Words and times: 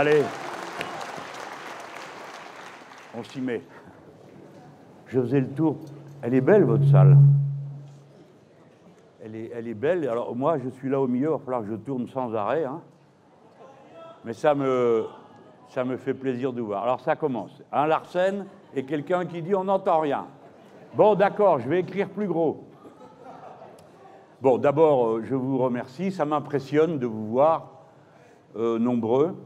Allez. 0.00 0.22
On 3.14 3.22
s'y 3.22 3.38
met. 3.42 3.60
Je 5.08 5.20
faisais 5.20 5.40
le 5.40 5.50
tour. 5.50 5.76
Elle 6.22 6.32
est 6.32 6.40
belle, 6.40 6.64
votre 6.64 6.86
salle. 6.86 7.18
Elle 9.22 9.36
est, 9.36 9.50
elle 9.54 9.68
est 9.68 9.74
belle. 9.74 10.08
Alors, 10.08 10.34
moi, 10.34 10.56
je 10.56 10.70
suis 10.70 10.88
là 10.88 10.98
au 10.98 11.06
milieu. 11.06 11.28
Il 11.28 11.32
va 11.32 11.38
falloir 11.38 11.60
que 11.60 11.68
je 11.68 11.74
tourne 11.74 12.08
sans 12.08 12.34
arrêt. 12.34 12.64
hein. 12.64 12.80
Mais 14.24 14.32
ça 14.32 14.54
me, 14.54 15.04
fait 15.98 16.14
plaisir 16.14 16.54
de 16.54 16.62
voir. 16.62 16.82
Alors, 16.82 17.00
ça 17.00 17.14
commence. 17.14 17.62
Un 17.70 17.86
Larsen 17.86 18.46
et 18.74 18.86
quelqu'un 18.86 19.26
qui 19.26 19.42
dit 19.42 19.54
on 19.54 19.64
n'entend 19.64 20.00
rien. 20.00 20.28
Bon, 20.94 21.14
d'accord, 21.14 21.58
je 21.58 21.68
vais 21.68 21.80
écrire 21.80 22.08
plus 22.08 22.26
gros. 22.26 22.64
Bon, 24.40 24.56
d'abord, 24.56 25.08
euh, 25.08 25.24
je 25.24 25.34
vous 25.34 25.58
remercie. 25.58 26.10
Ça 26.10 26.24
m'impressionne 26.24 26.98
de 26.98 27.06
vous 27.06 27.26
voir 27.26 27.82
euh, 28.56 28.78
nombreux. 28.78 29.36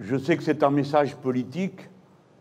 Je 0.00 0.16
sais 0.16 0.36
que 0.36 0.44
c'est 0.44 0.62
un 0.62 0.70
message 0.70 1.16
politique 1.16 1.88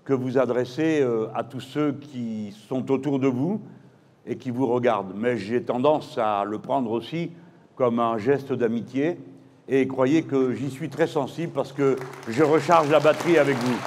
que 0.05 0.13
vous 0.13 0.37
adressez 0.37 1.01
euh, 1.01 1.27
à 1.33 1.43
tous 1.43 1.59
ceux 1.59 1.93
qui 1.93 2.55
sont 2.67 2.91
autour 2.91 3.17
de 3.17 3.27
vous 3.27 3.61
et 4.27 4.37
qui 4.37 4.51
vous 4.51 4.67
regardent. 4.67 5.13
Mais 5.15 5.37
j'ai 5.37 5.63
tendance 5.63 6.19
à 6.19 6.43
le 6.45 6.59
prendre 6.59 6.91
aussi 6.91 7.31
comme 7.75 7.99
un 7.99 8.19
geste 8.19 8.53
d'amitié. 8.53 9.17
Et 9.67 9.87
croyez 9.87 10.21
que 10.21 10.53
j'y 10.53 10.69
suis 10.69 10.89
très 10.89 11.07
sensible 11.07 11.51
parce 11.51 11.73
que 11.73 11.95
je 12.29 12.43
recharge 12.43 12.91
la 12.91 12.99
batterie 12.99 13.39
avec 13.39 13.57
vous. 13.57 13.77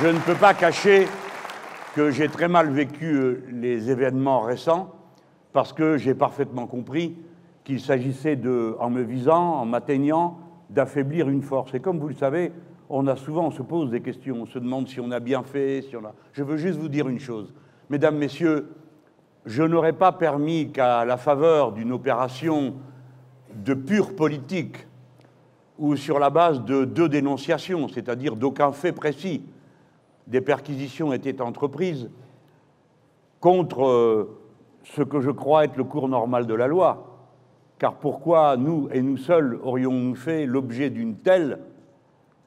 Je 0.00 0.08
ne 0.08 0.18
peux 0.18 0.34
pas 0.34 0.52
cacher 0.52 1.06
que 1.94 2.10
j'ai 2.10 2.28
très 2.28 2.48
mal 2.48 2.70
vécu 2.70 3.14
euh, 3.14 3.44
les 3.52 3.88
événements 3.88 4.40
récents 4.40 4.92
parce 5.52 5.72
que 5.72 5.96
j'ai 5.96 6.14
parfaitement 6.14 6.66
compris 6.66 7.16
qu'il 7.64 7.80
s'agissait 7.80 8.36
de, 8.36 8.76
en 8.78 8.90
me 8.90 9.02
visant, 9.02 9.54
en 9.54 9.64
m'atteignant, 9.64 10.38
d'affaiblir 10.70 11.28
une 11.28 11.42
force. 11.42 11.74
Et 11.74 11.80
comme 11.80 11.98
vous 11.98 12.08
le 12.08 12.14
savez, 12.14 12.52
on 12.90 13.06
a 13.06 13.16
souvent, 13.16 13.46
on 13.46 13.50
se 13.50 13.62
pose 13.62 13.90
des 13.90 14.02
questions, 14.02 14.42
on 14.42 14.46
se 14.46 14.58
demande 14.58 14.88
si 14.88 15.00
on 15.00 15.10
a 15.10 15.20
bien 15.20 15.42
fait, 15.42 15.82
si 15.82 15.96
on 15.96 16.04
a. 16.04 16.14
Je 16.32 16.42
veux 16.42 16.58
juste 16.58 16.78
vous 16.78 16.88
dire 16.88 17.08
une 17.08 17.18
chose, 17.18 17.52
mesdames, 17.88 18.16
messieurs, 18.16 18.68
je 19.46 19.62
n'aurais 19.62 19.92
pas 19.92 20.12
permis 20.12 20.70
qu'à 20.70 21.04
la 21.04 21.16
faveur 21.16 21.72
d'une 21.72 21.92
opération 21.92 22.74
de 23.54 23.74
pure 23.74 24.14
politique 24.16 24.86
ou 25.78 25.96
sur 25.96 26.18
la 26.18 26.30
base 26.30 26.64
de 26.64 26.84
deux 26.84 27.08
dénonciations, 27.08 27.88
c'est-à-dire 27.88 28.36
d'aucun 28.36 28.72
fait 28.72 28.92
précis, 28.92 29.42
des 30.26 30.40
perquisitions 30.40 31.12
étaient 31.12 31.40
entreprises 31.40 32.10
contre 33.40 33.84
euh, 33.84 34.38
ce 34.84 35.02
que 35.02 35.20
je 35.20 35.30
crois 35.30 35.64
être 35.64 35.76
le 35.76 35.84
cours 35.84 36.08
normal 36.08 36.46
de 36.46 36.54
la 36.54 36.66
loi. 36.66 37.13
Car 37.78 37.94
pourquoi 37.94 38.56
nous 38.56 38.88
et 38.92 39.02
nous 39.02 39.16
seuls 39.16 39.58
aurions-nous 39.62 40.14
fait 40.14 40.46
l'objet 40.46 40.90
d'une 40.90 41.16
telle 41.16 41.58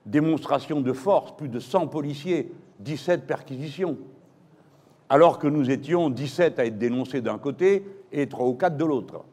démonstration 0.05 0.81
de 0.81 0.93
force, 0.93 1.35
plus 1.35 1.49
de 1.49 1.59
100 1.59 1.87
policiers, 1.87 2.51
17 2.79 3.27
perquisitions, 3.27 3.97
alors 5.09 5.39
que 5.39 5.47
nous 5.47 5.69
étions 5.69 6.09
17 6.09 6.59
à 6.59 6.65
être 6.65 6.77
dénoncés 6.77 7.21
d'un 7.21 7.37
côté 7.37 7.85
et 8.11 8.27
3 8.27 8.47
ou 8.47 8.53
4 8.53 8.77
de 8.77 8.85
l'autre. 8.85 9.25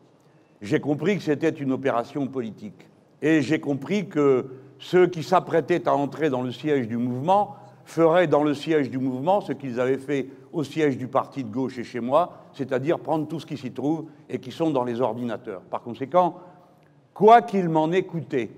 J'ai 0.61 0.81
compris 0.81 1.17
que 1.17 1.23
c'était 1.23 1.51
une 1.51 1.73
opération 1.73 2.27
politique. 2.27 2.89
Et 3.23 3.43
j'ai 3.43 3.61
compris 3.61 4.09
que 4.09 4.47
ceux 4.79 5.07
qui 5.07 5.23
s'apprêtaient 5.23 5.89
à 5.89 5.95
entrer 5.95 6.31
dans 6.31 6.43
le 6.43 6.53
siège 6.53 6.89
du 6.89 6.97
mouvement 6.97 7.57
feraient 7.85 8.27
dans 8.27 8.43
le 8.43 8.55
siège 8.55 8.91
du 8.91 8.99
mouvement 8.99 9.41
ce 9.41 9.53
qu'ils 9.53 9.81
avaient 9.81 9.99
fait 9.99 10.29
au 10.53 10.65
siège 10.65 10.97
du 10.97 11.07
parti 11.07 11.45
de 11.45 11.51
gauche 11.51 11.79
et 11.79 11.85
chez 11.85 12.01
moi, 12.01 12.33
c'est-à-dire 12.53 12.99
prendre 12.99 13.27
tout 13.29 13.41
ce 13.41 13.47
qui 13.47 13.57
s'y 13.57 13.73
trouve 13.73 14.07
et 14.29 14.39
qui 14.39 14.51
sont 14.51 14.71
dans 14.71 14.85
les 14.85 15.01
ordinateurs. 15.01 15.61
Par 15.63 15.83
conséquent, 15.83 16.37
quoi 17.13 17.43
qu'il 17.43 17.69
m'en 17.69 17.93
ait 17.93 18.05
coûté, 18.05 18.51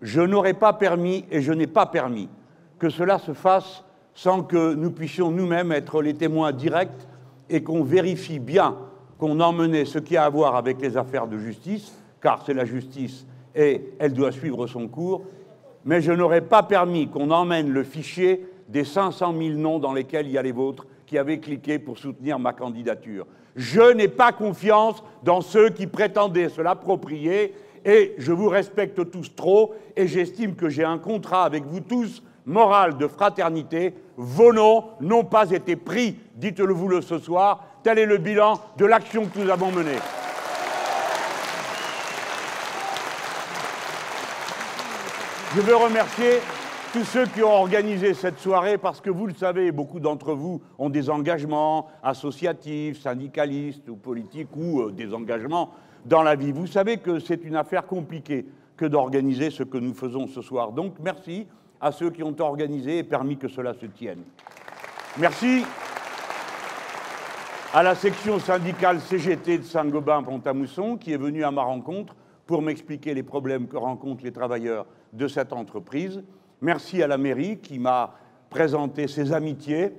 je 0.00 0.20
n'aurais 0.20 0.54
pas 0.54 0.72
permis 0.72 1.24
et 1.30 1.42
je 1.42 1.52
n'ai 1.52 1.66
pas 1.66 1.86
permis 1.86 2.28
que 2.78 2.88
cela 2.88 3.18
se 3.18 3.32
fasse 3.32 3.84
sans 4.14 4.42
que 4.42 4.74
nous 4.74 4.90
puissions 4.90 5.30
nous-mêmes 5.30 5.72
être 5.72 6.02
les 6.02 6.14
témoins 6.14 6.52
directs 6.52 7.06
et 7.48 7.62
qu'on 7.62 7.82
vérifie 7.82 8.38
bien 8.38 8.76
qu'on 9.18 9.38
emmenait 9.40 9.84
ce 9.84 9.98
qui 9.98 10.16
a 10.16 10.24
à 10.24 10.30
voir 10.30 10.56
avec 10.56 10.80
les 10.80 10.96
affaires 10.96 11.28
de 11.28 11.36
justice, 11.36 11.92
car 12.22 12.42
c'est 12.44 12.54
la 12.54 12.64
justice 12.64 13.26
et 13.54 13.92
elle 13.98 14.14
doit 14.14 14.32
suivre 14.32 14.66
son 14.66 14.88
cours, 14.88 15.22
mais 15.84 16.00
je 16.00 16.12
n'aurais 16.12 16.40
pas 16.40 16.62
permis 16.62 17.08
qu'on 17.08 17.30
emmène 17.30 17.70
le 17.70 17.82
fichier 17.82 18.46
des 18.70 18.84
500 18.84 19.34
000 19.36 19.58
noms 19.58 19.78
dans 19.78 19.92
lesquels 19.92 20.26
il 20.26 20.32
y 20.32 20.38
a 20.38 20.42
les 20.42 20.52
vôtres 20.52 20.86
qui 21.06 21.18
avaient 21.18 21.40
cliqué 21.40 21.78
pour 21.78 21.98
soutenir 21.98 22.38
ma 22.38 22.52
candidature. 22.52 23.26
Je 23.56 23.92
n'ai 23.92 24.08
pas 24.08 24.30
confiance 24.32 25.02
dans 25.24 25.40
ceux 25.40 25.70
qui 25.70 25.88
prétendaient 25.88 26.48
se 26.48 26.60
l'approprier 26.60 27.52
et 27.84 28.14
je 28.18 28.30
vous 28.30 28.48
respecte 28.48 29.10
tous 29.10 29.34
trop 29.34 29.74
et 29.96 30.06
j'estime 30.06 30.54
que 30.54 30.68
j'ai 30.68 30.84
un 30.84 30.98
contrat 30.98 31.44
avec 31.44 31.64
vous 31.64 31.80
tous 31.80 32.22
moral 32.46 32.96
de 32.96 33.08
fraternité. 33.08 33.94
Vos 34.16 34.52
noms 34.52 34.84
n'ont 35.00 35.24
pas 35.24 35.50
été 35.50 35.74
pris, 35.74 36.16
dites-le 36.36 36.72
vous 36.72 36.88
le 36.88 37.00
ce 37.00 37.18
soir. 37.18 37.64
Tel 37.82 37.98
est 37.98 38.06
le 38.06 38.18
bilan 38.18 38.60
de 38.76 38.84
l'action 38.84 39.26
que 39.26 39.38
nous 39.40 39.50
avons 39.50 39.72
menée. 39.72 39.98
Je 45.56 45.60
veux 45.60 45.74
remercier 45.74 46.38
tous 46.92 47.04
ceux 47.04 47.26
qui 47.26 47.42
ont 47.42 47.52
organisé 47.52 48.14
cette 48.14 48.40
soirée 48.40 48.76
parce 48.76 49.00
que 49.00 49.10
vous 49.10 49.26
le 49.26 49.34
savez, 49.34 49.70
beaucoup 49.70 50.00
d'entre 50.00 50.34
vous 50.34 50.60
ont 50.78 50.90
des 50.90 51.08
engagements 51.08 51.86
associatifs, 52.02 53.00
syndicalistes 53.00 53.88
ou 53.88 53.94
politiques 53.94 54.56
ou 54.56 54.80
euh, 54.80 54.90
des 54.90 55.14
engagements 55.14 55.70
dans 56.04 56.22
la 56.22 56.34
vie. 56.34 56.50
Vous 56.50 56.66
savez 56.66 56.96
que 56.96 57.20
c'est 57.20 57.44
une 57.44 57.54
affaire 57.54 57.86
compliquée 57.86 58.46
que 58.76 58.86
d'organiser 58.86 59.50
ce 59.50 59.62
que 59.62 59.78
nous 59.78 59.94
faisons 59.94 60.26
ce 60.26 60.42
soir. 60.42 60.72
Donc 60.72 60.94
merci 61.00 61.46
à 61.80 61.92
ceux 61.92 62.10
qui 62.10 62.24
ont 62.24 62.34
organisé 62.40 62.98
et 62.98 63.04
permis 63.04 63.36
que 63.36 63.48
cela 63.48 63.72
se 63.74 63.86
tienne. 63.86 64.22
Merci 65.18 65.64
à 67.72 67.84
la 67.84 67.94
section 67.94 68.40
syndicale 68.40 69.00
CGT 69.00 69.58
de 69.58 69.62
Saint-Gobain-Pont-à-Mousson 69.64 70.96
qui 70.96 71.12
est 71.12 71.18
venue 71.18 71.44
à 71.44 71.52
ma 71.52 71.62
rencontre 71.62 72.16
pour 72.46 72.62
m'expliquer 72.62 73.14
les 73.14 73.22
problèmes 73.22 73.68
que 73.68 73.76
rencontrent 73.76 74.24
les 74.24 74.32
travailleurs 74.32 74.86
de 75.12 75.28
cette 75.28 75.52
entreprise. 75.52 76.24
Merci 76.62 77.02
à 77.02 77.06
la 77.06 77.16
mairie 77.16 77.58
qui 77.58 77.78
m'a 77.78 78.12
présenté 78.50 79.08
ses 79.08 79.32
amitiés 79.32 79.94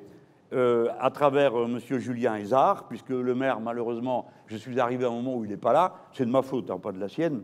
euh, 0.53 0.89
à 0.99 1.09
travers 1.09 1.59
euh, 1.59 1.66
M. 1.66 1.79
Julien 1.97 2.35
Hézard, 2.35 2.88
puisque 2.88 3.09
le 3.09 3.33
maire, 3.33 3.59
malheureusement, 3.59 4.27
je 4.45 4.57
suis 4.57 4.79
arrivé 4.79 5.05
à 5.05 5.07
un 5.07 5.11
moment 5.11 5.35
où 5.38 5.44
il 5.44 5.49
n'est 5.49 5.57
pas 5.57 5.73
là. 5.73 5.95
C'est 6.13 6.25
de 6.25 6.29
ma 6.29 6.44
faute, 6.44 6.69
hein, 6.69 6.77
pas 6.77 6.91
de 6.91 6.99
la 6.99 7.09
sienne, 7.09 7.41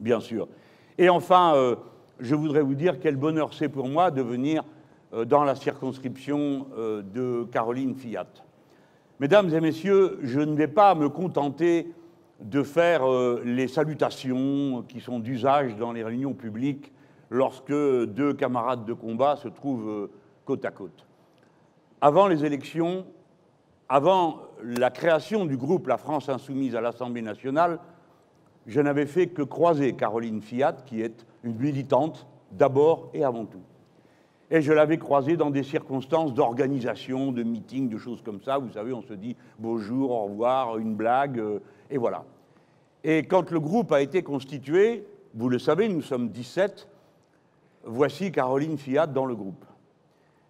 bien 0.00 0.18
sûr. 0.20 0.48
Et 0.96 1.10
enfin, 1.10 1.54
euh, 1.56 1.76
je 2.20 2.34
voudrais 2.34 2.62
vous 2.62 2.74
dire 2.74 3.00
quel 3.00 3.16
bonheur 3.16 3.52
c'est 3.52 3.68
pour 3.68 3.86
moi 3.88 4.10
de 4.10 4.22
venir 4.22 4.64
dans 5.26 5.44
la 5.44 5.54
circonscription 5.54 6.68
de 6.74 7.46
Caroline 7.52 7.94
Fiat. 7.94 8.28
Mesdames 9.20 9.52
et 9.52 9.60
messieurs, 9.60 10.18
je 10.22 10.40
ne 10.40 10.54
vais 10.54 10.68
pas 10.68 10.94
me 10.94 11.10
contenter 11.10 11.92
de 12.40 12.62
faire 12.62 13.02
les 13.44 13.68
salutations 13.68 14.82
qui 14.88 15.00
sont 15.00 15.18
d'usage 15.18 15.76
dans 15.76 15.92
les 15.92 16.02
réunions 16.02 16.32
publiques 16.32 16.91
lorsque 17.32 17.72
deux 17.72 18.34
camarades 18.34 18.84
de 18.84 18.92
combat 18.92 19.36
se 19.36 19.48
trouvent 19.48 19.88
euh, 19.88 20.10
côte 20.44 20.64
à 20.66 20.70
côte. 20.70 21.06
Avant 22.02 22.28
les 22.28 22.44
élections, 22.44 23.06
avant 23.88 24.42
la 24.62 24.90
création 24.90 25.46
du 25.46 25.56
groupe 25.56 25.86
La 25.86 25.96
France 25.96 26.28
Insoumise 26.28 26.76
à 26.76 26.82
l'Assemblée 26.82 27.22
nationale, 27.22 27.78
je 28.66 28.80
n'avais 28.80 29.06
fait 29.06 29.28
que 29.28 29.42
croiser 29.42 29.94
Caroline 29.94 30.42
Fiat, 30.42 30.76
qui 30.84 31.00
est 31.00 31.26
une 31.42 31.56
militante 31.56 32.26
d'abord 32.52 33.08
et 33.14 33.24
avant 33.24 33.46
tout. 33.46 33.62
Et 34.50 34.60
je 34.60 34.74
l'avais 34.74 34.98
croisée 34.98 35.38
dans 35.38 35.50
des 35.50 35.62
circonstances 35.62 36.34
d'organisation, 36.34 37.32
de 37.32 37.42
meetings, 37.42 37.88
de 37.88 37.96
choses 37.96 38.20
comme 38.20 38.42
ça. 38.42 38.58
Vous 38.58 38.72
savez, 38.72 38.92
on 38.92 39.00
se 39.00 39.14
dit 39.14 39.36
bonjour, 39.58 40.10
au 40.10 40.24
revoir, 40.24 40.76
une 40.76 40.94
blague, 40.94 41.38
euh, 41.38 41.60
et 41.90 41.96
voilà. 41.96 42.24
Et 43.04 43.24
quand 43.24 43.50
le 43.50 43.58
groupe 43.58 43.90
a 43.90 44.02
été 44.02 44.22
constitué, 44.22 45.06
vous 45.34 45.48
le 45.48 45.58
savez, 45.58 45.88
nous 45.88 46.02
sommes 46.02 46.28
17, 46.28 46.88
voici 47.84 48.32
Caroline 48.32 48.78
Fiat 48.78 49.06
dans 49.06 49.26
le 49.26 49.34
groupe. 49.34 49.64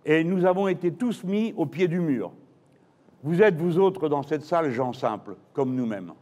Et 0.05 0.25
nous 0.25 0.44
avons 0.44 0.69
été 0.69 0.93
tous 0.93 1.25
mis 1.25 1.55
au 1.56 1.67
pied 1.67 1.88
du 1.88 2.00
mur. 2.00 2.32
Vous 3.23 3.40
êtes, 3.40 3.56
vous 3.56 3.79
autres, 3.79 4.08
dans 4.08 4.23
cette 4.23 4.43
salle, 4.43 4.73
gens 4.73 4.93
simples, 4.93 5.37
comme 5.52 5.75
nous-mêmes. 5.75 6.12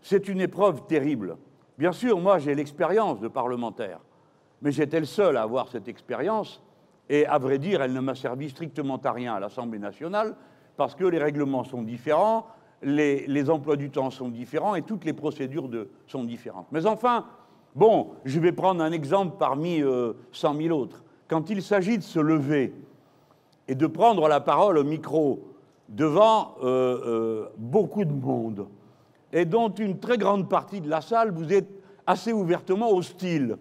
C'est 0.00 0.28
une 0.28 0.40
épreuve 0.40 0.86
terrible. 0.86 1.36
Bien 1.78 1.92
sûr, 1.92 2.18
moi, 2.18 2.38
j'ai 2.38 2.54
l'expérience 2.54 3.20
de 3.20 3.28
parlementaire, 3.28 4.00
mais 4.62 4.72
j'étais 4.72 5.00
le 5.00 5.06
seul 5.06 5.36
à 5.36 5.42
avoir 5.42 5.68
cette 5.68 5.88
expérience, 5.88 6.62
et 7.08 7.26
à 7.26 7.38
vrai 7.38 7.58
dire, 7.58 7.82
elle 7.82 7.92
ne 7.92 8.00
m'a 8.00 8.14
servi 8.14 8.48
strictement 8.48 8.96
à 8.96 9.12
rien 9.12 9.34
à 9.34 9.40
l'Assemblée 9.40 9.78
nationale, 9.78 10.34
parce 10.76 10.94
que 10.94 11.04
les 11.04 11.18
règlements 11.18 11.64
sont 11.64 11.82
différents, 11.82 12.46
les, 12.82 13.50
emplois 13.50 13.76
du 13.76 13.90
temps 13.90 14.10
sont 14.10 14.28
différents, 14.28 14.74
et 14.74 14.82
toutes 14.82 15.04
les 15.04 15.12
procédures 15.12 15.68
sont 16.06 16.24
différentes. 16.24 16.66
Mais 16.72 16.86
enfin, 16.86 17.26
bon, 17.76 18.08
je 18.24 18.40
vais 18.40 18.52
prendre 18.52 18.82
un 18.82 18.90
exemple 18.90 19.36
parmi 19.38 19.80
euh, 19.80 20.14
100 20.32 20.56
000 20.56 20.76
autres. 20.76 21.04
Quand 21.28 21.48
il 21.50 21.62
s'agit 21.62 21.98
de 21.98 22.02
se 22.02 22.18
lever 22.18 22.74
et 23.68 23.74
de 23.74 23.86
prendre 23.86 24.28
la 24.28 24.40
parole 24.40 24.78
au 24.78 24.84
micro 24.84 25.40
devant 25.88 26.56
euh, 26.62 27.00
euh, 27.06 27.46
beaucoup 27.56 28.04
de 28.04 28.12
monde, 28.12 28.66
et 29.32 29.44
dont 29.44 29.68
une 29.68 29.98
très 29.98 30.18
grande 30.18 30.48
partie 30.48 30.80
de 30.80 30.88
la 30.88 31.00
salle, 31.00 31.30
vous 31.30 31.52
êtes 31.52 31.68
assez 32.06 32.32
ouvertement 32.32 32.90
hostile, 32.90 33.56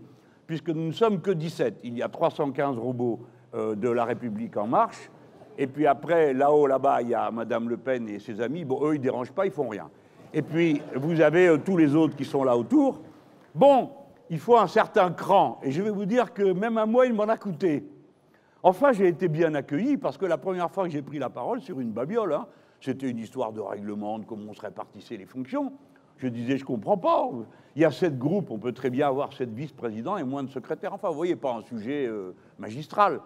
puisque 0.48 0.70
nous 0.70 0.88
ne 0.88 0.92
sommes 0.92 1.22
que 1.22 1.32
17. 1.32 1.80
Il 1.84 1.98
y 1.98 2.04
a 2.04 2.10
315 2.10 2.78
robots 2.78 3.20
euh, 3.54 3.76
de 3.76 3.90
la 3.90 4.06
République 4.06 4.58
en 4.58 4.68
marche, 4.68 5.10
et 5.58 5.68
puis 5.68 5.88
après, 5.88 6.34
là-haut, 6.34 6.68
là-bas, 6.68 7.02
il 7.02 7.10
y 7.10 7.16
a 7.16 7.32
Madame 7.32 7.70
Le 7.70 7.78
Pen 7.78 8.10
et 8.10 8.20
ses 8.20 8.42
amis. 8.42 8.66
Bon, 8.66 8.86
eux, 8.86 8.96
ils 8.96 9.00
ne 9.00 9.04
dérangent 9.04 9.32
pas, 9.32 9.46
ils 9.46 9.52
font 9.52 9.70
rien. 9.70 9.90
Et 10.34 10.42
puis, 10.42 10.82
vous 10.96 11.22
avez 11.22 11.48
euh, 11.48 11.58
tous 11.58 11.78
les 11.78 11.96
autres 11.96 12.16
qui 12.16 12.26
sont 12.26 12.44
là 12.44 12.58
autour. 12.58 13.00
Bon, 13.54 13.90
il 14.30 14.40
faut 14.40 14.58
un 14.58 14.68
certain 14.68 15.12
cran. 15.12 15.60
Et 15.64 15.72
je 15.72 15.82
vais 15.82 15.90
vous 15.90 16.06
dire 16.06 16.34
que 16.34 16.44
même 16.44 16.78
à 16.78 16.86
moi, 16.86 17.06
il 17.06 17.14
m'en 17.14 17.24
a 17.24 17.38
coûté. 17.38 17.88
Enfin, 18.64 18.92
j'ai 18.92 19.08
été 19.08 19.28
bien 19.28 19.54
accueilli 19.54 19.98
parce 19.98 20.18
que 20.18 20.26
la 20.26 20.38
première 20.38 20.72
fois 20.72 20.86
que 20.86 20.90
j'ai 20.90 21.02
pris 21.02 21.20
la 21.20 21.30
parole 21.30 21.62
sur 21.62 21.80
une 21.80 21.92
babiole, 21.92 22.34
hein, 22.34 22.48
c'était 22.82 23.10
une 23.10 23.20
histoire 23.20 23.54
de 23.54 23.62
règlement, 23.62 24.20
de 24.20 24.26
comment 24.26 24.50
on 24.50 24.54
se 24.54 24.62
répartissait 24.62 25.18
les 25.18 25.26
fonctions. 25.26 25.74
Je 26.18 26.28
disais, 26.28 26.58
je 26.58 26.66
comprends 26.66 26.98
pas. 26.98 27.30
Il 27.76 27.82
y 27.82 27.86
a 27.86 27.92
sept 27.92 28.18
groupes, 28.18 28.50
on 28.50 28.58
peut 28.58 28.72
très 28.72 28.90
bien 28.90 29.08
avoir 29.08 29.34
sept 29.34 29.50
vice-présidents 29.50 30.18
et 30.18 30.24
moins 30.24 30.44
de 30.44 30.50
secrétaires. 30.50 30.94
Enfin, 30.94 31.10
vous 31.10 31.16
voyez, 31.16 31.36
pas 31.36 31.54
un 31.54 31.62
sujet 31.62 32.08
euh, 32.08 32.34
magistral. 32.58 33.20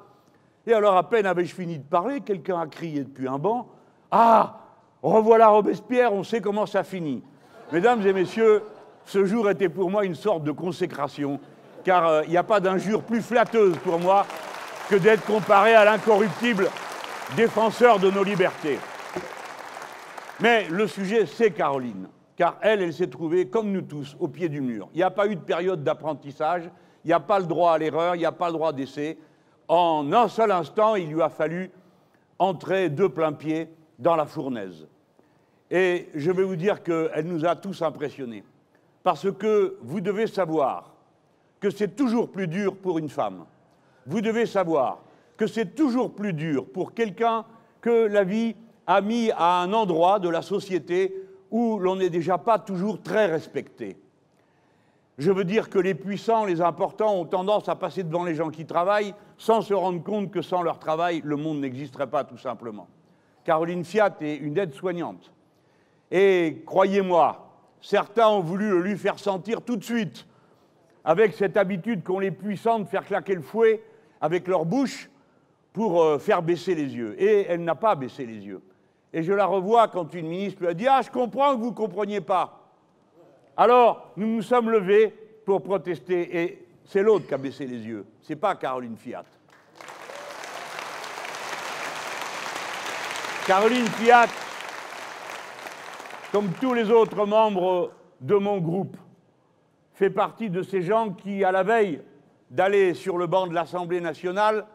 Et 0.66 0.74
alors, 0.74 0.98
à 0.98 1.07
peine 1.07 1.25
avais-je 1.25 1.54
fini 1.54 1.78
de 1.78 1.84
parler, 1.84 2.22
quelqu'un 2.22 2.60
a 2.60 2.68
crié 2.68 3.04
depuis 3.04 3.28
un 3.28 3.38
banc 3.38 3.68
Ah 4.12 4.57
Revoilà 5.02 5.48
Robespierre, 5.48 6.12
on 6.13 6.24
sait 6.24 6.42
comment 6.42 6.66
ça 6.66 6.84
finit. 6.84 7.24
Mesdames 7.72 8.06
et 8.06 8.12
messieurs, 8.12 8.63
ce 9.09 9.25
jour 9.25 9.50
était 9.50 9.69
pour 9.69 9.89
moi 9.89 10.06
une 10.06 10.13
sorte 10.13 10.44
de 10.44 10.51
consécration, 10.51 11.39
car 11.83 12.07
euh, 12.07 12.21
il 12.25 12.29
n'y 12.29 12.38
a 12.38 12.44
pas 12.44 12.59
d'injure 12.59 13.01
plus 13.01 13.23
flatteuse 13.23 13.75
pour 13.79 13.97
moi 14.00 14.23
que 14.88 14.97
d'être 14.97 15.25
comparé 15.25 15.73
à 15.73 15.83
l'incorruptible 15.83 16.69
défenseur 17.35 17.97
de 17.97 18.11
nos 18.11 18.23
libertés. 18.23 18.77
Mais 20.39 20.67
le 20.69 20.85
sujet, 20.85 21.25
c'est 21.25 21.50
Caroline, 21.50 22.07
car 22.35 22.57
elle, 22.61 22.83
elle 22.83 22.94
s'est 22.94 23.07
trouvée, 23.07 23.47
comme 23.47 23.71
nous 23.71 23.81
tous, 23.81 24.15
au 24.19 24.27
pied 24.27 24.47
du 24.47 24.61
mur. 24.61 24.89
Il 24.94 24.97
n'y 24.97 25.03
a 25.03 25.09
pas 25.09 25.25
eu 25.25 25.35
de 25.35 25.41
période 25.41 25.83
d'apprentissage, 25.83 26.69
il 27.03 27.07
n'y 27.07 27.13
a 27.13 27.19
pas 27.19 27.39
le 27.39 27.45
droit 27.45 27.73
à 27.73 27.77
l'erreur, 27.79 28.13
il 28.13 28.19
n'y 28.19 28.25
a 28.25 28.31
pas 28.31 28.47
le 28.47 28.53
droit 28.53 28.73
d'essai. 28.73 29.17
En 29.67 30.13
un 30.13 30.27
seul 30.27 30.51
instant, 30.51 30.95
il 30.95 31.09
lui 31.09 31.23
a 31.23 31.29
fallu 31.29 31.71
entrer 32.38 32.89
de 32.89 33.07
plein 33.07 33.33
pied 33.33 33.69
dans 33.97 34.15
la 34.15 34.27
fournaise. 34.27 34.88
Et 35.71 36.09
je 36.13 36.29
vais 36.29 36.44
vous 36.44 36.56
dire 36.56 36.83
qu'elle 36.83 37.25
nous 37.25 37.44
a 37.44 37.56
tous 37.56 37.81
impressionnés. 37.81 38.44
Parce 39.09 39.31
que 39.31 39.75
vous 39.81 40.01
devez 40.01 40.27
savoir 40.27 40.94
que 41.59 41.71
c'est 41.71 41.95
toujours 41.95 42.29
plus 42.29 42.47
dur 42.47 42.75
pour 42.75 43.00
une 43.00 43.09
femme. 43.09 43.45
Vous 44.06 44.21
devez 44.21 44.45
savoir 44.45 45.00
que 45.35 45.47
c'est 45.47 45.73
toujours 45.73 46.13
plus 46.13 46.31
dur 46.31 46.67
pour 46.71 46.94
quelqu'un 46.94 47.44
que 47.81 48.06
la 48.06 48.23
vie 48.23 48.56
a 48.85 49.01
mis 49.01 49.31
à 49.31 49.63
un 49.63 49.73
endroit 49.73 50.19
de 50.19 50.29
la 50.29 50.44
société 50.44 51.23
où 51.50 51.79
l'on 51.79 51.95
n'est 51.95 52.11
déjà 52.11 52.38
pas 52.38 52.59
toujours 52.59 53.01
très 53.01 53.25
respecté. 53.25 53.97
Je 55.17 55.31
veux 55.31 55.44
dire 55.44 55.71
que 55.71 55.79
les 55.79 55.95
puissants, 55.95 56.45
les 56.45 56.61
importants 56.61 57.15
ont 57.15 57.25
tendance 57.25 57.67
à 57.67 57.73
passer 57.73 58.03
devant 58.03 58.25
les 58.25 58.35
gens 58.35 58.51
qui 58.51 58.67
travaillent 58.67 59.15
sans 59.39 59.63
se 59.63 59.73
rendre 59.73 60.03
compte 60.03 60.29
que 60.29 60.44
sans 60.44 60.61
leur 60.61 60.77
travail, 60.77 61.23
le 61.25 61.35
monde 61.35 61.61
n'existerait 61.61 62.11
pas 62.11 62.25
tout 62.25 62.38
simplement. 62.38 62.88
Caroline 63.44 63.83
Fiat 63.83 64.17
est 64.21 64.35
une 64.35 64.56
aide-soignante. 64.56 65.31
Et 66.11 66.61
croyez-moi, 66.63 67.49
certains 67.81 68.28
ont 68.28 68.42
voulu 68.42 68.70
le 68.70 68.81
lui 68.81 68.98
faire 68.98 69.20
sentir 69.20 69.62
tout 69.62 69.78
de 69.78 69.84
suite, 69.84 70.26
avec 71.04 71.34
cette 71.34 71.58
habitude 71.58 72.04
qu'ont 72.04 72.20
les 72.20 72.31
puissants 72.31 72.80
de 72.80 72.86
faire 72.86 73.06
claquer 73.06 73.36
le 73.36 73.42
fouet 73.42 73.84
avec 74.22 74.48
leur 74.48 74.66
bouche 74.66 75.10
pour 75.74 76.02
euh, 76.02 76.20
faire 76.20 76.42
baisser 76.42 76.76
les 76.76 76.94
yeux. 76.96 77.16
Et 77.22 77.46
elle 77.48 77.64
n'a 77.64 77.76
pas 77.76 77.96
baissé 77.96 78.26
les 78.26 78.46
yeux. 78.46 78.62
Et 79.14 79.24
je 79.24 79.34
la 79.34 79.46
revois 79.46 79.88
quand 79.88 80.14
une 80.14 80.28
ministre 80.28 80.62
lui 80.62 80.68
a 80.68 80.74
dit 80.74 80.88
Ah, 80.88 81.02
je 81.04 81.10
comprends 81.10 81.56
que 81.56 81.62
vous 81.62 81.72
ne 81.72 81.76
compreniez 81.76 82.22
pas. 82.22 82.60
Alors, 83.58 84.12
nous 84.16 84.28
nous 84.28 84.42
sommes 84.42 84.70
levés 84.70 85.14
pour 85.46 85.62
protester. 85.64 86.44
Et 86.44 86.66
c'est 86.86 87.02
l'autre 87.02 87.28
qui 87.28 87.34
a 87.34 87.38
baissé 87.38 87.66
les 87.66 87.80
yeux. 87.80 88.06
Ce 88.22 88.34
n'est 88.34 88.40
pas 88.40 88.56
Caroline 88.56 88.98
Fiat. 88.98 89.24
Caroline 93.46 93.88
Fiat, 93.88 94.28
comme 96.31 96.50
tous 96.62 96.74
les 96.74 96.92
autres 96.92 97.26
membres 97.26 97.92
de 98.22 98.36
mon 98.36 98.60
groupe, 98.60 98.98
fait 99.94 100.10
partie 100.10 100.50
de 100.50 100.62
ces 100.62 100.81
gens 100.81 101.12
qui, 101.12 101.44
à 101.44 101.52
la 101.52 101.64
veille 101.64 102.02
d'aller 102.52 102.94
sur 102.94 103.18
le 103.18 103.28
banc 103.28 103.48
de 103.48 103.54
l'Assemblée 103.54 104.02
nationale, 104.02 104.66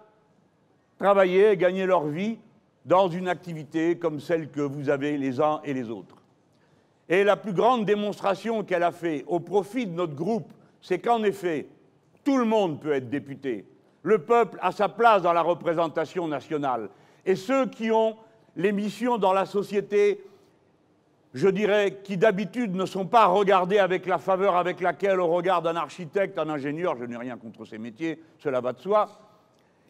travaillaient 0.98 1.54
et 1.54 1.56
gagnaient 1.56 1.86
leur 1.86 2.06
vie 2.06 2.38
dans 2.84 3.08
une 3.08 3.28
activité 3.28 3.98
comme 3.98 4.20
celle 4.20 4.50
que 4.50 4.60
vous 4.60 4.90
avez 4.90 5.16
les 5.16 5.40
uns 5.40 5.60
et 5.64 5.72
les 5.72 5.90
autres. 5.90 6.16
Et 7.08 7.24
la 7.24 7.36
plus 7.36 7.52
grande 7.52 7.84
démonstration 7.84 8.64
qu'elle 8.64 8.82
a 8.82 8.92
fait 8.92 9.24
au 9.26 9.40
profit 9.40 9.86
de 9.86 9.92
notre 9.92 10.14
groupe, 10.14 10.52
c'est 10.80 10.98
qu'en 10.98 11.22
effet, 11.22 11.68
tout 12.24 12.36
le 12.36 12.44
monde 12.44 12.80
peut 12.80 12.92
être 12.92 13.08
député. 13.08 13.66
Le 14.02 14.18
peuple 14.18 14.58
a 14.60 14.72
sa 14.72 14.88
place 14.88 15.22
dans 15.22 15.32
la 15.32 15.42
représentation 15.42 16.28
nationale. 16.28 16.90
Et 17.24 17.36
ceux 17.36 17.66
qui 17.66 17.90
ont 17.90 18.16
les 18.56 18.72
missions 18.72 19.18
dans 19.18 19.32
la 19.32 19.46
société, 19.46 20.22
je 21.34 21.48
dirais, 21.48 21.98
qui 22.04 22.16
d'habitude 22.16 22.76
ne 22.76 22.86
sont 22.86 23.06
pas 23.06 23.26
regardées 23.26 23.78
avec 23.78 24.06
la 24.06 24.18
faveur 24.18 24.56
avec 24.56 24.80
laquelle 24.80 25.20
on 25.20 25.28
regarde 25.28 25.66
un 25.66 25.74
architecte, 25.74 26.38
un 26.38 26.48
ingénieur, 26.48 26.96
je 26.96 27.04
n'ai 27.04 27.16
rien 27.16 27.36
contre 27.36 27.64
ces 27.64 27.76
métiers, 27.76 28.22
cela 28.38 28.60
va 28.60 28.72
de 28.72 28.78
soi, 28.78 29.08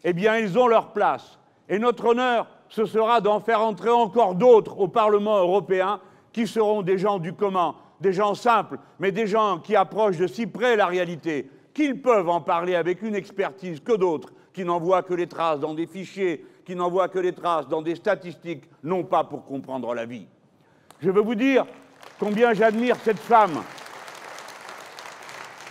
eh 0.02 0.14
bien, 0.14 0.38
ils 0.38 0.58
ont 0.58 0.66
leur 0.66 0.92
place. 0.92 1.38
Et 1.68 1.78
notre 1.78 2.06
honneur, 2.06 2.46
ce 2.68 2.86
sera 2.86 3.20
d'en 3.20 3.40
faire 3.40 3.60
entrer 3.60 3.90
encore 3.90 4.34
d'autres 4.34 4.80
au 4.80 4.88
Parlement 4.88 5.38
européen 5.38 6.00
qui 6.32 6.46
seront 6.46 6.80
des 6.80 6.96
gens 6.96 7.18
du 7.18 7.34
commun, 7.34 7.74
des 8.00 8.14
gens 8.14 8.34
simples, 8.34 8.78
mais 8.98 9.12
des 9.12 9.26
gens 9.26 9.58
qui 9.58 9.76
approchent 9.76 10.18
de 10.18 10.26
si 10.26 10.46
près 10.46 10.76
la 10.76 10.86
réalité 10.86 11.50
qu'ils 11.74 12.00
peuvent 12.00 12.28
en 12.28 12.40
parler 12.40 12.74
avec 12.74 13.02
une 13.02 13.14
expertise 13.14 13.80
que 13.80 13.96
d'autres 13.96 14.32
qui 14.52 14.64
n'en 14.64 14.78
voient 14.78 15.02
que 15.02 15.14
les 15.14 15.26
traces 15.26 15.60
dans 15.60 15.74
des 15.74 15.86
fichiers 15.86 16.46
qui 16.64 16.74
n'envoie 16.74 17.08
que 17.08 17.18
les 17.18 17.32
traces 17.32 17.68
dans 17.68 17.82
des 17.82 17.96
statistiques, 17.96 18.64
non 18.82 19.04
pas 19.04 19.24
pour 19.24 19.44
comprendre 19.44 19.92
la 19.92 20.06
vie. 20.06 20.26
Je 21.04 21.10
veux 21.10 21.20
vous 21.20 21.34
dire 21.34 21.66
combien 22.18 22.54
j'admire 22.54 22.96
cette 23.04 23.18
femme 23.18 23.62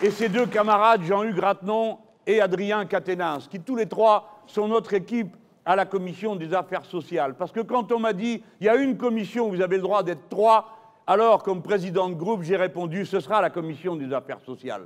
et 0.04 0.12
ses 0.12 0.30
deux 0.30 0.46
camarades, 0.46 1.02
Jean-Hugues 1.02 1.40
Ratenon 1.40 1.98
et 2.28 2.40
Adrien 2.40 2.86
Caténins, 2.86 3.40
qui 3.50 3.60
tous 3.60 3.76
les 3.76 3.88
trois 3.88 4.44
sont 4.46 4.68
notre 4.68 4.94
équipe 4.94 5.36
à 5.66 5.76
la 5.76 5.88
commission 5.88 6.36
des 6.36 6.54
affaires 6.54 6.86
sociales. 6.86 7.34
Parce 7.34 7.52
que 7.52 7.62
quand 7.62 7.92
on 7.92 7.98
m'a 7.98 8.14
dit, 8.14 8.44
il 8.62 8.68
y 8.68 8.70
a 8.70 8.76
une 8.76 8.96
commission, 8.96 9.50
vous 9.50 9.62
avez 9.62 9.78
le 9.78 9.82
droit 9.82 10.04
d'être 10.04 10.30
trois, 10.30 10.68
alors 11.08 11.42
comme 11.42 11.64
président 11.64 12.10
de 12.10 12.14
groupe, 12.14 12.44
j'ai 12.44 12.56
répondu, 12.56 13.04
ce 13.04 13.20
sera 13.20 13.42
la 13.42 13.50
commission 13.50 13.96
des 13.96 14.14
affaires 14.14 14.42
sociales. 14.42 14.86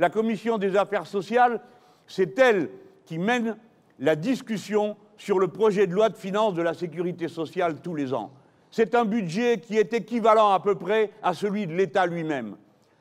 La 0.00 0.10
commission 0.10 0.58
des 0.58 0.74
affaires 0.74 1.06
sociales, 1.06 1.60
c'est 2.08 2.36
elle 2.40 2.70
qui 3.04 3.18
mène 3.18 3.56
la 4.00 4.16
discussion 4.16 4.96
sur 5.16 5.38
le 5.38 5.46
projet 5.46 5.86
de 5.86 5.94
loi 5.94 6.08
de 6.08 6.16
finances 6.16 6.54
de 6.54 6.62
la 6.62 6.74
sécurité 6.74 7.28
sociale 7.28 7.80
tous 7.80 7.94
les 7.94 8.12
ans. 8.12 8.32
C'est 8.76 8.94
un 8.94 9.06
budget 9.06 9.58
qui 9.58 9.78
est 9.78 9.94
équivalent 9.94 10.50
à 10.52 10.60
peu 10.60 10.74
près 10.74 11.08
à 11.22 11.32
celui 11.32 11.66
de 11.66 11.72
l'État 11.72 12.04
lui-même. 12.04 12.56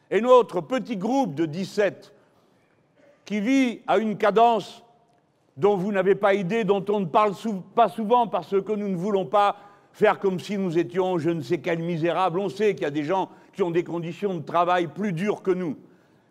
Et 0.10 0.22
notre 0.22 0.62
petit 0.62 0.96
groupe 0.96 1.36
de 1.36 1.46
17, 1.46 2.14
qui 3.26 3.42
vit 3.42 3.82
à 3.86 3.98
une 3.98 4.18
cadence 4.18 4.86
dont 5.58 5.76
vous 5.76 5.92
n'avez 5.92 6.16
pas 6.16 6.34
idée, 6.34 6.64
dont 6.64 6.86
on 6.88 7.02
ne 7.02 7.06
parle 7.06 7.34
pas 7.76 7.90
souvent 7.90 8.26
parce 8.26 8.52
que 8.52 8.72
nous 8.72 8.88
ne 8.88 8.96
voulons 8.96 9.26
pas 9.26 9.58
faire 9.92 10.20
comme 10.20 10.40
si 10.40 10.58
nous 10.58 10.78
étions 10.78 11.18
je 11.18 11.32
ne 11.32 11.42
sais 11.42 11.58
quel 11.58 11.80
misérable. 11.80 12.40
On 12.40 12.48
sait 12.48 12.74
qu'il 12.74 12.84
y 12.84 12.88
a 12.88 12.90
des 12.90 13.04
gens 13.04 13.28
qui 13.52 13.62
ont 13.62 13.72
des 13.72 13.84
conditions 13.84 14.34
de 14.34 14.46
travail 14.46 14.88
plus 14.88 15.12
dures 15.12 15.42
que 15.42 15.52
nous. 15.52 15.76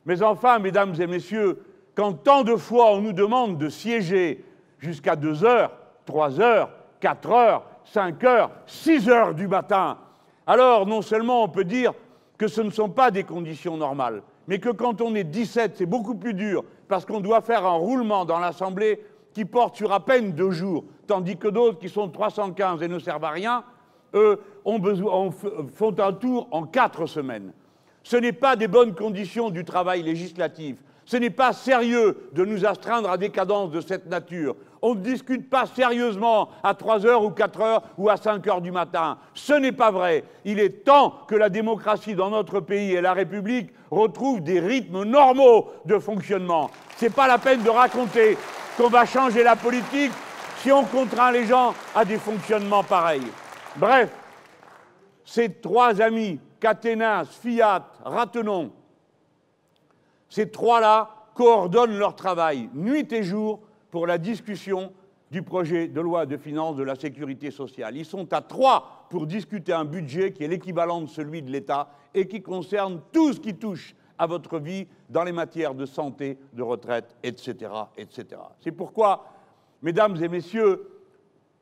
Mais 0.07 0.23
enfin, 0.23 0.59
mesdames 0.59 0.95
et 0.99 1.07
messieurs, 1.07 1.63
quand 1.95 2.15
tant 2.15 2.45
de 2.45 2.57
fois 2.57 2.95
on 2.95 3.03
nous 3.03 3.13
demande 3.13 3.59
de 3.59 3.69
siéger 3.69 4.43
jusqu'à 4.79 5.17
2 5.17 5.45
heures, 5.45 5.73
3 6.07 6.41
heures, 6.41 6.71
4 7.01 7.31
heures, 7.31 7.74
5 7.85 8.25
heures, 8.25 8.51
6 8.67 9.09
heures 9.09 9.35
du 9.35 9.49
matin. 9.49 9.99
Alors, 10.47 10.87
non 10.87 11.03
seulement 11.03 11.43
on 11.43 11.49
peut 11.49 11.65
dire 11.65 11.93
que 12.37 12.49
ce 12.49 12.61
ne 12.61 12.71
sont 12.71 12.89
pas 12.89 13.11
des 13.11 13.25
conditions 13.25 13.77
normales, 13.77 14.23
mais 14.47 14.59
que 14.59 14.71
quand 14.71 15.01
on 15.01 15.15
est 15.15 15.25
17, 15.25 15.77
c'est 15.77 15.87
beaucoup 15.87 16.15
plus 16.15 16.35
dur, 16.35 16.65
parce 16.89 17.05
qu'on 17.05 17.21
doit 17.21 17.41
faire 17.41 17.65
un 17.65 17.77
roulement 17.77 18.25
dans 18.25 18.39
l'Assemblée 18.39 19.01
qui 19.33 19.45
porte 19.45 19.77
sur 19.77 19.93
à 19.93 20.05
peine 20.05 20.33
deux 20.33 20.51
jours, 20.51 20.85
tandis 21.07 21.37
que 21.37 21.49
d'autres 21.49 21.79
qui 21.79 21.89
sont 21.89 22.09
315 22.09 22.83
et 22.83 22.89
ne 22.89 22.99
servent 22.99 23.25
à 23.25 23.31
rien, 23.31 23.65
eux, 24.15 24.41
font 24.65 25.95
un 25.99 26.13
tour 26.13 26.49
en 26.51 26.65
quatre 26.65 27.07
semaines. 27.07 27.53
Ce 28.03 28.17
n'est 28.17 28.33
pas 28.33 28.55
des 28.55 28.69
bonnes 28.69 28.95
conditions 28.95 29.51
du 29.51 29.65
travail 29.65 30.03
législatif. 30.03 30.77
Ce 31.05 31.17
n'est 31.17 31.31
pas 31.31 31.53
sérieux 31.53 32.29
de 32.33 32.45
nous 32.45 32.65
astreindre 32.65 33.11
à 33.11 33.17
des 33.17 33.31
cadences 33.31 33.71
de 33.71 33.81
cette 33.81 34.07
nature. 34.07 34.57
On 34.87 34.95
ne 34.95 35.01
discute 35.01 35.49
pas 35.49 35.65
sérieusement 35.65 36.51
à 36.63 36.75
3 36.75 37.07
heures 37.07 37.25
ou 37.25 37.31
4 37.31 37.61
heures 37.63 37.83
ou 37.97 38.11
à 38.11 38.19
5 38.19 38.47
heures 38.49 38.61
du 38.61 38.71
matin. 38.71 39.17
Ce 39.33 39.55
n'est 39.55 39.73
pas 39.73 39.91
vrai. 39.91 40.25
Il 40.45 40.61
est 40.61 40.85
temps 40.85 41.21
que 41.27 41.35
la 41.35 41.49
démocratie 41.49 42.15
dans 42.15 42.29
notre 42.29 42.61
pays 42.61 42.93
et 42.93 43.01
la 43.01 43.15
République 43.15 43.71
retrouvent 43.91 44.43
des 44.43 44.61
rythmes 44.61 45.05
normaux 45.05 45.71
de 45.87 45.99
fonctionnement. 45.99 46.71
Ce 46.99 47.07
n'est 47.07 47.11
pas 47.11 47.27
la 47.27 47.39
peine 47.39 47.63
de 47.63 47.71
raconter 47.71 48.37
qu'on 48.77 48.89
va 48.89 49.07
changer 49.07 49.43
la 49.43 49.57
politique 49.57 50.13
si 50.59 50.71
on 50.71 50.85
contraint 50.85 51.33
les 51.33 51.47
gens 51.47 51.73
à 51.95 52.05
des 52.05 52.19
fonctionnements 52.19 52.85
pareils. 52.85 53.33
Bref, 53.77 54.11
ces 55.25 55.51
trois 55.51 55.99
amis, 56.03 56.39
Caténas, 56.61 57.25
Fiat, 57.25 57.87
Ratenon, 58.05 58.71
Ces 60.29 60.51
trois-là 60.51 61.09
coordonnent 61.35 61.97
leur 61.97 62.15
travail 62.15 62.69
nuit 62.75 63.11
et 63.11 63.23
jour 63.23 63.61
pour 63.95 64.09
la 64.09 64.19
discussion 64.19 64.93
du 65.31 65.43
projet 65.43 65.87
de 65.87 66.01
loi 66.01 66.27
de 66.27 66.37
finances 66.37 66.75
de 66.75 66.83
la 66.83 66.97
sécurité 66.97 67.53
sociale. 67.53 67.97
Ils 67.97 68.05
sont 68.05 68.33
à 68.33 68.41
trois 68.41 69.07
pour 69.09 69.25
discuter 69.25 69.73
un 69.73 69.85
budget 69.85 70.33
qui 70.33 70.43
est 70.43 70.49
l'équivalent 70.49 71.03
de 71.03 71.07
celui 71.07 71.43
de 71.43 71.53
l'État 71.53 71.91
et 72.13 72.27
qui 72.27 72.43
concerne 72.43 73.01
tout 73.13 73.33
ce 73.33 73.39
qui 73.39 73.55
touche 73.55 73.95
à 74.19 74.27
votre 74.27 74.59
vie 74.59 74.89
dans 75.09 75.23
les 75.23 75.31
matières 75.31 75.77
de 75.77 75.87
santé, 75.87 76.39
de 76.55 76.63
retraite, 76.65 77.15
etc. 77.23 77.71
etc. 77.97 78.27
C'est 78.59 78.73
pourquoi, 78.73 79.27
mesdames 79.81 80.21
et 80.21 80.27
messieurs, 80.27 80.89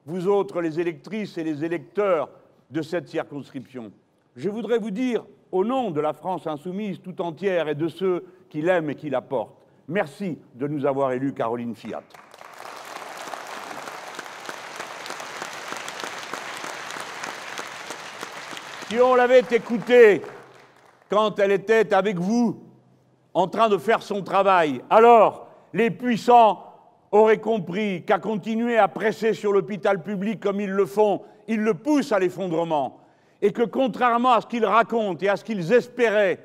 vous 0.07 0.27
autres, 0.27 0.63
les 0.63 0.81
électrices 0.81 1.37
et 1.37 1.45
les 1.45 1.63
électeurs 1.63 2.31
de 2.71 2.81
cette 2.81 3.11
circonscription, 3.11 3.93
je 4.37 4.49
voudrais 4.49 4.79
vous 4.79 4.91
dire, 4.91 5.27
au 5.51 5.67
nom 5.67 5.91
de 5.91 6.01
la 6.01 6.15
France 6.15 6.47
insoumise 6.47 6.99
tout 6.99 7.21
entière 7.21 7.69
et 7.69 7.75
de 7.75 7.89
ceux 7.89 8.25
qui 8.49 8.63
l'aiment 8.63 8.89
et 8.89 8.95
qui 8.95 9.11
la 9.11 9.21
portent, 9.21 9.62
merci 9.93 10.39
de 10.55 10.67
nous 10.67 10.87
avoir 10.87 11.13
élus 11.13 11.35
Caroline 11.35 11.75
Fiat. 11.75 12.03
Si 18.89 18.99
on 19.01 19.15
l'avait 19.15 19.45
écoutée 19.51 20.23
quand 21.09 21.39
elle 21.39 21.53
était 21.53 21.95
avec 21.95 22.19
vous, 22.19 22.63
en 23.35 23.47
train 23.47 23.69
de 23.69 23.79
faire 23.79 24.03
son 24.03 24.23
travail, 24.23 24.83
alors 24.91 25.49
les 25.73 25.91
puissants 25.91 26.65
auraient 27.11 27.41
compris 27.41 28.05
qu'à 28.05 28.19
continuer 28.19 28.79
à 28.79 28.89
presser 28.89 29.35
sur 29.35 29.53
l'hôpital 29.53 30.03
public 30.03 30.41
comme 30.41 30.61
ils 30.61 30.71
le 30.71 30.87
font, 30.87 31.23
ils 31.49 31.61
le 31.61 31.75
poussent 31.75 32.13
à 32.13 32.19
l'effondrement, 32.19 33.01
et 33.41 33.53
que 33.53 33.63
contrairement 33.63 34.33
à 34.33 34.41
ce 34.41 34.47
qu'ils 34.47 34.65
racontent 34.65 35.25
et 35.25 35.29
à 35.29 35.37
ce 35.37 35.45
qu'ils 35.45 35.73
espéraient, 35.73 36.39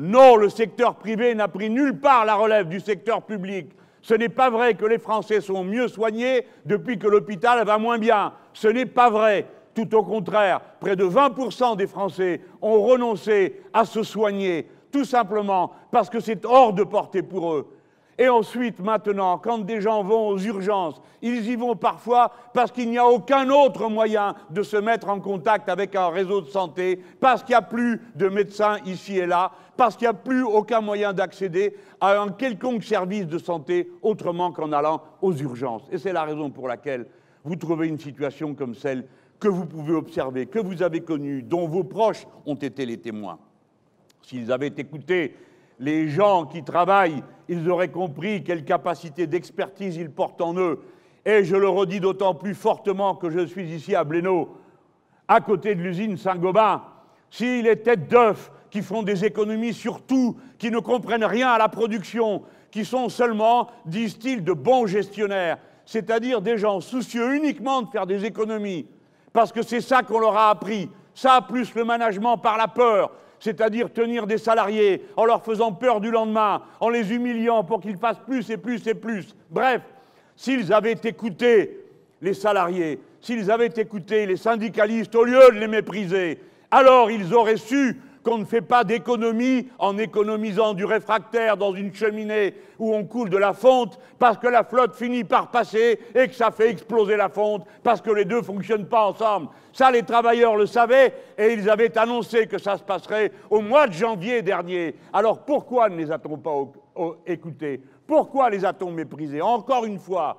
non, 0.00 0.36
le 0.36 0.48
secteur 0.48 0.94
privé 0.94 1.34
n'a 1.34 1.46
pris 1.46 1.68
nulle 1.68 2.00
part 2.00 2.24
la 2.24 2.34
relève 2.34 2.68
du 2.68 2.80
secteur 2.80 3.20
public. 3.20 3.72
Ce 4.00 4.14
n'est 4.14 4.30
pas 4.30 4.48
vrai 4.48 4.72
que 4.72 4.86
les 4.86 4.98
Français 4.98 5.42
sont 5.42 5.62
mieux 5.62 5.88
soignés 5.88 6.46
depuis 6.64 6.98
que 6.98 7.06
l'hôpital 7.06 7.62
va 7.66 7.76
moins 7.76 7.98
bien. 7.98 8.32
Ce 8.54 8.66
n'est 8.66 8.86
pas 8.86 9.10
vrai. 9.10 9.46
Tout 9.74 9.94
au 9.94 10.02
contraire, 10.02 10.62
près 10.80 10.96
de 10.96 11.04
20% 11.04 11.76
des 11.76 11.86
Français 11.86 12.40
ont 12.62 12.80
renoncé 12.80 13.60
à 13.74 13.84
se 13.84 14.02
soigner, 14.02 14.66
tout 14.90 15.04
simplement 15.04 15.72
parce 15.92 16.08
que 16.08 16.18
c'est 16.18 16.46
hors 16.46 16.72
de 16.72 16.82
portée 16.82 17.22
pour 17.22 17.52
eux. 17.52 17.70
Et 18.20 18.28
ensuite, 18.28 18.80
maintenant, 18.80 19.38
quand 19.38 19.60
des 19.60 19.80
gens 19.80 20.04
vont 20.04 20.28
aux 20.28 20.38
urgences, 20.38 21.00
ils 21.22 21.48
y 21.48 21.56
vont 21.56 21.74
parfois 21.74 22.30
parce 22.52 22.70
qu'il 22.70 22.90
n'y 22.90 22.98
a 22.98 23.06
aucun 23.06 23.48
autre 23.48 23.88
moyen 23.88 24.34
de 24.50 24.62
se 24.62 24.76
mettre 24.76 25.08
en 25.08 25.20
contact 25.20 25.70
avec 25.70 25.96
un 25.96 26.10
réseau 26.10 26.42
de 26.42 26.48
santé, 26.48 27.00
parce 27.18 27.42
qu'il 27.42 27.54
n'y 27.54 27.60
a 27.60 27.62
plus 27.62 27.98
de 28.14 28.28
médecins 28.28 28.76
ici 28.84 29.16
et 29.16 29.24
là, 29.24 29.52
parce 29.74 29.96
qu'il 29.96 30.04
n'y 30.04 30.10
a 30.10 30.12
plus 30.12 30.42
aucun 30.42 30.82
moyen 30.82 31.14
d'accéder 31.14 31.74
à 31.98 32.20
un 32.20 32.28
quelconque 32.28 32.84
service 32.84 33.26
de 33.26 33.38
santé 33.38 33.90
autrement 34.02 34.52
qu'en 34.52 34.70
allant 34.72 35.00
aux 35.22 35.32
urgences. 35.32 35.88
Et 35.90 35.96
c'est 35.96 36.12
la 36.12 36.24
raison 36.24 36.50
pour 36.50 36.68
laquelle 36.68 37.06
vous 37.42 37.56
trouvez 37.56 37.88
une 37.88 37.98
situation 37.98 38.54
comme 38.54 38.74
celle 38.74 39.06
que 39.38 39.48
vous 39.48 39.64
pouvez 39.64 39.94
observer, 39.94 40.44
que 40.44 40.58
vous 40.58 40.82
avez 40.82 41.00
connue, 41.00 41.42
dont 41.42 41.66
vos 41.66 41.84
proches 41.84 42.26
ont 42.44 42.56
été 42.56 42.84
les 42.84 42.98
témoins. 42.98 43.38
S'ils 44.20 44.52
avaient 44.52 44.74
écouté 44.76 45.34
les 45.78 46.08
gens 46.08 46.44
qui 46.44 46.62
travaillent, 46.62 47.24
ils 47.50 47.68
auraient 47.68 47.88
compris 47.88 48.44
quelle 48.44 48.64
capacité 48.64 49.26
d'expertise 49.26 49.96
ils 49.96 50.10
portent 50.10 50.40
en 50.40 50.56
eux. 50.56 50.78
Et 51.26 51.42
je 51.42 51.56
le 51.56 51.68
redis 51.68 51.98
d'autant 51.98 52.32
plus 52.32 52.54
fortement 52.54 53.16
que 53.16 53.28
je 53.28 53.44
suis 53.44 53.68
ici 53.74 53.96
à 53.96 54.04
Blénaud, 54.04 54.56
à 55.26 55.40
côté 55.40 55.74
de 55.74 55.82
l'usine 55.82 56.16
Saint-Gobain. 56.16 56.82
Si 57.28 57.60
les 57.60 57.74
têtes 57.74 58.08
d'œufs 58.08 58.52
qui 58.70 58.82
font 58.82 59.02
des 59.02 59.24
économies 59.24 59.74
sur 59.74 60.00
tout, 60.02 60.36
qui 60.58 60.70
ne 60.70 60.78
comprennent 60.78 61.24
rien 61.24 61.48
à 61.48 61.58
la 61.58 61.68
production, 61.68 62.44
qui 62.70 62.84
sont 62.84 63.08
seulement, 63.08 63.68
disent-ils, 63.84 64.44
de 64.44 64.52
bons 64.52 64.86
gestionnaires, 64.86 65.58
c'est-à-dire 65.84 66.40
des 66.40 66.56
gens 66.56 66.80
soucieux 66.80 67.34
uniquement 67.34 67.82
de 67.82 67.88
faire 67.90 68.06
des 68.06 68.24
économies, 68.24 68.86
parce 69.32 69.50
que 69.50 69.62
c'est 69.62 69.80
ça 69.80 70.02
qu'on 70.02 70.20
leur 70.20 70.36
a 70.36 70.50
appris, 70.50 70.88
ça 71.14 71.40
plus 71.40 71.74
le 71.74 71.84
management 71.84 72.38
par 72.38 72.56
la 72.56 72.68
peur, 72.68 73.10
c'est-à-dire 73.40 73.92
tenir 73.92 74.26
des 74.26 74.38
salariés 74.38 75.02
en 75.16 75.24
leur 75.24 75.42
faisant 75.42 75.72
peur 75.72 76.00
du 76.00 76.10
lendemain, 76.10 76.62
en 76.78 76.90
les 76.90 77.12
humiliant 77.12 77.64
pour 77.64 77.80
qu'ils 77.80 77.96
fassent 77.96 78.20
plus 78.24 78.48
et 78.50 78.58
plus 78.58 78.86
et 78.86 78.94
plus. 78.94 79.34
Bref, 79.50 79.82
s'ils 80.36 80.72
avaient 80.72 80.98
écouté 81.02 81.78
les 82.22 82.34
salariés, 82.34 83.00
s'ils 83.20 83.50
avaient 83.50 83.72
écouté 83.74 84.26
les 84.26 84.36
syndicalistes 84.36 85.14
au 85.14 85.24
lieu 85.24 85.40
de 85.52 85.58
les 85.58 85.68
mépriser, 85.68 86.38
alors 86.70 87.10
ils 87.10 87.34
auraient 87.34 87.56
su 87.56 88.00
qu'on 88.22 88.38
ne 88.38 88.44
fait 88.44 88.60
pas 88.60 88.84
d'économie 88.84 89.68
en 89.78 89.96
économisant 89.98 90.74
du 90.74 90.84
réfractaire 90.84 91.56
dans 91.56 91.74
une 91.74 91.94
cheminée 91.94 92.54
où 92.78 92.94
on 92.94 93.04
coule 93.04 93.30
de 93.30 93.36
la 93.36 93.54
fonte 93.54 93.98
parce 94.18 94.38
que 94.38 94.48
la 94.48 94.64
flotte 94.64 94.94
finit 94.94 95.24
par 95.24 95.50
passer 95.50 95.98
et 96.14 96.28
que 96.28 96.34
ça 96.34 96.50
fait 96.50 96.70
exploser 96.70 97.16
la 97.16 97.28
fonte 97.28 97.64
parce 97.82 98.00
que 98.00 98.10
les 98.10 98.24
deux 98.24 98.38
ne 98.38 98.42
fonctionnent 98.42 98.88
pas 98.88 99.06
ensemble. 99.06 99.48
Ça, 99.72 99.90
les 99.90 100.02
travailleurs 100.02 100.56
le 100.56 100.66
savaient 100.66 101.14
et 101.38 101.54
ils 101.54 101.70
avaient 101.70 101.96
annoncé 101.96 102.46
que 102.46 102.58
ça 102.58 102.76
se 102.76 102.82
passerait 102.82 103.32
au 103.48 103.60
mois 103.60 103.86
de 103.86 103.92
janvier 103.92 104.42
dernier. 104.42 104.96
Alors 105.12 105.44
pourquoi 105.44 105.88
ne 105.88 105.96
les 105.96 106.10
a-t-on 106.10 106.36
pas 106.36 106.52
écoutés? 107.26 107.80
Pourquoi 108.06 108.50
les 108.50 108.64
a-t-on 108.64 108.90
méprisés? 108.90 109.40
Encore 109.40 109.84
une 109.84 109.98
fois, 109.98 110.36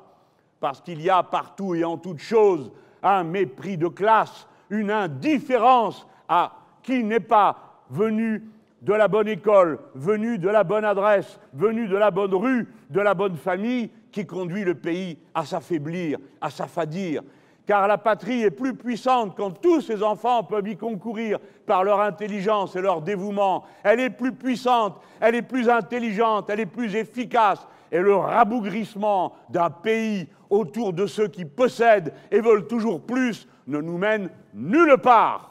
parce 0.60 0.82
qu'il 0.82 1.02
y 1.02 1.10
a 1.10 1.24
partout 1.24 1.74
et 1.74 1.84
en 1.84 1.98
toute 1.98 2.20
chose 2.20 2.72
un 3.02 3.24
mépris 3.24 3.78
de 3.78 3.88
classe, 3.88 4.48
une 4.70 4.92
indifférence 4.92 6.06
à 6.30 6.52
qui 6.84 7.04
n'est 7.04 7.20
pas 7.20 7.71
venu 7.92 8.44
de 8.82 8.94
la 8.94 9.08
bonne 9.08 9.28
école, 9.28 9.80
venu 9.94 10.40
de 10.40 10.50
la 10.50 10.64
bonne 10.64 10.86
adresse, 10.86 11.40
venu 11.54 11.88
de 11.88 11.96
la 11.96 12.10
bonne 12.10 12.34
rue, 12.34 12.68
de 12.90 13.00
la 13.00 13.14
bonne 13.14 13.36
famille, 13.36 13.92
qui 14.12 14.26
conduit 14.26 14.64
le 14.64 14.76
pays 14.76 15.18
à 15.34 15.46
s'affaiblir, 15.46 16.18
à 16.42 16.50
s'affadir. 16.50 17.22
Car 17.68 17.88
la 17.88 17.98
patrie 17.98 18.42
est 18.42 18.52
plus 18.52 18.74
puissante 18.74 19.36
quand 19.38 19.52
tous 19.52 19.82
ses 19.82 20.02
enfants 20.02 20.44
peuvent 20.44 20.68
y 20.68 20.76
concourir 20.76 21.38
par 21.66 21.84
leur 21.84 22.02
intelligence 22.02 22.76
et 22.76 22.82
leur 22.82 23.02
dévouement. 23.02 23.64
Elle 23.84 24.00
est 24.00 24.10
plus 24.10 24.34
puissante, 24.34 25.00
elle 25.20 25.36
est 25.36 25.44
plus 25.44 25.70
intelligente, 25.70 26.50
elle 26.50 26.62
est 26.62 26.66
plus 26.66 26.96
efficace. 26.96 27.66
Et 27.92 28.00
le 28.00 28.16
rabougrissement 28.16 29.34
d'un 29.50 29.70
pays 29.70 30.28
autour 30.50 30.92
de 30.92 31.06
ceux 31.06 31.28
qui 31.28 31.46
possèdent 31.46 32.14
et 32.32 32.42
veulent 32.42 32.68
toujours 32.68 33.02
plus 33.06 33.48
ne 33.68 33.80
nous 33.80 33.98
mène 33.98 34.30
nulle 34.54 34.98
part. 34.98 35.51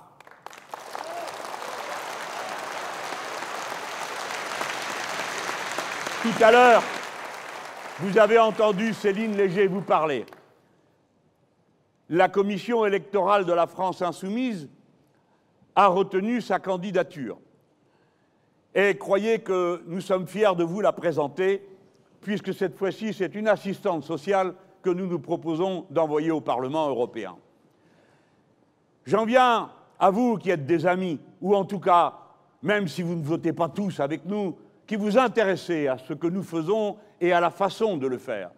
Tout 6.22 6.44
à 6.44 6.52
l'heure, 6.52 6.82
vous 8.00 8.18
avez 8.18 8.38
entendu 8.38 8.92
Céline 8.92 9.38
Léger 9.38 9.66
vous 9.68 9.80
parler. 9.80 10.26
La 12.10 12.28
commission 12.28 12.84
électorale 12.84 13.46
de 13.46 13.54
la 13.54 13.66
France 13.66 14.02
insoumise 14.02 14.68
a 15.74 15.86
retenu 15.86 16.42
sa 16.42 16.58
candidature. 16.58 17.38
Et 18.74 18.98
croyez 18.98 19.38
que 19.38 19.82
nous 19.86 20.02
sommes 20.02 20.26
fiers 20.26 20.54
de 20.58 20.62
vous 20.62 20.82
la 20.82 20.92
présenter, 20.92 21.66
puisque 22.20 22.52
cette 22.52 22.76
fois-ci, 22.76 23.14
c'est 23.14 23.34
une 23.34 23.48
assistante 23.48 24.04
sociale 24.04 24.52
que 24.82 24.90
nous 24.90 25.06
nous 25.06 25.20
proposons 25.20 25.86
d'envoyer 25.88 26.30
au 26.30 26.42
Parlement 26.42 26.90
européen. 26.90 27.34
J'en 29.06 29.24
viens 29.24 29.70
à 29.98 30.10
vous 30.10 30.36
qui 30.36 30.50
êtes 30.50 30.66
des 30.66 30.84
amis, 30.84 31.18
ou 31.40 31.56
en 31.56 31.64
tout 31.64 31.80
cas, 31.80 32.12
même 32.62 32.88
si 32.88 33.00
vous 33.00 33.14
ne 33.14 33.24
votez 33.24 33.54
pas 33.54 33.70
tous 33.70 34.00
avec 34.00 34.26
nous, 34.26 34.58
qui 34.90 34.96
vous 34.96 35.16
intéressez 35.16 35.86
à 35.86 35.98
ce 35.98 36.14
que 36.14 36.26
nous 36.26 36.42
faisons 36.42 36.96
et 37.20 37.32
à 37.32 37.38
la 37.38 37.50
façon 37.50 37.96
de 37.96 38.08
le 38.08 38.18
faire, 38.18 38.50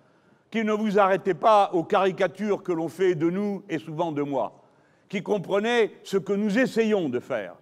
qui 0.50 0.64
ne 0.64 0.72
vous 0.72 0.98
arrêtez 0.98 1.34
pas 1.34 1.68
aux 1.74 1.84
caricatures 1.84 2.62
que 2.62 2.72
l'on 2.72 2.88
fait 2.88 3.14
de 3.14 3.28
nous 3.28 3.62
et 3.68 3.78
souvent 3.78 4.12
de 4.12 4.22
moi, 4.22 4.62
qui 5.10 5.22
comprenez 5.22 5.92
ce 6.04 6.16
que 6.16 6.32
nous 6.32 6.58
essayons 6.58 7.10
de 7.10 7.20
faire. 7.20 7.56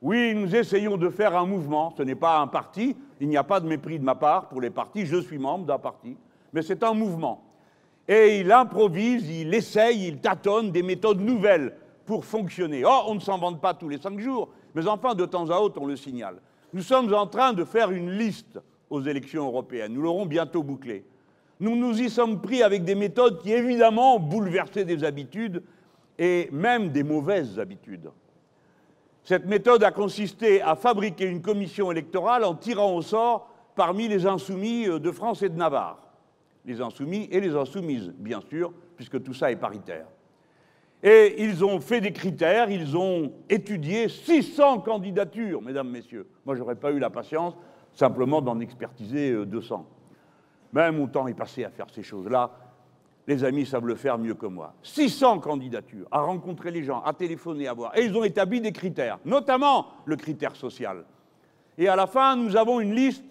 Oui, 0.00 0.36
nous 0.36 0.54
essayons 0.54 0.96
de 0.96 1.08
faire 1.08 1.36
un 1.36 1.46
mouvement, 1.46 1.92
ce 1.98 2.04
n'est 2.04 2.14
pas 2.14 2.38
un 2.38 2.46
parti, 2.46 2.96
il 3.18 3.28
n'y 3.28 3.36
a 3.36 3.42
pas 3.42 3.58
de 3.58 3.66
mépris 3.66 3.98
de 3.98 4.04
ma 4.04 4.14
part 4.14 4.48
pour 4.48 4.60
les 4.60 4.70
partis, 4.70 5.04
je 5.04 5.16
suis 5.16 5.38
membre 5.38 5.66
d'un 5.66 5.80
parti, 5.80 6.16
mais 6.52 6.62
c'est 6.62 6.84
un 6.84 6.94
mouvement. 6.94 7.42
Et 8.06 8.38
il 8.38 8.52
improvise, 8.52 9.28
il 9.28 9.52
essaye, 9.52 10.06
il 10.06 10.20
tâtonne 10.20 10.70
des 10.70 10.84
méthodes 10.84 11.20
nouvelles 11.20 11.74
pour 12.06 12.24
fonctionner. 12.24 12.84
Oh, 12.86 13.02
on 13.08 13.16
ne 13.16 13.20
s'en 13.20 13.38
vante 13.38 13.60
pas 13.60 13.74
tous 13.74 13.88
les 13.88 13.98
cinq 13.98 14.20
jours, 14.20 14.50
mais 14.76 14.86
enfin, 14.86 15.16
de 15.16 15.26
temps 15.26 15.50
à 15.50 15.58
autre, 15.58 15.80
on 15.82 15.86
le 15.86 15.96
signale. 15.96 16.36
Nous 16.72 16.82
sommes 16.82 17.12
en 17.12 17.26
train 17.26 17.52
de 17.52 17.64
faire 17.64 17.90
une 17.90 18.10
liste 18.10 18.58
aux 18.88 19.02
élections 19.02 19.46
européennes. 19.46 19.92
Nous 19.92 20.02
l'aurons 20.02 20.26
bientôt 20.26 20.62
bouclée. 20.62 21.04
Nous 21.60 21.76
nous 21.76 22.00
y 22.00 22.08
sommes 22.08 22.40
pris 22.40 22.62
avec 22.62 22.84
des 22.84 22.94
méthodes 22.94 23.40
qui, 23.42 23.52
évidemment, 23.52 24.16
ont 24.16 24.20
bouleversé 24.20 24.84
des 24.84 25.04
habitudes 25.04 25.62
et 26.18 26.48
même 26.50 26.90
des 26.90 27.02
mauvaises 27.02 27.58
habitudes. 27.58 28.10
Cette 29.22 29.46
méthode 29.46 29.84
a 29.84 29.92
consisté 29.92 30.62
à 30.62 30.74
fabriquer 30.74 31.26
une 31.26 31.42
commission 31.42 31.92
électorale 31.92 32.44
en 32.44 32.54
tirant 32.54 32.94
au 32.94 33.02
sort 33.02 33.48
parmi 33.76 34.08
les 34.08 34.26
insoumis 34.26 34.86
de 34.86 35.10
France 35.12 35.42
et 35.42 35.48
de 35.48 35.56
Navarre. 35.56 35.98
Les 36.64 36.80
insoumis 36.80 37.28
et 37.30 37.40
les 37.40 37.54
insoumises, 37.54 38.12
bien 38.18 38.40
sûr, 38.40 38.72
puisque 38.96 39.22
tout 39.22 39.34
ça 39.34 39.50
est 39.50 39.56
paritaire. 39.56 40.06
Et 41.02 41.42
ils 41.42 41.64
ont 41.64 41.80
fait 41.80 42.00
des 42.00 42.12
critères, 42.12 42.70
ils 42.70 42.96
ont 42.96 43.32
étudié 43.48 44.08
600 44.08 44.80
candidatures, 44.80 45.60
mesdames, 45.60 45.88
messieurs. 45.88 46.28
Moi, 46.46 46.54
je 46.54 46.60
n'aurais 46.60 46.76
pas 46.76 46.92
eu 46.92 46.98
la 46.98 47.10
patience 47.10 47.54
simplement 47.92 48.40
d'en 48.40 48.60
expertiser 48.60 49.44
200. 49.44 49.84
Même 50.72 50.96
mon 50.96 51.06
temps 51.06 51.26
est 51.26 51.34
passé 51.34 51.64
à 51.64 51.70
faire 51.70 51.86
ces 51.92 52.02
choses-là. 52.02 52.50
Les 53.26 53.44
amis 53.44 53.66
savent 53.66 53.86
le 53.86 53.94
faire 53.94 54.18
mieux 54.18 54.34
que 54.34 54.46
moi. 54.46 54.74
600 54.82 55.40
candidatures, 55.40 56.06
à 56.10 56.20
rencontrer 56.20 56.70
les 56.70 56.82
gens, 56.82 57.02
à 57.02 57.12
téléphoner, 57.12 57.68
à 57.68 57.72
voir. 57.72 57.96
Et 57.96 58.04
ils 58.04 58.16
ont 58.16 58.24
établi 58.24 58.60
des 58.60 58.72
critères, 58.72 59.18
notamment 59.24 59.88
le 60.04 60.16
critère 60.16 60.56
social. 60.56 61.04
Et 61.78 61.88
à 61.88 61.96
la 61.96 62.06
fin, 62.06 62.36
nous 62.36 62.56
avons 62.56 62.80
une 62.80 62.94
liste 62.94 63.24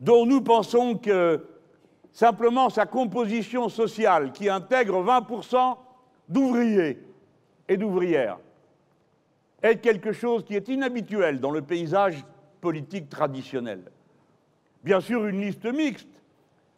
dont 0.00 0.26
nous 0.26 0.40
pensons 0.40 0.96
que 0.96 1.44
simplement 2.12 2.68
sa 2.68 2.86
composition 2.86 3.68
sociale, 3.68 4.32
qui 4.32 4.48
intègre 4.48 5.02
20% 5.02 5.76
d'ouvriers 6.28 6.98
et 7.68 7.76
d'ouvrières, 7.76 8.38
est 9.62 9.78
quelque 9.78 10.12
chose 10.12 10.44
qui 10.44 10.54
est 10.54 10.68
inhabituel 10.68 11.40
dans 11.40 11.50
le 11.50 11.62
paysage 11.62 12.24
politique 12.60 13.08
traditionnel. 13.08 13.82
Bien 14.84 15.00
sûr, 15.00 15.26
une 15.26 15.40
liste 15.40 15.64
mixte, 15.66 16.22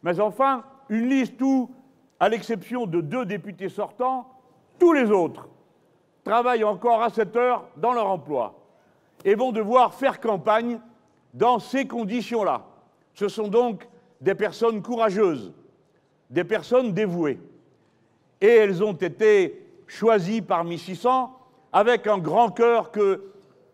mais 0.03 0.19
enfin, 0.19 0.63
une 0.89 1.07
liste 1.09 1.41
où, 1.41 1.71
à 2.19 2.29
l'exception 2.29 2.87
de 2.87 3.01
deux 3.01 3.25
députés 3.25 3.69
sortants, 3.69 4.27
tous 4.79 4.93
les 4.93 5.11
autres 5.11 5.47
travaillent 6.23 6.63
encore 6.63 7.01
à 7.01 7.09
cette 7.09 7.35
heure 7.35 7.67
dans 7.77 7.93
leur 7.93 8.07
emploi 8.07 8.55
et 9.23 9.35
vont 9.35 9.51
devoir 9.51 9.93
faire 9.93 10.19
campagne 10.19 10.79
dans 11.33 11.59
ces 11.59 11.87
conditions-là. 11.87 12.65
Ce 13.13 13.27
sont 13.27 13.47
donc 13.47 13.87
des 14.19 14.35
personnes 14.35 14.81
courageuses, 14.81 15.53
des 16.29 16.43
personnes 16.43 16.93
dévouées. 16.93 17.39
Et 18.41 18.47
elles 18.47 18.83
ont 18.83 18.93
été 18.93 19.65
choisies 19.87 20.41
parmi 20.41 20.77
600 20.77 21.37
avec 21.71 22.07
un 22.07 22.17
grand 22.17 22.49
cœur 22.49 22.91
que 22.91 23.31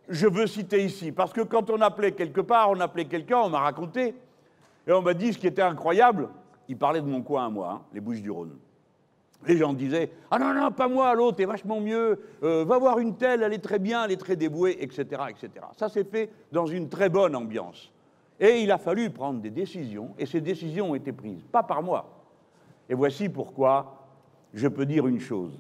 je 0.10 0.28
veux 0.28 0.48
citer 0.48 0.84
ici. 0.84 1.12
Parce 1.12 1.34
que 1.34 1.42
quand 1.42 1.70
on 1.70 1.82
appelait 1.82 2.12
quelque 2.12 2.42
part, 2.42 2.70
on 2.70 2.80
appelait 2.80 3.06
quelqu'un, 3.06 3.40
on 3.40 3.50
m'a 3.50 3.60
raconté, 3.60 4.16
et 4.86 4.92
on 4.92 5.02
m'a 5.02 5.14
dit 5.14 5.34
ce 5.34 5.38
qui 5.38 5.48
était 5.48 5.62
incroyable, 5.62 6.30
il 6.68 6.78
parlait 6.78 7.02
de 7.02 7.08
mon 7.08 7.22
coin 7.22 7.46
à 7.46 7.50
moi, 7.50 7.72
hein, 7.72 7.82
les 7.94 8.00
Bouches 8.00 8.22
du 8.22 8.32
Rhône. 8.32 8.58
Les 9.46 9.58
gens 9.58 9.74
disaient 9.74 10.10
Ah 10.32 10.40
non, 10.40 10.54
non, 10.54 10.72
pas 10.72 10.88
moi, 10.88 11.14
l'autre 11.14 11.42
est 11.42 11.46
vachement 11.46 11.80
mieux, 11.80 12.20
euh, 12.44 12.66
va 12.66 12.78
voir 12.78 13.00
une 13.00 13.16
telle, 13.16 13.44
elle 13.44 13.54
est 13.54 13.64
très 13.64 13.80
bien, 13.80 14.06
elle 14.06 14.12
est 14.12 14.18
très 14.18 14.36
dévouée, 14.36 14.78
etc. 14.80 15.06
etc. 15.30 15.50
Ça 15.78 15.90
s'est 15.90 16.04
fait 16.04 16.32
dans 16.52 16.66
une 16.66 16.90
très 16.90 17.10
bonne 17.10 17.36
ambiance. 17.36 17.92
Et 18.40 18.62
il 18.62 18.72
a 18.72 18.78
fallu 18.78 19.10
prendre 19.10 19.40
des 19.40 19.50
décisions, 19.50 20.14
et 20.18 20.26
ces 20.26 20.42
décisions 20.42 20.92
ont 20.92 20.96
été 20.96 21.12
prises, 21.12 21.44
pas 21.52 21.64
par 21.64 21.82
moi. 21.84 22.10
Et 22.90 22.94
voici 22.94 23.30
pourquoi 23.30 24.07
je 24.54 24.68
peux 24.68 24.86
dire 24.86 25.08
une 25.08 25.20
chose. 25.20 25.58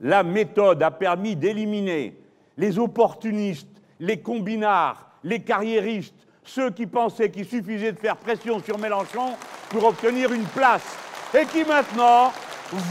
La 0.00 0.22
méthode 0.22 0.82
a 0.82 0.90
permis 0.90 1.36
d'éliminer 1.36 2.16
les 2.56 2.78
opportunistes, 2.78 3.80
les 4.00 4.20
combinards, 4.20 5.10
les 5.22 5.40
carriéristes, 5.40 6.26
ceux 6.42 6.70
qui 6.70 6.86
pensaient 6.86 7.30
qu'il 7.30 7.46
suffisait 7.46 7.92
de 7.92 7.98
faire 7.98 8.16
pression 8.16 8.60
sur 8.60 8.78
Mélenchon 8.78 9.32
pour 9.70 9.84
obtenir 9.84 10.32
une 10.32 10.44
place, 10.44 10.96
et 11.34 11.46
qui 11.46 11.64
maintenant 11.64 12.32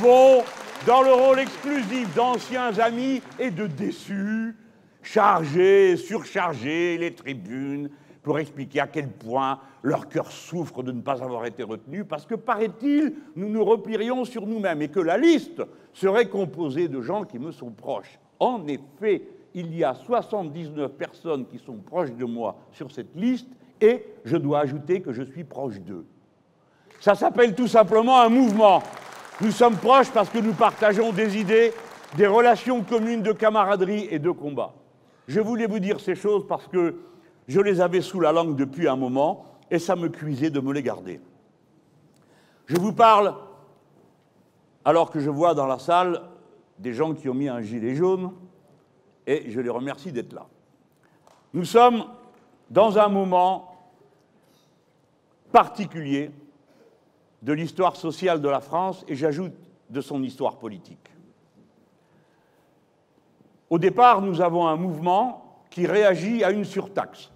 vont 0.01 0.43
dans 0.85 1.01
le 1.01 1.13
rôle 1.13 1.39
exclusif 1.39 2.13
d'anciens 2.15 2.77
amis 2.79 3.21
et 3.39 3.51
de 3.51 3.67
déçus, 3.67 4.55
charger, 5.01 5.95
surcharger 5.97 6.97
les 6.97 7.13
tribunes 7.13 7.89
pour 8.21 8.39
expliquer 8.39 8.81
à 8.81 8.87
quel 8.87 9.09
point 9.09 9.59
leur 9.83 10.07
cœur 10.07 10.31
souffre 10.31 10.81
de 10.81 10.93
ne 10.93 11.01
pas 11.01 11.21
avoir 11.21 11.45
été 11.45 11.61
retenu, 11.61 12.05
parce 12.05 12.25
que, 12.25 12.35
paraît-il, 12.35 13.13
nous 13.35 13.49
nous 13.49 13.63
replierions 13.63 14.23
sur 14.23 14.47
nous-mêmes 14.47 14.81
et 14.81 14.87
que 14.87 15.01
la 15.01 15.17
liste 15.17 15.61
serait 15.91 16.29
composée 16.29 16.87
de 16.87 17.01
gens 17.01 17.25
qui 17.25 17.37
me 17.37 17.51
sont 17.51 17.69
proches. 17.69 18.17
En 18.39 18.65
effet, 18.67 19.27
il 19.53 19.75
y 19.75 19.83
a 19.83 19.93
79 19.93 20.93
personnes 20.93 21.45
qui 21.45 21.59
sont 21.59 21.75
proches 21.75 22.13
de 22.13 22.25
moi 22.25 22.55
sur 22.71 22.91
cette 22.91 23.13
liste, 23.15 23.49
et 23.81 24.05
je 24.23 24.37
dois 24.37 24.61
ajouter 24.61 25.01
que 25.01 25.11
je 25.11 25.23
suis 25.23 25.43
proche 25.43 25.81
d'eux. 25.81 26.05
Ça 27.01 27.15
s'appelle 27.15 27.53
tout 27.53 27.67
simplement 27.67 28.21
un 28.21 28.29
mouvement. 28.29 28.81
Nous 29.41 29.51
sommes 29.51 29.75
proches 29.75 30.09
parce 30.11 30.29
que 30.29 30.39
nous 30.39 30.53
partageons 30.53 31.11
des 31.11 31.37
idées, 31.37 31.73
des 32.15 32.27
relations 32.27 32.81
communes 32.83 33.21
de 33.21 33.33
camaraderie 33.33 34.07
et 34.09 34.19
de 34.19 34.31
combat. 34.31 34.73
Je 35.27 35.41
voulais 35.41 35.67
vous 35.67 35.79
dire 35.79 35.99
ces 35.99 36.15
choses 36.15 36.47
parce 36.47 36.67
que 36.67 36.95
je 37.49 37.59
les 37.59 37.81
avais 37.81 37.99
sous 37.99 38.21
la 38.21 38.31
langue 38.31 38.55
depuis 38.55 38.87
un 38.87 38.95
moment 38.95 39.52
et 39.69 39.79
ça 39.79 39.95
me 39.95 40.09
cuisait 40.09 40.49
de 40.49 40.59
me 40.59 40.73
les 40.73 40.83
garder. 40.83 41.19
Je 42.65 42.77
vous 42.77 42.93
parle 42.93 43.35
alors 44.85 45.09
que 45.09 45.19
je 45.19 45.29
vois 45.29 45.53
dans 45.53 45.67
la 45.67 45.79
salle 45.79 46.21
des 46.79 46.93
gens 46.93 47.13
qui 47.13 47.29
ont 47.29 47.33
mis 47.33 47.49
un 47.49 47.61
gilet 47.61 47.95
jaune 47.95 48.31
et 49.25 49.49
je 49.49 49.59
les 49.59 49.69
remercie 49.69 50.11
d'être 50.11 50.33
là. 50.33 50.47
Nous 51.53 51.65
sommes 51.65 52.05
dans 52.69 52.97
un 52.97 53.07
moment 53.07 53.75
particulier 55.51 56.31
de 57.41 57.53
l'histoire 57.53 57.95
sociale 57.95 58.41
de 58.41 58.49
la 58.49 58.59
France 58.59 59.05
et 59.07 59.15
j'ajoute 59.15 59.53
de 59.89 60.01
son 60.01 60.23
histoire 60.23 60.57
politique. 60.57 61.09
Au 63.69 63.79
départ, 63.79 64.21
nous 64.21 64.41
avons 64.41 64.67
un 64.67 64.75
mouvement 64.75 65.65
qui 65.69 65.85
réagit 65.85 66.43
à 66.43 66.51
une 66.51 66.65
surtaxe 66.65 67.31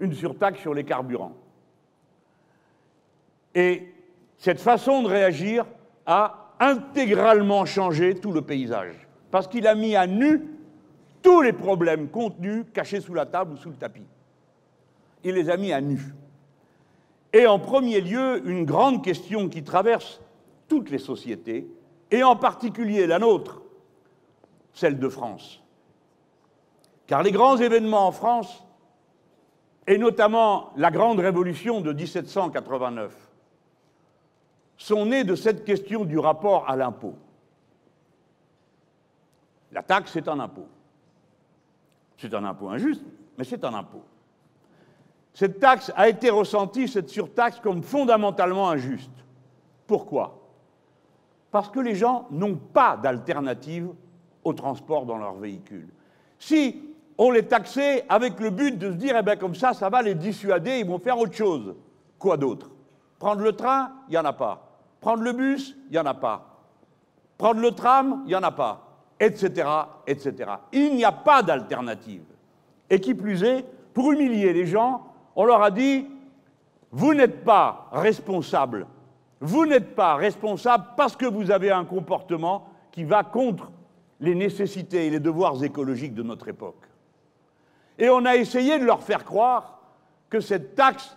une 0.00 0.14
surtaxe 0.14 0.60
sur 0.60 0.74
les 0.74 0.84
carburants. 0.84 1.32
Et 3.56 3.88
cette 4.36 4.60
façon 4.60 5.02
de 5.02 5.08
réagir 5.08 5.64
a 6.04 6.52
intégralement 6.60 7.64
changé 7.64 8.14
tout 8.14 8.30
le 8.30 8.42
paysage, 8.42 9.08
parce 9.30 9.48
qu'il 9.48 9.66
a 9.66 9.74
mis 9.74 9.96
à 9.96 10.06
nu 10.06 10.42
tous 11.22 11.40
les 11.40 11.54
problèmes 11.54 12.08
contenus 12.08 12.66
cachés 12.74 13.00
sous 13.00 13.14
la 13.14 13.24
table 13.24 13.54
ou 13.54 13.56
sous 13.56 13.70
le 13.70 13.76
tapis. 13.76 14.06
Il 15.24 15.34
les 15.34 15.48
a 15.48 15.56
mis 15.56 15.72
à 15.72 15.80
nu. 15.80 16.14
Et 17.32 17.46
en 17.46 17.58
premier 17.58 18.02
lieu, 18.02 18.46
une 18.46 18.66
grande 18.66 19.02
question 19.02 19.48
qui 19.48 19.64
traverse 19.64 20.20
toutes 20.68 20.90
les 20.90 20.98
sociétés, 20.98 21.66
et 22.10 22.22
en 22.22 22.36
particulier 22.36 23.06
la 23.06 23.18
nôtre, 23.18 23.62
celle 24.74 24.98
de 24.98 25.08
France. 25.08 25.62
Car 27.06 27.22
les 27.22 27.32
grands 27.32 27.56
événements 27.56 28.06
en 28.06 28.12
France 28.12 28.64
et 29.86 29.96
notamment 29.96 30.72
la 30.76 30.90
grande 30.90 31.20
révolution 31.20 31.80
de 31.80 31.92
1789, 31.92 33.25
sont 34.76 35.06
nés 35.06 35.24
de 35.24 35.34
cette 35.34 35.64
question 35.64 36.04
du 36.04 36.18
rapport 36.18 36.68
à 36.68 36.76
l'impôt. 36.76 37.14
La 39.72 39.82
taxe, 39.82 40.16
est 40.16 40.28
un 40.28 40.40
impôt. 40.40 40.68
C'est 42.18 42.32
un 42.34 42.44
impôt 42.44 42.68
injuste, 42.68 43.04
mais 43.36 43.44
c'est 43.44 43.64
un 43.64 43.74
impôt. 43.74 44.02
Cette 45.34 45.60
taxe 45.60 45.92
a 45.96 46.08
été 46.08 46.30
ressentie, 46.30 46.88
cette 46.88 47.10
surtaxe, 47.10 47.60
comme 47.60 47.82
fondamentalement 47.82 48.70
injuste. 48.70 49.10
Pourquoi? 49.86 50.40
Parce 51.50 51.68
que 51.68 51.80
les 51.80 51.94
gens 51.94 52.26
n'ont 52.30 52.56
pas 52.56 52.96
d'alternative 52.96 53.90
au 54.44 54.52
transport 54.54 55.04
dans 55.04 55.18
leur 55.18 55.34
véhicule. 55.34 55.88
Si 56.38 56.82
on 57.18 57.30
les 57.30 57.46
taxait 57.46 58.04
avec 58.08 58.40
le 58.40 58.50
but 58.50 58.78
de 58.78 58.90
se 58.90 58.96
dire, 58.96 59.16
eh 59.18 59.22
bien 59.22 59.36
comme 59.36 59.54
ça, 59.54 59.74
ça 59.74 59.88
va 59.88 60.02
les 60.02 60.14
dissuader, 60.14 60.78
ils 60.78 60.86
vont 60.86 60.98
faire 60.98 61.18
autre 61.18 61.34
chose. 61.34 61.74
Quoi 62.18 62.36
d'autre? 62.36 62.70
Prendre 63.18 63.42
le 63.42 63.52
train, 63.52 63.92
il 64.08 64.12
n'y 64.12 64.18
en 64.18 64.24
a 64.24 64.32
pas. 64.32 64.65
Prendre 65.06 65.22
le 65.22 65.34
bus, 65.34 65.76
il 65.86 65.92
n'y 65.92 65.98
en 66.00 66.06
a 66.06 66.14
pas. 66.14 66.64
Prendre 67.38 67.60
le 67.60 67.70
tram, 67.70 68.22
il 68.24 68.30
n'y 68.30 68.34
en 68.34 68.42
a 68.42 68.50
pas. 68.50 68.88
Etc., 69.20 69.64
etc. 70.04 70.50
Il 70.72 70.96
n'y 70.96 71.04
a 71.04 71.12
pas 71.12 71.44
d'alternative. 71.44 72.24
Et 72.90 73.00
qui 73.00 73.14
plus 73.14 73.44
est, 73.44 73.64
pour 73.94 74.10
humilier 74.10 74.52
les 74.52 74.66
gens, 74.66 75.06
on 75.36 75.44
leur 75.44 75.62
a 75.62 75.70
dit, 75.70 76.08
vous 76.90 77.14
n'êtes 77.14 77.44
pas 77.44 77.88
responsable. 77.92 78.88
Vous 79.38 79.64
n'êtes 79.64 79.94
pas 79.94 80.16
responsable 80.16 80.86
parce 80.96 81.14
que 81.14 81.26
vous 81.26 81.52
avez 81.52 81.70
un 81.70 81.84
comportement 81.84 82.68
qui 82.90 83.04
va 83.04 83.22
contre 83.22 83.70
les 84.18 84.34
nécessités 84.34 85.06
et 85.06 85.10
les 85.10 85.20
devoirs 85.20 85.62
écologiques 85.62 86.14
de 86.14 86.24
notre 86.24 86.48
époque. 86.48 86.82
Et 87.96 88.10
on 88.10 88.24
a 88.24 88.34
essayé 88.34 88.80
de 88.80 88.84
leur 88.84 89.04
faire 89.04 89.24
croire 89.24 89.78
que 90.28 90.40
cette 90.40 90.74
taxe 90.74 91.16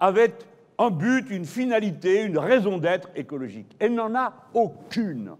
avait 0.00 0.32
un 0.80 0.90
but, 0.90 1.30
une 1.30 1.44
finalité, 1.44 2.22
une 2.22 2.38
raison 2.38 2.78
d'être 2.78 3.08
écologique. 3.14 3.74
Elle 3.78 3.94
n'en 3.94 4.14
a 4.14 4.32
aucune. 4.54 5.32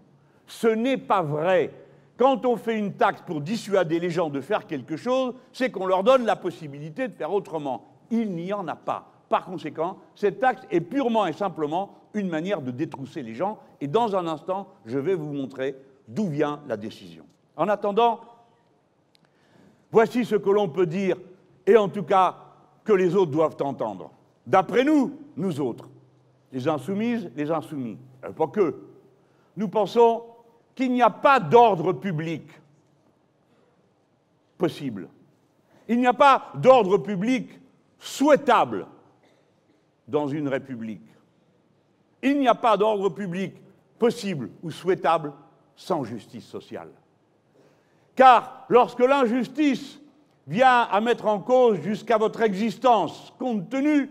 Ce 0.47 0.67
n'est 0.67 0.97
pas 0.97 1.21
vrai. 1.21 1.73
Quand 2.17 2.45
on 2.45 2.55
fait 2.55 2.77
une 2.77 2.93
taxe 2.93 3.21
pour 3.21 3.41
dissuader 3.41 3.99
les 3.99 4.09
gens 4.09 4.29
de 4.29 4.41
faire 4.41 4.67
quelque 4.67 4.95
chose, 4.95 5.33
c'est 5.51 5.71
qu'on 5.71 5.87
leur 5.87 6.03
donne 6.03 6.25
la 6.25 6.35
possibilité 6.35 7.07
de 7.07 7.13
faire 7.13 7.33
autrement. 7.33 7.87
Il 8.11 8.31
n'y 8.31 8.53
en 8.53 8.67
a 8.67 8.75
pas. 8.75 9.11
Par 9.29 9.45
conséquent, 9.45 9.97
cette 10.15 10.39
taxe 10.39 10.61
est 10.69 10.81
purement 10.81 11.25
et 11.25 11.33
simplement 11.33 11.95
une 12.13 12.29
manière 12.29 12.61
de 12.61 12.71
détrousser 12.71 13.23
les 13.23 13.33
gens. 13.33 13.57
Et 13.79 13.87
dans 13.87 14.15
un 14.15 14.27
instant, 14.27 14.67
je 14.85 14.99
vais 14.99 15.15
vous 15.15 15.33
montrer 15.33 15.75
d'où 16.07 16.27
vient 16.27 16.59
la 16.67 16.77
décision. 16.77 17.23
En 17.55 17.67
attendant, 17.69 18.19
Voici 19.91 20.23
ce 20.23 20.35
que 20.35 20.49
l'on 20.49 20.69
peut 20.69 20.85
dire, 20.85 21.17
et 21.67 21.75
en 21.75 21.89
tout 21.89 22.03
cas 22.03 22.37
que 22.83 22.93
les 22.93 23.15
autres 23.15 23.31
doivent 23.31 23.57
entendre. 23.61 24.11
D'après 24.47 24.83
nous, 24.83 25.19
nous 25.41 25.59
autres, 25.59 25.89
les 26.51 26.67
insoumises, 26.67 27.31
les 27.35 27.49
insoumis, 27.49 27.97
euh, 28.23 28.31
pas 28.31 28.47
que, 28.47 28.75
nous 29.57 29.67
pensons 29.67 30.23
qu'il 30.75 30.93
n'y 30.93 31.01
a 31.01 31.09
pas 31.09 31.39
d'ordre 31.39 31.93
public 31.93 32.43
possible. 34.57 35.09
Il 35.87 35.99
n'y 35.99 36.05
a 36.05 36.13
pas 36.13 36.51
d'ordre 36.55 36.99
public 36.99 37.59
souhaitable 37.97 38.85
dans 40.07 40.27
une 40.27 40.47
république. 40.47 41.01
Il 42.21 42.39
n'y 42.39 42.47
a 42.47 42.55
pas 42.55 42.77
d'ordre 42.77 43.09
public 43.09 43.55
possible 43.97 44.51
ou 44.61 44.69
souhaitable 44.69 45.33
sans 45.75 46.03
justice 46.03 46.45
sociale. 46.45 46.91
Car 48.15 48.65
lorsque 48.69 48.99
l'injustice 48.99 49.99
vient 50.45 50.81
à 50.83 51.01
mettre 51.01 51.25
en 51.25 51.39
cause 51.39 51.79
jusqu'à 51.81 52.19
votre 52.19 52.41
existence, 52.41 53.33
compte 53.39 53.69
tenu 53.69 54.09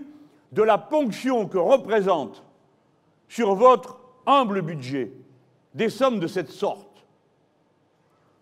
de 0.52 0.62
la 0.62 0.78
ponction 0.78 1.46
que 1.46 1.58
représente 1.58 2.42
sur 3.28 3.54
votre 3.54 4.00
humble 4.26 4.62
budget 4.62 5.12
des 5.74 5.88
sommes 5.88 6.18
de 6.18 6.26
cette 6.26 6.50
sorte, 6.50 7.04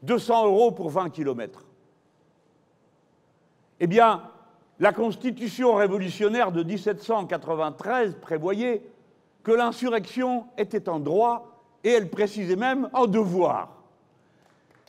200 0.02 0.46
euros 0.46 0.70
pour 0.70 0.90
20 0.90 1.10
kilomètres, 1.10 1.64
eh 3.80 3.86
bien, 3.86 4.22
la 4.80 4.92
Constitution 4.92 5.74
révolutionnaire 5.74 6.52
de 6.52 6.62
1793 6.62 8.16
prévoyait 8.20 8.82
que 9.42 9.52
l'insurrection 9.52 10.46
était 10.56 10.88
en 10.88 11.00
droit 11.00 11.62
et 11.84 11.90
elle 11.90 12.10
précisait 12.10 12.56
même 12.56 12.88
en 12.92 13.06
devoir. 13.06 13.68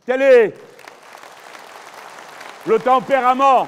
Tel 0.05 0.21
est 0.21 0.53
le 2.65 2.79
tempérament 2.79 3.67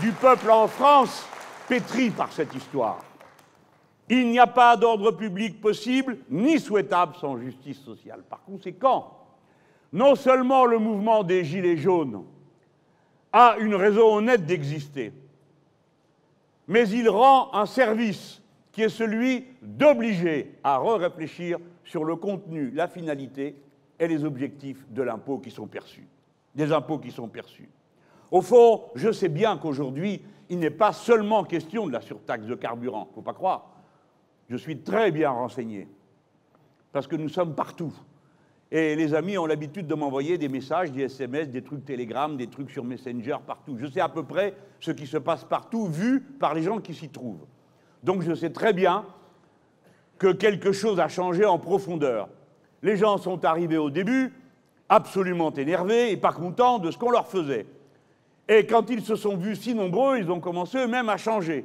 du 0.00 0.12
peuple 0.12 0.50
en 0.50 0.66
France, 0.66 1.26
pétri 1.70 2.10
par 2.10 2.32
cette 2.32 2.52
histoire. 2.52 2.98
Il 4.08 4.28
n'y 4.28 4.40
a 4.40 4.48
pas 4.48 4.76
d'ordre 4.76 5.12
public 5.12 5.60
possible 5.60 6.18
ni 6.28 6.58
souhaitable 6.58 7.14
sans 7.14 7.38
justice 7.38 7.78
sociale. 7.78 8.24
Par 8.28 8.42
conséquent, 8.42 9.16
non 9.92 10.16
seulement 10.16 10.64
le 10.66 10.80
mouvement 10.80 11.22
des 11.22 11.44
Gilets 11.44 11.76
jaunes 11.76 12.24
a 13.32 13.54
une 13.60 13.76
raison 13.76 14.16
honnête 14.16 14.44
d'exister, 14.44 15.12
mais 16.66 16.88
il 16.88 17.08
rend 17.08 17.54
un 17.54 17.66
service 17.66 18.42
qui 18.72 18.82
est 18.82 18.88
celui 18.88 19.46
d'obliger 19.62 20.58
à 20.64 20.80
réfléchir 20.80 21.58
sur 21.84 22.04
le 22.04 22.16
contenu, 22.16 22.72
la 22.72 22.88
finalité 22.88 23.54
et 24.00 24.08
les 24.08 24.24
objectifs 24.24 24.84
de 24.90 25.02
l'impôt 25.02 25.38
qui 25.38 25.52
sont 25.52 25.68
perçus, 25.68 26.08
des 26.52 26.72
impôts 26.72 26.98
qui 26.98 27.12
sont 27.12 27.28
perçus. 27.28 27.68
Au 28.32 28.42
fond, 28.42 28.86
je 28.96 29.12
sais 29.12 29.28
bien 29.28 29.56
qu'aujourd'hui, 29.56 30.22
il 30.50 30.58
n'est 30.58 30.70
pas 30.70 30.92
seulement 30.92 31.44
question 31.44 31.86
de 31.86 31.92
la 31.92 32.00
surtaxe 32.00 32.44
de 32.44 32.54
carburant, 32.54 33.06
il 33.06 33.10
ne 33.10 33.14
faut 33.14 33.22
pas 33.22 33.32
croire. 33.32 33.70
Je 34.48 34.56
suis 34.56 34.80
très 34.80 35.12
bien 35.12 35.30
renseigné, 35.30 35.88
parce 36.92 37.06
que 37.06 37.16
nous 37.16 37.28
sommes 37.28 37.54
partout. 37.54 37.94
Et 38.72 38.94
les 38.94 39.14
amis 39.14 39.38
ont 39.38 39.46
l'habitude 39.46 39.86
de 39.86 39.94
m'envoyer 39.94 40.38
des 40.38 40.48
messages, 40.48 40.92
des 40.92 41.02
SMS, 41.02 41.48
des 41.48 41.62
trucs 41.62 41.84
Telegram, 41.84 42.36
des 42.36 42.48
trucs 42.48 42.70
sur 42.70 42.84
Messenger, 42.84 43.36
partout. 43.44 43.76
Je 43.78 43.86
sais 43.86 44.00
à 44.00 44.08
peu 44.08 44.24
près 44.24 44.54
ce 44.80 44.90
qui 44.90 45.06
se 45.06 45.16
passe 45.16 45.44
partout, 45.44 45.86
vu 45.86 46.20
par 46.20 46.54
les 46.54 46.62
gens 46.62 46.78
qui 46.78 46.94
s'y 46.94 47.08
trouvent. 47.08 47.46
Donc 48.02 48.22
je 48.22 48.34
sais 48.34 48.50
très 48.50 48.72
bien 48.72 49.04
que 50.18 50.32
quelque 50.32 50.72
chose 50.72 51.00
a 51.00 51.08
changé 51.08 51.44
en 51.44 51.58
profondeur. 51.58 52.28
Les 52.82 52.96
gens 52.96 53.18
sont 53.18 53.44
arrivés 53.44 53.78
au 53.78 53.90
début 53.90 54.32
absolument 54.88 55.52
énervés 55.52 56.10
et 56.10 56.16
pas 56.16 56.32
contents 56.32 56.78
de 56.78 56.90
ce 56.90 56.98
qu'on 56.98 57.10
leur 57.10 57.28
faisait. 57.28 57.66
Et 58.50 58.66
quand 58.66 58.90
ils 58.90 59.02
se 59.02 59.14
sont 59.14 59.36
vus 59.36 59.54
si 59.54 59.76
nombreux, 59.76 60.18
ils 60.18 60.28
ont 60.28 60.40
commencé 60.40 60.76
eux-mêmes 60.78 61.08
à 61.08 61.16
changer. 61.16 61.64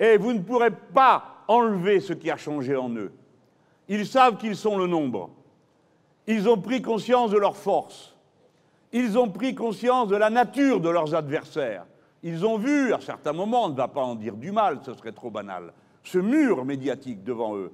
Et 0.00 0.16
vous 0.16 0.32
ne 0.32 0.40
pourrez 0.40 0.70
pas 0.70 1.44
enlever 1.46 2.00
ce 2.00 2.14
qui 2.14 2.30
a 2.30 2.38
changé 2.38 2.74
en 2.74 2.88
eux. 2.96 3.12
Ils 3.88 4.06
savent 4.06 4.38
qu'ils 4.38 4.56
sont 4.56 4.78
le 4.78 4.86
nombre. 4.86 5.28
Ils 6.26 6.48
ont 6.48 6.56
pris 6.56 6.80
conscience 6.80 7.30
de 7.30 7.36
leur 7.36 7.58
force. 7.58 8.16
Ils 8.90 9.18
ont 9.18 9.28
pris 9.28 9.54
conscience 9.54 10.08
de 10.08 10.16
la 10.16 10.30
nature 10.30 10.80
de 10.80 10.88
leurs 10.88 11.14
adversaires. 11.14 11.84
Ils 12.22 12.46
ont 12.46 12.56
vu, 12.56 12.94
à 12.94 13.00
certains 13.00 13.34
moments, 13.34 13.66
on 13.66 13.68
ne 13.68 13.76
va 13.76 13.88
pas 13.88 14.02
en 14.02 14.14
dire 14.14 14.36
du 14.36 14.50
mal, 14.50 14.78
ce 14.86 14.94
serait 14.94 15.12
trop 15.12 15.30
banal, 15.30 15.74
ce 16.04 16.16
mur 16.16 16.64
médiatique 16.64 17.22
devant 17.22 17.54
eux. 17.54 17.70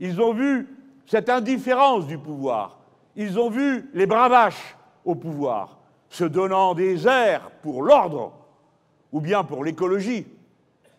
Ils 0.00 0.22
ont 0.22 0.32
vu 0.32 0.74
cette 1.04 1.28
indifférence 1.28 2.06
du 2.06 2.16
pouvoir. 2.16 2.78
Ils 3.14 3.38
ont 3.38 3.50
vu 3.50 3.90
les 3.92 4.06
bravaches 4.06 4.74
au 5.04 5.14
pouvoir, 5.14 5.76
se 6.08 6.24
donnant 6.24 6.74
des 6.74 7.06
airs 7.06 7.50
pour 7.62 7.82
l'ordre 7.82 8.32
ou 9.12 9.20
bien 9.20 9.44
pour 9.44 9.64
l'écologie. 9.64 10.26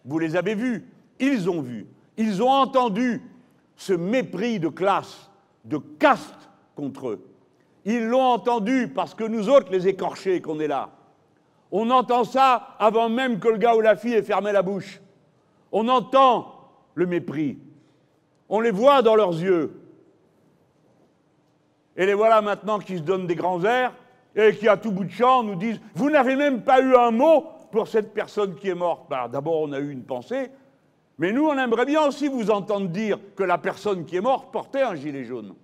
Vous 0.06 0.20
les 0.20 0.36
avez 0.36 0.56
vus, 0.56 0.86
ils 1.20 1.50
ont 1.50 1.62
vu, 1.62 1.88
ils 2.18 2.42
ont 2.42 2.50
entendu 2.50 3.22
ce 3.76 3.94
mépris 3.94 4.60
de 4.60 4.70
classe, 4.70 5.30
de 5.66 5.78
caste 5.78 6.50
contre 6.76 7.10
eux. 7.10 7.28
Ils 7.86 8.06
l'ont 8.06 8.22
entendu 8.22 8.92
parce 8.94 9.14
que 9.14 9.24
nous 9.24 9.50
autres, 9.50 9.72
les 9.72 9.88
écorchés 9.88 10.42
qu'on 10.42 10.60
est 10.60 10.68
là, 10.68 10.90
on 11.72 11.90
entend 11.90 12.24
ça 12.24 12.76
avant 12.80 13.10
même 13.10 13.40
que 13.40 13.48
le 13.48 13.58
gars 13.58 13.76
ou 13.76 13.82
la 13.82 13.96
fille 13.96 14.14
ait 14.14 14.24
fermé 14.24 14.52
la 14.52 14.62
bouche. 14.62 15.02
On 15.72 15.88
entend 15.88 16.70
le 16.96 17.06
mépris. 17.06 17.58
On 18.50 18.62
les 18.62 18.72
voit 18.72 19.02
dans 19.02 19.16
leurs 19.16 19.34
yeux. 19.34 19.82
Et 21.98 22.06
les 22.06 22.14
voilà 22.14 22.42
maintenant 22.42 22.80
qui 22.80 22.98
se 22.98 23.02
donnent 23.02 23.28
des 23.28 23.36
grands 23.36 23.64
airs 23.64 23.94
et 24.38 24.56
qui, 24.56 24.68
à 24.70 24.78
tout 24.78 24.92
bout 24.92 25.04
de 25.04 25.12
champ, 25.12 25.44
nous 25.44 25.56
disent 25.56 25.82
Vous 25.96 26.10
n'avez 26.10 26.36
même 26.36 26.62
pas 26.62 26.80
eu 26.82 26.96
un 26.96 27.12
mot 27.12 27.46
pour 27.72 27.88
cette 27.88 28.14
personne 28.14 28.56
qui 28.56 28.70
est 28.70 28.76
morte. 28.76 29.10
Bah, 29.10 29.28
D'abord, 29.28 29.62
on 29.62 29.74
a 29.74 29.80
eu 29.80 29.92
une 29.92 30.04
pensée, 30.04 30.50
mais 31.18 31.32
nous, 31.32 31.48
on 31.48 31.58
aimerait 31.58 31.86
bien 31.86 32.06
aussi 32.06 32.28
vous 32.28 32.52
entendre 32.52 32.88
dire 32.88 33.18
que 33.36 33.44
la 33.44 33.58
personne 33.58 34.06
qui 34.06 34.16
est 34.16 34.22
morte 34.22 34.52
portait 34.52 34.84
un 34.84 34.96
gilet 34.96 35.26
jaune 35.26 35.56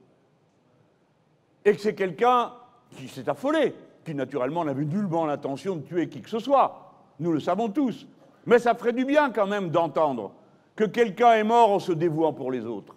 et 1.64 1.74
que 1.76 1.80
c'est 1.82 1.96
quelqu'un 1.96 2.52
qui 2.98 3.08
s'est 3.08 3.30
affolé, 3.30 3.74
qui 4.04 4.16
naturellement 4.16 4.66
n'avait 4.66 4.86
nullement 4.86 5.26
l'intention 5.26 5.76
de 5.76 5.82
tuer 5.82 6.10
qui 6.10 6.22
que 6.22 6.30
ce 6.30 6.40
soit. 6.40 6.92
Nous 7.20 7.32
le 7.32 7.40
savons 7.40 7.70
tous. 7.70 8.08
Mais 8.46 8.60
ça 8.60 8.74
ferait 8.74 8.92
du 8.92 9.06
bien 9.06 9.30
quand 9.32 9.48
même 9.48 9.70
d'entendre 9.70 10.34
que 10.76 10.84
quelqu'un 10.84 11.34
est 11.34 11.44
mort 11.44 11.72
en 11.72 11.80
se 11.80 11.92
dévouant 11.92 12.34
pour 12.34 12.52
les 12.52 12.66
autres. 12.66 12.96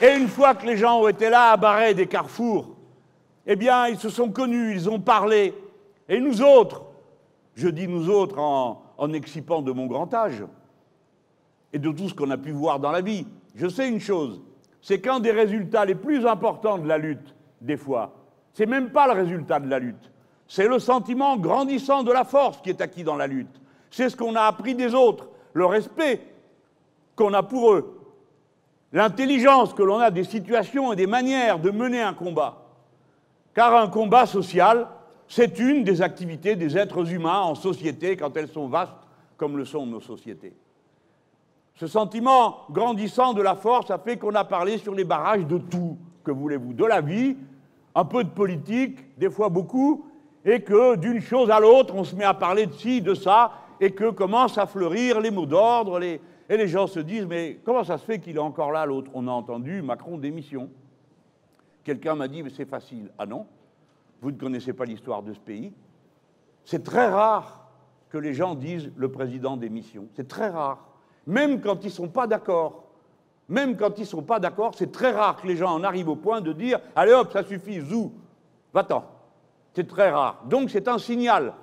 Et 0.00 0.16
une 0.16 0.28
fois 0.28 0.54
que 0.54 0.66
les 0.66 0.76
gens 0.76 1.00
ont 1.00 1.08
été 1.08 1.28
là 1.28 1.50
à 1.52 1.56
barrer 1.56 1.94
des 1.94 2.06
carrefours, 2.06 2.76
eh 3.46 3.56
bien, 3.56 3.88
ils 3.88 3.98
se 3.98 4.08
sont 4.08 4.30
connus, 4.30 4.72
ils 4.72 4.88
ont 4.88 5.00
parlé. 5.00 5.54
Et 6.08 6.20
nous 6.20 6.40
autres, 6.40 6.82
je 7.54 7.68
dis 7.68 7.86
nous 7.86 8.08
autres 8.08 8.38
en, 8.38 8.82
en 8.96 9.12
excipant 9.12 9.60
de 9.60 9.72
mon 9.72 9.86
grand 9.86 10.12
âge 10.14 10.44
et 11.72 11.78
de 11.78 11.90
tout 11.90 12.08
ce 12.08 12.14
qu'on 12.14 12.30
a 12.30 12.38
pu 12.38 12.50
voir 12.50 12.80
dans 12.80 12.90
la 12.90 13.00
vie. 13.00 13.26
Je 13.54 13.68
sais 13.68 13.88
une 13.88 14.00
chose, 14.00 14.40
c'est 14.80 15.00
qu'un 15.00 15.20
des 15.20 15.32
résultats 15.32 15.84
les 15.84 15.94
plus 15.94 16.26
importants 16.26 16.78
de 16.78 16.88
la 16.88 16.98
lutte, 16.98 17.34
des 17.60 17.76
fois, 17.76 18.12
c'est 18.52 18.66
même 18.66 18.90
pas 18.90 19.06
le 19.06 19.20
résultat 19.20 19.60
de 19.60 19.68
la 19.68 19.78
lutte, 19.78 20.10
c'est 20.48 20.66
le 20.66 20.78
sentiment 20.78 21.36
grandissant 21.36 22.02
de 22.02 22.12
la 22.12 22.24
force 22.24 22.60
qui 22.62 22.70
est 22.70 22.80
acquis 22.80 23.04
dans 23.04 23.16
la 23.16 23.26
lutte. 23.26 23.60
C'est 23.90 24.08
ce 24.08 24.16
qu'on 24.16 24.34
a 24.34 24.42
appris 24.42 24.74
des 24.74 24.94
autres, 24.94 25.28
le 25.52 25.66
respect 25.66 26.20
qu'on 27.16 27.34
a 27.34 27.42
pour 27.42 27.72
eux, 27.72 27.99
l'intelligence 28.92 29.74
que 29.74 29.82
l'on 29.82 29.98
a 29.98 30.10
des 30.10 30.24
situations 30.24 30.92
et 30.92 30.96
des 30.96 31.06
manières 31.06 31.58
de 31.58 31.70
mener 31.70 32.00
un 32.00 32.14
combat. 32.14 32.66
Car 33.54 33.74
un 33.74 33.88
combat 33.88 34.26
social, 34.26 34.88
c'est 35.28 35.58
une 35.58 35.84
des 35.84 36.02
activités 36.02 36.56
des 36.56 36.76
êtres 36.76 37.12
humains 37.12 37.40
en 37.40 37.54
société 37.54 38.16
quand 38.16 38.36
elles 38.36 38.48
sont 38.48 38.68
vastes 38.68 38.92
comme 39.36 39.56
le 39.56 39.64
sont 39.64 39.86
nos 39.86 40.00
sociétés. 40.00 40.54
Ce 41.74 41.86
sentiment 41.86 42.66
grandissant 42.70 43.32
de 43.32 43.40
la 43.40 43.54
force 43.54 43.90
a 43.90 43.98
fait 43.98 44.18
qu'on 44.18 44.34
a 44.34 44.44
parlé 44.44 44.76
sur 44.76 44.94
les 44.94 45.04
barrages 45.04 45.46
de 45.46 45.56
tout, 45.56 45.96
que 46.24 46.30
voulez-vous, 46.30 46.74
de 46.74 46.84
la 46.84 47.00
vie, 47.00 47.36
un 47.94 48.04
peu 48.04 48.22
de 48.22 48.28
politique, 48.28 49.16
des 49.18 49.30
fois 49.30 49.48
beaucoup, 49.48 50.04
et 50.44 50.60
que 50.60 50.96
d'une 50.96 51.20
chose 51.20 51.50
à 51.50 51.58
l'autre, 51.58 51.94
on 51.94 52.04
se 52.04 52.14
met 52.14 52.24
à 52.24 52.34
parler 52.34 52.66
de 52.66 52.72
ci, 52.74 53.00
de 53.00 53.14
ça, 53.14 53.52
et 53.80 53.92
que 53.92 54.10
commencent 54.10 54.58
à 54.58 54.66
fleurir 54.66 55.20
les 55.20 55.30
mots 55.30 55.46
d'ordre, 55.46 55.98
et 56.50 56.56
les 56.56 56.68
gens 56.68 56.88
se 56.88 57.00
disent, 57.00 57.26
mais 57.26 57.60
comment 57.64 57.84
ça 57.84 57.96
se 57.96 58.04
fait 58.04 58.18
qu'il 58.18 58.36
est 58.36 58.40
encore 58.40 58.72
là, 58.72 58.84
l'autre? 58.84 59.10
On 59.14 59.28
a 59.28 59.30
entendu 59.30 59.80
Macron 59.80 60.18
démission. 60.18 60.68
Quelqu'un 61.84 62.16
m'a 62.16 62.28
dit, 62.28 62.42
mais 62.42 62.50
c'est 62.50 62.68
facile. 62.68 63.10
Ah 63.18 63.24
non 63.24 63.46
vous 64.20 64.30
ne 64.30 64.36
connaissez 64.36 64.72
pas 64.72 64.84
l'histoire 64.84 65.22
de 65.22 65.32
ce 65.32 65.38
pays. 65.40 65.72
C'est 66.64 66.84
très 66.84 67.08
rare 67.08 67.68
que 68.10 68.18
les 68.18 68.34
gens 68.34 68.54
disent 68.54 68.90
le 68.96 69.10
président 69.10 69.56
démission. 69.56 70.08
C'est 70.14 70.28
très 70.28 70.48
rare. 70.48 70.86
Même 71.26 71.60
quand 71.60 71.84
ils 71.84 71.86
ne 71.86 71.92
sont 71.92 72.08
pas 72.08 72.26
d'accord. 72.26 72.84
Même 73.48 73.76
quand 73.76 73.96
ils 73.96 74.02
ne 74.02 74.06
sont 74.06 74.22
pas 74.22 74.38
d'accord, 74.38 74.74
c'est 74.76 74.92
très 74.92 75.12
rare 75.12 75.40
que 75.40 75.46
les 75.46 75.56
gens 75.56 75.72
en 75.72 75.84
arrivent 75.84 76.08
au 76.08 76.16
point 76.16 76.40
de 76.40 76.52
dire 76.52 76.80
Allez 76.94 77.12
hop, 77.12 77.32
ça 77.32 77.42
suffit, 77.42 77.80
zou, 77.80 78.12
va-t'en. 78.74 79.04
C'est 79.72 79.86
très 79.86 80.10
rare. 80.10 80.42
Donc 80.46 80.70
c'est 80.70 80.88
un 80.88 80.98
signal. 80.98 81.54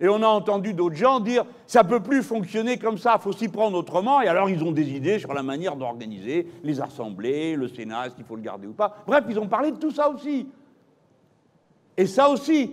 Et 0.00 0.08
on 0.08 0.22
a 0.22 0.26
entendu 0.26 0.72
d'autres 0.72 0.96
gens 0.96 1.20
dire 1.20 1.44
ça 1.66 1.82
ne 1.82 1.88
peut 1.88 2.00
plus 2.00 2.22
fonctionner 2.22 2.78
comme 2.78 2.96
ça, 2.96 3.16
il 3.18 3.22
faut 3.22 3.32
s'y 3.32 3.48
prendre 3.48 3.76
autrement. 3.76 4.22
Et 4.22 4.28
alors 4.28 4.48
ils 4.48 4.64
ont 4.64 4.72
des 4.72 4.90
idées 4.90 5.18
sur 5.18 5.34
la 5.34 5.42
manière 5.42 5.76
d'organiser 5.76 6.46
les 6.62 6.80
assemblées, 6.80 7.54
le 7.54 7.68
Sénat, 7.68 8.06
est-ce 8.06 8.14
qu'il 8.14 8.24
faut 8.24 8.36
le 8.36 8.42
garder 8.42 8.66
ou 8.66 8.72
pas. 8.72 8.96
Bref, 9.06 9.24
ils 9.28 9.38
ont 9.38 9.48
parlé 9.48 9.72
de 9.72 9.76
tout 9.76 9.90
ça 9.90 10.08
aussi. 10.08 10.48
Et 11.96 12.06
ça 12.06 12.30
aussi, 12.30 12.72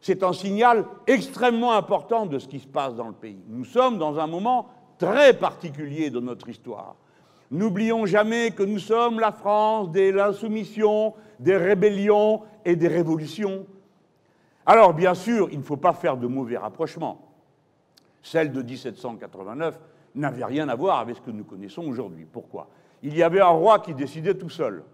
c'est 0.00 0.22
un 0.22 0.32
signal 0.32 0.84
extrêmement 1.06 1.72
important 1.72 2.26
de 2.26 2.38
ce 2.38 2.46
qui 2.46 2.60
se 2.60 2.68
passe 2.68 2.94
dans 2.94 3.08
le 3.08 3.14
pays. 3.14 3.42
Nous 3.48 3.64
sommes 3.64 3.98
dans 3.98 4.18
un 4.20 4.28
moment 4.28 4.68
très 4.98 5.32
particulier 5.34 6.10
de 6.10 6.20
notre 6.20 6.48
histoire. 6.48 6.94
N'oublions 7.50 8.04
jamais 8.06 8.50
que 8.50 8.62
nous 8.62 8.78
sommes 8.78 9.20
la 9.20 9.32
France 9.32 9.90
de 9.90 10.10
l'insoumission, 10.10 11.14
des 11.40 11.56
rébellions 11.56 12.42
et 12.64 12.76
des 12.76 12.88
révolutions. 12.88 13.66
Alors, 14.68 14.92
bien 14.92 15.14
sûr, 15.14 15.48
il 15.50 15.60
ne 15.60 15.64
faut 15.64 15.78
pas 15.78 15.94
faire 15.94 16.18
de 16.18 16.26
mauvais 16.26 16.58
rapprochements. 16.58 17.32
Celle 18.22 18.52
de 18.52 18.60
1789 18.60 19.80
n'avait 20.14 20.44
rien 20.44 20.68
à 20.68 20.74
voir 20.74 20.98
avec 20.98 21.16
ce 21.16 21.22
que 21.22 21.30
nous 21.30 21.44
connaissons 21.44 21.88
aujourd'hui. 21.88 22.26
Pourquoi? 22.30 22.68
Il 23.02 23.16
y 23.16 23.22
avait 23.22 23.40
un 23.40 23.46
roi 23.46 23.78
qui 23.78 23.94
décidait 23.94 24.34
tout 24.34 24.50
seul. 24.50 24.84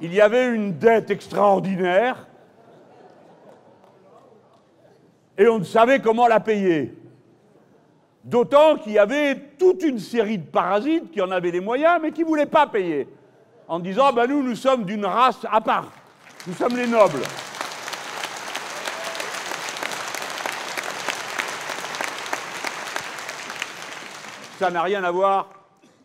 Il 0.00 0.12
y 0.12 0.20
avait 0.20 0.52
une 0.52 0.76
dette 0.76 1.12
extraordinaire 1.12 2.26
et 5.38 5.46
on 5.46 5.60
ne 5.60 5.64
savait 5.64 6.00
comment 6.00 6.26
la 6.26 6.40
payer. 6.40 6.92
D'autant 8.24 8.78
qu'il 8.78 8.94
y 8.94 8.98
avait 8.98 9.36
toute 9.60 9.84
une 9.84 10.00
série 10.00 10.38
de 10.38 10.46
parasites 10.46 11.12
qui 11.12 11.20
en 11.20 11.30
avaient 11.30 11.52
les 11.52 11.60
moyens, 11.60 12.00
mais 12.02 12.10
qui 12.10 12.22
ne 12.22 12.26
voulaient 12.26 12.46
pas 12.46 12.66
payer, 12.66 13.06
en 13.72 13.80
disant 13.80 14.12
ben 14.12 14.26
nous, 14.26 14.42
nous 14.42 14.54
sommes 14.54 14.84
d'une 14.84 15.06
race 15.06 15.46
à 15.50 15.58
part, 15.58 15.90
nous 16.46 16.52
sommes 16.52 16.76
les 16.76 16.86
nobles. 16.86 17.22
Ça 24.58 24.70
n'a 24.70 24.82
rien 24.82 25.02
à 25.02 25.10
voir 25.10 25.48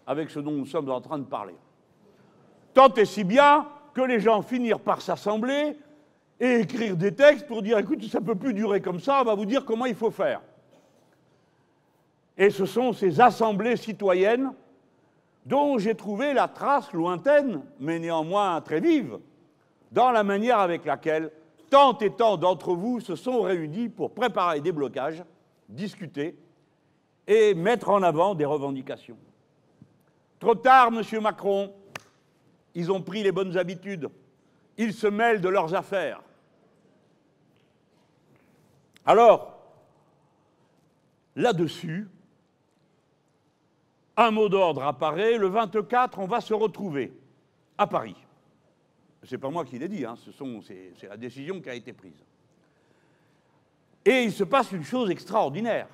avec 0.07 0.29
ce 0.29 0.39
dont 0.39 0.51
nous 0.51 0.65
sommes 0.65 0.89
en 0.89 1.01
train 1.01 1.17
de 1.17 1.25
parler. 1.25 1.55
Tant 2.73 2.93
et 2.93 3.03
si 3.03 3.25
bien 3.25 3.67
que 3.93 3.99
les 3.99 4.21
gens 4.21 4.41
finirent 4.41 4.79
par 4.79 5.01
s'assembler 5.01 5.77
et 6.39 6.61
écrire 6.61 6.95
des 6.95 7.13
textes 7.13 7.47
pour 7.47 7.61
dire 7.61 7.79
écoute, 7.79 8.01
ça 8.05 8.21
ne 8.21 8.25
peut 8.25 8.35
plus 8.35 8.53
durer 8.53 8.79
comme 8.79 9.01
ça, 9.01 9.19
on 9.19 9.25
va 9.25 9.35
vous 9.35 9.45
dire 9.45 9.65
comment 9.65 9.85
il 9.85 9.95
faut 9.95 10.11
faire. 10.11 10.39
Et 12.37 12.49
ce 12.49 12.65
sont 12.65 12.93
ces 12.93 13.19
assemblées 13.19 13.75
citoyennes 13.75 14.53
dont 15.47 15.77
j'ai 15.77 15.95
trouvé 15.95 16.33
la 16.33 16.49
trace 16.49 16.91
lointaine, 16.91 17.61
mais 17.79 17.99
néanmoins 17.99 18.59
très 18.59 18.81
vive, 18.81 19.17
dans 19.93 20.11
la 20.11 20.23
manière 20.23 20.59
avec 20.59 20.83
laquelle 20.83 21.31
tant 21.69 21.97
et 21.99 22.11
tant 22.11 22.35
d'entre 22.35 22.73
vous 22.73 22.99
se 22.99 23.15
sont 23.15 23.41
réunis 23.41 23.87
pour 23.87 24.13
préparer 24.13 24.59
des 24.59 24.73
blocages, 24.73 25.23
discuter 25.69 26.37
et 27.25 27.53
mettre 27.53 27.89
en 27.89 28.03
avant 28.03 28.35
des 28.35 28.43
revendications. 28.43 29.17
Trop 30.39 30.55
tard, 30.55 30.91
Monsieur 30.91 31.21
Macron, 31.21 31.73
ils 32.75 32.91
ont 32.91 33.01
pris 33.01 33.23
les 33.23 33.31
bonnes 33.31 33.57
habitudes. 33.57 34.09
Ils 34.77 34.93
se 34.93 35.07
mêlent 35.07 35.41
de 35.41 35.49
leurs 35.49 35.73
affaires. 35.73 36.21
Alors, 39.05 39.57
là-dessus, 41.37 42.09
un 44.17 44.31
mot 44.31 44.49
d'ordre 44.49 44.83
apparaît. 44.83 45.37
Le 45.37 45.47
24, 45.47 46.19
on 46.19 46.25
va 46.25 46.41
se 46.41 46.53
retrouver 46.53 47.13
à 47.77 47.87
Paris. 47.87 48.15
Ce 49.23 49.35
n'est 49.35 49.39
pas 49.39 49.49
moi 49.49 49.63
qui 49.63 49.77
l'ai 49.77 49.87
dit, 49.87 50.05
hein, 50.05 50.15
c'est 50.65 51.07
la 51.07 51.17
décision 51.17 51.61
qui 51.61 51.69
a 51.69 51.75
été 51.75 51.93
prise. 51.93 52.23
Et 54.03 54.23
il 54.23 54.31
se 54.31 54.43
passe 54.43 54.71
une 54.71 54.83
chose 54.83 55.09
extraordinaire. 55.09 55.87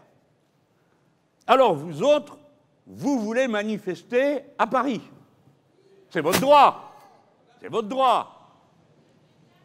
Alors 1.47 1.73
vous 1.73 2.03
autres, 2.03 2.37
vous 2.85 3.19
voulez 3.19 3.47
manifester 3.47 4.41
à 4.57 4.67
Paris. 4.67 5.01
C'est 6.09 6.21
votre 6.21 6.39
droit. 6.39 6.95
C'est 7.59 7.69
votre 7.69 7.87
droit. 7.87 8.39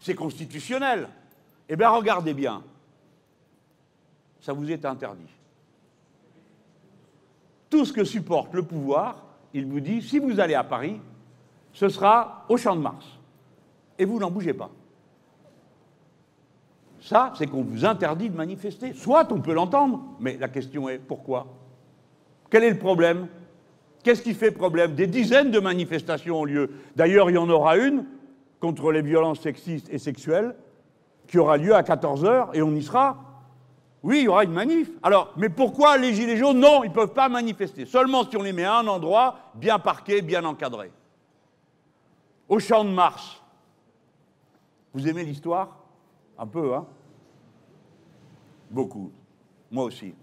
C'est 0.01 0.15
constitutionnel. 0.15 1.09
Eh 1.69 1.77
bien, 1.77 1.91
regardez 1.91 2.33
bien. 2.33 2.63
Ça 4.41 4.53
vous 4.53 4.71
est 4.71 4.85
interdit 4.85 5.38
tout 7.71 7.85
ce 7.85 7.93
que 7.93 8.05
supporte 8.05 8.55
le 8.55 8.63
pouvoir, 8.63 9.25
il 9.55 9.67
vous 9.67 9.81
dit, 9.81 10.03
si 10.03 10.19
vous 10.19 10.41
allez 10.41 10.55
à 10.55 10.65
Paris, 10.65 11.01
ce 11.73 11.89
sera 11.89 12.45
au 12.49 12.57
Champ 12.57 12.77
de 12.77 12.81
Mars. 12.81 13.07
Et 13.99 14.05
vous 14.05 14.19
n'en 14.19 14.31
bougez 14.31 14.55
pas. 14.55 14.71
Ça, 17.01 17.33
c'est 17.37 17.47
qu'on 17.47 17.63
vous 17.63 17.85
interdit 17.85 18.29
de 18.29 18.37
manifester. 18.37 18.93
Soit 18.93 19.31
on 19.33 19.41
peut 19.41 19.53
l'entendre, 19.53 20.03
mais 20.21 20.37
la 20.39 20.49
question 20.49 20.89
est 20.89 20.99
pourquoi? 20.99 21.47
Quel 22.51 22.65
est 22.65 22.71
le 22.71 22.79
problème? 22.79 23.29
Qu'est-ce 24.03 24.23
qui 24.23 24.35
fait 24.35 24.51
problème? 24.51 24.95
Des 24.95 25.07
dizaines 25.07 25.51
de 25.51 25.61
manifestations 25.61 26.41
ont 26.41 26.45
lieu. 26.45 26.71
D'ailleurs, 26.97 27.31
il 27.31 27.35
y 27.35 27.39
en 27.39 27.49
aura 27.49 27.77
une 27.77 28.05
contre 28.61 28.91
les 28.93 29.03
violences 29.03 29.41
sexistes 29.41 29.89
et 29.93 29.99
sexuelles 29.99 30.55
qui 31.27 31.39
aura 31.39 31.57
lieu 31.57 31.75
à 31.75 31.83
14h 31.83 32.49
et 32.55 32.63
on 32.63 32.75
y 32.75 32.83
sera. 32.83 33.28
Oui, 34.03 34.19
il 34.19 34.25
y 34.25 34.29
aura 34.29 34.45
une 34.45 34.53
manif. 34.53 34.91
Alors, 35.03 35.33
mais 35.37 35.49
pourquoi 35.49 35.97
les 35.97 36.15
Gilets 36.15 36.37
jaunes? 36.37 36.61
Non, 36.61 36.85
ils 36.85 36.89
ne 36.89 36.95
peuvent 36.95 37.13
pas 37.13 37.29
manifester. 37.29 37.85
Seulement 37.85 38.25
si 38.25 38.37
on 38.37 38.43
les 38.43 38.53
met 38.53 38.65
à 38.65 38.79
un 38.79 38.87
endroit 38.87 39.39
bien 39.55 39.79
parqué, 39.79 40.23
bien 40.23 40.45
encadré. 40.45 40.93
Au 42.49 42.59
champ 42.61 42.85
de 42.85 42.91
Mars. 42.91 43.43
Vous 44.95 45.07
aimez 45.09 45.25
l'histoire? 45.25 45.77
Un 46.39 46.47
peu, 46.47 46.75
hein? 46.75 46.87
Beaucoup. 48.71 49.11
Moi 49.71 49.85
aussi. 49.85 50.15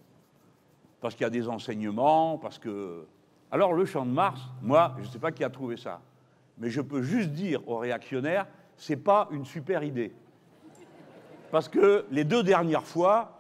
Parce 1.02 1.14
qu'il 1.14 1.24
y 1.24 1.28
a 1.28 1.30
des 1.30 1.48
enseignements, 1.48 2.38
parce 2.38 2.58
que. 2.58 3.06
Alors, 3.52 3.74
le 3.74 3.86
champ 3.86 4.06
de 4.06 4.12
Mars, 4.12 4.42
moi, 4.62 4.96
je 4.98 5.04
ne 5.04 5.12
sais 5.12 5.20
pas 5.20 5.32
qui 5.32 5.44
a 5.44 5.50
trouvé 5.50 5.78
ça. 5.78 6.02
Mais 6.58 6.70
je 6.70 6.82
peux 6.82 7.02
juste 7.02 7.32
dire 7.32 7.68
aux 7.68 7.78
réactionnaires, 7.78 8.48
c'est 8.78 8.96
pas 8.96 9.28
une 9.32 9.46
super 9.46 9.84
idée. 9.84 10.14
Parce 11.52 11.68
que 11.70 12.06
les 12.10 12.24
deux 12.24 12.44
dernières 12.44 12.86
fois, 12.86 13.35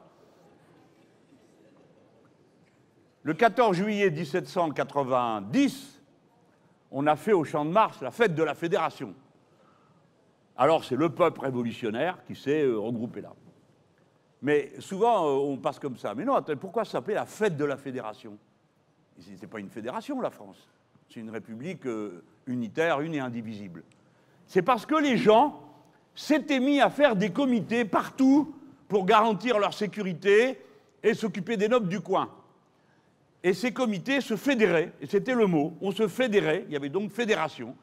Le 3.25 3.33
14 3.33 3.75
juillet 3.75 4.11
1790, 4.11 5.99
on 6.91 7.07
a 7.07 7.15
fait 7.15 7.33
au 7.33 7.43
Champ 7.43 7.65
de 7.65 7.71
Mars 7.71 7.99
la 8.01 8.11
fête 8.11 8.35
de 8.35 8.43
la 8.43 8.53
Fédération. 8.53 9.15
Alors 10.55 10.83
c'est 10.83 10.95
le 10.95 11.09
peuple 11.09 11.41
révolutionnaire 11.41 12.23
qui 12.27 12.35
s'est 12.35 12.61
euh, 12.61 12.77
regroupé 12.77 13.21
là. 13.21 13.33
Mais 14.43 14.73
souvent, 14.77 15.25
euh, 15.25 15.51
on 15.51 15.57
passe 15.57 15.79
comme 15.79 15.97
ça. 15.97 16.13
Mais 16.13 16.23
non, 16.23 16.39
pourquoi 16.61 16.85
ça 16.85 16.91
s'appelait 16.91 17.15
la 17.15 17.25
fête 17.25 17.57
de 17.57 17.65
la 17.65 17.77
Fédération? 17.77 18.37
Ce 19.19 19.31
n'est 19.31 19.47
pas 19.47 19.59
une 19.59 19.71
fédération, 19.71 20.21
la 20.21 20.29
France. 20.29 20.69
C'est 21.09 21.19
une 21.19 21.31
république 21.31 21.87
euh, 21.87 22.23
unitaire, 22.45 23.01
une 23.01 23.15
et 23.15 23.19
indivisible. 23.19 23.81
C'est 24.45 24.61
parce 24.61 24.85
que 24.85 25.01
les 25.01 25.17
gens 25.17 25.63
s'étaient 26.13 26.59
mis 26.59 26.79
à 26.79 26.91
faire 26.91 27.15
des 27.15 27.31
comités 27.31 27.85
partout 27.85 28.53
pour 28.87 29.03
garantir 29.03 29.57
leur 29.57 29.73
sécurité 29.73 30.61
et 31.01 31.15
s'occuper 31.15 31.57
des 31.57 31.69
nobles 31.69 31.89
du 31.89 32.01
coin. 32.01 32.29
Et 33.45 33.53
ces 33.53 33.71
comités 33.71 34.21
se 34.21 34.35
fédéraient, 34.35 34.91
et 34.99 35.05
c'était 35.05 35.35
le 35.35 35.45
mot, 35.45 35.77
on 35.79 35.91
se 35.91 36.07
fédérait, 36.07 36.65
il 36.65 36.73
y 36.73 36.75
avait 36.75 36.89
donc 36.89 37.11
fédération. 37.11 37.75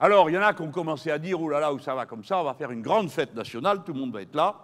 Alors, 0.00 0.28
il 0.28 0.32
y 0.32 0.38
en 0.38 0.42
a 0.42 0.52
qui 0.52 0.62
ont 0.62 0.72
commencé 0.72 1.08
à 1.08 1.20
dire, 1.20 1.40
oh 1.40 1.48
là 1.48 1.60
là, 1.60 1.72
où 1.72 1.78
ça 1.78 1.94
va 1.94 2.04
comme 2.04 2.24
ça, 2.24 2.40
on 2.40 2.42
va 2.42 2.54
faire 2.54 2.72
une 2.72 2.82
grande 2.82 3.08
fête 3.10 3.32
nationale, 3.32 3.84
tout 3.84 3.92
le 3.92 4.00
monde 4.00 4.12
va 4.12 4.22
être 4.22 4.34
là, 4.34 4.56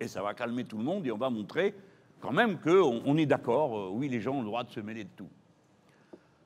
et 0.00 0.08
ça 0.08 0.22
va 0.22 0.32
calmer 0.32 0.64
tout 0.64 0.78
le 0.78 0.84
monde, 0.84 1.06
et 1.06 1.12
on 1.12 1.18
va 1.18 1.28
montrer 1.28 1.74
quand 2.18 2.32
même 2.32 2.58
qu'on 2.58 3.02
on 3.04 3.18
est 3.18 3.26
d'accord, 3.26 3.78
euh, 3.78 3.90
oui, 3.92 4.08
les 4.08 4.22
gens 4.22 4.36
ont 4.36 4.40
le 4.40 4.46
droit 4.46 4.64
de 4.64 4.70
se 4.70 4.80
mêler 4.80 5.04
de 5.04 5.10
tout. 5.14 5.28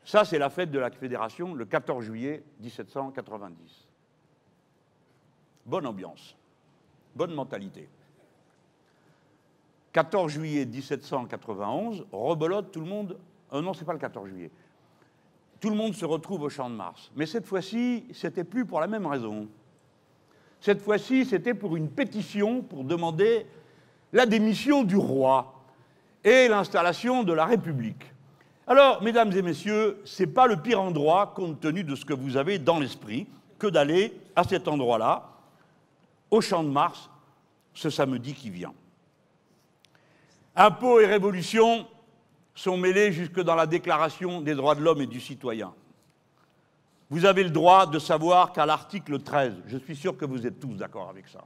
Ça, 0.04 0.24
c'est 0.24 0.40
la 0.40 0.50
fête 0.50 0.72
de 0.72 0.80
la 0.80 0.90
Fédération, 0.90 1.54
le 1.54 1.64
14 1.64 2.04
juillet 2.04 2.42
1790. 2.58 3.86
Bonne 5.64 5.86
ambiance, 5.86 6.36
bonne 7.14 7.34
mentalité. 7.34 7.88
14 9.92 10.32
juillet 10.32 10.64
1791, 10.64 12.06
rebelote, 12.12 12.72
tout 12.72 12.80
le 12.80 12.86
monde. 12.86 13.18
Euh, 13.52 13.60
non, 13.60 13.74
c'est 13.74 13.84
pas 13.84 13.92
le 13.92 13.98
14 13.98 14.28
juillet. 14.28 14.50
Tout 15.60 15.70
le 15.70 15.76
monde 15.76 15.94
se 15.94 16.04
retrouve 16.04 16.42
au 16.42 16.48
Champ 16.48 16.68
de 16.70 16.74
Mars. 16.74 17.10
Mais 17.14 17.26
cette 17.26 17.46
fois-ci, 17.46 18.04
c'était 18.12 18.44
plus 18.44 18.64
pour 18.64 18.80
la 18.80 18.86
même 18.86 19.06
raison. 19.06 19.46
Cette 20.60 20.80
fois-ci, 20.80 21.24
c'était 21.24 21.54
pour 21.54 21.76
une 21.76 21.90
pétition 21.90 22.62
pour 22.62 22.84
demander 22.84 23.46
la 24.12 24.26
démission 24.26 24.82
du 24.82 24.96
roi 24.96 25.54
et 26.24 26.48
l'installation 26.48 27.22
de 27.22 27.32
la 27.32 27.44
République. 27.44 28.12
Alors, 28.66 29.02
mesdames 29.02 29.32
et 29.32 29.42
messieurs, 29.42 30.00
ce 30.04 30.22
n'est 30.22 30.30
pas 30.30 30.46
le 30.46 30.56
pire 30.56 30.80
endroit, 30.80 31.32
compte 31.34 31.60
tenu 31.60 31.84
de 31.84 31.94
ce 31.94 32.04
que 32.04 32.14
vous 32.14 32.36
avez 32.36 32.58
dans 32.58 32.78
l'esprit, 32.78 33.26
que 33.58 33.66
d'aller 33.66 34.16
à 34.36 34.44
cet 34.44 34.68
endroit-là, 34.68 35.28
au 36.30 36.40
Champ 36.40 36.62
de 36.62 36.70
Mars, 36.70 37.10
ce 37.74 37.90
samedi 37.90 38.34
qui 38.34 38.50
vient. 38.50 38.72
Impôts 40.54 41.00
et 41.00 41.06
révolution 41.06 41.86
sont 42.54 42.76
mêlés 42.76 43.12
jusque 43.12 43.40
dans 43.40 43.54
la 43.54 43.66
Déclaration 43.66 44.40
des 44.40 44.54
droits 44.54 44.74
de 44.74 44.82
l'homme 44.82 45.00
et 45.00 45.06
du 45.06 45.20
citoyen. 45.20 45.72
Vous 47.10 47.24
avez 47.24 47.44
le 47.44 47.50
droit 47.50 47.86
de 47.86 47.98
savoir 47.98 48.52
qu'à 48.52 48.66
l'article 48.66 49.20
13, 49.20 49.54
je 49.66 49.78
suis 49.78 49.96
sûr 49.96 50.16
que 50.16 50.24
vous 50.24 50.46
êtes 50.46 50.60
tous 50.60 50.74
d'accord 50.74 51.08
avec 51.08 51.28
ça, 51.28 51.44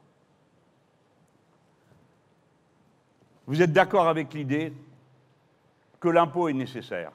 vous 3.46 3.62
êtes 3.62 3.72
d'accord 3.72 4.08
avec 4.08 4.34
l'idée 4.34 4.72
que 6.00 6.08
l'impôt 6.08 6.48
est 6.48 6.52
nécessaire, 6.52 7.12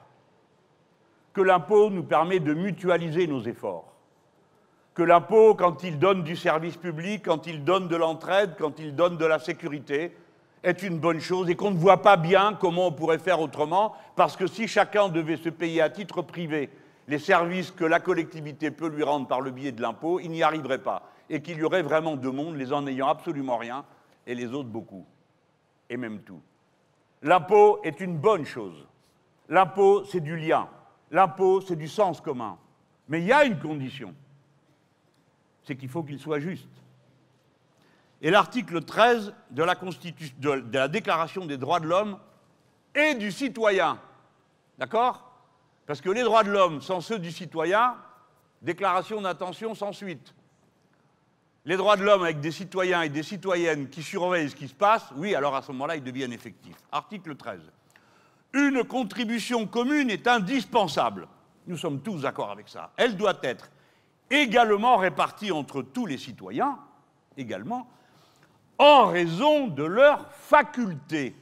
que 1.32 1.40
l'impôt 1.40 1.90
nous 1.90 2.02
permet 2.02 2.40
de 2.40 2.54
mutualiser 2.54 3.26
nos 3.26 3.42
efforts, 3.42 3.92
que 4.94 5.02
l'impôt, 5.02 5.54
quand 5.54 5.82
il 5.82 5.98
donne 5.98 6.22
du 6.22 6.36
service 6.36 6.76
public, 6.76 7.22
quand 7.24 7.46
il 7.46 7.64
donne 7.64 7.88
de 7.88 7.96
l'entraide, 7.96 8.54
quand 8.58 8.78
il 8.78 8.94
donne 8.94 9.16
de 9.16 9.24
la 9.24 9.38
sécurité, 9.38 10.14
est 10.62 10.82
une 10.82 10.98
bonne 10.98 11.20
chose 11.20 11.50
et 11.50 11.56
qu'on 11.56 11.70
ne 11.70 11.78
voit 11.78 12.02
pas 12.02 12.16
bien 12.16 12.54
comment 12.54 12.88
on 12.88 12.92
pourrait 12.92 13.18
faire 13.18 13.40
autrement, 13.40 13.94
parce 14.16 14.36
que 14.36 14.46
si 14.46 14.68
chacun 14.68 15.08
devait 15.08 15.36
se 15.36 15.48
payer 15.48 15.82
à 15.82 15.90
titre 15.90 16.22
privé 16.22 16.70
les 17.08 17.18
services 17.18 17.70
que 17.70 17.84
la 17.84 18.00
collectivité 18.00 18.70
peut 18.70 18.88
lui 18.88 19.02
rendre 19.02 19.26
par 19.26 19.40
le 19.40 19.50
biais 19.50 19.72
de 19.72 19.82
l'impôt, 19.82 20.20
il 20.20 20.30
n'y 20.30 20.42
arriverait 20.42 20.82
pas. 20.82 21.02
Et 21.28 21.42
qu'il 21.42 21.58
y 21.58 21.64
aurait 21.64 21.82
vraiment 21.82 22.16
deux 22.16 22.30
mondes, 22.30 22.56
les 22.56 22.72
uns 22.72 22.82
n'ayant 22.82 23.08
absolument 23.08 23.56
rien 23.56 23.84
et 24.26 24.34
les 24.34 24.52
autres 24.52 24.68
beaucoup. 24.68 25.04
Et 25.90 25.96
même 25.96 26.20
tout. 26.20 26.40
L'impôt 27.22 27.80
est 27.82 28.00
une 28.00 28.16
bonne 28.16 28.44
chose. 28.44 28.86
L'impôt, 29.48 30.04
c'est 30.04 30.20
du 30.20 30.36
lien. 30.36 30.68
L'impôt, 31.10 31.60
c'est 31.60 31.76
du 31.76 31.88
sens 31.88 32.20
commun. 32.20 32.56
Mais 33.08 33.20
il 33.20 33.26
y 33.26 33.32
a 33.32 33.44
une 33.44 33.58
condition. 33.58 34.14
C'est 35.64 35.76
qu'il 35.76 35.88
faut 35.88 36.02
qu'il 36.02 36.18
soit 36.18 36.40
juste. 36.40 36.81
Et 38.22 38.30
l'article 38.30 38.84
13 38.84 39.34
de 39.50 39.64
la, 39.64 40.88
Déclaration 40.88 41.44
des 41.44 41.58
droits 41.58 41.80
de 41.80 41.88
l'homme 41.88 42.18
et 42.94 43.14
du 43.14 43.32
citoyen. 43.32 43.98
D'accord? 44.78 45.28
Parce 45.86 46.00
que 46.00 46.08
les 46.08 46.22
droits 46.22 46.44
de 46.44 46.50
l'homme 46.50 46.80
sont 46.80 47.00
ceux 47.00 47.18
du 47.18 47.32
citoyen, 47.32 47.96
déclaration 48.62 49.20
d'intention 49.20 49.74
sans 49.74 49.92
suite. 49.92 50.34
Les 51.64 51.76
droits 51.76 51.96
de 51.96 52.04
l'homme 52.04 52.22
avec 52.22 52.38
des 52.38 52.52
citoyens 52.52 53.02
et 53.02 53.08
des 53.08 53.24
citoyennes 53.24 53.88
qui 53.88 54.04
surveillent 54.04 54.50
ce 54.50 54.56
qui 54.56 54.68
se 54.68 54.74
passe, 54.74 55.10
oui, 55.16 55.34
alors 55.34 55.56
à 55.56 55.62
ce 55.62 55.72
moment-là, 55.72 55.96
ils 55.96 56.04
deviennent 56.04 56.32
effectifs. 56.32 56.76
Article 56.92 57.34
13. 57.34 57.60
Une 58.54 58.84
contribution 58.84 59.66
commune 59.66 60.10
est 60.10 60.28
indispensable. 60.28 61.26
Nous 61.66 61.76
sommes 61.76 62.00
tous 62.00 62.22
d'accord 62.22 62.52
avec 62.52 62.68
ça. 62.68 62.92
Elle 62.96 63.16
doit 63.16 63.38
être 63.42 63.70
également 64.30 64.96
répartie 64.96 65.50
entre 65.50 65.82
tous 65.82 66.06
les 66.06 66.18
citoyens, 66.18 66.78
également, 67.36 67.88
en 68.82 69.06
raison 69.06 69.68
de 69.68 69.84
leurs 69.84 70.30
facultés. 70.32 71.34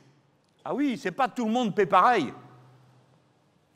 Ah 0.65 0.75
oui, 0.75 0.99
c'est 0.99 1.13
pas 1.13 1.29
tout 1.29 1.45
le 1.45 1.51
monde 1.51 1.75
paie 1.75 1.87
pareil 1.87 2.33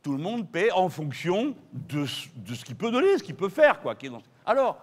tout 0.05 0.13
le 0.13 0.19
monde 0.19 0.47
paie 0.51 0.71
en 0.71 0.91
fonction 0.91 1.57
de, 1.73 2.05
ce 2.05 2.65
qu'il 2.65 2.77
peut 2.77 2.91
donner, 2.91 3.17
ce 3.17 3.23
qu'il 3.23 3.35
peut 3.35 3.49
faire. 3.49 3.81
Quoi, 3.81 3.95
Alors, 4.45 4.77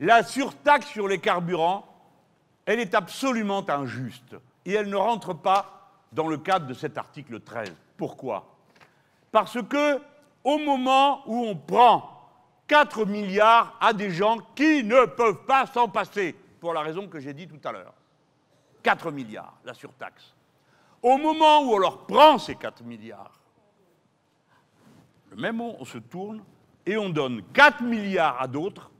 la 0.00 0.24
surtaxe 0.24 0.88
sur 0.88 1.06
les 1.06 1.18
carburants, 1.18 1.86
elle 2.66 2.80
est 2.80 2.92
absolument 2.96 3.64
injuste. 3.70 4.34
Et 4.66 4.72
elle 4.72 4.90
ne 4.90 4.96
rentre 4.96 5.32
pas 5.32 5.92
dans 6.10 6.26
le 6.26 6.38
cadre 6.38 6.66
de 6.66 6.74
cet 6.74 6.98
article 6.98 7.38
13. 7.38 7.72
Pourquoi? 7.96 8.56
Parce 9.30 9.62
que, 9.62 10.00
au 10.42 10.58
moment 10.58 11.22
où 11.26 11.46
on 11.46 11.54
prend 11.54 12.10
4 12.66 13.04
milliards 13.04 13.76
à 13.80 13.92
des 13.92 14.10
gens 14.10 14.38
qui 14.56 14.82
ne 14.82 15.04
peuvent 15.06 15.46
pas 15.46 15.66
s'en 15.66 15.88
passer, 15.88 16.34
pour 16.62 16.72
la 16.72 16.82
raison 16.82 17.08
que 17.08 17.18
j'ai 17.18 17.34
dit 17.34 17.48
tout 17.48 17.58
à 17.64 17.72
l'heure, 17.72 17.92
4 18.84 19.10
milliards, 19.10 19.54
la 19.64 19.74
surtaxe. 19.74 20.32
Au 21.02 21.18
moment 21.18 21.62
où 21.62 21.74
on 21.74 21.78
leur 21.78 22.06
prend 22.06 22.38
ces 22.38 22.54
4 22.54 22.84
milliards, 22.84 23.40
le 25.32 25.38
même 25.38 25.56
mot, 25.56 25.74
on 25.80 25.84
se 25.84 25.98
tourne 25.98 26.40
et 26.86 26.96
on 26.96 27.10
donne 27.10 27.42
4 27.52 27.82
milliards 27.82 28.40
à 28.40 28.46
d'autres 28.46 28.92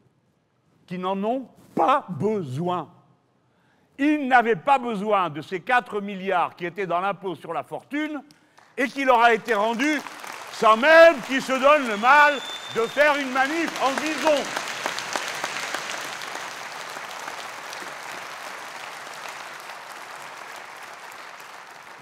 qui 0.86 0.98
n'en 0.98 1.22
ont 1.22 1.46
pas 1.72 2.04
besoin. 2.08 2.90
Ils 3.96 4.26
n'avaient 4.26 4.56
pas 4.56 4.80
besoin 4.80 5.30
de 5.30 5.40
ces 5.40 5.60
4 5.60 6.00
milliards 6.00 6.56
qui 6.56 6.66
étaient 6.66 6.88
dans 6.88 7.00
l'impôt 7.00 7.36
sur 7.36 7.52
la 7.52 7.62
fortune 7.62 8.24
et 8.76 8.88
qui 8.88 9.04
leur 9.04 9.20
a 9.20 9.34
été 9.34 9.54
rendu 9.54 10.00
sans 10.50 10.76
même 10.76 11.14
qu'ils 11.28 11.40
se 11.40 11.52
donnent 11.52 11.86
le 11.86 11.96
mal 11.96 12.34
de 12.74 12.80
faire 12.88 13.14
une 13.20 13.30
manif 13.30 13.70
en 13.84 13.92
bison. 14.00 14.61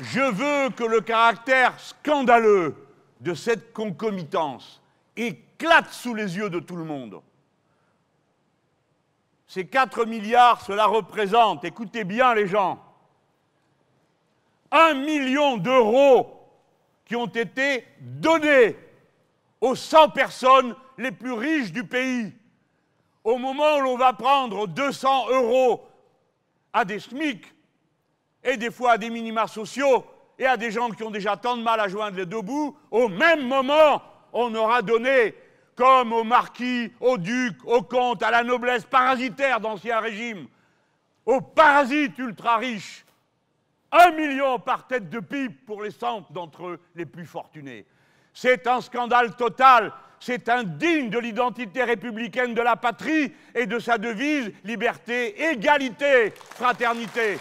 Je 0.03 0.21
veux 0.21 0.71
que 0.71 0.85
le 0.85 1.01
caractère 1.01 1.79
scandaleux 1.79 2.75
de 3.21 3.35
cette 3.35 3.73
concomitance 3.73 4.81
éclate 5.17 5.93
sous 5.93 6.15
les 6.15 6.37
yeux 6.37 6.49
de 6.49 6.59
tout 6.59 6.77
le 6.77 6.85
monde. 6.85 7.21
Ces 9.47 9.67
4 9.67 10.07
milliards, 10.07 10.63
cela 10.63 10.87
représente, 10.87 11.65
écoutez 11.65 12.05
bien 12.05 12.35
les 12.35 12.47
gens, 12.47 12.83
un 14.71 14.95
million 14.95 15.57
d'euros 15.57 16.49
qui 17.05 17.17
ont 17.17 17.27
été 17.27 17.85
donnés 18.01 18.77
aux 19.61 19.75
100 19.75 20.11
personnes 20.11 20.77
les 20.97 21.13
plus 21.13 21.33
riches 21.33 21.73
du 21.73 21.85
pays. 21.85 22.33
Au 23.25 23.37
moment 23.37 23.77
où 23.77 23.81
l'on 23.81 23.97
va 23.99 24.13
prendre 24.13 24.67
200 24.67 25.29
euros 25.31 25.87
à 26.73 26.85
des 26.85 27.01
SMIC 27.01 27.45
et 28.43 28.57
des 28.57 28.71
fois 28.71 28.93
à 28.93 28.99
des 28.99 29.11
minima 29.11 29.47
sociaux, 29.47 30.05
et 30.39 30.47
à 30.47 30.57
des 30.57 30.71
gens 30.71 30.89
qui 30.91 31.03
ont 31.03 31.11
déjà 31.11 31.37
tant 31.37 31.57
de 31.57 31.63
mal 31.63 31.79
à 31.81 31.89
joindre 31.89 32.17
les 32.17 32.25
deux 32.25 32.41
bouts, 32.41 32.75
au 32.91 33.09
même 33.09 33.47
moment, 33.47 34.03
on 34.33 34.55
aura 34.55 34.81
donné, 34.81 35.35
comme 35.77 36.15
aux 36.15 36.25
marquis, 36.25 36.93
aux 36.99 37.19
ducs, 37.19 37.63
aux 37.65 37.83
comtes, 37.83 38.23
à 38.23 38.31
la 38.31 38.43
noblesse 38.43 38.85
parasitaire 38.85 39.61
d'Ancien 39.61 40.01
Régime, 40.01 40.47
aux 41.27 41.43
parasites 41.43 42.17
ultra 42.19 42.57
riches, 42.57 43.05
un 43.93 44.13
million 44.13 44.59
par 44.59 44.87
tête 44.87 45.11
de 45.11 45.21
pipe 45.21 45.67
pour 45.67 45.83
les 45.83 45.91
cent 45.91 46.27
d'entre 46.31 46.69
eux 46.69 46.81
les 46.95 47.07
plus 47.07 47.27
fortunés. 47.27 47.85
C'est 48.33 48.67
un 48.67 48.81
scandale 48.81 49.37
total, 49.37 49.93
c'est 50.21 50.49
indigne 50.49 51.11
de 51.11 51.19
l'identité 51.19 51.85
républicaine 51.85 52.55
de 52.55 52.63
la 52.63 52.77
patrie 52.77 53.35
et 53.55 53.67
de 53.67 53.79
sa 53.79 53.99
devise 53.99 54.53
liberté, 54.65 55.51
égalité, 55.51 56.33
fraternité. 56.55 57.39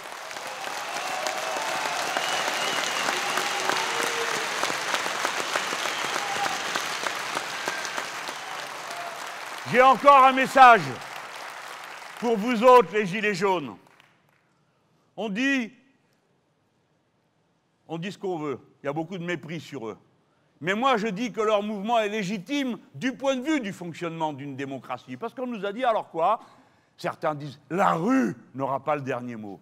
J'ai 9.72 9.84
encore 9.84 10.26
un 10.26 10.34
message 10.34 10.82
pour 12.20 12.36
vous 12.36 12.64
autres, 12.64 12.92
les 12.92 13.06
Gilets 13.06 13.36
jaunes. 13.36 13.76
On 15.16 15.30
dit, 15.30 15.72
on 17.88 18.00
dit 18.00 18.12
ce 18.12 18.18
qu'on 18.18 18.40
veut. 18.40 18.60
Il 18.82 18.88
y 18.88 18.90
a 18.90 18.94
beaucoup 18.94 19.18
de 19.20 19.24
mépris 19.24 19.60
sur 19.60 19.88
eux. 19.88 19.98
Mais 20.60 20.74
moi, 20.74 20.98
je 20.98 21.08
dis 21.08 21.32
que 21.32 21.42
leur 21.42 21.62
mouvement 21.62 22.00
est 22.00 22.10
légitime 22.10 22.80
du 22.96 23.14
point 23.14 23.36
de 23.36 23.44
vue 23.44 23.60
du 23.60 23.72
fonctionnement 23.72 24.34
d'une 24.34 24.56
démocratie. 24.56 25.18
Parce 25.18 25.36
qu'on 25.36 25.46
nous 25.46 25.64
a 25.64 25.72
dit, 25.72 25.86
alors 25.86 26.10
quoi? 26.10 26.40
Certains 26.98 27.36
disent, 27.36 27.60
la 27.70 27.94
rue 27.94 28.36
n'aura 28.56 28.84
pas 28.84 28.96
le 28.96 29.02
dernier 29.04 29.36
mot. 29.36 29.60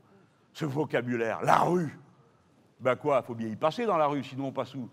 Ce 0.53 0.63
vocabulaire, 0.63 1.41
la 1.43 1.59
rue. 1.59 1.99
Ben 2.79 2.95
quoi, 2.95 3.21
il 3.21 3.27
faut 3.27 3.35
bien 3.35 3.49
y 3.49 3.57
passer 3.57 3.85
dans 3.85 3.97
la 3.97 4.07
rue, 4.07 4.23
sinon 4.23 4.47
on 4.47 4.51
passe 4.53 4.73
où? 4.73 4.89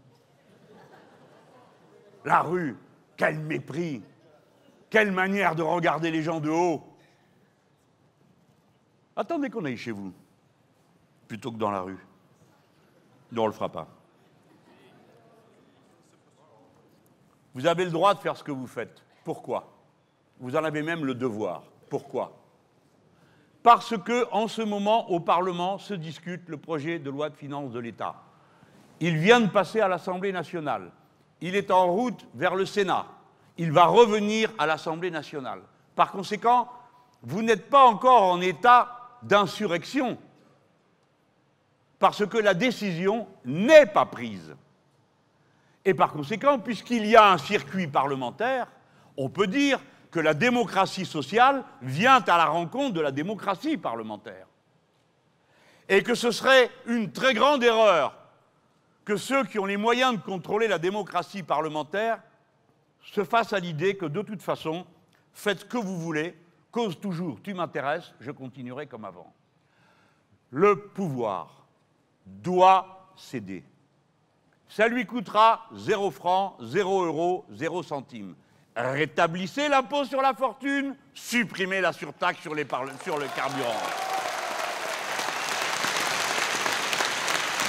La 2.24 2.40
rue, 2.40 2.76
quel 3.16 3.38
mépris 3.38 4.02
quelle 4.94 5.10
manière 5.10 5.56
de 5.56 5.62
regarder 5.64 6.12
les 6.12 6.22
gens 6.22 6.38
de 6.38 6.48
haut 6.48 6.80
Attendez 9.16 9.50
qu'on 9.50 9.64
aille 9.64 9.76
chez 9.76 9.90
vous, 9.90 10.12
plutôt 11.26 11.50
que 11.50 11.56
dans 11.56 11.72
la 11.72 11.80
rue. 11.80 11.98
Non, 13.32 13.42
on 13.42 13.44
ne 13.46 13.50
le 13.50 13.54
fera 13.54 13.68
pas. 13.70 13.88
Vous 17.54 17.66
avez 17.66 17.84
le 17.84 17.90
droit 17.90 18.14
de 18.14 18.20
faire 18.20 18.36
ce 18.36 18.44
que 18.44 18.52
vous 18.52 18.68
faites. 18.68 19.02
Pourquoi? 19.24 19.72
Vous 20.38 20.54
en 20.54 20.62
avez 20.62 20.84
même 20.84 21.04
le 21.04 21.16
devoir. 21.16 21.64
Pourquoi? 21.90 22.38
Parce 23.64 23.98
que, 23.98 24.30
en 24.30 24.46
ce 24.46 24.62
moment, 24.62 25.10
au 25.10 25.18
Parlement 25.18 25.78
se 25.78 25.94
discute 25.94 26.48
le 26.48 26.56
projet 26.56 27.00
de 27.00 27.10
loi 27.10 27.30
de 27.30 27.36
finances 27.36 27.72
de 27.72 27.80
l'État. 27.80 28.14
Il 29.00 29.16
vient 29.16 29.40
de 29.40 29.48
passer 29.48 29.80
à 29.80 29.88
l'Assemblée 29.88 30.30
nationale. 30.30 30.92
Il 31.40 31.56
est 31.56 31.72
en 31.72 31.90
route 31.90 32.28
vers 32.32 32.54
le 32.54 32.64
Sénat 32.64 33.06
il 33.58 33.72
va 33.72 33.86
revenir 33.86 34.50
à 34.58 34.66
l'Assemblée 34.66 35.10
nationale. 35.10 35.60
Par 35.94 36.10
conséquent, 36.10 36.68
vous 37.22 37.42
n'êtes 37.42 37.70
pas 37.70 37.84
encore 37.84 38.22
en 38.22 38.40
état 38.40 39.18
d'insurrection, 39.22 40.18
parce 41.98 42.26
que 42.26 42.36
la 42.36 42.54
décision 42.54 43.26
n'est 43.44 43.86
pas 43.86 44.04
prise. 44.04 44.54
Et 45.84 45.94
par 45.94 46.12
conséquent, 46.12 46.58
puisqu'il 46.58 47.06
y 47.06 47.16
a 47.16 47.30
un 47.32 47.38
circuit 47.38 47.86
parlementaire, 47.86 48.66
on 49.16 49.28
peut 49.28 49.46
dire 49.46 49.80
que 50.10 50.20
la 50.20 50.34
démocratie 50.34 51.06
sociale 51.06 51.64
vient 51.82 52.22
à 52.26 52.36
la 52.36 52.46
rencontre 52.46 52.94
de 52.94 53.00
la 53.00 53.10
démocratie 53.10 53.76
parlementaire. 53.76 54.46
Et 55.88 56.02
que 56.02 56.14
ce 56.14 56.30
serait 56.30 56.70
une 56.86 57.12
très 57.12 57.34
grande 57.34 57.62
erreur 57.62 58.16
que 59.04 59.16
ceux 59.16 59.44
qui 59.44 59.58
ont 59.58 59.66
les 59.66 59.76
moyens 59.76 60.14
de 60.14 60.20
contrôler 60.22 60.68
la 60.68 60.78
démocratie 60.78 61.42
parlementaire 61.42 62.20
se 63.12 63.24
fasse 63.24 63.52
à 63.52 63.60
l'idée 63.60 63.96
que 63.96 64.06
de 64.06 64.22
toute 64.22 64.42
façon, 64.42 64.86
faites 65.32 65.60
ce 65.60 65.64
que 65.64 65.78
vous 65.78 65.98
voulez, 65.98 66.36
cause 66.70 66.98
toujours, 66.98 67.40
tu 67.42 67.54
m'intéresses, 67.54 68.14
je 68.20 68.30
continuerai 68.30 68.86
comme 68.86 69.04
avant. 69.04 69.32
Le 70.50 70.76
pouvoir 70.76 71.66
doit 72.26 73.10
céder. 73.16 73.64
Ça 74.68 74.88
lui 74.88 75.06
coûtera 75.06 75.66
0 75.74 76.10
francs, 76.10 76.56
0 76.60 77.04
euros, 77.04 77.44
0 77.50 77.82
centimes. 77.82 78.34
Rétablissez 78.76 79.68
l'impôt 79.68 80.04
sur 80.04 80.20
la 80.20 80.34
fortune, 80.34 80.96
supprimez 81.12 81.80
la 81.80 81.92
surtaxe 81.92 82.40
sur, 82.40 82.54
les 82.54 82.66
sur 83.04 83.18
le 83.18 83.26
carburant. 83.36 83.70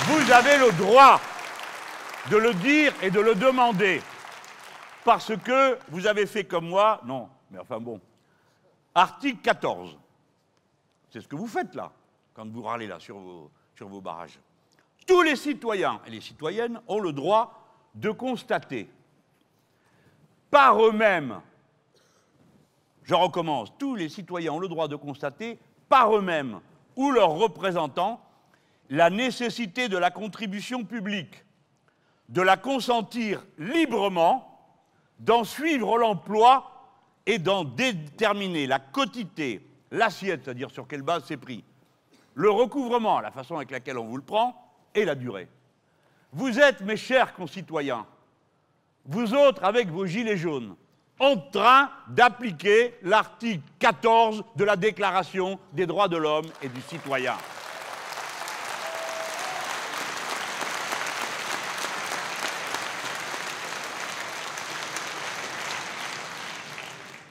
Vous 0.08 0.32
avez 0.32 0.58
le 0.58 0.72
droit 0.72 1.20
de 2.32 2.38
le 2.38 2.54
dire 2.56 2.94
et 3.02 3.12
de 3.12 3.20
le 3.20 3.36
demander. 3.36 4.02
Parce 5.06 5.38
que 5.38 5.78
vous 5.90 6.08
avez 6.08 6.26
fait 6.26 6.46
comme 6.46 6.68
moi, 6.68 7.00
non, 7.06 7.30
mais 7.52 7.60
enfin 7.60 7.80
bon. 7.80 8.02
Article 8.96 9.40
14. 9.44 9.96
C'est 11.12 11.22
ce 11.22 11.28
que 11.28 11.36
vous 11.36 11.48
faites 11.48 11.76
là, 11.76 11.92
quand 12.34 12.50
vous 12.50 12.64
râlez 12.64 12.88
là 12.88 13.00
sur 13.00 13.20
vos, 13.20 13.52
sur 13.76 13.88
vos 13.88 14.02
barrages. 14.02 14.40
Tous 15.06 15.22
les 15.22 15.36
citoyens 15.36 16.02
et 16.08 16.10
les 16.10 16.22
citoyennes 16.22 16.82
ont 16.88 17.00
le 17.00 17.14
droit 17.14 17.62
de 17.94 18.10
constater 18.10 18.90
par 20.50 20.84
eux-mêmes, 20.84 21.40
je 23.04 23.14
recommence, 23.14 23.78
tous 23.78 23.94
les 23.94 24.10
citoyens 24.10 24.54
ont 24.54 24.60
le 24.60 24.68
droit 24.68 24.88
de 24.88 24.96
constater 24.96 25.60
par 25.88 26.16
eux-mêmes 26.16 26.60
ou 26.96 27.12
leurs 27.12 27.32
représentants 27.32 28.20
la 28.90 29.12
nécessité 29.12 29.88
de 29.88 29.98
la 29.98 30.10
contribution 30.10 30.84
publique, 30.84 31.46
de 32.30 32.42
la 32.42 32.58
consentir 32.58 33.46
librement, 33.60 34.55
d'en 35.20 35.44
suivre 35.44 35.98
l'emploi 35.98 36.72
et 37.26 37.40
d'en 37.40 37.64
déterminer 37.64 38.68
la 38.68 38.80
quotité, 38.80 39.66
l'assiette, 39.92 40.42
c'est-à-dire 40.44 40.72
sur 40.72 40.88
quelle 40.88 41.02
base 41.02 41.24
c'est 41.26 41.38
pris, 41.38 41.64
le 42.34 42.50
recouvrement, 42.50 43.20
la 43.22 43.32
façon 43.32 43.56
avec 43.56 43.72
laquelle 43.72 43.98
on 43.98 44.06
vous 44.06 44.18
le 44.18 44.24
prend, 44.24 44.62
et 44.94 45.06
la 45.06 45.16
durée. 45.16 45.48
Vous 46.32 46.60
êtes, 46.60 46.82
mes 46.82 46.98
chers 46.98 47.34
concitoyens, 47.34 48.06
vous 49.06 49.34
autres 49.34 49.64
avec 49.64 49.90
vos 49.90 50.06
gilets 50.06 50.38
jaunes, 50.38 50.76
en 51.20 51.38
train 51.38 51.90
d'appliquer 52.08 52.96
l'article 53.02 53.64
14 53.80 54.44
de 54.56 54.64
la 54.64 54.76
Déclaration 54.76 55.60
des 55.74 55.86
droits 55.86 56.08
de 56.08 56.18
l'homme 56.18 56.48
et 56.62 56.68
du 56.68 56.82
citoyen. 56.82 57.36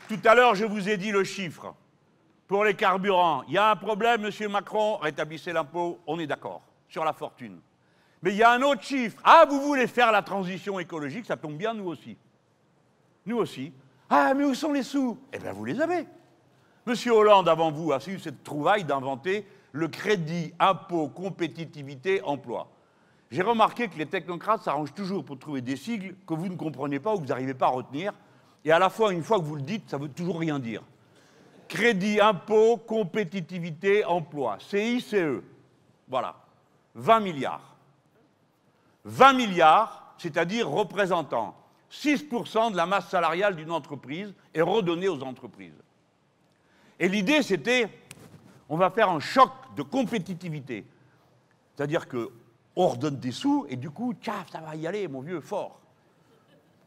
Tout 0.09 0.21
à 0.25 0.35
l'heure, 0.35 0.55
je 0.55 0.67
vous 0.67 0.89
ai 0.89 0.99
dit 0.99 1.11
le 1.11 1.25
chiffre. 1.25 1.75
Pour 2.47 2.65
les 2.65 2.75
carburants, 2.75 3.43
il 3.49 3.55
y 3.55 3.59
a 3.59 3.71
un 3.71 3.77
problème, 3.77 4.21
Monsieur 4.21 4.49
Macron, 4.49 4.97
rétablissez 4.97 5.53
l'impôt, 5.53 5.99
on 6.07 6.19
est 6.19 6.27
d'accord, 6.27 6.61
sur 6.89 7.05
la 7.05 7.15
fortune. 7.15 7.59
Mais 8.23 8.33
il 8.33 8.37
y 8.37 8.43
a 8.43 8.51
un 8.51 8.61
autre 8.61 8.83
chiffre. 8.83 9.19
Ah, 9.25 9.47
vous 9.49 9.61
voulez 9.63 9.87
faire 9.87 10.13
la 10.13 10.21
transition 10.21 10.79
écologique, 10.79 11.25
ça 11.25 11.39
tombe 11.39 11.57
bien, 11.57 11.73
nous 11.73 11.87
aussi. 11.87 12.19
Nous 13.25 13.39
aussi. 13.39 13.73
Ah, 14.11 14.35
mais 14.35 14.45
où 14.45 14.55
sont 14.55 14.73
les 14.73 14.83
sous? 14.83 15.19
Eh 15.33 15.39
bien, 15.39 15.53
vous 15.53 15.65
les 15.65 15.81
avez. 15.81 16.07
Monsieur 16.87 17.13
Hollande, 17.13 17.49
avant 17.49 17.73
vous, 17.73 17.93
a 17.93 17.99
eu 18.07 18.19
cette 18.19 18.45
trouvaille 18.45 18.85
d'inventer 18.85 19.47
le 19.73 19.89
crédit, 19.89 20.53
impôt, 20.59 21.09
compétitivité, 21.09 22.21
emploi. 22.23 22.69
J'ai 23.31 23.43
remarqué 23.43 23.89
que 23.89 23.97
les 23.97 24.07
technocrates 24.07 24.63
s'arrangent 24.63 24.95
toujours 24.95 25.25
pour 25.25 25.39
trouver 25.39 25.63
des 25.63 25.77
sigles 25.77 26.15
que 26.27 26.35
vous 26.35 26.49
ne 26.49 26.57
comprenez 26.57 27.01
pas 27.01 27.15
ou 27.15 27.17
que 27.17 27.23
vous 27.23 27.29
n'arrivez 27.29 27.55
pas 27.55 27.67
à 27.67 27.71
retenir. 27.71 28.13
Et 28.65 28.73
à 28.73 28.79
la 28.79 28.89
fois, 28.89 29.13
une 29.13 29.23
fois 29.23 29.39
que 29.39 29.45
vous 29.45 29.57
le 29.57 29.63
dites, 29.63 29.91
ça 29.91 29.99
ne 29.99 30.05
veut 30.05 30.09
toujours 30.09 30.41
rien 30.41 30.59
dire. 30.59 30.83
Crédit, 31.69 32.21
impôt, 32.21 32.79
compétitivité, 32.79 34.05
emploi. 34.05 34.59
CICE. 34.61 35.15
Voilà. 36.09 36.37
20 36.95 37.21
milliards. 37.21 37.77
20 39.05 39.33
milliards, 39.35 40.15
c'est-à-dire 40.19 40.69
représentant 40.69 41.55
6% 41.91 42.73
de 42.73 42.77
la 42.77 42.87
masse 42.87 43.09
salariale 43.09 43.55
d'une 43.55 43.71
entreprise 43.71 44.33
est 44.53 44.63
redonnée 44.63 45.09
aux 45.09 45.23
entreprises. 45.23 45.81
Et 46.99 47.09
l'idée, 47.09 47.43
c'était, 47.43 47.89
on 48.69 48.77
va 48.77 48.91
faire 48.91 49.11
un 49.11 49.21
choc 49.21 49.51
de 49.77 49.83
compétitivité. 49.83 50.87
C'est-à-dire 51.75 52.09
qu'on 52.09 52.87
redonne 52.87 53.19
des 53.19 53.33
sous 53.33 53.67
et 53.69 53.77
du 53.77 53.91
coup, 53.91 54.15
tchaf, 54.15 54.51
ça 54.51 54.61
va 54.61 54.75
y 54.77 54.87
aller, 54.87 55.07
mon 55.09 55.21
vieux, 55.21 55.41
fort. 55.41 55.81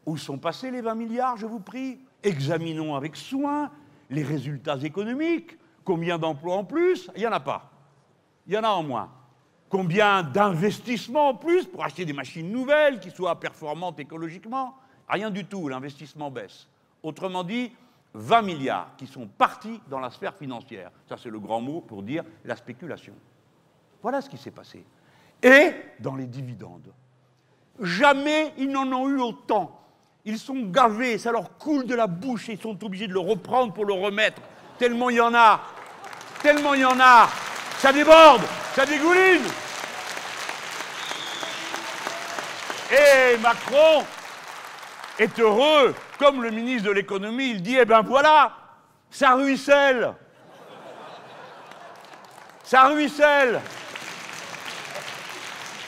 Où 0.08 0.16
sont 0.16 0.38
passés 0.38 0.70
les 0.70 0.80
20 0.80 0.94
milliards, 0.94 1.36
je 1.36 1.44
vous 1.44 1.60
prie? 1.60 2.00
Examinons 2.22 2.94
avec 2.94 3.14
soin 3.14 3.70
les 4.08 4.22
résultats 4.22 4.78
économiques. 4.82 5.58
Combien 5.84 6.16
d'emplois 6.16 6.56
en 6.56 6.64
plus? 6.64 7.10
Il 7.14 7.20
n'y 7.20 7.26
en 7.26 7.32
a 7.32 7.40
pas. 7.40 7.70
Il 8.46 8.54
y 8.54 8.56
en 8.56 8.64
a 8.64 8.70
en 8.70 8.82
moins. 8.82 9.10
Combien 9.68 10.22
d'investissements 10.22 11.28
en 11.28 11.34
plus 11.34 11.66
pour 11.66 11.84
acheter 11.84 12.06
des 12.06 12.14
machines 12.14 12.50
nouvelles 12.50 13.00
qui 13.00 13.10
soient 13.10 13.38
performantes 13.38 14.00
écologiquement? 14.00 14.76
Rien 15.10 15.30
du 15.30 15.44
tout, 15.44 15.68
l'investissement 15.68 16.30
baisse. 16.30 16.68
Autrement 17.02 17.44
dit, 17.44 17.70
20 18.14 18.40
milliards 18.40 18.96
qui 18.96 19.06
sont 19.06 19.26
partis 19.26 19.78
dans 19.90 20.00
la 20.00 20.08
sphère 20.08 20.34
financière. 20.34 20.90
Ça, 21.06 21.18
c'est 21.18 21.28
le 21.28 21.38
grand 21.38 21.60
mot 21.60 21.82
pour 21.82 22.02
dire 22.02 22.24
la 22.46 22.56
spéculation. 22.56 23.12
Voilà 24.00 24.22
ce 24.22 24.30
qui 24.30 24.38
s'est 24.38 24.52
passé. 24.52 24.86
Et 25.42 25.72
dans 26.00 26.16
les 26.16 26.26
dividendes. 26.26 26.94
Jamais 27.78 28.54
ils 28.56 28.70
n'en 28.70 28.90
ont 28.90 29.06
eu 29.06 29.20
autant. 29.20 29.77
Ils 30.28 30.38
sont 30.38 30.60
gavés, 30.66 31.16
ça 31.16 31.32
leur 31.32 31.56
coule 31.56 31.86
de 31.86 31.94
la 31.94 32.06
bouche 32.06 32.50
et 32.50 32.52
ils 32.52 32.60
sont 32.60 32.84
obligés 32.84 33.06
de 33.06 33.14
le 33.14 33.18
reprendre 33.18 33.72
pour 33.72 33.86
le 33.86 33.94
remettre. 33.94 34.42
Tellement 34.78 35.08
il 35.08 35.16
y 35.16 35.20
en 35.22 35.34
a. 35.34 35.58
Tellement 36.42 36.74
il 36.74 36.80
y 36.80 36.84
en 36.84 37.00
a. 37.00 37.30
Ça 37.78 37.94
déborde, 37.94 38.42
ça 38.74 38.84
dégouline. 38.84 39.40
Et 42.92 43.38
Macron, 43.38 44.04
est 45.18 45.40
heureux, 45.40 45.94
comme 46.18 46.42
le 46.42 46.50
ministre 46.50 46.88
de 46.88 46.92
l'économie, 46.92 47.52
il 47.52 47.62
dit, 47.62 47.78
eh 47.80 47.86
ben 47.86 48.02
voilà, 48.02 48.52
ça 49.10 49.34
ruisselle. 49.34 50.12
Ça 52.64 52.88
ruisselle. 52.88 53.62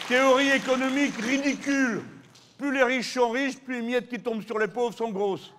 Théorie 0.09 0.53
économique 0.53 1.21
ridicule. 1.21 2.05
Plus 2.61 2.75
les 2.75 2.83
riches 2.83 3.15
sont 3.15 3.31
riches, 3.31 3.59
plus 3.59 3.77
les 3.77 3.87
miettes 3.87 4.11
qui 4.11 4.21
tombent 4.21 4.43
sur 4.43 4.59
les 4.59 4.69
pauvres 4.69 4.95
sont 4.95 5.11
grosses. 5.11 5.55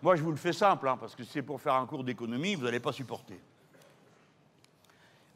Moi, 0.00 0.16
je 0.16 0.22
vous 0.22 0.30
le 0.30 0.38
fais 0.38 0.54
simple, 0.54 0.88
hein, 0.88 0.96
parce 0.98 1.14
que 1.14 1.22
c'est 1.22 1.42
pour 1.42 1.60
faire 1.60 1.74
un 1.74 1.84
cours 1.84 2.02
d'économie, 2.02 2.54
vous 2.54 2.64
n'allez 2.64 2.80
pas 2.80 2.92
supporter. 2.92 3.38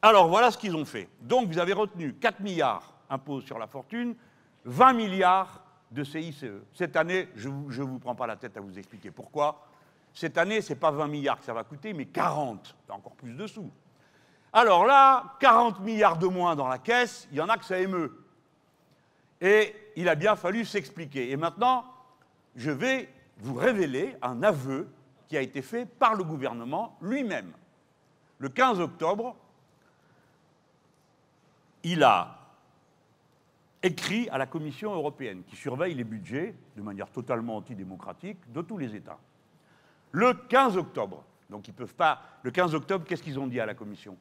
Alors, 0.00 0.28
voilà 0.28 0.50
ce 0.50 0.56
qu'ils 0.56 0.74
ont 0.74 0.86
fait. 0.86 1.10
Donc, 1.20 1.48
vous 1.48 1.58
avez 1.58 1.74
retenu 1.74 2.14
4 2.14 2.40
milliards 2.40 2.94
impôts 3.10 3.42
sur 3.42 3.58
la 3.58 3.66
fortune, 3.66 4.14
20 4.64 4.94
milliards 4.94 5.62
de 5.90 6.02
CICE. 6.02 6.46
Cette 6.72 6.96
année, 6.96 7.28
je 7.36 7.50
ne 7.50 7.82
vous 7.82 7.98
prends 7.98 8.14
pas 8.14 8.26
la 8.26 8.36
tête 8.36 8.56
à 8.56 8.60
vous 8.62 8.78
expliquer 8.78 9.10
pourquoi. 9.10 9.66
Cette 10.14 10.38
année, 10.38 10.62
ce 10.62 10.72
n'est 10.72 10.78
pas 10.78 10.90
20 10.90 11.06
milliards 11.08 11.38
que 11.38 11.44
ça 11.44 11.52
va 11.52 11.64
coûter, 11.64 11.92
mais 11.92 12.06
40. 12.06 12.74
C'est 12.86 12.92
encore 12.92 13.14
plus 13.16 13.34
de 13.34 13.46
sous. 13.46 13.70
Alors 14.54 14.86
là, 14.86 15.36
40 15.38 15.80
milliards 15.80 16.16
de 16.16 16.28
moins 16.28 16.56
dans 16.56 16.66
la 16.66 16.78
caisse, 16.78 17.28
il 17.30 17.36
y 17.36 17.42
en 17.42 17.50
a 17.50 17.58
que 17.58 17.64
ça 17.66 17.78
émeut. 17.78 18.24
Et 19.38 19.74
il 19.96 20.08
a 20.08 20.14
bien 20.14 20.36
fallu 20.36 20.64
s'expliquer. 20.64 21.30
Et 21.30 21.36
maintenant, 21.36 21.84
je 22.54 22.70
vais 22.70 23.08
vous 23.38 23.54
révéler 23.54 24.14
un 24.22 24.42
aveu 24.42 24.88
qui 25.28 25.36
a 25.36 25.40
été 25.40 25.62
fait 25.62 25.86
par 25.86 26.14
le 26.14 26.22
gouvernement 26.22 26.96
lui-même. 27.00 27.52
Le 28.38 28.48
15 28.48 28.80
octobre, 28.80 29.34
il 31.82 32.02
a 32.02 32.38
écrit 33.82 34.28
à 34.30 34.38
la 34.38 34.46
Commission 34.46 34.92
européenne, 34.94 35.42
qui 35.46 35.56
surveille 35.56 35.94
les 35.94 36.04
budgets 36.04 36.54
de 36.76 36.82
manière 36.82 37.08
totalement 37.08 37.56
antidémocratique 37.56 38.38
de 38.52 38.62
tous 38.62 38.78
les 38.78 38.94
États. 38.94 39.18
Le 40.12 40.34
15 40.34 40.76
octobre, 40.76 41.24
donc 41.48 41.68
ils 41.68 41.74
peuvent 41.74 41.94
pas. 41.94 42.22
Le 42.42 42.50
15 42.50 42.74
octobre, 42.74 43.04
qu'est-ce 43.06 43.22
qu'ils 43.22 43.38
ont 43.38 43.46
dit 43.46 43.60
à 43.60 43.66
la 43.66 43.74
Commission? 43.74 44.16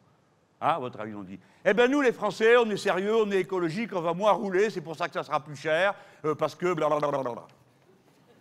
Ah, 0.67 0.79
votre 0.79 0.99
avis, 0.99 1.13
ont 1.13 1.21
dit 1.21 1.37
Eh 1.63 1.75
bien, 1.75 1.87
nous, 1.87 2.01
les 2.01 2.11
Français, 2.11 2.57
on 2.57 2.67
est 2.71 2.77
sérieux, 2.77 3.15
on 3.17 3.29
est 3.29 3.41
écologique, 3.41 3.91
on 3.93 4.01
va 4.01 4.15
moins 4.15 4.31
rouler, 4.31 4.71
c'est 4.71 4.81
pour 4.81 4.95
ça 4.95 5.07
que 5.07 5.13
ça 5.13 5.21
sera 5.21 5.39
plus 5.39 5.55
cher, 5.55 5.93
euh, 6.25 6.33
parce 6.33 6.55
que 6.55 6.73
blablabla. 6.73 7.45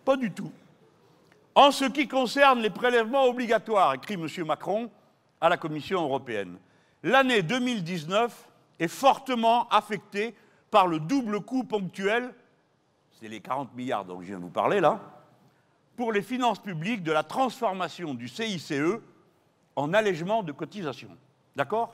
Pas 0.03 0.17
du 0.17 0.31
tout. 0.31 0.51
En 1.53 1.69
ce 1.69 1.85
qui 1.85 2.07
concerne 2.07 2.61
les 2.61 2.71
prélèvements 2.71 3.25
obligatoires, 3.25 3.93
écrit 3.93 4.15
M. 4.15 4.27
Macron 4.43 4.89
à 5.39 5.49
la 5.49 5.57
Commission 5.57 6.01
européenne, 6.01 6.57
l'année 7.03 7.43
2019 7.43 8.49
est 8.79 8.87
fortement 8.87 9.69
affectée 9.69 10.33
par 10.71 10.87
le 10.87 10.99
double 10.99 11.41
coût 11.41 11.63
ponctuel, 11.63 12.33
c'est 13.19 13.27
les 13.27 13.39
40 13.39 13.75
milliards 13.75 14.03
dont 14.03 14.19
je 14.21 14.25
viens 14.25 14.39
de 14.39 14.43
vous 14.45 14.49
parler 14.49 14.79
là, 14.79 14.99
pour 15.95 16.11
les 16.11 16.23
finances 16.23 16.57
publiques 16.57 17.03
de 17.03 17.11
la 17.11 17.21
transformation 17.21 18.15
du 18.15 18.27
CICE 18.27 18.73
en 19.75 19.93
allègement 19.93 20.41
de 20.41 20.53
cotisation. 20.53 21.09
D'accord? 21.55 21.93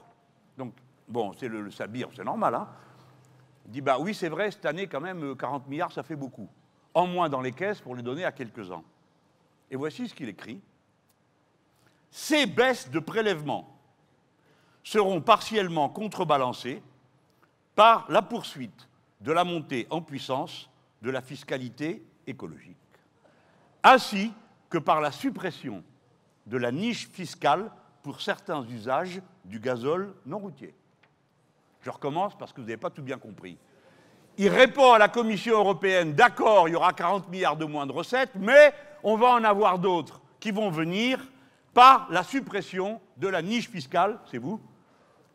Donc, 0.62 0.76
bon, 1.07 1.34
c'est 1.34 1.47
le, 1.47 1.72
sabir, 1.72 2.09
c'est 2.16 2.24
normal, 2.24 2.53
hein 2.53 2.68
Il 3.66 3.72
dit, 3.72 3.82
bah 3.82 3.97
oui, 3.99 4.14
c'est 4.14 4.30
vrai, 4.30 4.51
cette 4.51 4.68
année, 4.68 4.86
quand 4.86 5.01
même, 5.01 5.36
40 5.36 5.68
milliards, 5.68 5.91
ça 5.91 6.03
fait 6.03 6.16
beaucoup. 6.16 6.47
En 6.93 7.07
moins 7.07 7.30
dans 7.30 7.41
les 7.41 7.51
caisses 7.51 7.82
pour 7.82 7.95
les 7.95 8.03
donner 8.03 8.26
à 8.26 8.32
quelques-uns. 8.32 8.84
Et 9.72 9.76
voici 9.76 10.07
ce 10.07 10.14
qu'il 10.14 10.30
écrit. 10.30 10.62
Ces 12.12 12.45
baisses 12.45 12.91
de 12.91 12.99
prélèvements 12.99 13.76
seront 14.84 15.20
partiellement 15.20 15.89
contrebalancées 15.89 16.84
par 17.74 18.05
la 18.07 18.22
poursuite 18.22 18.88
de 19.20 19.32
la 19.32 19.43
montée 19.43 19.88
en 19.89 20.03
puissance 20.03 20.70
de 21.01 21.09
la 21.09 21.22
fiscalité 21.22 22.05
écologique, 22.28 22.78
ainsi 23.82 24.32
que 24.70 24.78
par 24.78 25.01
la 25.01 25.12
suppression 25.12 25.84
de 26.45 26.57
la 26.57 26.72
niche 26.72 27.09
fiscale 27.09 27.72
pour 28.04 28.22
certains 28.22 28.64
usages 28.66 29.22
du 29.45 29.60
gazole 29.60 30.14
non 30.26 30.39
routier. 30.39 30.74
Je 31.82 31.89
recommence 31.89 32.38
parce 32.38 32.54
que 32.54 32.62
vous 32.62 32.68
n'avez 32.68 32.78
pas 32.78 32.89
tout 32.89 33.02
bien 33.02 33.18
compris. 33.18 33.58
Il 34.38 34.49
répond 34.49 34.93
à 34.93 34.97
la 34.97 35.10
Commission 35.10 35.58
européenne, 35.58 36.14
d'accord, 36.14 36.70
il 36.70 36.72
y 36.72 36.76
aura 36.76 36.93
40 36.93 37.30
milliards 37.30 37.58
de 37.58 37.66
moins 37.66 37.86
de 37.86 37.91
recettes, 37.91 38.32
mais 38.36 38.74
on 39.04 39.18
va 39.18 39.30
en 39.30 39.43
avoir 39.43 39.78
d'autres 39.78 40.22
qui 40.39 40.52
vont 40.52 40.70
venir 40.70 41.20
par 41.74 42.08
la 42.10 42.24
suppression 42.24 43.02
de 43.18 43.28
la 43.28 43.41
niche 43.41 43.70
fiscale, 43.70 44.20
c'est 44.30 44.38
vous, 44.38 44.60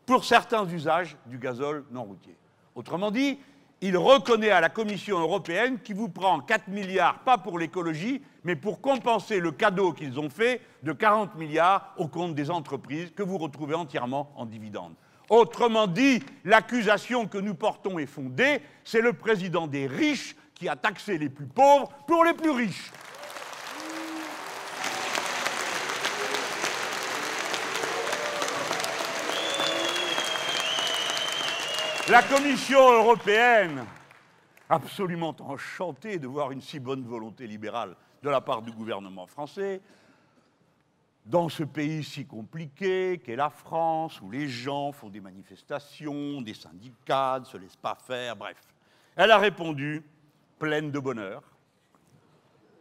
pour 0.05 0.23
certains 0.23 0.65
usages 0.67 1.17
du 1.25 1.37
gazole 1.37 1.85
non 1.91 2.03
routier. 2.03 2.35
Autrement 2.75 3.11
dit, 3.11 3.39
il 3.81 3.97
reconnaît 3.97 4.49
à 4.49 4.61
la 4.61 4.69
Commission 4.69 5.19
européenne 5.19 5.79
qui 5.79 5.93
vous 5.93 6.09
prend 6.09 6.39
4 6.39 6.67
milliards, 6.67 7.19
pas 7.19 7.37
pour 7.37 7.59
l'écologie, 7.59 8.21
mais 8.47 8.55
pour 8.55 8.79
compenser 8.79 9.41
le 9.41 9.51
cadeau 9.51 9.91
qu'ils 9.91 10.21
ont 10.21 10.29
fait 10.29 10.61
de 10.81 10.93
40 10.93 11.35
milliards 11.35 11.93
au 11.97 12.07
compte 12.07 12.33
des 12.33 12.49
entreprises 12.49 13.11
que 13.13 13.21
vous 13.21 13.37
retrouvez 13.37 13.75
entièrement 13.75 14.31
en 14.37 14.45
dividendes. 14.45 14.95
Autrement 15.29 15.85
dit, 15.85 16.23
l'accusation 16.45 17.27
que 17.27 17.37
nous 17.37 17.55
portons 17.55 17.99
est 17.99 18.05
fondée, 18.05 18.61
c'est 18.85 19.01
le 19.01 19.11
président 19.11 19.67
des 19.67 19.85
riches 19.85 20.33
qui 20.55 20.69
a 20.69 20.77
taxé 20.77 21.17
les 21.17 21.27
plus 21.27 21.45
pauvres 21.45 21.89
pour 22.07 22.23
les 22.23 22.33
plus 22.33 22.51
riches. 22.51 22.89
La 32.07 32.23
Commission 32.23 32.93
européenne, 32.93 33.83
absolument 34.69 35.35
enchantée 35.41 36.17
de 36.17 36.27
voir 36.27 36.53
une 36.53 36.61
si 36.61 36.79
bonne 36.79 37.03
volonté 37.03 37.45
libérale 37.45 37.97
de 38.21 38.29
la 38.29 38.41
part 38.41 38.61
du 38.61 38.71
gouvernement 38.71 39.27
français, 39.27 39.81
dans 41.25 41.49
ce 41.49 41.63
pays 41.63 42.03
si 42.03 42.25
compliqué 42.25 43.21
qu'est 43.23 43.35
la 43.35 43.49
France, 43.49 44.21
où 44.21 44.31
les 44.31 44.47
gens 44.47 44.91
font 44.91 45.09
des 45.09 45.19
manifestations, 45.19 46.41
des 46.41 46.53
syndicats, 46.53 47.39
ne 47.39 47.45
se 47.45 47.57
laissent 47.57 47.75
pas 47.75 47.95
faire, 47.95 48.35
bref. 48.35 48.57
Elle 49.15 49.31
a 49.31 49.37
répondu, 49.37 50.03
pleine 50.57 50.89
de 50.89 50.99
bonheur. 50.99 51.43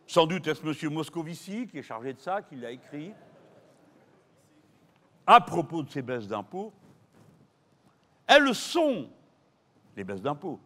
Sans 0.07 0.27
doute 0.27 0.47
est-ce 0.47 0.63
M. 0.65 0.93
Moscovici 0.93 1.67
qui 1.67 1.79
est 1.79 1.83
chargé 1.83 2.13
de 2.13 2.21
ça, 2.21 2.43
qui 2.43 2.55
l'a 2.55 2.71
écrit. 2.71 3.13
À 5.27 5.41
propos 5.41 5.83
de 5.83 5.91
ces 5.91 6.03
baisses 6.03 6.29
d'impôts, 6.29 6.73
elles 8.29 8.55
sont, 8.55 9.11
les 9.97 10.05
baisses 10.05 10.23
d'impôts, 10.23 10.61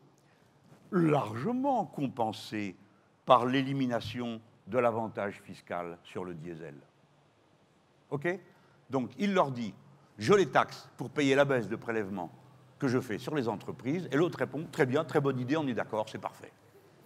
largement 0.90 1.86
compensées 1.86 2.76
par 3.24 3.46
l'élimination 3.46 4.40
de 4.66 4.78
l'avantage 4.78 5.40
fiscal 5.42 5.98
sur 6.02 6.24
le 6.24 6.34
diesel. 6.34 6.74
OK? 8.10 8.28
Donc 8.88 9.10
il 9.18 9.34
leur 9.34 9.50
dit 9.50 9.74
je 10.18 10.34
les 10.34 10.46
taxe 10.46 10.88
pour 10.96 11.10
payer 11.10 11.34
la 11.34 11.44
baisse 11.44 11.68
de 11.68 11.76
prélèvement 11.76 12.30
que 12.78 12.88
je 12.88 13.00
fais 13.00 13.18
sur 13.18 13.34
les 13.34 13.48
entreprises, 13.48 14.08
et 14.10 14.16
l'autre 14.16 14.38
répond 14.38 14.66
très 14.70 14.86
bien, 14.86 15.04
très 15.04 15.20
bonne 15.20 15.38
idée, 15.38 15.56
on 15.56 15.66
est 15.66 15.74
d'accord, 15.74 16.08
c'est 16.08 16.18
parfait. 16.18 16.52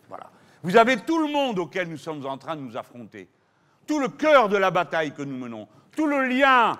Voilà. 0.08 0.30
Vous 0.62 0.76
avez 0.76 0.96
tout 0.96 1.18
le 1.18 1.32
monde 1.32 1.58
auquel 1.58 1.88
nous 1.88 1.96
sommes 1.96 2.24
en 2.26 2.38
train 2.38 2.56
de 2.56 2.60
nous 2.60 2.76
affronter, 2.76 3.28
tout 3.86 4.00
le 4.00 4.08
cœur 4.08 4.48
de 4.48 4.56
la 4.56 4.70
bataille 4.70 5.12
que 5.12 5.22
nous 5.22 5.36
menons, 5.36 5.68
tout 5.96 6.06
le 6.06 6.26
lien 6.26 6.78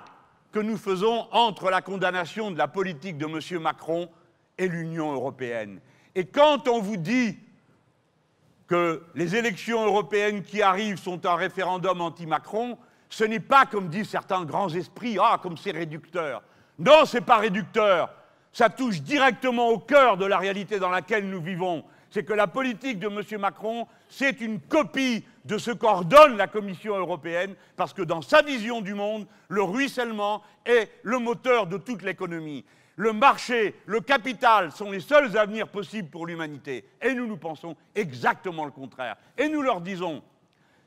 que 0.52 0.60
nous 0.60 0.76
faisons 0.76 1.28
entre 1.32 1.70
la 1.70 1.82
condamnation 1.82 2.50
de 2.50 2.58
la 2.58 2.68
politique 2.68 3.18
de 3.18 3.26
M. 3.26 3.62
Macron 3.62 4.08
et 4.56 4.68
l'Union 4.68 5.12
européenne. 5.12 5.80
Et 6.14 6.26
quand 6.26 6.68
on 6.68 6.80
vous 6.80 6.96
dit 6.96 7.38
que 8.66 9.02
les 9.14 9.36
élections 9.36 9.84
européennes 9.84 10.42
qui 10.42 10.62
arrivent 10.62 10.98
sont 10.98 11.24
un 11.26 11.34
référendum 11.34 12.00
anti-Macron, 12.00 12.78
ce 13.08 13.24
n'est 13.24 13.40
pas 13.40 13.66
comme 13.66 13.88
disent 13.88 14.08
certains 14.08 14.44
grands 14.44 14.68
esprits, 14.74 15.18
ah, 15.20 15.38
comme 15.42 15.56
c'est 15.56 15.70
réducteur. 15.70 16.42
Non, 16.78 17.04
c'est 17.04 17.20
pas 17.20 17.36
réducteur. 17.36 18.10
Ça 18.52 18.68
touche 18.68 19.00
directement 19.00 19.68
au 19.68 19.78
cœur 19.78 20.16
de 20.16 20.24
la 20.24 20.38
réalité 20.38 20.78
dans 20.78 20.90
laquelle 20.90 21.28
nous 21.28 21.42
vivons. 21.42 21.84
C'est 22.10 22.24
que 22.24 22.32
la 22.32 22.46
politique 22.46 23.00
de 23.00 23.08
M. 23.08 23.40
Macron, 23.40 23.86
c'est 24.08 24.40
une 24.40 24.60
copie 24.60 25.24
de 25.44 25.58
ce 25.58 25.72
qu'ordonne 25.72 26.36
la 26.36 26.46
Commission 26.46 26.96
européenne, 26.96 27.54
parce 27.76 27.92
que 27.92 28.02
dans 28.02 28.22
sa 28.22 28.42
vision 28.42 28.80
du 28.80 28.94
monde, 28.94 29.26
le 29.48 29.62
ruissellement 29.62 30.42
est 30.64 30.90
le 31.02 31.18
moteur 31.18 31.66
de 31.66 31.76
toute 31.76 32.02
l'économie. 32.02 32.64
Le 32.96 33.12
marché, 33.12 33.74
le 33.86 34.00
capital 34.00 34.70
sont 34.70 34.90
les 34.90 35.00
seuls 35.00 35.36
avenirs 35.36 35.68
possibles 35.68 36.08
pour 36.08 36.26
l'humanité. 36.26 36.84
Et 37.02 37.14
nous, 37.14 37.26
nous 37.26 37.36
pensons 37.36 37.76
exactement 37.94 38.64
le 38.64 38.70
contraire. 38.70 39.16
Et 39.36 39.48
nous 39.48 39.62
leur 39.62 39.80
disons, 39.80 40.22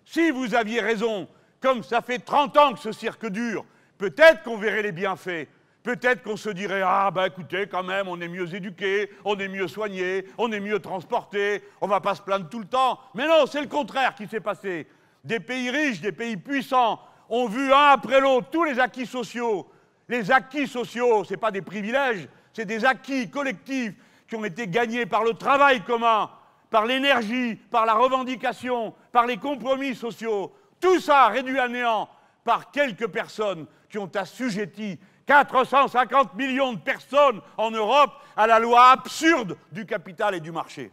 si 0.06 0.32
vous 0.32 0.56
aviez 0.56 0.80
raison, 0.80 1.28
comme 1.60 1.84
ça 1.84 2.02
fait 2.02 2.20
30 2.20 2.58
ans 2.58 2.74
que 2.74 2.80
ce 2.80 2.94
cirque 2.94 3.28
dure, 3.28 3.66
peut-être 3.98 4.44
qu'on 4.44 4.58
verrait 4.58 4.84
les 4.84 4.94
bienfaits. 4.94 5.48
Peut-être 5.84 6.22
qu'on 6.22 6.36
se 6.36 6.50
dirait 6.50 6.82
Ah, 6.84 7.12
ben 7.12 7.26
écoutez, 7.26 7.68
quand 7.68 7.84
même, 7.84 8.10
on 8.10 8.20
est 8.20 8.28
mieux 8.28 8.54
éduqué, 8.54 9.10
on 9.24 9.38
est 9.38 9.48
mieux 9.48 9.70
soigné, 9.70 10.26
on 10.38 10.52
est 10.52 10.60
mieux 10.60 10.80
transporté, 10.80 11.64
on 11.80 11.88
va 11.88 12.02
pas 12.02 12.16
se 12.16 12.22
plaindre 12.22 12.50
tout 12.50 12.60
le 12.60 12.66
temps. 12.66 13.00
Mais 13.16 13.26
non, 13.26 13.46
c'est 13.46 13.62
le 13.62 13.68
contraire 13.68 14.14
qui 14.14 14.28
s'est 14.28 14.42
passé. 14.42 14.88
Des 15.24 15.40
pays 15.40 15.70
riches, 15.70 16.02
des 16.02 16.12
pays 16.12 16.36
puissants 16.36 17.00
ont 17.30 17.48
vu 17.48 17.72
un 17.72 17.92
après 17.92 18.20
l'autre 18.20 18.48
tous 18.52 18.66
les 18.66 18.80
acquis 18.80 19.06
sociaux. 19.06 19.68
Les 20.10 20.32
acquis 20.32 20.68
sociaux, 20.68 21.24
ce 21.24 21.36
pas 21.36 21.52
des 21.52 21.62
privilèges, 21.62 22.28
c'est 22.54 22.66
des 22.66 22.86
acquis 22.86 23.30
collectifs 23.30 23.94
qui 24.28 24.36
ont 24.36 24.46
été 24.46 24.68
gagnés 24.68 25.06
par 25.06 25.24
le 25.24 25.34
travail 25.34 25.84
commun, 25.84 26.30
par 26.70 26.86
l'énergie, 26.86 27.56
par 27.56 27.86
la 27.86 27.94
revendication, 27.94 28.94
par 29.12 29.26
les 29.26 29.38
compromis 29.38 29.96
sociaux. 29.96 30.54
Tout 30.80 31.00
ça 31.00 31.28
réduit 31.28 31.60
à 31.60 31.68
néant 31.68 32.10
par 32.44 32.72
quelques 32.72 33.08
personnes 33.08 33.66
qui 33.90 33.98
ont 33.98 34.12
assujetti 34.16 35.00
450 35.26 36.36
millions 36.36 36.74
de 36.74 36.80
personnes 36.80 37.42
en 37.58 37.72
Europe 37.72 38.12
à 38.36 38.48
la 38.48 38.60
loi 38.60 38.92
absurde 38.92 39.58
du 39.72 39.86
capital 39.86 40.36
et 40.36 40.40
du 40.40 40.52
marché. 40.52 40.92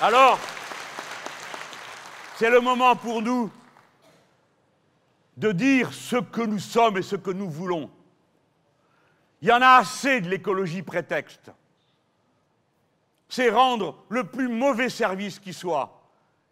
Alors, 0.00 0.38
c'est 2.42 2.50
le 2.50 2.60
moment 2.60 2.96
pour 2.96 3.22
nous 3.22 3.52
de 5.36 5.52
dire 5.52 5.94
ce 5.94 6.16
que 6.16 6.40
nous 6.40 6.58
sommes 6.58 6.96
et 6.98 7.02
ce 7.02 7.14
que 7.14 7.30
nous 7.30 7.48
voulons. 7.48 7.88
Il 9.40 9.48
y 9.48 9.52
en 9.52 9.62
a 9.62 9.76
assez 9.76 10.20
de 10.20 10.28
l'écologie 10.28 10.82
prétexte. 10.82 11.52
C'est 13.28 13.48
rendre 13.48 13.96
le 14.08 14.24
plus 14.24 14.48
mauvais 14.48 14.88
service 14.88 15.38
qui 15.38 15.52
soit 15.52 16.02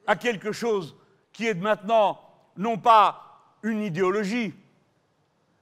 à 0.06 0.14
quelque 0.14 0.52
chose 0.52 0.94
qui 1.32 1.48
est 1.48 1.54
maintenant 1.54 2.20
non 2.56 2.78
pas 2.78 3.56
une 3.64 3.82
idéologie, 3.82 4.54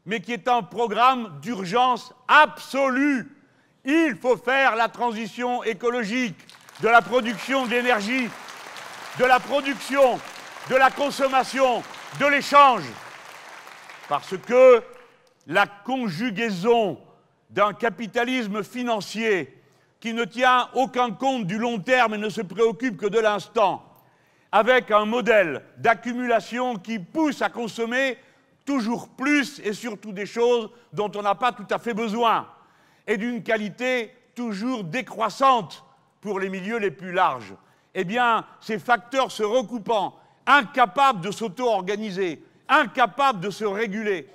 mais 0.05 0.21
qui 0.21 0.35
est 0.35 0.47
un 0.47 0.63
programme 0.63 1.41
d'urgence 1.41 2.13
absolue. 2.29 3.35
Il 3.83 4.15
faut 4.15 4.37
faire 4.37 4.77
la 4.77 4.91
transition 4.91 5.65
écologique 5.65 6.37
de 6.83 6.89
la 6.89 7.01
production 7.01 7.67
d'énergie, 7.67 8.29
de 9.19 9.25
la 9.25 9.41
production, 9.41 10.21
de 10.71 10.77
la 10.77 10.91
consommation, 10.91 11.83
de 12.21 12.27
l'échange. 12.27 12.85
Parce 14.09 14.37
que 14.37 14.83
la 15.47 15.67
conjugaison 15.67 16.99
d'un 17.51 17.73
capitalisme 17.73 18.63
financier 18.63 19.63
qui 20.01 20.13
ne 20.13 20.25
tient 20.25 20.69
aucun 20.75 21.11
compte 21.11 21.47
du 21.47 21.59
long 21.59 21.79
terme 21.79 22.15
et 22.15 22.19
ne 22.19 22.29
se 22.29 22.43
préoccupe 22.43 22.97
que 22.97 23.07
de 23.07 23.19
l'instant, 23.19 23.85
avec 24.53 24.91
un 24.91 25.05
modèle 25.05 25.63
d'accumulation 25.77 26.77
qui 26.77 26.99
pousse 26.99 27.43
à 27.43 27.51
consommer 27.51 28.19
toujours 28.65 29.09
plus 29.09 29.61
et 29.65 29.73
surtout 29.73 30.13
des 30.13 30.27
choses 30.27 30.71
dont 30.93 31.11
on 31.15 31.23
n'a 31.23 31.35
pas 31.35 31.53
tout 31.53 31.67
à 31.71 31.79
fait 31.79 31.95
besoin, 31.95 32.47
et 33.07 33.17
d'une 33.17 33.43
qualité 33.43 34.15
toujours 34.35 34.85
décroissante 34.85 35.85
pour 36.21 36.39
les 36.39 36.49
milieux 36.49 36.79
les 36.79 36.91
plus 36.91 37.13
larges. 37.13 37.55
Eh 37.95 38.05
bien, 38.05 38.45
ces 38.61 38.79
facteurs 38.79 39.31
se 39.31 39.43
recoupant, 39.43 40.19
incapables 40.47 41.21
de 41.21 41.31
s'auto-organiser, 41.31 42.43
incapables 42.69 43.41
de 43.41 43.51
se 43.51 43.65
réguler, 43.65 44.29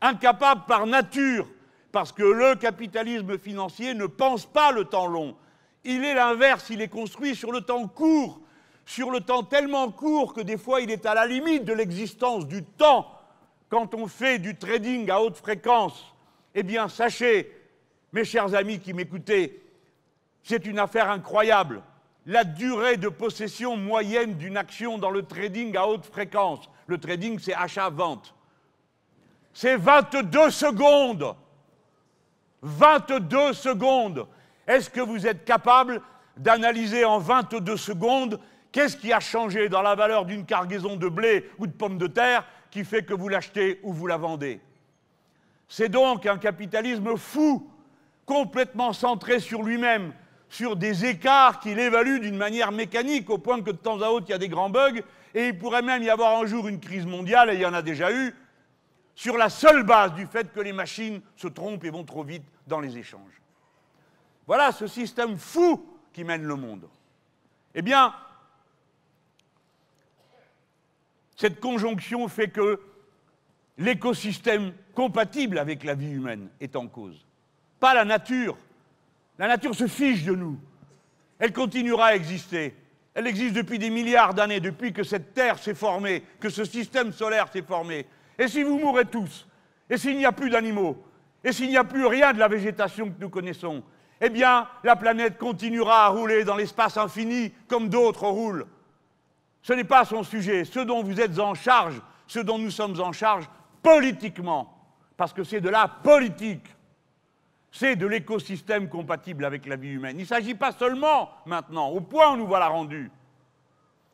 incapables 0.00 0.64
par 0.66 0.86
nature, 0.86 1.46
parce 1.92 2.12
que 2.12 2.22
le 2.22 2.56
capitalisme 2.56 3.38
financier 3.38 3.94
ne 3.94 4.06
pense 4.06 4.44
pas 4.46 4.72
le 4.72 4.84
temps 4.84 5.06
long. 5.06 5.36
Il 5.84 6.04
est 6.04 6.14
l'inverse, 6.14 6.68
il 6.70 6.82
est 6.82 6.88
construit 6.88 7.34
sur 7.34 7.52
le 7.52 7.60
temps 7.60 7.86
court, 7.86 8.40
sur 8.84 9.10
le 9.10 9.20
temps 9.20 9.42
tellement 9.42 9.90
court 9.90 10.34
que 10.34 10.40
des 10.40 10.58
fois 10.58 10.80
il 10.80 10.90
est 10.90 11.06
à 11.06 11.14
la 11.14 11.26
limite 11.26 11.64
de 11.64 11.72
l'existence 11.72 12.46
du 12.46 12.62
temps 12.62 13.12
quand 13.68 13.94
on 13.94 14.06
fait 14.06 14.38
du 14.38 14.56
trading 14.56 15.10
à 15.10 15.20
haute 15.20 15.36
fréquence. 15.36 16.14
Eh 16.54 16.62
bien, 16.62 16.88
sachez, 16.88 17.52
mes 18.12 18.24
chers 18.24 18.54
amis 18.54 18.78
qui 18.78 18.92
m'écoutez, 18.92 19.62
c'est 20.42 20.64
une 20.66 20.78
affaire 20.78 21.10
incroyable. 21.10 21.82
La 22.26 22.42
durée 22.42 22.96
de 22.96 23.08
possession 23.08 23.76
moyenne 23.76 24.34
d'une 24.34 24.56
action 24.56 24.98
dans 24.98 25.10
le 25.10 25.22
trading 25.22 25.76
à 25.76 25.86
haute 25.86 26.04
fréquence, 26.04 26.68
le 26.88 26.98
trading 26.98 27.38
c'est 27.38 27.54
achat-vente, 27.54 28.34
c'est 29.52 29.76
22 29.76 30.50
secondes. 30.50 31.34
22 32.62 33.52
secondes. 33.52 34.26
Est-ce 34.66 34.90
que 34.90 35.00
vous 35.00 35.26
êtes 35.26 35.44
capable 35.44 36.02
d'analyser 36.36 37.04
en 37.04 37.18
22 37.18 37.76
secondes 37.76 38.40
Qu'est-ce 38.72 38.96
qui 38.96 39.12
a 39.12 39.20
changé 39.20 39.68
dans 39.68 39.82
la 39.82 39.94
valeur 39.94 40.26
d'une 40.26 40.44
cargaison 40.44 40.96
de 40.96 41.08
blé 41.08 41.48
ou 41.58 41.66
de 41.66 41.72
pommes 41.72 41.96
de 41.96 42.08
terre 42.08 42.44
qui 42.70 42.84
fait 42.84 43.04
que 43.04 43.14
vous 43.14 43.28
l'achetez 43.28 43.80
ou 43.82 43.92
vous 43.92 44.06
la 44.06 44.16
vendez? 44.16 44.60
C'est 45.68 45.88
donc 45.88 46.26
un 46.26 46.38
capitalisme 46.38 47.16
fou, 47.16 47.70
complètement 48.26 48.92
centré 48.92 49.40
sur 49.40 49.62
lui-même, 49.62 50.12
sur 50.48 50.76
des 50.76 51.04
écarts 51.04 51.60
qu'il 51.60 51.78
évalue 51.78 52.20
d'une 52.20 52.36
manière 52.36 52.72
mécanique, 52.72 53.30
au 53.30 53.38
point 53.38 53.60
que 53.60 53.70
de 53.70 53.76
temps 53.76 54.00
à 54.00 54.08
autre, 54.08 54.26
il 54.28 54.32
y 54.32 54.34
a 54.34 54.38
des 54.38 54.48
grands 54.48 54.70
bugs, 54.70 55.00
et 55.34 55.48
il 55.48 55.58
pourrait 55.58 55.82
même 55.82 56.02
y 56.02 56.10
avoir 56.10 56.40
un 56.40 56.46
jour 56.46 56.68
une 56.68 56.80
crise 56.80 57.06
mondiale, 57.06 57.50
et 57.50 57.54
il 57.54 57.60
y 57.60 57.66
en 57.66 57.74
a 57.74 57.82
déjà 57.82 58.12
eu, 58.12 58.34
sur 59.14 59.36
la 59.36 59.48
seule 59.48 59.82
base 59.82 60.12
du 60.14 60.26
fait 60.26 60.52
que 60.52 60.60
les 60.60 60.72
machines 60.72 61.20
se 61.36 61.48
trompent 61.48 61.84
et 61.84 61.90
vont 61.90 62.04
trop 62.04 62.22
vite 62.22 62.44
dans 62.66 62.80
les 62.80 62.98
échanges. 62.98 63.40
Voilà 64.46 64.72
ce 64.72 64.86
système 64.86 65.36
fou 65.36 65.84
qui 66.12 66.22
mène 66.22 66.44
le 66.44 66.54
monde. 66.54 66.88
Eh 67.74 67.82
bien, 67.82 68.14
cette 71.36 71.60
conjonction 71.60 72.28
fait 72.28 72.48
que 72.48 72.80
l'écosystème 73.78 74.72
compatible 74.94 75.58
avec 75.58 75.84
la 75.84 75.94
vie 75.94 76.10
humaine 76.10 76.48
est 76.60 76.76
en 76.76 76.86
cause. 76.86 77.26
Pas 77.80 77.94
la 77.94 78.04
nature. 78.04 78.56
La 79.38 79.48
nature 79.48 79.74
se 79.74 79.86
fiche 79.86 80.24
de 80.24 80.34
nous. 80.34 80.58
Elle 81.38 81.52
continuera 81.52 82.06
à 82.06 82.14
exister. 82.14 82.74
Elle 83.14 83.26
existe 83.26 83.54
depuis 83.54 83.78
des 83.78 83.90
milliards 83.90 84.34
d'années, 84.34 84.60
depuis 84.60 84.92
que 84.92 85.02
cette 85.02 85.32
Terre 85.32 85.58
s'est 85.58 85.74
formée, 85.74 86.22
que 86.40 86.48
ce 86.48 86.64
système 86.64 87.12
solaire 87.12 87.48
s'est 87.52 87.62
formé. 87.62 88.06
Et 88.38 88.48
si 88.48 88.62
vous 88.62 88.78
mourrez 88.78 89.06
tous, 89.06 89.46
et 89.88 89.96
s'il 89.96 90.16
n'y 90.16 90.26
a 90.26 90.32
plus 90.32 90.50
d'animaux, 90.50 91.02
et 91.42 91.52
s'il 91.52 91.68
n'y 91.68 91.76
a 91.76 91.84
plus 91.84 92.06
rien 92.06 92.32
de 92.32 92.38
la 92.38 92.48
végétation 92.48 93.06
que 93.06 93.20
nous 93.20 93.30
connaissons, 93.30 93.82
eh 94.20 94.30
bien, 94.30 94.68
la 94.82 94.96
planète 94.96 95.38
continuera 95.38 96.06
à 96.06 96.08
rouler 96.08 96.44
dans 96.44 96.56
l'espace 96.56 96.96
infini 96.96 97.52
comme 97.68 97.88
d'autres 97.88 98.26
roulent. 98.26 98.66
Ce 99.62 99.72
n'est 99.72 99.84
pas 99.84 100.04
son 100.04 100.22
sujet. 100.22 100.64
Ce 100.64 100.80
dont 100.80 101.02
vous 101.02 101.20
êtes 101.20 101.38
en 101.38 101.54
charge, 101.54 102.00
ce 102.26 102.38
dont 102.38 102.58
nous 102.58 102.70
sommes 102.70 103.00
en 103.00 103.12
charge 103.12 103.48
politiquement, 103.82 104.72
parce 105.16 105.32
que 105.32 105.44
c'est 105.44 105.60
de 105.60 105.68
la 105.68 105.88
politique, 105.88 106.66
c'est 107.78 107.96
de 107.96 108.06
l'écosystème 108.06 108.88
compatible 108.88 109.44
avec 109.44 109.66
la 109.66 109.76
vie 109.76 109.90
humaine. 109.90 110.16
Il 110.18 110.22
ne 110.22 110.26
s'agit 110.26 110.54
pas 110.54 110.72
seulement 110.72 111.30
maintenant, 111.44 111.88
au 111.88 112.00
point 112.00 112.32
où 112.32 112.36
nous 112.36 112.46
voilà 112.46 112.68
rendus, 112.68 113.10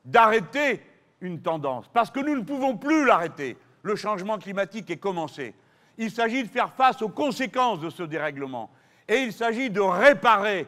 d'arrêter 0.05 0.83
une 1.21 1.41
tendance, 1.41 1.87
parce 1.93 2.11
que 2.11 2.19
nous 2.19 2.35
ne 2.35 2.43
pouvons 2.43 2.77
plus 2.77 3.05
l'arrêter. 3.05 3.57
Le 3.83 3.95
changement 3.95 4.39
climatique 4.39 4.91
est 4.91 4.97
commencé. 4.97 5.55
Il 5.97 6.11
s'agit 6.11 6.43
de 6.43 6.49
faire 6.49 6.73
face 6.73 7.03
aux 7.03 7.09
conséquences 7.09 7.79
de 7.79 7.91
ce 7.91 8.03
dérèglement. 8.03 8.71
Et 9.07 9.19
il 9.19 9.33
s'agit 9.33 9.71
de 9.71 9.81
réparer, 9.81 10.67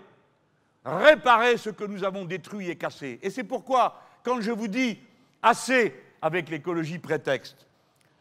réparer 0.84 1.56
ce 1.56 1.70
que 1.70 1.84
nous 1.84 2.04
avons 2.04 2.24
détruit 2.24 2.70
et 2.70 2.76
cassé. 2.76 3.18
Et 3.22 3.30
c'est 3.30 3.44
pourquoi, 3.44 4.00
quand 4.22 4.40
je 4.40 4.52
vous 4.52 4.68
dis 4.68 5.00
assez 5.42 5.94
avec 6.22 6.48
l'écologie 6.48 7.00
prétexte, 7.00 7.66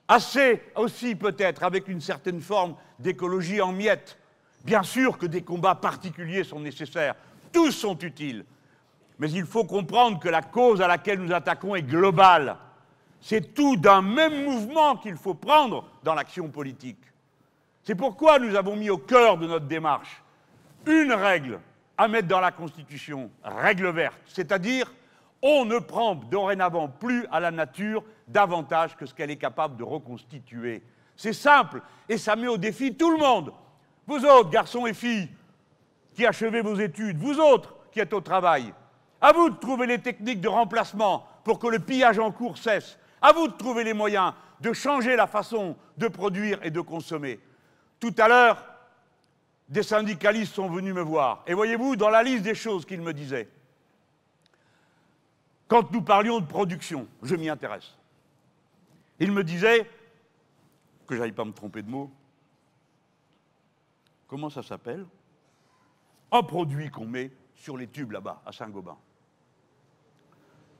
assez 0.07 0.63
aussi 0.75 1.13
peut-être 1.13 1.63
avec 1.63 1.87
une 1.87 2.01
certaine 2.01 2.41
forme 2.41 2.75
d'écologie 2.97 3.61
en 3.61 3.71
miettes, 3.71 4.17
bien 4.63 4.83
sûr 4.83 5.17
que 5.17 5.25
des 5.25 5.41
combats 5.41 5.75
particuliers 5.75 6.43
sont 6.43 6.59
nécessaires, 6.59 7.15
tous 7.51 7.71
sont 7.71 7.97
utiles, 7.99 8.45
mais 9.19 9.29
il 9.31 9.45
faut 9.45 9.65
comprendre 9.65 10.19
que 10.19 10.29
la 10.29 10.41
cause 10.41 10.81
à 10.81 10.87
laquelle 10.87 11.19
nous 11.19 11.33
attaquons 11.33 11.75
est 11.75 11.83
globale. 11.83 12.57
C'est 13.21 13.53
tout 13.53 13.77
d'un 13.77 14.01
même 14.01 14.43
mouvement 14.43 14.97
qu'il 14.97 15.15
faut 15.15 15.33
prendre 15.33 15.87
dans 16.03 16.13
l'action 16.13 16.49
politique. 16.49 16.99
C'est 17.83 17.95
pourquoi 17.95 18.39
nous 18.39 18.55
avons 18.55 18.75
mis 18.75 18.89
au 18.89 18.97
cœur 18.97 19.37
de 19.37 19.47
notre 19.47 19.65
démarche 19.65 20.21
une 20.85 21.13
règle 21.13 21.59
à 21.97 22.07
mettre 22.07 22.27
dans 22.27 22.39
la 22.39 22.51
Constitution, 22.51 23.29
règle 23.43 23.89
verte, 23.89 24.19
c'est-à-dire 24.25 24.91
on 25.41 25.65
ne 25.65 25.77
prend 25.77 26.15
dorénavant 26.15 26.87
plus 26.87 27.25
à 27.31 27.39
la 27.39 27.51
nature 27.51 28.03
davantage 28.27 28.95
que 28.95 29.05
ce 29.05 29.13
qu'elle 29.13 29.31
est 29.31 29.37
capable 29.37 29.75
de 29.75 29.83
reconstituer. 29.83 30.81
C'est 31.15 31.33
simple 31.33 31.81
et 32.07 32.17
ça 32.17 32.35
met 32.35 32.47
au 32.47 32.57
défi 32.57 32.95
tout 32.95 33.11
le 33.11 33.17
monde. 33.17 33.53
Vous 34.07 34.25
autres, 34.25 34.49
garçons 34.49 34.85
et 34.85 34.93
filles, 34.93 35.29
qui 36.13 36.25
achevez 36.25 36.61
vos 36.61 36.75
études, 36.75 37.17
vous 37.17 37.39
autres 37.39 37.75
qui 37.91 37.99
êtes 37.99 38.13
au 38.13 38.21
travail, 38.21 38.73
à 39.21 39.31
vous 39.31 39.49
de 39.49 39.55
trouver 39.55 39.87
les 39.87 39.99
techniques 39.99 40.41
de 40.41 40.47
remplacement 40.47 41.27
pour 41.43 41.59
que 41.59 41.67
le 41.67 41.79
pillage 41.79 42.19
en 42.19 42.31
cours 42.31 42.57
cesse. 42.57 42.97
À 43.21 43.31
vous 43.31 43.47
de 43.47 43.53
trouver 43.53 43.83
les 43.83 43.93
moyens 43.93 44.33
de 44.63 44.71
changer 44.71 45.15
la 45.17 45.27
façon 45.27 45.75
de 45.97 46.07
produire 46.07 46.57
et 46.63 46.71
de 46.71 46.79
consommer. 46.79 47.39
Tout 47.99 48.15
à 48.17 48.29
l'heure, 48.29 48.65
des 49.67 49.83
syndicalistes 49.83 50.53
sont 50.53 50.69
venus 50.69 50.93
me 50.93 51.01
voir. 51.01 51.43
Et 51.47 51.53
voyez-vous, 51.53 51.97
dans 51.97 52.09
la 52.09 52.23
liste 52.23 52.43
des 52.43 52.55
choses 52.55 52.85
qu'ils 52.85 53.01
me 53.01 53.13
disaient, 53.13 53.49
quand 55.67 55.91
nous 55.91 56.01
parlions 56.01 56.39
de 56.39 56.45
production, 56.45 57.07
je 57.21 57.35
m'y 57.35 57.49
intéresse. 57.49 57.93
Ils 59.19 59.31
me 59.31 59.43
disaient, 59.43 59.89
que 61.07 61.17
j'aille 61.17 61.31
pas 61.33 61.45
me 61.45 61.51
tromper 61.51 61.81
de 61.81 61.89
mots, 61.89 62.09
comment 64.33 64.49
ça 64.49 64.63
s'appelle? 64.63 65.05
Un 66.31 66.41
produit 66.41 66.89
qu'on 66.89 67.05
met 67.05 67.29
sur 67.53 67.77
les 67.77 67.85
tubes 67.85 68.13
là-bas, 68.13 68.41
à 68.47 68.51
Saint-Gobain. 68.51 68.97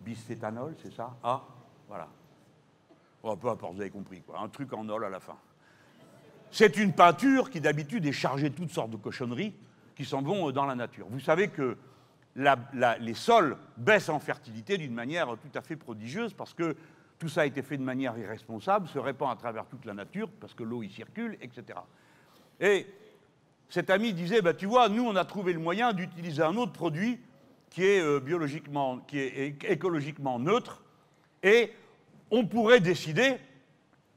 Bistétanol, 0.02 0.74
c'est 0.82 0.92
ça? 0.92 1.16
Ah, 1.24 1.44
voilà. 1.88 2.08
Oh, 3.22 3.36
peu 3.36 3.50
importe, 3.50 3.76
vous 3.76 3.82
avez 3.82 3.92
compris, 3.92 4.24
quoi. 4.24 4.40
Un 4.40 4.50
truc 4.50 4.74
en 4.74 4.90
ol 4.90 5.06
à 5.06 5.10
la 5.10 5.20
fin. 5.20 5.38
C'est 6.50 6.78
une 6.78 6.94
peinture 6.94 7.52
qui 7.52 7.62
d'habitude 7.62 8.08
est 8.08 8.12
chargée 8.12 8.50
de 8.50 8.56
toutes 8.56 8.72
sortes 8.72 8.90
de 8.90 8.98
cochonneries 8.98 9.54
qui 9.96 10.04
s'en 10.04 10.24
vont 10.24 10.50
euh, 10.50 10.52
dans 10.52 10.66
la 10.66 10.74
nature. 10.74 11.06
Vous 11.12 11.20
savez 11.20 11.50
que 11.50 11.78
les 12.36 13.14
sols 13.14 13.56
baissent 13.78 14.10
en 14.10 14.20
fertilité 14.20 14.80
d'une 14.80 14.96
manière 14.96 15.28
tout 15.28 15.56
à 15.56 15.62
fait 15.62 15.76
prodigieuse 15.76 16.34
parce 16.34 16.56
que 16.56 16.76
tout 17.20 17.30
ça 17.30 17.42
a 17.42 17.46
été 17.46 17.62
fait 17.62 17.78
de 17.78 17.84
manière 17.84 18.18
irresponsable, 18.18 18.88
se 18.88 18.98
répand 18.98 19.30
à 19.30 19.36
travers 19.36 19.68
toute 19.68 19.86
la 19.86 19.94
nature 19.94 20.28
parce 20.40 20.56
que 20.56 20.64
l'eau 20.64 20.82
y 20.82 20.90
circule, 20.90 21.38
etc. 21.40 21.78
Et 22.60 22.88
cet 23.74 23.90
ami 23.90 24.14
disait, 24.14 24.44
bah, 24.44 24.54
tu 24.54 24.68
vois, 24.68 24.88
nous 24.88 25.04
on 25.04 25.16
a 25.16 25.26
trouvé 25.26 25.52
le 25.52 25.58
moyen 25.60 25.94
d'utiliser 25.94 26.44
un 26.44 26.56
autre 26.58 26.74
produit 26.74 27.20
qui 27.72 27.84
est 27.84 28.00
euh, 28.00 28.20
biologiquement, 28.20 29.00
qui 29.00 29.18
est 29.18 29.64
écologiquement 29.64 30.38
neutre, 30.38 30.84
et 31.42 31.74
on 32.30 32.46
pourrait 32.46 32.82
décider 32.82 33.38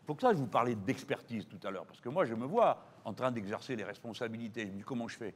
pour 0.05 0.21
ça 0.21 0.33
je 0.35 0.37
vous 0.37 0.47
parlais 0.47 0.75
d'expertise 0.75 1.47
tout 1.49 1.67
à 1.67 1.71
l'heure, 1.71 1.87
parce 1.87 2.03
que 2.03 2.11
moi, 2.11 2.27
je 2.27 2.35
me 2.35 2.45
vois 2.45 2.83
en 3.07 3.15
train 3.15 3.31
d'exercer 3.31 3.77
les 3.77 3.85
responsabilités. 3.85 4.67
Je 4.67 4.67
me 4.67 4.77
dis, 4.77 4.83
comment 4.83 5.09
je 5.09 5.17
fais? 5.17 5.35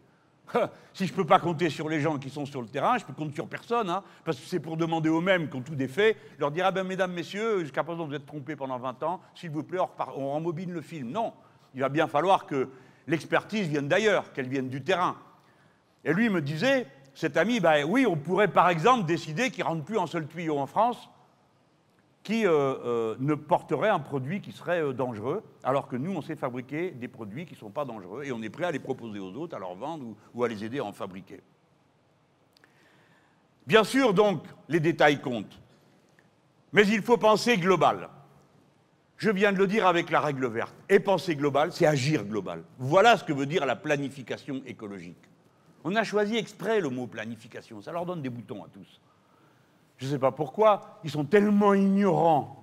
Si 0.92 1.06
je 1.06 1.12
ne 1.12 1.16
peux 1.16 1.24
pas 1.24 1.38
compter 1.38 1.70
sur 1.70 1.88
les 1.88 2.00
gens 2.00 2.18
qui 2.18 2.28
sont 2.28 2.44
sur 2.44 2.60
le 2.60 2.68
terrain, 2.68 2.98
je 2.98 3.06
peux 3.06 3.14
compter 3.14 3.36
sur 3.36 3.48
personne, 3.48 3.88
hein, 3.88 4.04
parce 4.22 4.38
que 4.38 4.44
c'est 4.44 4.60
pour 4.60 4.76
demander 4.76 5.08
aux 5.08 5.22
mêmes, 5.22 5.48
quand 5.48 5.62
tout 5.62 5.80
est 5.80 5.88
fait, 5.88 6.18
leur 6.38 6.50
dire, 6.50 6.66
ah 6.66 6.72
ben, 6.72 6.84
mesdames, 6.84 7.12
messieurs, 7.12 7.60
jusqu'à 7.60 7.84
présent, 7.84 8.06
vous 8.06 8.14
êtes 8.14 8.26
trompés 8.26 8.54
pendant 8.54 8.78
20 8.78 9.02
ans, 9.02 9.22
s'il 9.34 9.48
vous 9.48 9.62
plaît, 9.62 9.80
on, 9.80 9.88
on 10.14 10.32
rembobine 10.32 10.72
le 10.72 10.82
film. 10.82 11.10
Non, 11.10 11.32
il 11.74 11.80
va 11.80 11.88
bien 11.88 12.06
falloir 12.06 12.44
que 12.44 12.68
l'expertise 13.10 13.68
vienne 13.68 13.88
d'ailleurs, 13.88 14.32
qu'elle 14.32 14.48
vienne 14.48 14.68
du 14.68 14.82
terrain. 14.82 15.16
Et 16.04 16.12
lui 16.12 16.30
me 16.30 16.40
disait, 16.40 16.86
cet 17.14 17.36
ami, 17.36 17.60
ben 17.60 17.84
oui, 17.84 18.06
on 18.06 18.16
pourrait 18.16 18.48
par 18.48 18.68
exemple 18.68 19.04
décider 19.04 19.50
qu'il 19.50 19.64
ne 19.64 19.68
rentre 19.68 19.84
plus 19.84 19.98
un 19.98 20.06
seul 20.06 20.26
tuyau 20.26 20.58
en 20.58 20.66
France, 20.66 21.10
qui 22.22 22.46
euh, 22.46 22.50
euh, 22.52 23.16
ne 23.18 23.34
porterait 23.34 23.88
un 23.88 23.98
produit 23.98 24.40
qui 24.40 24.52
serait 24.52 24.82
euh, 24.82 24.92
dangereux, 24.92 25.42
alors 25.64 25.88
que 25.88 25.96
nous, 25.96 26.12
on 26.14 26.22
sait 26.22 26.36
fabriquer 26.36 26.90
des 26.90 27.08
produits 27.08 27.46
qui 27.46 27.54
ne 27.54 27.58
sont 27.58 27.70
pas 27.70 27.84
dangereux 27.84 28.24
et 28.24 28.32
on 28.32 28.42
est 28.42 28.50
prêt 28.50 28.64
à 28.64 28.70
les 28.70 28.78
proposer 28.78 29.18
aux 29.18 29.34
autres, 29.34 29.56
à 29.56 29.58
leur 29.58 29.74
vendre 29.74 30.14
ou, 30.34 30.44
à 30.44 30.48
les 30.48 30.64
aider 30.64 30.80
à 30.80 30.84
en 30.84 30.92
fabriquer. 30.92 31.40
Bien 33.66 33.84
sûr, 33.84 34.12
donc, 34.12 34.44
les 34.68 34.80
détails 34.80 35.20
comptent, 35.20 35.58
mais 36.72 36.86
il 36.86 37.02
faut 37.02 37.16
penser 37.16 37.56
global. 37.56 38.08
Je 39.20 39.30
viens 39.30 39.52
de 39.52 39.58
le 39.58 39.68
dire 39.68 39.86
avec 39.86 40.10
la 40.10 40.20
règle 40.20 40.46
verte. 40.48 40.74
Et 40.88 40.98
penser 40.98 41.36
global, 41.36 41.72
c'est 41.72 41.86
agir 41.86 42.24
global. 42.24 42.64
Voilà 42.78 43.16
ce 43.16 43.22
que 43.22 43.32
veut 43.32 43.46
dire 43.46 43.64
la 43.66 43.76
planification 43.76 44.62
écologique. 44.66 45.22
On 45.84 45.94
a 45.94 46.02
choisi 46.02 46.36
exprès 46.36 46.80
le 46.80 46.88
mot 46.88 47.06
planification, 47.06 47.80
ça 47.80 47.92
leur 47.92 48.04
donne 48.04 48.22
des 48.22 48.30
boutons 48.30 48.64
à 48.64 48.68
tous 48.68 49.00
je 50.00 50.06
ne 50.06 50.10
sais 50.12 50.18
pas 50.18 50.32
pourquoi, 50.32 50.98
ils 51.04 51.10
sont 51.10 51.26
tellement 51.26 51.74
ignorants 51.74 52.56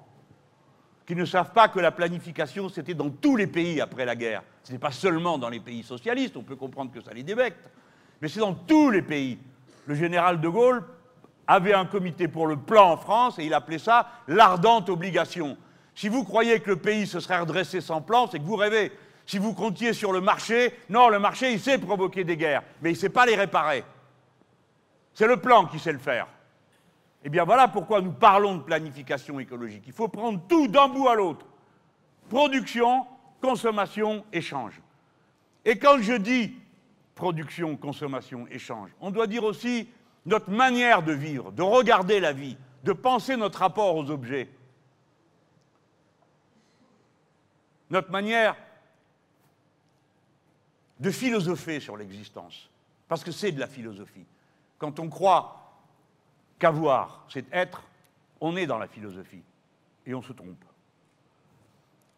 qu'ils 1.05 1.17
ne 1.17 1.25
savent 1.25 1.53
pas 1.53 1.67
que 1.67 1.79
la 1.79 1.91
planification, 1.91 2.67
c'était 2.67 2.95
dans 2.95 3.11
tous 3.11 3.35
les 3.35 3.45
pays 3.45 3.79
après 3.79 4.05
la 4.05 4.15
guerre. 4.15 4.43
Ce 4.63 4.71
n'est 4.71 4.79
pas 4.79 4.91
seulement 4.91 5.37
dans 5.37 5.47
les 5.47 5.59
pays 5.59 5.83
socialistes, 5.83 6.35
on 6.35 6.41
peut 6.41 6.55
comprendre 6.55 6.91
que 6.91 6.99
ça 6.99 7.13
les 7.13 7.21
débecte, 7.21 7.69
mais 8.21 8.27
c'est 8.27 8.39
dans 8.39 8.55
tous 8.55 8.89
les 8.89 9.03
pays. 9.03 9.37
Le 9.85 9.93
général 9.93 10.41
de 10.41 10.49
Gaulle 10.49 10.83
avait 11.45 11.73
un 11.73 11.85
comité 11.85 12.27
pour 12.27 12.47
le 12.47 12.57
plan 12.57 12.91
en 12.91 12.97
France 12.97 13.37
et 13.37 13.45
il 13.45 13.53
appelait 13.53 13.77
ça 13.77 14.09
l'ardente 14.27 14.89
obligation. 14.89 15.57
Si 15.97 16.09
vous 16.09 16.23
croyez 16.23 16.59
que 16.59 16.69
le 16.69 16.75
pays 16.75 17.07
se 17.07 17.19
serait 17.19 17.39
redressé 17.39 17.81
sans 17.81 18.03
plan, 18.03 18.27
c'est 18.29 18.37
que 18.37 18.43
vous 18.43 18.55
rêvez. 18.55 18.91
Si 19.25 19.39
vous 19.39 19.55
comptiez 19.55 19.93
sur 19.93 20.11
le 20.11 20.21
marché, 20.21 20.71
non, 20.89 21.09
le 21.09 21.17
marché, 21.17 21.51
il 21.51 21.59
sait 21.59 21.79
provoquer 21.79 22.23
des 22.23 22.37
guerres, 22.37 22.61
mais 22.83 22.91
il 22.91 22.93
ne 22.93 22.99
sait 22.99 23.09
pas 23.09 23.25
les 23.25 23.35
réparer. 23.35 23.83
C'est 25.15 25.25
le 25.25 25.37
plan 25.37 25.65
qui 25.65 25.79
sait 25.79 25.91
le 25.91 25.97
faire. 25.97 26.27
Eh 27.23 27.29
bien 27.29 27.45
voilà 27.45 27.67
pourquoi 27.67 27.99
nous 28.01 28.11
parlons 28.11 28.57
de 28.57 28.61
planification 28.61 29.39
écologique. 29.39 29.85
Il 29.87 29.91
faut 29.91 30.07
prendre 30.07 30.39
tout 30.47 30.67
d'un 30.67 30.87
bout 30.87 31.07
à 31.07 31.15
l'autre. 31.15 31.47
Production, 32.29 33.07
consommation, 33.41 34.23
échange. 34.31 34.79
Et 35.65 35.79
quand 35.79 35.97
je 35.99 36.13
dis 36.13 36.53
production, 37.15 37.75
consommation, 37.75 38.45
échange, 38.51 38.91
on 39.01 39.09
doit 39.09 39.25
dire 39.25 39.43
aussi 39.43 39.89
notre 40.27 40.51
manière 40.51 41.01
de 41.01 41.13
vivre, 41.13 41.51
de 41.51 41.63
regarder 41.63 42.19
la 42.19 42.33
vie, 42.33 42.55
de 42.83 42.93
penser 42.93 43.35
notre 43.35 43.57
rapport 43.57 43.95
aux 43.95 44.11
objets, 44.11 44.47
notre 47.89 48.11
manière 48.11 48.55
de 50.99 51.11
philosopher 51.11 51.79
sur 51.79 51.95
l'existence, 51.97 52.69
parce 53.07 53.23
que 53.23 53.31
c'est 53.31 53.51
de 53.51 53.59
la 53.59 53.67
philosophie. 53.67 54.25
Quand 54.77 54.99
on 54.99 55.09
croit 55.09 55.71
qu'avoir, 56.59 57.25
c'est 57.29 57.45
être, 57.53 57.83
on 58.41 58.55
est 58.55 58.65
dans 58.65 58.77
la 58.77 58.87
philosophie 58.87 59.43
et 60.05 60.13
on 60.13 60.21
se 60.21 60.33
trompe. 60.33 60.63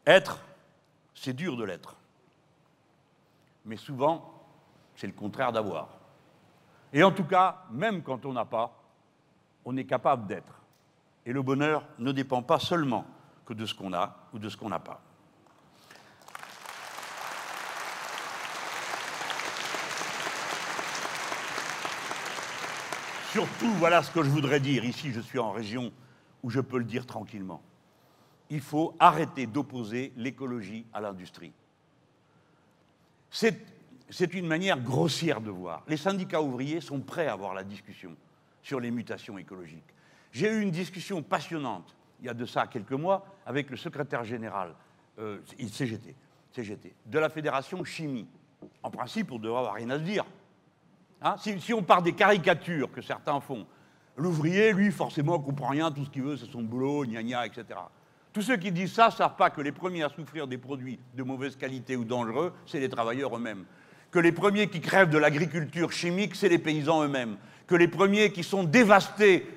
Être, 0.05 0.43
c'est 1.13 1.33
dur 1.33 1.57
de 1.57 1.63
l'être. 1.63 1.95
Mais 3.65 3.77
souvent, 3.77 4.33
c'est 4.95 5.07
le 5.07 5.13
contraire 5.13 5.51
d'avoir. 5.51 5.89
Et 6.91 7.03
en 7.03 7.11
tout 7.11 7.25
cas, 7.25 7.63
même 7.71 8.01
quand 8.01 8.25
on 8.25 8.33
n'a 8.33 8.45
pas, 8.45 8.73
on 9.65 9.77
est 9.77 9.85
capable 9.85 10.25
d'être. 10.27 10.53
Et 11.25 11.33
le 11.33 11.41
bonheur 11.41 11.83
ne 11.99 12.11
dépend 12.11 12.41
pas 12.41 12.59
seulement 12.59 13.05
que 13.45 13.53
de 13.53 13.65
ce 13.65 13.75
qu'on 13.75 13.93
a 13.93 14.15
ou 14.33 14.39
de 14.39 14.49
ce 14.49 14.57
qu'on 14.57 14.69
n'a 14.69 14.79
pas. 14.79 15.01
Surtout, 23.39 23.71
voilà 23.75 24.03
ce 24.03 24.11
que 24.11 24.21
je 24.21 24.29
voudrais 24.29 24.59
dire. 24.59 24.83
Ici, 24.83 25.13
je 25.13 25.21
suis 25.21 25.39
en 25.39 25.51
région 25.51 25.93
où 26.43 26.49
je 26.49 26.59
peux 26.59 26.77
le 26.77 26.83
dire 26.83 27.05
tranquillement. 27.05 27.61
Il 28.49 28.59
faut 28.59 28.93
arrêter 28.99 29.47
d'opposer 29.47 30.11
l'écologie 30.17 30.85
à 30.91 30.99
l'industrie. 30.99 31.53
C'est 33.31 34.33
une 34.33 34.45
manière 34.45 34.77
grossière 34.81 35.39
de 35.39 35.49
voir. 35.51 35.83
Les 35.87 35.95
syndicats 35.95 36.41
ouvriers 36.41 36.81
sont 36.81 36.99
prêts 36.99 37.27
à 37.27 37.31
avoir 37.31 37.53
la 37.53 37.63
discussion 37.63 38.13
sur 38.61 38.81
les 38.81 38.91
mutations 38.91 39.37
écologiques. 39.37 39.93
J'ai 40.33 40.51
eu 40.51 40.59
une 40.59 40.71
discussion 40.71 41.23
passionnante, 41.23 41.95
il 42.19 42.25
y 42.25 42.29
a 42.29 42.33
de 42.33 42.45
ça 42.45 42.67
quelques 42.67 42.91
mois, 42.91 43.25
avec 43.45 43.69
le 43.69 43.77
secrétaire 43.77 44.25
général 44.25 44.75
euh, 45.17 45.39
CGT, 45.65 46.93
de 47.05 47.19
la 47.19 47.29
Fédération 47.29 47.85
Chimie. 47.85 48.27
En 48.83 48.91
principe, 48.91 49.31
on 49.31 49.37
ne 49.37 49.43
devrait 49.43 49.59
avoir 49.59 49.75
rien 49.75 49.91
à 49.91 49.97
se 49.97 50.03
dire. 50.03 50.25
Hein, 51.21 51.35
si, 51.37 51.73
on 51.73 51.83
part 51.83 52.01
des 52.01 52.13
caricatures 52.13 52.91
que 52.91 53.01
certains 53.01 53.39
font, 53.41 53.65
l'ouvrier, 54.15 54.71
lui, 54.71 54.91
forcément, 54.91 55.37
ne 55.37 55.43
comprend 55.43 55.67
rien, 55.67 55.91
tout 55.91 56.05
ce 56.05 56.09
qu'il 56.09 56.23
veut, 56.23 56.37
c'est 56.37 56.49
son 56.49 56.61
boulot, 56.61 57.05
gna 57.05 57.21
gna, 57.23 57.45
etc. 57.45 57.79
Tous 58.31 58.41
ceux 58.41 58.57
qui 58.57 58.71
disent 58.71 58.93
ça 58.93 59.07
ne 59.07 59.11
savent 59.11 59.35
pas 59.35 59.49
que 59.49 59.59
les 59.59 59.71
premiers 59.71 60.03
à 60.03 60.09
souffrir 60.09 60.47
des 60.47 60.57
produits 60.57 60.99
de 61.15 61.23
mauvaise 61.23 61.55
qualité 61.55 61.95
ou 61.95 62.05
dangereux, 62.05 62.53
c'est 62.65 62.79
les 62.79 62.87
travailleurs 62.87 63.35
eux-mêmes. 63.35 63.65
Que 64.11 64.19
les 64.19 64.31
premiers 64.31 64.67
qui 64.67 64.79
crèvent 64.79 65.09
de 65.09 65.17
l'agriculture 65.17 65.91
chimique, 65.91 66.35
c'est 66.35 66.49
les 66.49 66.59
paysans 66.59 67.03
eux-mêmes. 67.03 67.37
Que 67.67 67.75
les 67.75 67.87
premiers 67.87 68.31
qui 68.31 68.43
sont 68.43 68.63
dévastés 68.63 69.47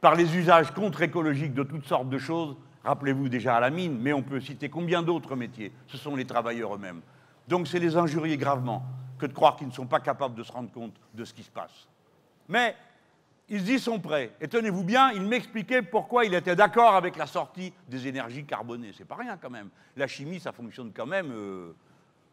par 0.00 0.16
les 0.16 0.36
usages 0.36 0.72
contre-écologiques 0.72 1.54
de 1.54 1.62
toutes 1.62 1.86
sortes 1.86 2.08
de 2.08 2.18
choses, 2.18 2.56
rappelez-vous 2.84 3.28
déjà 3.28 3.56
à 3.56 3.60
la 3.60 3.70
mine, 3.70 3.96
mais 4.00 4.12
on 4.12 4.22
peut 4.22 4.40
citer 4.40 4.68
combien 4.68 5.02
d'autres 5.02 5.36
métiers, 5.36 5.70
ce 5.86 5.96
sont 5.96 6.16
les 6.16 6.24
travailleurs 6.24 6.74
eux-mêmes. 6.74 7.00
Donc 7.48 7.68
c'est 7.68 7.78
les 7.78 7.96
injurier 7.96 8.36
gravement 8.36 8.82
que 9.22 9.26
de 9.26 9.32
croire 9.32 9.54
qu'ils 9.54 9.68
ne 9.68 9.72
sont 9.72 9.86
pas 9.86 10.00
capables 10.00 10.34
de 10.34 10.42
se 10.42 10.50
rendre 10.50 10.72
compte 10.72 10.96
de 11.14 11.24
ce 11.24 11.32
qui 11.32 11.44
se 11.44 11.50
passe. 11.50 11.86
Mais 12.48 12.74
ils 13.48 13.70
y 13.70 13.78
sont 13.78 14.00
prêts. 14.00 14.32
Et 14.40 14.48
tenez-vous 14.48 14.82
bien, 14.82 15.12
il 15.12 15.22
m'expliquait 15.22 15.80
pourquoi 15.80 16.24
il 16.24 16.34
était 16.34 16.56
d'accord 16.56 16.96
avec 16.96 17.16
la 17.16 17.28
sortie 17.28 17.72
des 17.86 18.08
énergies 18.08 18.44
carbonées. 18.44 18.90
C'est 18.98 19.04
pas 19.04 19.14
rien 19.14 19.36
quand 19.36 19.50
même. 19.50 19.68
La 19.96 20.08
chimie, 20.08 20.40
ça 20.40 20.50
fonctionne 20.50 20.92
quand 20.92 21.06
même 21.06 21.30
euh, 21.30 21.72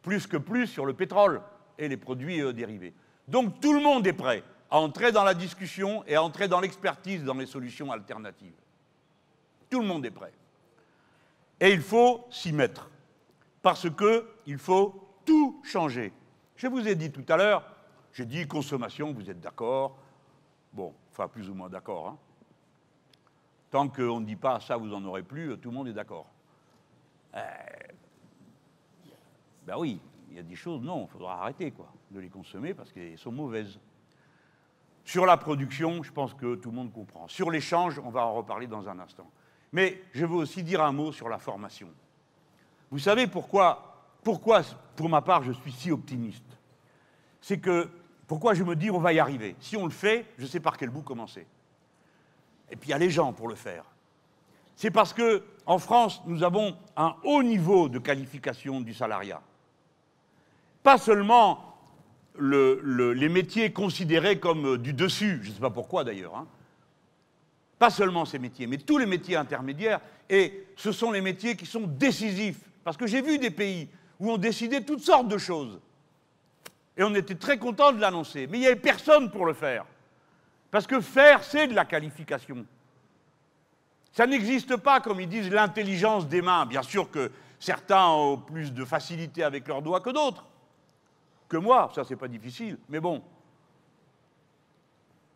plus 0.01 0.25
que 0.25 0.37
plus 0.37 0.65
sur 0.65 0.87
le 0.87 0.93
pétrole 0.93 1.41
et 1.77 1.87
les 1.87 1.97
produits 1.97 2.41
euh, 2.41 2.53
dérivés. 2.53 2.95
Donc 3.27 3.59
tout 3.61 3.73
le 3.73 3.81
monde 3.81 4.07
est 4.07 4.13
prêt 4.13 4.43
à 4.71 4.79
entrer 4.79 5.11
dans 5.11 5.23
la 5.23 5.35
discussion 5.35 6.03
et 6.07 6.15
à 6.15 6.23
entrer 6.23 6.47
dans 6.47 6.59
l'expertise 6.59 7.23
dans 7.23 7.35
les 7.35 7.45
solutions 7.45 7.91
alternatives. 7.91 8.57
Tout 9.69 9.81
le 9.81 9.85
monde 9.85 10.07
est 10.07 10.11
prêt. 10.11 10.33
Et 11.59 11.71
il 11.71 11.81
faut 11.81 12.25
s'y 12.31 12.51
mettre. 12.51 12.89
Parce 13.61 13.87
qu'il 13.91 14.57
faut 14.57 15.21
tout 15.23 15.61
changer. 15.63 16.11
Je 16.59 16.67
vous 16.67 16.85
ai 16.85 16.93
dit 16.93 17.09
tout 17.09 17.23
à 17.29 17.37
l'heure, 17.37 17.63
j'ai 18.11 18.25
dit 18.25 18.45
consommation, 18.45 19.13
vous 19.13 19.29
êtes 19.29 19.39
d'accord. 19.39 19.97
Bon, 20.73 20.93
enfin 21.09 21.29
plus 21.29 21.49
ou 21.49 21.53
moins 21.53 21.69
d'accord. 21.69 22.09
Hein. 22.09 22.17
Tant 23.71 23.87
qu'on 23.87 24.19
ne 24.19 24.25
dit 24.25 24.35
pas 24.35 24.59
ça, 24.59 24.75
vous 24.75 24.87
n'en 24.87 25.01
aurez 25.05 25.23
plus, 25.23 25.57
tout 25.59 25.69
le 25.69 25.75
monde 25.75 25.87
est 25.87 25.93
d'accord. 25.93 26.25
Euh, 27.33 27.39
ben 29.65 29.77
oui, 29.77 30.01
il 30.31 30.35
y 30.35 30.39
a 30.41 30.43
des 30.43 30.57
choses, 30.57 30.81
non, 30.81 31.05
il 31.05 31.09
faudra 31.09 31.41
arrêter 31.41 31.71
quoi, 31.71 31.87
de 32.11 32.19
les 32.19 32.27
consommer 32.27 32.73
parce 32.73 32.91
qu'elles 32.91 33.17
sont 33.17 33.31
mauvaises. 33.31 33.79
Sur 35.05 35.25
la 35.25 35.37
production, 35.37 36.03
je 36.03 36.11
pense 36.11 36.33
que 36.33 36.55
tout 36.55 36.71
le 36.71 36.75
monde 36.75 36.91
comprend. 36.91 37.29
Sur 37.29 37.51
l'échange, 37.51 38.01
on 38.03 38.09
va 38.09 38.25
en 38.25 38.33
reparler 38.33 38.67
dans 38.67 38.89
un 38.89 38.99
instant. 38.99 39.31
Mais 39.71 40.03
je 40.11 40.25
veux 40.25 40.35
aussi 40.35 40.61
dire 40.61 40.83
un 40.83 40.91
mot 40.91 41.13
sur 41.13 41.29
la 41.29 41.39
formation. 41.39 41.87
Vous 42.91 42.99
savez 42.99 43.27
pourquoi 43.27 43.89
pourquoi, 44.23 44.61
pour 44.95 45.09
ma 45.09 45.21
part, 45.21 45.43
je 45.43 45.53
suis 45.53 45.71
si 45.71 45.91
optimiste? 45.91 46.48
C'est 47.41 47.59
que, 47.59 47.89
pourquoi 48.27 48.53
je 48.53 48.63
me 48.63 48.75
dis 48.75 48.91
on 48.91 48.99
va 48.99 49.13
y 49.13 49.19
arriver? 49.19 49.55
Si 49.59 49.77
on 49.77 49.85
le 49.85 49.91
fait, 49.91 50.25
je 50.37 50.45
sais 50.45 50.59
par 50.59 50.77
quel 50.77 50.89
bout 50.89 51.01
commencer. 51.01 51.45
Et 52.69 52.75
puis 52.75 52.89
il 52.89 52.91
y 52.91 52.93
a 52.93 52.97
les 52.97 53.09
gens 53.09 53.33
pour 53.33 53.47
le 53.47 53.55
faire. 53.55 53.85
C'est 54.75 54.91
parce 54.91 55.13
que 55.13 55.43
en 55.65 55.77
France, 55.77 56.21
nous 56.25 56.43
avons 56.43 56.75
un 56.95 57.15
haut 57.23 57.43
niveau 57.43 57.89
de 57.89 57.99
qualification 57.99 58.81
du 58.81 58.93
salariat. 58.93 59.41
Pas 60.83 60.97
seulement 60.97 61.75
les 62.39 63.29
métiers 63.29 63.73
considérés 63.73 64.39
comme 64.39 64.77
du 64.77 64.93
dessus, 64.93 65.39
je 65.43 65.49
ne 65.49 65.53
sais 65.53 65.59
pas 65.59 65.69
pourquoi 65.69 66.03
d'ailleurs, 66.03 66.35
hein. 66.35 66.47
pas 67.77 67.89
seulement 67.89 68.25
ces 68.25 68.39
métiers, 68.39 68.67
mais 68.67 68.77
tous 68.77 68.97
les 68.97 69.05
métiers 69.05 69.35
intermédiaires, 69.35 69.99
et 70.29 70.65
ce 70.75 70.91
sont 70.91 71.11
les 71.11 71.21
métiers 71.21 71.55
qui 71.55 71.65
sont 71.65 71.85
décisifs. 71.85 72.61
Parce 72.83 72.95
que 72.95 73.07
j'ai 73.07 73.21
vu 73.21 73.37
des 73.37 73.51
pays 73.51 73.89
où 74.19 74.31
on 74.31 74.37
décidait 74.37 74.81
toutes 74.81 75.01
sortes 75.01 75.27
de 75.27 75.37
choses. 75.37 75.79
Et 76.99 77.03
on 77.03 77.15
était 77.15 77.35
très 77.35 77.57
content 77.57 77.93
de 77.93 78.01
l'annoncer. 78.01 78.45
Mais 78.47 78.57
il 78.57 78.61
n'y 78.61 78.67
avait 78.67 78.75
personne 78.75 79.31
pour 79.31 79.45
le 79.45 79.53
faire. 79.53 79.85
Parce 80.69 80.85
que 80.85 80.99
faire, 80.99 81.45
c'est 81.45 81.67
de 81.67 81.73
la 81.73 81.85
qualification. 81.85 82.65
Ça 84.11 84.27
n'existe 84.27 84.75
pas, 84.75 84.99
comme 84.99 85.21
ils 85.21 85.29
disent, 85.29 85.49
l'intelligence 85.49 86.27
des 86.27 86.41
mains. 86.41 86.65
Bien 86.65 86.83
sûr 86.83 87.09
que 87.09 87.31
certains 87.57 88.05
ont 88.05 88.35
plus 88.35 88.73
de 88.73 88.83
facilité 88.83 89.45
avec 89.45 89.65
leurs 89.69 89.81
doigts 89.81 90.01
que 90.01 90.09
d'autres. 90.09 90.43
Que 91.47 91.55
moi, 91.55 91.89
ça 91.95 92.03
c'est 92.03 92.17
pas 92.17 92.27
difficile, 92.27 92.77
mais 92.89 92.99
bon. 92.99 93.23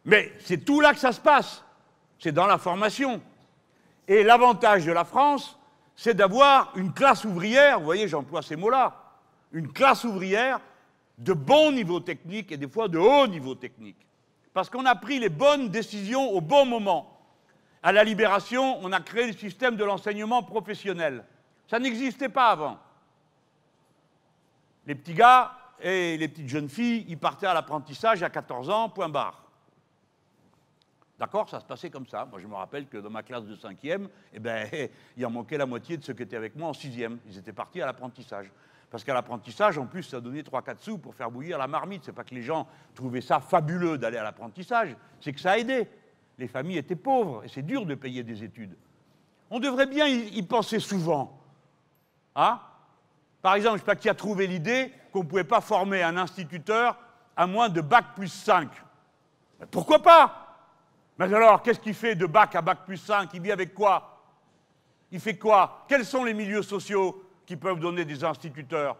Mais 0.03 0.33
c'est 0.41 0.65
tout 0.65 0.81
là 0.81 0.91
que 0.91 0.99
ça 0.99 1.13
se 1.13 1.21
passe. 1.21 1.63
C'est 2.19 2.33
dans 2.33 2.45
la 2.45 2.57
formation. 2.57 3.21
Et 4.09 4.23
l'avantage 4.23 4.85
de 4.85 4.91
la 4.91 5.05
France, 5.05 5.57
c'est 5.95 6.13
d'avoir 6.13 6.73
une 6.75 6.91
classe 6.91 7.23
ouvrière, 7.23 7.79
vous 7.79 7.85
voyez, 7.85 8.09
j'emploie 8.09 8.41
ces 8.41 8.57
mots-là, 8.57 9.01
une 9.53 9.71
classe 9.71 10.03
ouvrière 10.03 10.59
de 11.17 11.33
bon 11.33 11.71
niveau 11.71 11.99
technique 11.99 12.51
et 12.51 12.57
des 12.57 12.67
fois 12.67 12.87
de 12.87 12.97
haut 12.97 13.27
niveau 13.27 13.55
technique. 13.55 14.07
Parce 14.53 14.69
qu'on 14.69 14.85
a 14.85 14.95
pris 14.95 15.19
les 15.19 15.29
bonnes 15.29 15.69
décisions 15.69 16.29
au 16.31 16.41
bon 16.41 16.65
moment. 16.65 17.09
À 17.81 17.91
la 17.91 18.03
libération, 18.03 18.79
on 18.81 18.91
a 18.91 19.01
créé 19.01 19.27
le 19.27 19.33
système 19.33 19.75
de 19.75 19.83
l'enseignement 19.83 20.43
professionnel. 20.43 21.25
Ça 21.67 21.79
n'existait 21.79 22.29
pas 22.29 22.49
avant. 22.51 22.77
Les 24.85 24.95
petits 24.95 25.13
gars 25.13 25.57
et 25.81 26.17
les 26.17 26.27
petites 26.27 26.49
jeunes 26.49 26.69
filles, 26.69 27.05
ils 27.07 27.17
partaient 27.17 27.47
à 27.47 27.53
l'apprentissage 27.53 28.21
à 28.23 28.29
14 28.29 28.69
ans, 28.69 28.89
point 28.89 29.09
barre. 29.09 29.43
D'accord 31.19 31.49
Ça 31.49 31.59
se 31.59 31.65
passait 31.65 31.89
comme 31.89 32.07
ça. 32.07 32.25
Moi, 32.25 32.39
je 32.39 32.47
me 32.47 32.55
rappelle 32.55 32.87
que 32.87 32.97
dans 32.97 33.09
ma 33.09 33.23
classe 33.23 33.45
de 33.45 33.55
cinquième, 33.55 34.09
eh 34.33 34.39
ben, 34.39 34.67
il 35.17 35.25
en 35.25 35.29
manquait 35.29 35.57
la 35.57 35.65
moitié 35.65 35.97
de 35.97 36.03
ceux 36.03 36.13
qui 36.13 36.23
étaient 36.23 36.35
avec 36.35 36.55
moi 36.55 36.69
en 36.69 36.73
sixième. 36.73 37.19
Ils 37.27 37.37
étaient 37.37 37.53
partis 37.53 37.81
à 37.81 37.85
l'apprentissage. 37.85 38.51
Parce 38.93 39.03
qu'à 39.03 39.15
l'apprentissage, 39.15 39.79
en 39.79 39.87
plus, 39.87 40.03
ça 40.03 40.21
donnait 40.21 40.43
3-4 40.43 40.77
sous 40.77 40.99
pour 40.99 41.15
faire 41.15 41.31
bouillir 41.31 41.57
la 41.57 41.65
marmite. 41.65 42.03
C'est 42.05 42.11
pas 42.11 42.23
que 42.23 42.35
les 42.35 42.43
gens 42.43 42.67
trouvaient 42.93 43.21
ça 43.21 43.39
fabuleux 43.39 43.97
d'aller 43.97 44.19
à 44.19 44.23
l'apprentissage, 44.23 44.95
c'est 45.19 45.33
que 45.33 45.39
ça 45.39 45.57
aidait. 45.57 45.89
Les 46.37 46.47
familles 46.47 46.77
étaient 46.77 46.95
pauvres 46.95 47.43
et 47.43 47.47
c'est 47.47 47.63
dur 47.63 47.87
de 47.87 47.95
payer 47.95 48.21
des 48.21 48.43
études. 48.43 48.77
On 49.49 49.59
devrait 49.59 49.87
bien 49.87 50.05
y 50.07 50.43
penser 50.43 50.79
souvent. 50.79 51.41
Hein? 52.35 52.59
Par 53.41 53.55
exemple, 53.55 53.77
je 53.77 53.81
ne 53.81 53.85
sais 53.87 53.95
pas 53.95 53.95
qui 53.95 54.09
a 54.09 54.13
trouvé 54.13 54.45
l'idée 54.45 54.93
qu'on 55.11 55.23
ne 55.23 55.27
pouvait 55.27 55.43
pas 55.43 55.59
former 55.59 56.03
un 56.03 56.15
instituteur 56.15 56.95
à 57.35 57.47
moins 57.47 57.69
de 57.69 57.81
bac 57.81 58.13
plus 58.15 58.31
5. 58.31 58.69
pourquoi 59.71 60.03
pas? 60.03 60.55
Mais 61.17 61.25
alors, 61.33 61.63
qu'est-ce 61.63 61.79
qu'il 61.79 61.95
fait 61.95 62.13
de 62.13 62.27
bac 62.27 62.53
à 62.53 62.61
bac 62.61 62.85
plus 62.85 62.97
5 62.97 63.31
Il 63.33 63.41
vit 63.41 63.51
avec 63.51 63.73
quoi? 63.73 64.21
Il 65.09 65.19
fait 65.19 65.39
quoi? 65.39 65.83
Quels 65.87 66.05
sont 66.05 66.23
les 66.23 66.35
milieux 66.35 66.61
sociaux? 66.61 67.22
Qui 67.45 67.55
peuvent 67.55 67.79
donner 67.79 68.05
des 68.05 68.23
instituteurs 68.23 68.97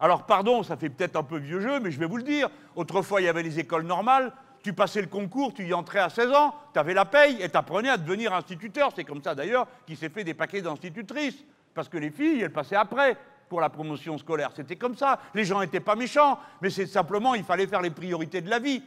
Alors, 0.00 0.26
pardon, 0.26 0.62
ça 0.62 0.76
fait 0.76 0.90
peut-être 0.90 1.16
un 1.16 1.22
peu 1.22 1.38
vieux 1.38 1.60
jeu, 1.60 1.80
mais 1.80 1.90
je 1.90 1.98
vais 1.98 2.06
vous 2.06 2.16
le 2.16 2.22
dire. 2.22 2.48
Autrefois, 2.76 3.20
il 3.20 3.24
y 3.24 3.28
avait 3.28 3.42
les 3.42 3.58
écoles 3.58 3.84
normales. 3.84 4.32
Tu 4.62 4.72
passais 4.72 5.00
le 5.00 5.06
concours, 5.06 5.54
tu 5.54 5.64
y 5.66 5.72
entrais 5.72 6.00
à 6.00 6.08
16 6.08 6.32
ans, 6.32 6.54
tu 6.72 6.78
avais 6.78 6.92
la 6.92 7.04
paye 7.04 7.40
et 7.40 7.48
tu 7.48 7.56
apprenais 7.56 7.90
à 7.90 7.96
devenir 7.96 8.34
instituteur. 8.34 8.90
C'est 8.94 9.04
comme 9.04 9.22
ça 9.22 9.34
d'ailleurs 9.34 9.66
qu'il 9.86 9.96
s'est 9.96 10.08
fait 10.08 10.24
des 10.24 10.34
paquets 10.34 10.60
d'institutrices. 10.60 11.44
Parce 11.74 11.88
que 11.88 11.96
les 11.96 12.10
filles, 12.10 12.42
elles 12.42 12.52
passaient 12.52 12.76
après 12.76 13.16
pour 13.48 13.60
la 13.60 13.70
promotion 13.70 14.18
scolaire. 14.18 14.50
C'était 14.54 14.76
comme 14.76 14.96
ça. 14.96 15.20
Les 15.34 15.44
gens 15.44 15.60
n'étaient 15.60 15.80
pas 15.80 15.94
méchants, 15.94 16.38
mais 16.60 16.70
c'est 16.70 16.86
simplement, 16.86 17.34
il 17.34 17.44
fallait 17.44 17.66
faire 17.66 17.80
les 17.80 17.90
priorités 17.90 18.40
de 18.40 18.50
la 18.50 18.58
vie. 18.58 18.82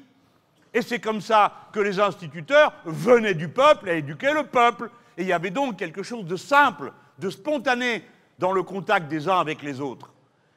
Et 0.74 0.82
c'est 0.82 1.00
comme 1.00 1.22
ça 1.22 1.54
que 1.74 1.80
les 1.80 2.00
instituteurs 2.00 2.74
venaient 2.86 3.34
du 3.34 3.50
peuple 3.50 3.90
à 3.90 3.94
éduquer 3.94 4.34
le 4.34 4.44
peuple. 4.44 4.90
Et 5.18 5.24
il 5.24 5.28
y 5.28 5.34
avait 5.34 5.50
donc 5.50 5.78
quelque 5.78 6.04
chose 6.04 6.26
de 6.26 6.36
simple, 6.36 6.94
de 7.20 7.30
spontané 7.30 8.06
dans 8.42 8.52
le 8.52 8.64
contact 8.64 9.08
des 9.08 9.30
uns 9.30 9.40
avec 9.40 9.62
les 9.62 9.80
autres. 9.80 10.12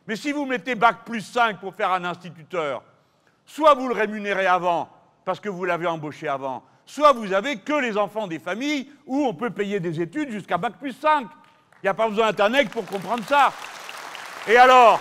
Mais 0.06 0.16
si 0.16 0.32
vous 0.32 0.46
mettez 0.46 0.74
Bac 0.74 1.04
plus 1.04 1.20
5 1.20 1.60
pour 1.60 1.74
faire 1.74 1.92
un 1.92 2.04
instituteur, 2.06 2.82
soit 3.44 3.74
vous 3.74 3.88
le 3.88 3.94
rémunérez 3.94 4.46
avant, 4.46 4.88
parce 5.22 5.38
que 5.38 5.50
vous 5.50 5.66
l'avez 5.66 5.86
embauché 5.86 6.26
avant, 6.26 6.64
soit 6.86 7.12
vous 7.12 7.34
avez 7.34 7.58
que 7.58 7.74
les 7.74 7.98
enfants 7.98 8.26
des 8.26 8.38
familles 8.38 8.90
où 9.06 9.26
on 9.26 9.34
peut 9.34 9.50
payer 9.50 9.80
des 9.80 10.00
études 10.00 10.30
jusqu'à 10.30 10.56
Bac 10.56 10.78
plus 10.78 10.94
5. 10.94 11.26
Il 11.82 11.84
n'y 11.84 11.90
a 11.90 11.94
pas 11.94 12.08
besoin 12.08 12.28
d'Internet 12.28 12.70
pour 12.70 12.86
comprendre 12.86 13.24
ça. 13.24 13.52
Et 14.48 14.56
alors, 14.56 14.98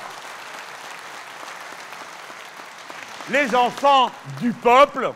les 3.30 3.56
enfants 3.56 4.12
du 4.42 4.52
peuple, 4.52 5.14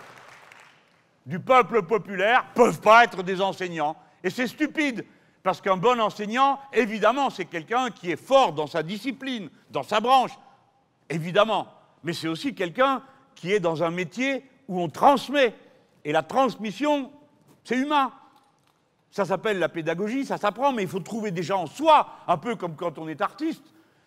du 1.25 1.39
peuple 1.41 1.81
populaire, 1.81 2.45
peuvent 2.55 2.79
pas 2.79 3.03
être 3.03 3.23
des 3.23 3.41
enseignants. 3.41 3.97
Et 4.23 4.29
c'est 4.29 4.47
stupide, 4.47 5.05
parce 5.47 5.61
qu'un 5.61 5.77
bon 5.77 5.97
enseignant, 6.01 6.59
évidemment, 6.73 7.29
c'est 7.29 7.45
quelqu'un 7.45 7.89
qui 7.89 8.11
est 8.11 8.21
fort 8.21 8.51
dans 8.51 8.67
sa 8.67 8.83
discipline, 8.83 9.49
dans 9.71 9.81
sa 9.81 10.01
branche, 10.01 10.37
évidemment. 11.09 11.67
Mais 12.03 12.11
c'est 12.11 12.27
aussi 12.27 12.53
quelqu'un 12.53 13.01
qui 13.33 13.53
est 13.53 13.61
dans 13.61 13.81
un 13.81 13.89
métier 13.89 14.43
où 14.67 14.81
on 14.81 14.89
transmet. 14.89 15.55
Et 16.03 16.11
la 16.11 16.21
transmission, 16.21 17.13
c'est 17.63 17.77
humain. 17.77 18.11
Ça 19.09 19.23
s'appelle 19.23 19.57
la 19.57 19.69
pédagogie, 19.69 20.25
ça 20.25 20.35
s'apprend, 20.35 20.73
mais 20.73 20.81
il 20.81 20.89
faut 20.89 20.99
trouver 20.99 21.31
déjà 21.31 21.55
en 21.55 21.67
soi, 21.67 22.09
un 22.27 22.35
peu 22.35 22.57
comme 22.57 22.75
quand 22.75 22.97
on 22.97 23.07
est 23.07 23.21
artiste. 23.21 23.63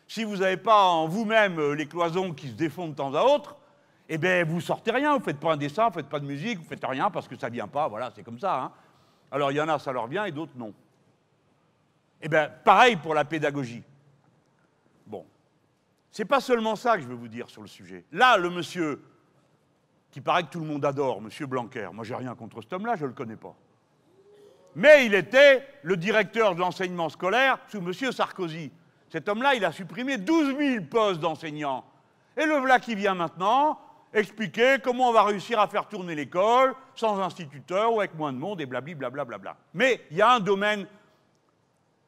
Si 0.08 0.24
vous 0.24 0.36
n'avez 0.36 0.58
pas 0.58 0.88
en 0.88 1.08
vous-même 1.08 1.58
euh, 1.58 1.74
les 1.74 1.86
cloisons 1.86 2.34
qui 2.34 2.48
se 2.48 2.52
défont 2.52 2.88
de 2.88 2.94
temps 2.94 3.14
à 3.14 3.22
autre, 3.22 3.56
eh 4.10 4.18
bien, 4.18 4.44
vous 4.44 4.60
sortez 4.60 4.90
rien, 4.90 5.16
vous 5.16 5.24
faites 5.24 5.40
pas 5.40 5.54
un 5.54 5.56
dessin, 5.56 5.88
vous 5.88 5.94
faites 5.94 6.10
pas 6.10 6.20
de 6.20 6.26
musique, 6.26 6.58
vous 6.58 6.68
faites 6.68 6.84
rien 6.84 7.08
parce 7.10 7.26
que 7.26 7.38
ça 7.38 7.48
vient 7.48 7.66
pas, 7.66 7.88
voilà, 7.88 8.12
c'est 8.14 8.22
comme 8.24 8.38
ça. 8.38 8.60
Hein. 8.60 8.72
Alors 9.30 9.52
il 9.52 9.56
y 9.56 9.60
en 9.62 9.68
a, 9.70 9.78
ça 9.78 9.90
leur 9.90 10.06
vient, 10.06 10.26
et 10.26 10.32
d'autres 10.32 10.52
non. 10.54 10.74
Eh 12.22 12.28
bien, 12.28 12.50
pareil 12.64 12.96
pour 12.96 13.14
la 13.14 13.24
pédagogie. 13.24 13.82
Bon, 15.06 15.24
c'est 16.10 16.24
pas 16.24 16.40
seulement 16.40 16.76
ça 16.76 16.96
que 16.96 17.02
je 17.02 17.08
veux 17.08 17.14
vous 17.14 17.28
dire 17.28 17.48
sur 17.48 17.62
le 17.62 17.68
sujet. 17.68 18.04
Là, 18.12 18.36
le 18.36 18.50
monsieur 18.50 19.02
qui 20.10 20.20
paraît 20.20 20.42
que 20.42 20.50
tout 20.50 20.60
le 20.60 20.66
monde 20.66 20.84
adore, 20.84 21.20
monsieur 21.20 21.46
Blanquer, 21.46 21.88
moi 21.92 22.04
j'ai 22.04 22.16
rien 22.16 22.34
contre 22.34 22.60
cet 22.62 22.72
homme-là, 22.72 22.96
je 22.96 23.06
le 23.06 23.12
connais 23.12 23.36
pas. 23.36 23.54
Mais 24.74 25.06
il 25.06 25.14
était 25.14 25.66
le 25.82 25.96
directeur 25.96 26.54
de 26.54 26.60
l'enseignement 26.60 27.08
scolaire 27.08 27.58
sous 27.68 27.80
monsieur 27.80 28.12
Sarkozy. 28.12 28.72
Cet 29.08 29.28
homme-là, 29.28 29.54
il 29.54 29.64
a 29.64 29.72
supprimé 29.72 30.16
12 30.16 30.56
000 30.56 30.84
postes 30.84 31.20
d'enseignants. 31.20 31.84
Et 32.36 32.46
le 32.46 32.56
voilà 32.56 32.78
qui 32.78 32.94
vient 32.94 33.14
maintenant, 33.14 33.80
expliquer 34.14 34.76
comment 34.82 35.10
on 35.10 35.12
va 35.12 35.24
réussir 35.24 35.58
à 35.58 35.66
faire 35.66 35.88
tourner 35.88 36.14
l'école 36.14 36.74
sans 36.94 37.20
instituteur 37.20 37.92
ou 37.92 38.00
avec 38.00 38.14
moins 38.14 38.32
de 38.32 38.38
monde 38.38 38.60
et 38.60 38.66
blablabla. 38.66 39.24
Bla, 39.24 39.38
bla, 39.38 39.56
Mais 39.74 40.06
il 40.10 40.16
y 40.16 40.22
a 40.22 40.32
un 40.32 40.40
domaine 40.40 40.86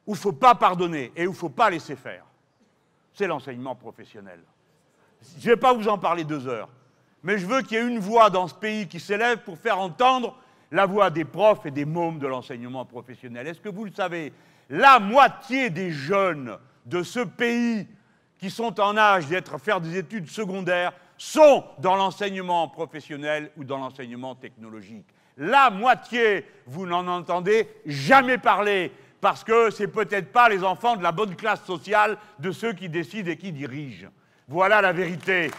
où 0.05 0.11
il 0.11 0.17
ne 0.17 0.21
faut 0.21 0.33
pas 0.33 0.55
pardonner 0.55 1.11
et 1.15 1.27
où 1.27 1.31
il 1.31 1.33
ne 1.33 1.37
faut 1.37 1.49
pas 1.49 1.69
laisser 1.69 1.95
faire. 1.95 2.25
C'est 3.13 3.27
l'enseignement 3.27 3.75
professionnel. 3.75 4.39
Je 5.39 5.49
ne 5.49 5.53
vais 5.53 5.59
pas 5.59 5.73
vous 5.73 5.87
en 5.87 5.97
parler 5.97 6.23
deux 6.23 6.47
heures, 6.47 6.69
mais 7.21 7.37
je 7.37 7.45
veux 7.45 7.61
qu'il 7.61 7.77
y 7.77 7.79
ait 7.79 7.87
une 7.87 7.99
voix 7.99 8.29
dans 8.29 8.47
ce 8.47 8.55
pays 8.55 8.87
qui 8.87 8.99
s'élève 8.99 9.39
pour 9.39 9.57
faire 9.57 9.79
entendre 9.79 10.35
la 10.71 10.85
voix 10.85 11.09
des 11.09 11.23
profs 11.23 11.65
et 11.65 11.71
des 11.71 11.85
mômes 11.85 12.19
de 12.19 12.27
l'enseignement 12.27 12.85
professionnel. 12.85 13.47
Est-ce 13.47 13.61
que 13.61 13.69
vous 13.69 13.85
le 13.85 13.91
savez? 13.91 14.33
La 14.69 14.99
moitié 14.99 15.69
des 15.69 15.91
jeunes 15.91 16.57
de 16.85 17.03
ce 17.03 17.19
pays 17.19 17.87
qui 18.39 18.49
sont 18.49 18.79
en 18.81 18.97
âge 18.97 19.27
d'être 19.27 19.57
faire 19.57 19.79
des 19.79 19.97
études 19.97 20.27
secondaires 20.29 20.91
sont 21.17 21.63
dans 21.79 21.95
l'enseignement 21.95 22.67
professionnel 22.67 23.51
ou 23.55 23.63
dans 23.63 23.77
l'enseignement 23.77 24.35
technologique. 24.35 25.05
La 25.37 25.69
moitié, 25.69 26.45
vous 26.65 26.85
n'en 26.85 27.07
entendez 27.07 27.69
jamais 27.85 28.37
parler, 28.37 28.91
parce 29.23 29.45
que 29.45 29.69
ce 29.69 29.83
n'est 29.83 29.87
peut-être 29.87 30.33
pas 30.33 30.49
les 30.49 30.65
enfants 30.65 30.97
de 30.97 31.01
la 31.01 31.13
bonne 31.13 31.33
classe 31.37 31.63
sociale 31.63 32.17
de 32.39 32.51
ceux 32.51 32.73
qui 32.73 32.89
décident 32.89 33.31
et 33.31 33.37
qui 33.37 33.53
dirigent. 33.53 34.09
Voilà 34.49 34.81
la 34.81 34.91
vérité. 34.91 35.49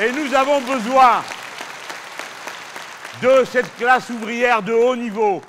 Et 0.00 0.10
nous 0.10 0.32
avons 0.32 0.62
besoin 0.62 1.22
de 3.20 3.44
cette 3.44 3.76
classe 3.76 4.08
ouvrière 4.08 4.62
de 4.62 4.72
haut 4.72 4.96
niveau. 4.96 5.42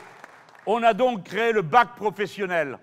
On 0.65 0.83
a 0.83 0.93
donc 0.93 1.23
créé 1.23 1.53
le 1.53 1.61
bac 1.61 1.95
professionnel. 1.95 2.77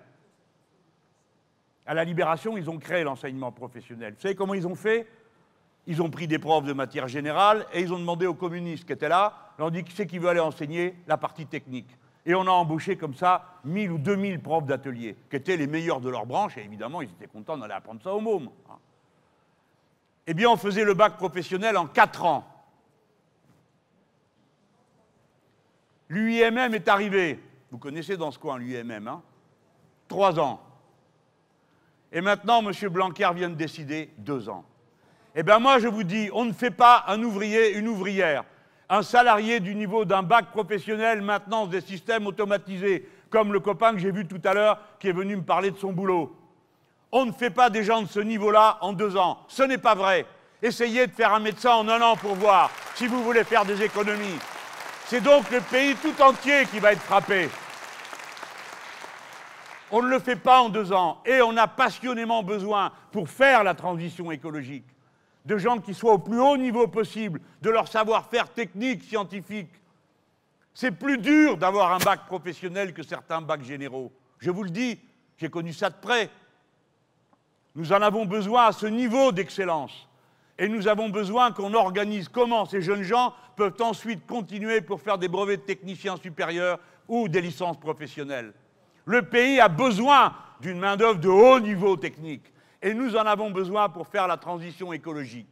À 1.85 1.93
la 1.93 2.03
Libération, 2.03 2.57
ils 2.57 2.67
ont 2.67 2.79
créé 2.79 3.03
l'enseignement 3.03 3.51
professionnel. 3.51 4.15
Vous 4.15 4.21
savez 4.21 4.33
comment 4.33 4.55
ils 4.55 4.65
ont 4.65 4.73
fait? 4.73 5.07
Ils 5.85 6.01
ont 6.01 6.09
pris 6.09 6.25
des 6.25 6.39
profs 6.39 6.65
de 6.65 6.73
matière 6.73 7.07
générale 7.07 7.67
et 7.71 7.81
ils 7.81 7.93
ont 7.93 7.99
demandé 7.99 8.25
aux 8.25 8.33
communistes 8.33 8.85
qui 8.85 8.93
étaient 8.93 9.07
là, 9.07 9.51
ils 9.59 9.61
ont 9.61 9.69
dit 9.69 9.83
qui 9.83 9.93
c'est 9.95 10.07
qui 10.07 10.17
veut 10.17 10.29
aller 10.29 10.39
enseigner 10.39 10.95
la 11.05 11.17
partie 11.17 11.45
technique? 11.45 11.95
Et 12.25 12.33
on 12.33 12.41
a 12.41 12.51
embauché 12.51 12.97
comme 12.97 13.13
ça 13.13 13.59
1000 13.65 13.91
ou 13.91 13.97
2000 13.97 14.41
profs 14.41 14.65
d'atelier, 14.65 15.15
qui 15.29 15.35
étaient 15.35 15.57
les 15.57 15.67
meilleurs 15.67 16.01
de 16.01 16.09
leur 16.09 16.25
branche, 16.25 16.57
et 16.57 16.63
évidemment, 16.63 17.01
ils 17.01 17.09
étaient 17.09 17.27
contents 17.27 17.57
d'aller 17.57 17.73
apprendre 17.73 18.01
ça 18.01 18.13
au 18.13 18.19
môme. 18.19 18.49
Hein. 18.69 18.77
Eh 20.27 20.33
bien, 20.33 20.49
on 20.49 20.57
faisait 20.57 20.83
le 20.83 20.95
bac 20.95 21.17
professionnel 21.17 21.77
en 21.77 21.85
4 21.85 22.25
ans. 22.25 22.47
L'UIMM 26.09 26.73
est 26.73 26.87
arrivé. 26.87 27.39
Vous 27.71 27.77
connaissez 27.77 28.17
dans 28.17 28.31
ce 28.31 28.39
coin 28.39 28.57
l'UIMM, 28.57 29.07
hein 29.07 29.21
3 30.07 30.39
ans. 30.39 30.61
Et 32.11 32.21
maintenant, 32.21 32.63
M. 32.67 32.89
Blanquer 32.89 33.29
vient 33.35 33.49
de 33.49 33.55
décider 33.55 34.09
2 34.17 34.49
ans. 34.49 34.65
Eh 35.35 35.43
bien 35.43 35.59
moi 35.59 35.79
je 35.79 35.87
vous 35.89 36.03
dis, 36.03 36.29
on 36.33 36.45
ne 36.45 36.53
fait 36.53 36.71
pas 36.71 37.03
un 37.07 37.21
ouvrier, 37.21 37.77
une 37.77 37.89
ouvrière, 37.89 38.45
un 38.89 39.01
salarié 39.01 39.59
du 39.59 39.75
niveau 39.75 40.05
d'un 40.05 40.23
bac 40.23 40.51
professionnel, 40.51 41.21
maintenance 41.21 41.69
des 41.69 41.81
systèmes 41.81 42.27
automatisés, 42.27 43.07
comme 43.29 43.53
le 43.53 43.59
copain 43.59 43.93
que 43.93 43.99
j'ai 43.99 44.11
vu 44.11 44.27
tout 44.27 44.41
à 44.43 44.53
l'heure 44.53 44.79
qui 44.99 45.07
est 45.07 45.13
venu 45.13 45.35
me 45.35 45.41
parler 45.41 45.71
de 45.71 45.77
son 45.77 45.91
boulot. 45.91 46.35
On 47.11 47.25
ne 47.25 47.31
fait 47.31 47.49
pas 47.49 47.69
des 47.69 47.83
gens 47.83 48.01
de 48.01 48.07
ce 48.07 48.19
niveau-là 48.19 48.77
en 48.81 48.93
deux 48.93 49.17
ans. 49.17 49.39
Ce 49.47 49.63
n'est 49.63 49.77
pas 49.77 49.95
vrai. 49.95 50.25
Essayez 50.61 51.07
de 51.07 51.11
faire 51.11 51.33
un 51.33 51.39
médecin 51.39 51.71
en 51.71 51.87
un 51.87 52.01
an 52.01 52.15
pour 52.15 52.35
voir 52.35 52.71
si 52.95 53.07
vous 53.07 53.23
voulez 53.23 53.43
faire 53.43 53.65
des 53.65 53.81
économies. 53.81 54.39
C'est 55.05 55.21
donc 55.21 55.49
le 55.51 55.61
pays 55.61 55.95
tout 55.95 56.21
entier 56.21 56.65
qui 56.71 56.79
va 56.79 56.93
être 56.93 57.01
frappé. 57.01 57.49
On 59.91 60.01
ne 60.01 60.07
le 60.07 60.19
fait 60.19 60.35
pas 60.35 60.61
en 60.61 60.69
deux 60.69 60.91
ans 60.91 61.21
et 61.25 61.41
on 61.41 61.55
a 61.57 61.67
passionnément 61.67 62.41
besoin, 62.41 62.91
pour 63.11 63.29
faire 63.29 63.63
la 63.63 63.75
transition 63.75 64.31
écologique, 64.31 64.85
de 65.45 65.57
gens 65.57 65.79
qui 65.79 65.93
soient 65.93 66.13
au 66.13 66.19
plus 66.19 66.39
haut 66.39 66.57
niveau 66.57 66.87
possible 66.87 67.39
de 67.61 67.69
leur 67.69 67.87
savoir-faire 67.87 68.49
technique, 68.49 69.03
scientifique. 69.03 69.69
C'est 70.73 70.91
plus 70.91 71.17
dur 71.17 71.57
d'avoir 71.57 71.93
un 71.93 71.99
bac 71.99 72.25
professionnel 72.25 72.93
que 72.93 73.03
certains 73.03 73.41
bacs 73.41 73.63
généraux. 73.63 74.11
Je 74.39 74.51
vous 74.51 74.63
le 74.63 74.71
dis, 74.71 74.99
j'ai 75.37 75.49
connu 75.49 75.71
ça 75.71 75.89
de 75.89 75.95
près. 75.95 76.29
Nous 77.75 77.93
en 77.93 78.01
avons 78.01 78.25
besoin 78.25 78.67
à 78.67 78.71
ce 78.71 78.87
niveau 78.87 79.31
d'excellence. 79.31 80.07
Et 80.57 80.67
nous 80.67 80.87
avons 80.87 81.09
besoin 81.09 81.51
qu'on 81.51 81.73
organise 81.73 82.29
comment 82.29 82.65
ces 82.65 82.81
jeunes 82.81 83.03
gens 83.03 83.33
peuvent 83.55 83.81
ensuite 83.81 84.25
continuer 84.25 84.81
pour 84.81 85.01
faire 85.01 85.17
des 85.17 85.27
brevets 85.27 85.57
de 85.57 85.61
techniciens 85.61 86.17
supérieurs 86.17 86.79
ou 87.07 87.27
des 87.27 87.41
licences 87.41 87.79
professionnelles. 87.79 88.53
Le 89.05 89.21
pays 89.21 89.59
a 89.59 89.67
besoin 89.67 90.33
d'une 90.61 90.79
main-d'œuvre 90.79 91.19
de 91.19 91.27
haut 91.27 91.59
niveau 91.59 91.97
technique 91.97 92.51
et 92.85 92.93
nous 92.93 93.15
en 93.15 93.25
avons 93.25 93.49
besoin 93.49 93.89
pour 93.89 94.05
faire 94.05 94.27
la 94.27 94.37
transition 94.37 94.93
écologique. 94.93 95.49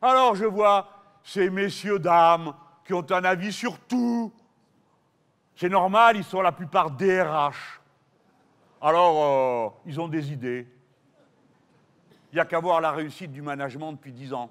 Alors 0.00 0.34
je 0.34 0.46
vois 0.46 0.88
ces 1.22 1.50
messieurs, 1.50 1.98
dames, 1.98 2.54
qui 2.86 2.94
ont 2.94 3.04
un 3.12 3.22
avis 3.24 3.52
sur 3.52 3.78
tout. 3.80 4.32
C'est 5.54 5.68
normal, 5.68 6.16
ils 6.16 6.24
sont 6.24 6.40
la 6.40 6.52
plupart 6.52 6.90
DRH. 6.92 7.82
Alors, 8.80 9.74
euh, 9.74 9.80
ils 9.84 10.00
ont 10.00 10.08
des 10.08 10.32
idées. 10.32 10.66
Il 12.32 12.36
n'y 12.36 12.40
a 12.40 12.46
qu'à 12.46 12.60
voir 12.60 12.80
la 12.80 12.92
réussite 12.92 13.30
du 13.30 13.42
management 13.42 13.92
depuis 13.92 14.12
dix 14.12 14.32
ans. 14.32 14.50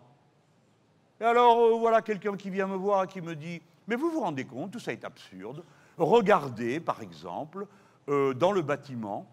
Et 1.19 1.23
alors, 1.23 1.57
euh, 1.57 1.79
voilà 1.79 2.03
quelqu'un 2.03 2.37
qui 2.37 2.51
vient 2.51 2.67
me 2.67 2.75
voir 2.75 3.05
et 3.05 3.07
qui 3.07 3.21
me 3.21 3.35
dit 3.35 3.59
Mais 3.87 3.95
vous 3.95 4.11
vous 4.11 4.19
rendez 4.19 4.45
compte, 4.45 4.69
tout 4.69 4.79
ça 4.79 4.91
est 4.91 5.03
absurde. 5.03 5.63
Regardez, 5.97 6.79
par 6.79 7.01
exemple, 7.01 7.65
euh, 8.07 8.35
dans 8.35 8.51
le 8.51 8.61
bâtiment, 8.61 9.25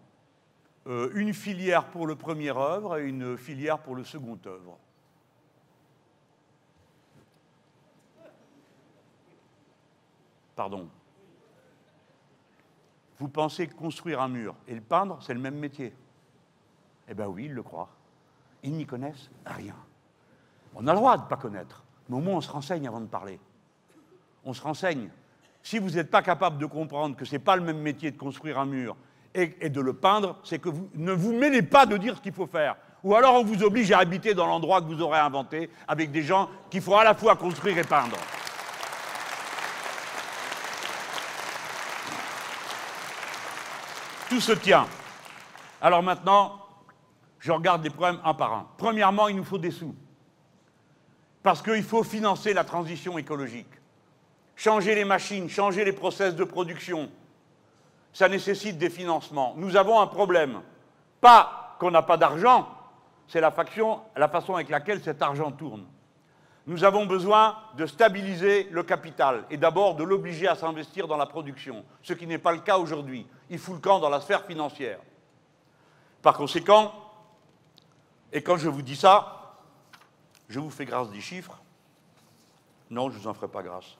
une 0.87 1.33
filière 1.33 1.85
pour 1.89 2.07
le 2.07 2.15
premier 2.15 2.55
œuvre 2.55 2.97
et 2.97 3.07
une 3.07 3.37
filière 3.37 3.79
pour 3.79 3.95
le 3.95 4.03
second 4.03 4.39
œuvre. 4.45 4.77
Pardon. 10.55 10.89
Vous 13.19 13.27
pensez 13.27 13.67
construire 13.67 14.21
un 14.21 14.27
mur 14.27 14.55
et 14.67 14.73
le 14.73 14.81
peindre, 14.81 15.21
c'est 15.21 15.33
le 15.33 15.39
même 15.39 15.57
métier? 15.57 15.93
Eh 17.07 17.13
bien 17.13 17.27
oui, 17.27 17.45
ils 17.45 17.53
le 17.53 17.63
croient. 17.63 17.89
Ils 18.63 18.73
n'y 18.73 18.85
connaissent 18.85 19.29
rien. 19.45 19.75
On 20.73 20.87
a 20.87 20.93
le 20.93 20.97
droit 20.97 21.17
de 21.17 21.23
ne 21.23 21.27
pas 21.27 21.37
connaître, 21.37 21.83
mais 22.09 22.15
au 22.15 22.19
moins 22.19 22.37
on 22.37 22.41
se 22.41 22.51
renseigne 22.51 22.87
avant 22.87 23.01
de 23.01 23.07
parler. 23.07 23.39
On 24.45 24.53
se 24.53 24.61
renseigne. 24.61 25.09
Si 25.61 25.79
vous 25.79 25.91
n'êtes 25.91 26.09
pas 26.09 26.21
capable 26.21 26.57
de 26.57 26.65
comprendre 26.65 27.15
que 27.15 27.25
ce 27.25 27.33
n'est 27.33 27.39
pas 27.39 27.55
le 27.55 27.63
même 27.63 27.79
métier 27.79 28.11
de 28.11 28.17
construire 28.17 28.57
un 28.57 28.65
mur 28.65 28.95
et, 29.37 29.69
de 29.69 29.81
le 29.81 29.93
peindre, 29.93 30.35
c'est 30.43 30.59
que 30.59 30.69
vous 30.69 30.89
ne 30.95 31.11
vous 31.11 31.31
mêlez 31.31 31.61
pas 31.61 31.85
de 31.85 31.95
dire 31.95 32.17
ce 32.17 32.21
qu'il 32.21 32.33
faut 32.33 32.47
faire. 32.47 32.75
Ou 33.03 33.15
alors 33.15 33.35
on 33.35 33.43
vous 33.43 33.63
oblige 33.63 33.91
à 33.91 33.99
habiter 33.99 34.33
dans 34.33 34.47
l'endroit 34.47 34.81
que 34.81 34.87
vous 34.87 35.01
aurez 35.01 35.19
inventé 35.19 35.69
avec 35.87 36.11
des 36.11 36.23
gens 36.23 36.49
qui 36.71 36.81
feront 36.81 36.97
à 36.97 37.03
la 37.03 37.13
fois 37.13 37.35
construire 37.35 37.77
et 37.77 37.83
peindre. 37.83 38.17
Tout 44.27 44.41
se 44.41 44.53
tient. 44.53 44.87
Alors 45.81 46.01
maintenant, 46.01 46.59
je 47.39 47.51
regarde 47.51 47.83
les 47.83 47.91
problèmes 47.91 48.19
un 48.25 48.33
par 48.33 48.53
un. 48.53 48.67
Premièrement, 48.77 49.27
il 49.27 49.35
nous 49.35 49.43
faut 49.43 49.59
des 49.59 49.71
sous. 49.71 49.95
Parce 51.43 51.61
qu'il 51.61 51.83
faut 51.83 52.03
financer 52.03 52.53
la 52.53 52.63
transition 52.63 53.17
écologique. 53.19 53.69
Changer 54.55 54.95
les 54.95 55.05
machines, 55.05 55.47
changer 55.47 55.85
les 55.85 55.93
process 55.93 56.35
de 56.35 56.43
production, 56.43 57.09
ça 58.17 58.27
nécessite 58.27 58.79
des 58.79 58.89
financements. 58.89 59.53
Nous 59.57 59.77
avons 59.77 60.01
un 60.01 60.07
problème. 60.07 60.63
Pas 61.21 61.75
qu'on 61.77 61.91
n'a 61.91 62.01
pas 62.01 62.17
d'argent, 62.17 62.67
c'est 63.27 63.39
la, 63.39 63.51
façon 63.51 64.55
avec 64.55 64.69
laquelle 64.69 65.03
cet 65.03 65.21
argent 65.21 65.51
tourne. 65.51 65.85
Nous 66.65 66.83
avons 66.83 67.05
besoin 67.05 67.55
de 67.75 67.85
stabiliser 67.85 68.69
le 68.71 68.81
capital 68.81 69.45
et 69.51 69.57
d'abord 69.57 69.93
de 69.93 70.03
l'obliger 70.03 70.47
à 70.47 70.55
s'investir 70.55 71.07
dans 71.07 71.15
la 71.15 71.27
production, 71.27 71.85
ce 72.01 72.13
qui 72.13 72.25
n'est 72.25 72.39
pas 72.39 72.53
le 72.53 72.61
cas 72.61 72.79
aujourd'hui. 72.79 73.27
Il 73.51 73.59
fout 73.59 73.75
le 73.75 73.81
camp 73.81 73.99
dans 73.99 74.09
la 74.09 74.19
sphère 74.19 74.45
financière. 74.45 74.97
Par 76.23 76.35
conséquent, 76.35 76.95
et 78.33 78.41
quand 78.41 78.57
je 78.57 78.67
vous 78.67 78.81
dis 78.81 78.95
ça, 78.95 79.59
je 80.49 80.59
vous 80.59 80.71
fais 80.71 80.85
grâce 80.85 81.11
des 81.11 81.21
chiffres. 81.21 81.61
Non, 82.89 83.11
je 83.11 83.17
ne 83.17 83.21
vous 83.21 83.27
en 83.27 83.35
ferai 83.35 83.47
pas 83.47 83.61
grâce. 83.61 83.95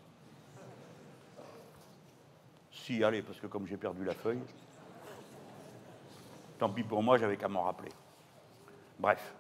Si, 2.87 3.03
allez, 3.03 3.21
parce 3.21 3.37
que 3.37 3.47
comme 3.47 3.67
j'ai 3.67 3.75
perdu 3.75 4.05
la 4.05 4.13
feuille, 4.13 4.39
tant 6.57 6.69
pis 6.69 6.83
pour 6.83 7.03
moi, 7.03 7.17
j'avais 7.17 7.35
qu'à 7.35 7.49
m'en 7.49 7.63
rappeler. 7.63 7.91
Bref. 8.97 9.33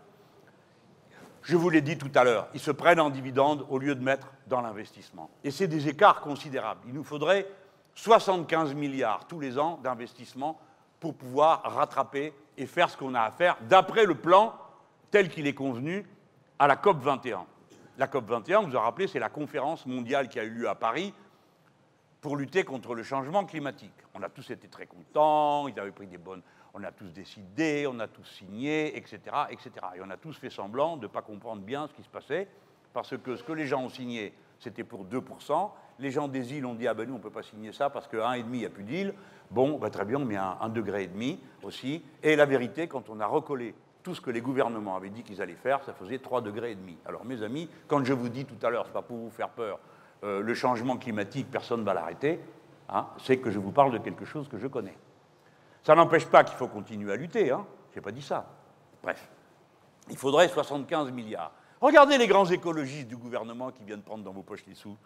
Je 1.43 1.55
vous 1.55 1.69
l'ai 1.69 1.79
dit 1.79 1.97
tout 1.97 2.11
à 2.13 2.25
l'heure, 2.25 2.49
ils 2.53 2.59
se 2.59 2.71
prennent 2.71 2.99
en 2.99 3.09
dividendes 3.09 3.65
au 3.69 3.79
lieu 3.79 3.95
de 3.95 4.03
mettre 4.03 4.27
dans 4.47 4.59
l'investissement. 4.59 5.29
Et 5.45 5.51
c'est 5.51 5.69
des 5.69 5.87
écarts 5.87 6.19
considérables. 6.19 6.81
Il 6.87 6.93
nous 6.93 7.05
faudrait 7.05 7.47
75 7.95 8.73
milliards 8.73 9.25
tous 9.27 9.39
les 9.39 9.57
ans 9.57 9.79
d'investissement 9.81 10.59
pour 10.99 11.13
pouvoir 11.13 11.61
rattraper 11.61 12.33
et 12.57 12.65
faire 12.65 12.89
ce 12.89 12.97
qu'on 12.97 13.15
a 13.15 13.21
à 13.21 13.31
faire 13.31 13.55
d'après 13.61 14.03
le 14.03 14.15
plan 14.15 14.55
tel 15.09 15.29
qu'il 15.29 15.47
est 15.47 15.53
convenu 15.53 16.05
à 16.59 16.67
la 16.67 16.75
COP 16.75 16.99
21. 16.99 17.45
La 17.97 18.07
COP 18.07 18.25
21, 18.25 18.63
vous 18.63 18.71
vous 18.71 18.77
rappelez, 18.77 19.07
c'est 19.07 19.19
la 19.19 19.29
conférence 19.29 19.85
mondiale 19.85 20.27
qui 20.27 20.37
a 20.37 20.43
eu 20.43 20.49
lieu 20.49 20.67
à 20.67 20.75
Paris 20.75 21.13
pour 22.27 22.35
lutter 22.35 22.65
contre 22.65 22.93
le 22.93 23.03
changement 23.03 23.45
climatique. 23.45 23.93
On 24.13 24.21
a 24.21 24.27
tous 24.27 24.51
été 24.51 24.67
très 24.67 24.85
contents, 24.85 25.69
ils 25.69 25.79
avaient 25.79 25.91
pris 25.91 26.07
des 26.07 26.17
bonnes, 26.17 26.41
on 26.73 26.83
a 26.83 26.91
tous 26.91 27.13
décidé, 27.13 27.87
on 27.89 27.97
a 28.01 28.07
tous 28.09 28.25
signé, 28.25 28.97
etc., 28.97 29.21
etc. 29.49 29.71
Et 29.95 30.01
on 30.05 30.09
a 30.09 30.17
tous 30.17 30.37
fait 30.37 30.49
semblant 30.49 30.97
de 30.97 31.03
ne 31.03 31.07
pas 31.07 31.21
comprendre 31.21 31.61
bien 31.61 31.87
ce 31.87 31.93
qui 31.93 32.03
se 32.03 32.09
passait, 32.09 32.49
parce 32.91 33.17
que 33.17 33.37
ce 33.37 33.43
que 33.45 33.53
les 33.53 33.65
gens 33.65 33.81
ont 33.81 33.87
signé, 33.87 34.33
c'était 34.59 34.83
pour 34.83 35.05
2%. 35.05 35.71
Les 35.99 36.11
gens 36.11 36.27
des 36.27 36.53
îles 36.53 36.65
ont 36.65 36.73
dit, 36.73 36.85
ah 36.85 36.93
ben 36.93 37.07
nous, 37.07 37.13
on 37.13 37.17
ne 37.19 37.23
peut 37.23 37.29
pas 37.29 37.43
signer 37.43 37.71
ça, 37.71 37.89
parce 37.89 38.09
qu'à 38.09 38.17
1,5, 38.17 38.43
il 38.51 38.59
n'y 38.59 38.65
a 38.65 38.69
plus 38.69 38.83
d'îles. 38.83 39.13
Bon, 39.49 39.77
ben, 39.77 39.89
très 39.89 40.03
bien, 40.03 40.17
on 40.17 40.25
met 40.25 40.35
un, 40.35 40.57
un 40.59 40.67
degré 40.67 41.03
et 41.03 41.07
demi 41.07 41.39
aussi. 41.63 42.03
Et 42.21 42.35
la 42.35 42.45
vérité, 42.45 42.89
quand 42.89 43.07
on 43.07 43.21
a 43.21 43.25
recollé 43.25 43.73
tout 44.03 44.15
ce 44.15 44.19
que 44.19 44.31
les 44.31 44.41
gouvernements 44.41 44.97
avaient 44.97 45.11
dit 45.11 45.23
qu'ils 45.23 45.41
allaient 45.41 45.53
faire, 45.53 45.81
ça 45.85 45.93
faisait 45.93 46.19
3 46.19 46.41
degrés. 46.41 46.77
Alors 47.05 47.23
mes 47.23 47.41
amis, 47.41 47.69
quand 47.87 48.03
je 48.03 48.11
vous 48.11 48.27
dis 48.27 48.43
tout 48.43 48.65
à 48.65 48.69
l'heure, 48.69 48.83
ce 48.83 48.89
n'est 48.89 48.95
pas 48.95 49.01
pour 49.01 49.15
vous 49.15 49.29
faire 49.29 49.49
peur, 49.49 49.79
euh, 50.23 50.41
le 50.41 50.53
changement 50.53 50.97
climatique, 50.97 51.49
personne 51.51 51.81
ne 51.81 51.85
va 51.85 51.93
l'arrêter, 51.93 52.39
hein, 52.89 53.07
c'est 53.17 53.37
que 53.37 53.51
je 53.51 53.59
vous 53.59 53.71
parle 53.71 53.91
de 53.91 53.97
quelque 53.97 54.25
chose 54.25 54.47
que 54.47 54.57
je 54.57 54.67
connais. 54.67 54.97
Ça 55.83 55.95
n'empêche 55.95 56.25
pas 56.25 56.43
qu'il 56.43 56.57
faut 56.57 56.67
continuer 56.67 57.13
à 57.13 57.15
lutter, 57.15 57.51
hein. 57.51 57.65
je 57.91 57.97
n'ai 57.97 58.01
pas 58.01 58.11
dit 58.11 58.21
ça. 58.21 58.45
Bref, 59.03 59.29
il 60.09 60.17
faudrait 60.17 60.47
75 60.47 61.11
milliards. 61.11 61.51
Regardez 61.79 62.17
les 62.17 62.27
grands 62.27 62.45
écologistes 62.45 63.07
du 63.07 63.17
gouvernement 63.17 63.71
qui 63.71 63.83
viennent 63.83 64.01
prendre 64.01 64.23
dans 64.23 64.31
vos 64.31 64.41
poches 64.41 64.65
les 64.67 64.75
sous. 64.75 64.97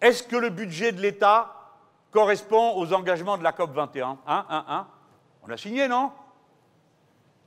Est-ce 0.00 0.22
que 0.22 0.36
le 0.36 0.48
budget 0.48 0.92
de 0.92 1.00
l'État 1.00 1.54
correspond 2.10 2.76
aux 2.76 2.92
engagements 2.92 3.36
de 3.36 3.42
la 3.42 3.52
COP 3.52 3.72
21 3.72 4.18
hein, 4.26 4.86
On 5.42 5.50
a 5.50 5.56
signé, 5.56 5.88
non? 5.88 6.10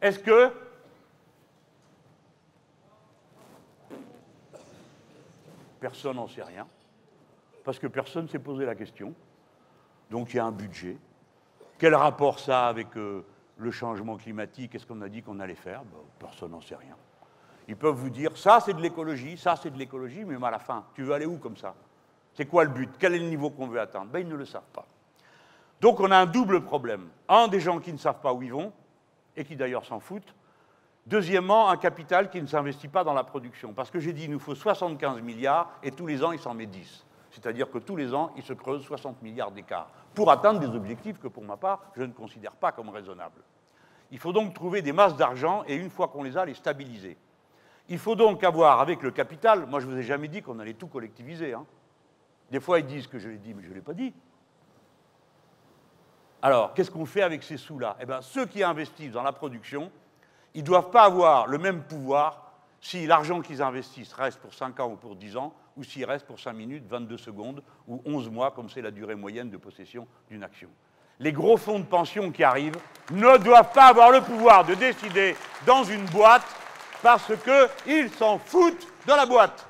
Est-ce 0.01 0.19
que 0.19 0.51
Personne 5.79 6.15
n'en 6.15 6.27
sait 6.27 6.43
rien, 6.43 6.67
parce 7.63 7.79
que 7.79 7.87
personne 7.87 8.23
ne 8.23 8.27
s'est 8.29 8.39
posé 8.39 8.65
la 8.65 8.75
question. 8.75 9.13
Donc 10.09 10.33
il 10.33 10.37
y 10.37 10.39
a 10.39 10.45
un 10.45 10.51
budget, 10.51 10.97
quel 11.77 11.93
rapport 11.93 12.39
ça 12.39 12.65
a 12.65 12.69
avec 12.69 12.95
euh, 12.97 13.23
le 13.57 13.71
changement 13.71 14.17
climatique? 14.17 14.71
Qu'est-ce 14.71 14.85
qu'on 14.85 15.01
a 15.01 15.09
dit 15.09 15.21
qu'on 15.21 15.39
allait 15.39 15.55
faire? 15.55 15.83
Personne 16.17 16.51
n'en 16.51 16.61
sait 16.61 16.75
rien. 16.75 16.95
Ils 17.67 17.75
peuvent 17.75 17.95
vous 17.95 18.09
dire 18.09 18.35
ça 18.37 18.59
c'est 18.59 18.73
de 18.73 18.81
l'écologie, 18.81 19.37
ça 19.37 19.55
c'est 19.55 19.69
de 19.69 19.77
l'écologie, 19.77 20.23
mais 20.23 20.43
à 20.45 20.51
la 20.51 20.59
fin, 20.59 20.85
tu 20.95 21.03
veux 21.03 21.13
aller 21.13 21.25
où 21.25 21.37
comme 21.37 21.57
ça? 21.57 21.75
C'est 22.33 22.45
quoi 22.45 22.63
le 22.63 22.69
but? 22.69 22.89
Quel 22.97 23.15
est 23.15 23.19
le 23.19 23.29
niveau 23.29 23.49
qu'on 23.49 23.67
veut 23.67 23.79
atteindre? 23.79 24.07
Ben, 24.11 24.19
Ils 24.19 24.27
ne 24.27 24.35
le 24.35 24.45
savent 24.45 24.69
pas. 24.73 24.85
Donc 25.81 25.99
on 25.99 26.09
a 26.11 26.17
un 26.17 26.25
double 26.25 26.61
problème. 26.61 27.09
Un, 27.27 27.47
des 27.47 27.59
gens 27.59 27.79
qui 27.79 27.91
ne 27.91 27.97
savent 27.97 28.21
pas 28.21 28.33
où 28.33 28.41
ils 28.41 28.51
vont, 28.51 28.71
et 29.35 29.43
qui 29.43 29.55
d'ailleurs 29.55 29.85
s'en 29.85 29.99
foutent. 29.99 30.33
Deuxièmement, 31.07 31.69
un 31.69 31.77
capital 31.77 32.29
qui 32.29 32.41
ne 32.41 32.47
s'investit 32.47 32.89
pas 32.89 33.05
dans 33.05 33.13
la 33.13 33.23
production. 33.23 33.71
Parce 33.71 33.89
que 33.89 33.97
j'ai 33.97 34.11
dit, 34.11 34.25
il 34.25 34.31
nous 34.31 34.39
faut 34.39 34.55
75 34.55 35.21
milliards, 35.21 35.71
et 35.81 35.91
tous 35.91 36.05
les 36.05 36.21
ans, 36.21 36.33
il 36.33 36.39
s'en 36.39 36.53
met 36.53 36.65
10. 36.65 37.05
C'est-à-dire 37.31 37.71
que 37.71 37.77
tous 37.77 37.95
les 37.95 38.13
ans, 38.13 38.31
il 38.35 38.43
se 38.43 38.51
creuse 38.51 38.83
60 38.83 39.21
milliards 39.21 39.51
d'écart 39.51 39.89
pour 40.13 40.29
atteindre 40.29 40.59
des 40.59 40.75
objectifs 40.75 41.17
que, 41.17 41.29
pour 41.29 41.43
ma 41.43 41.55
part, 41.55 41.79
je 41.95 42.03
ne 42.03 42.11
considère 42.11 42.51
pas 42.51 42.73
comme 42.73 42.89
raisonnables. 42.89 43.41
Il 44.11 44.19
faut 44.19 44.33
donc 44.33 44.53
trouver 44.53 44.81
des 44.81 44.91
masses 44.91 45.15
d'argent 45.15 45.63
et, 45.65 45.75
une 45.75 45.89
fois 45.89 46.09
qu'on 46.09 46.23
les 46.23 46.35
a, 46.35 46.43
les 46.43 46.55
stabiliser. 46.55 47.17
Il 47.87 47.99
faut 47.99 48.15
donc 48.15 48.43
avoir 48.43 48.81
avec 48.81 49.01
le 49.01 49.11
capital, 49.11 49.65
moi 49.65 49.79
je 49.79 49.87
ne 49.87 49.93
vous 49.93 49.97
ai 49.99 50.03
jamais 50.03 50.27
dit 50.27 50.41
qu'on 50.41 50.59
allait 50.59 50.73
tout 50.73 50.87
collectiviser. 50.87 51.53
Hein. 51.53 51.65
Des 52.51 52.59
fois 52.59 52.79
ils 52.79 52.85
disent 52.85 53.07
que 53.07 53.17
je 53.17 53.29
l'ai 53.29 53.37
dit, 53.37 53.53
mais 53.53 53.63
je 53.63 53.69
ne 53.69 53.75
l'ai 53.75 53.81
pas 53.81 53.93
dit. 53.93 54.13
Alors, 56.41 56.73
qu'est-ce 56.73 56.91
qu'on 56.91 57.05
fait 57.05 57.21
avec 57.21 57.43
ces 57.43 57.57
sous-là? 57.57 57.95
Eh 58.01 58.05
bien, 58.05 58.21
ceux 58.21 58.45
qui 58.45 58.63
investissent 58.63 59.11
dans 59.11 59.23
la 59.23 59.31
production, 59.31 59.91
ils 60.57 60.61
ne 60.61 60.65
doivent 60.65 60.89
pas 60.89 61.03
avoir 61.03 61.45
le 61.45 61.59
même 61.59 61.83
pouvoir 61.83 62.51
si 62.81 63.05
l'argent 63.05 63.41
qu'ils 63.41 63.61
investissent 63.61 64.13
reste 64.13 64.39
pour 64.39 64.55
5 64.55 64.79
ans 64.79 64.89
ou 64.89 64.95
pour 64.95 65.15
10 65.15 65.37
ans, 65.37 65.53
ou 65.77 65.83
s'il 65.83 66.03
reste 66.03 66.25
pour 66.25 66.39
5 66.39 66.51
minutes, 66.53 66.83
22 66.89 67.15
secondes 67.15 67.61
ou 67.87 68.01
11 68.05 68.31
mois, 68.31 68.49
comme 68.49 68.67
c'est 68.67 68.81
la 68.81 68.89
durée 68.89 69.13
moyenne 69.13 69.51
de 69.51 69.57
possession 69.57 70.07
d'une 70.27 70.43
action. 70.43 70.69
Les 71.19 71.31
gros 71.31 71.57
fonds 71.57 71.77
de 71.77 71.85
pension 71.85 72.31
qui 72.31 72.43
arrivent 72.43 72.79
ne 73.11 73.37
doivent 73.37 73.71
pas 73.71 73.85
avoir 73.85 74.09
le 74.09 74.21
pouvoir 74.21 74.65
de 74.65 74.73
décider 74.73 75.35
dans 75.67 75.83
une 75.83 76.05
boîte 76.05 76.47
parce 77.03 77.31
qu'ils 77.43 78.09
s'en 78.09 78.39
foutent 78.39 78.87
de 79.05 79.13
la 79.13 79.27
boîte. 79.27 79.67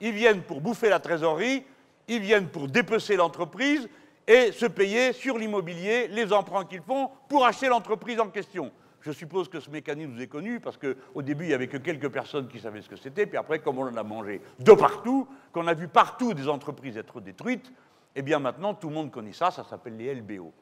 Ils 0.00 0.14
viennent 0.14 0.42
pour 0.42 0.60
bouffer 0.60 0.88
la 0.88 0.98
trésorerie, 0.98 1.64
ils 2.08 2.20
viennent 2.20 2.48
pour 2.48 2.66
dépecer 2.66 3.14
l'entreprise 3.14 3.88
et 4.26 4.50
se 4.50 4.66
payer 4.66 5.12
sur 5.12 5.38
l'immobilier 5.38 6.08
les 6.08 6.32
emprunts 6.32 6.64
qu'ils 6.64 6.82
font 6.82 7.08
pour 7.28 7.46
acheter 7.46 7.68
l'entreprise 7.68 8.18
en 8.18 8.30
question. 8.30 8.72
Je 9.04 9.12
suppose 9.12 9.50
que 9.50 9.60
ce 9.60 9.68
mécanisme 9.68 10.14
vous 10.14 10.22
est 10.22 10.28
connu 10.28 10.60
parce 10.60 10.78
qu'au 10.78 11.20
début, 11.20 11.44
il 11.44 11.48
n'y 11.48 11.54
avait 11.54 11.68
que 11.68 11.76
quelques 11.76 12.08
personnes 12.08 12.48
qui 12.48 12.58
savaient 12.58 12.80
ce 12.80 12.88
que 12.88 12.96
c'était, 12.96 13.26
puis 13.26 13.36
après, 13.36 13.58
comme 13.58 13.78
on 13.78 13.86
en 13.86 13.96
a 13.98 14.02
mangé 14.02 14.40
de 14.58 14.72
partout, 14.72 15.28
qu'on 15.52 15.66
a 15.66 15.74
vu 15.74 15.88
partout 15.88 16.32
des 16.32 16.48
entreprises 16.48 16.96
être 16.96 17.20
détruites, 17.20 17.70
eh 18.14 18.22
bien 18.22 18.38
maintenant, 18.38 18.72
tout 18.72 18.88
le 18.88 18.94
monde 18.94 19.10
connaît 19.10 19.34
ça, 19.34 19.50
ça 19.50 19.62
s'appelle 19.62 19.98
les 19.98 20.14
LBO. 20.14 20.54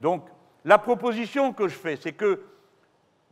Donc, 0.00 0.26
la 0.64 0.78
proposition 0.78 1.52
que 1.52 1.68
je 1.68 1.76
fais, 1.76 1.94
c'est 1.94 2.14
que 2.14 2.42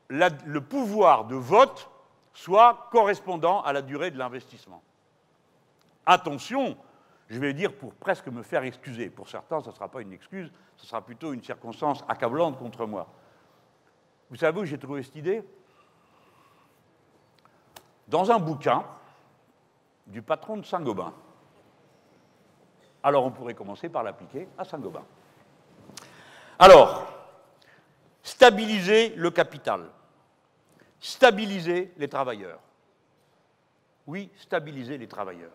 le 0.08 0.60
pouvoir 0.60 1.24
de 1.24 1.34
vote 1.34 1.90
soit 2.32 2.88
correspondant 2.92 3.60
à 3.62 3.72
la 3.72 3.82
durée 3.82 4.12
de 4.12 4.18
l'investissement. 4.18 4.84
Attention, 6.06 6.76
je 7.28 7.40
vais 7.40 7.54
dire 7.54 7.72
pour 7.72 7.92
presque 7.94 8.28
me 8.28 8.44
faire 8.44 8.62
excuser. 8.62 9.10
Pour 9.10 9.28
certains, 9.28 9.60
ce 9.62 9.70
ne 9.70 9.74
sera 9.74 9.88
pas 9.88 10.00
une 10.00 10.12
excuse, 10.12 10.52
ce 10.76 10.86
sera 10.86 11.00
plutôt 11.04 11.32
une 11.32 11.42
circonstance 11.42 12.04
accablante 12.08 12.56
contre 12.56 12.86
moi. 12.86 13.08
Vous 14.30 14.36
savez 14.36 14.60
où 14.60 14.64
j'ai 14.64 14.78
trouvé 14.78 15.02
cette 15.02 15.16
idée? 15.16 15.42
Dans 18.08 18.30
un 18.30 18.38
bouquin 18.38 18.84
du 20.06 20.22
patron 20.22 20.56
de 20.56 20.64
Saint-Gobain. 20.64 21.12
Alors 23.02 23.24
on 23.24 23.30
pourrait 23.30 23.54
commencer 23.54 23.88
par 23.88 24.02
l'appliquer 24.02 24.48
à 24.58 24.64
Saint-Gobain. 24.64 25.04
Alors, 26.58 27.06
stabiliser 28.22 29.10
le 29.16 29.30
capital, 29.30 29.90
stabiliser 31.00 31.92
les 31.96 32.08
travailleurs. 32.08 32.60
Oui, 34.06 34.30
stabiliser 34.36 34.98
les 34.98 35.08
travailleurs. 35.08 35.52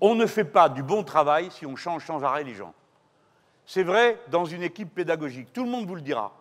On 0.00 0.14
ne 0.14 0.26
fait 0.26 0.44
pas 0.44 0.68
du 0.68 0.82
bon 0.82 1.04
travail 1.04 1.50
si 1.50 1.66
on 1.66 1.76
change 1.76 2.06
sans 2.06 2.22
arrêt 2.22 2.44
les 2.44 2.54
gens. 2.54 2.74
C'est 3.66 3.82
vrai 3.82 4.20
dans 4.28 4.44
une 4.44 4.62
équipe 4.62 4.94
pédagogique, 4.94 5.52
tout 5.52 5.64
le 5.64 5.70
monde 5.70 5.86
vous 5.86 5.94
le 5.94 6.00
dira. 6.00 6.32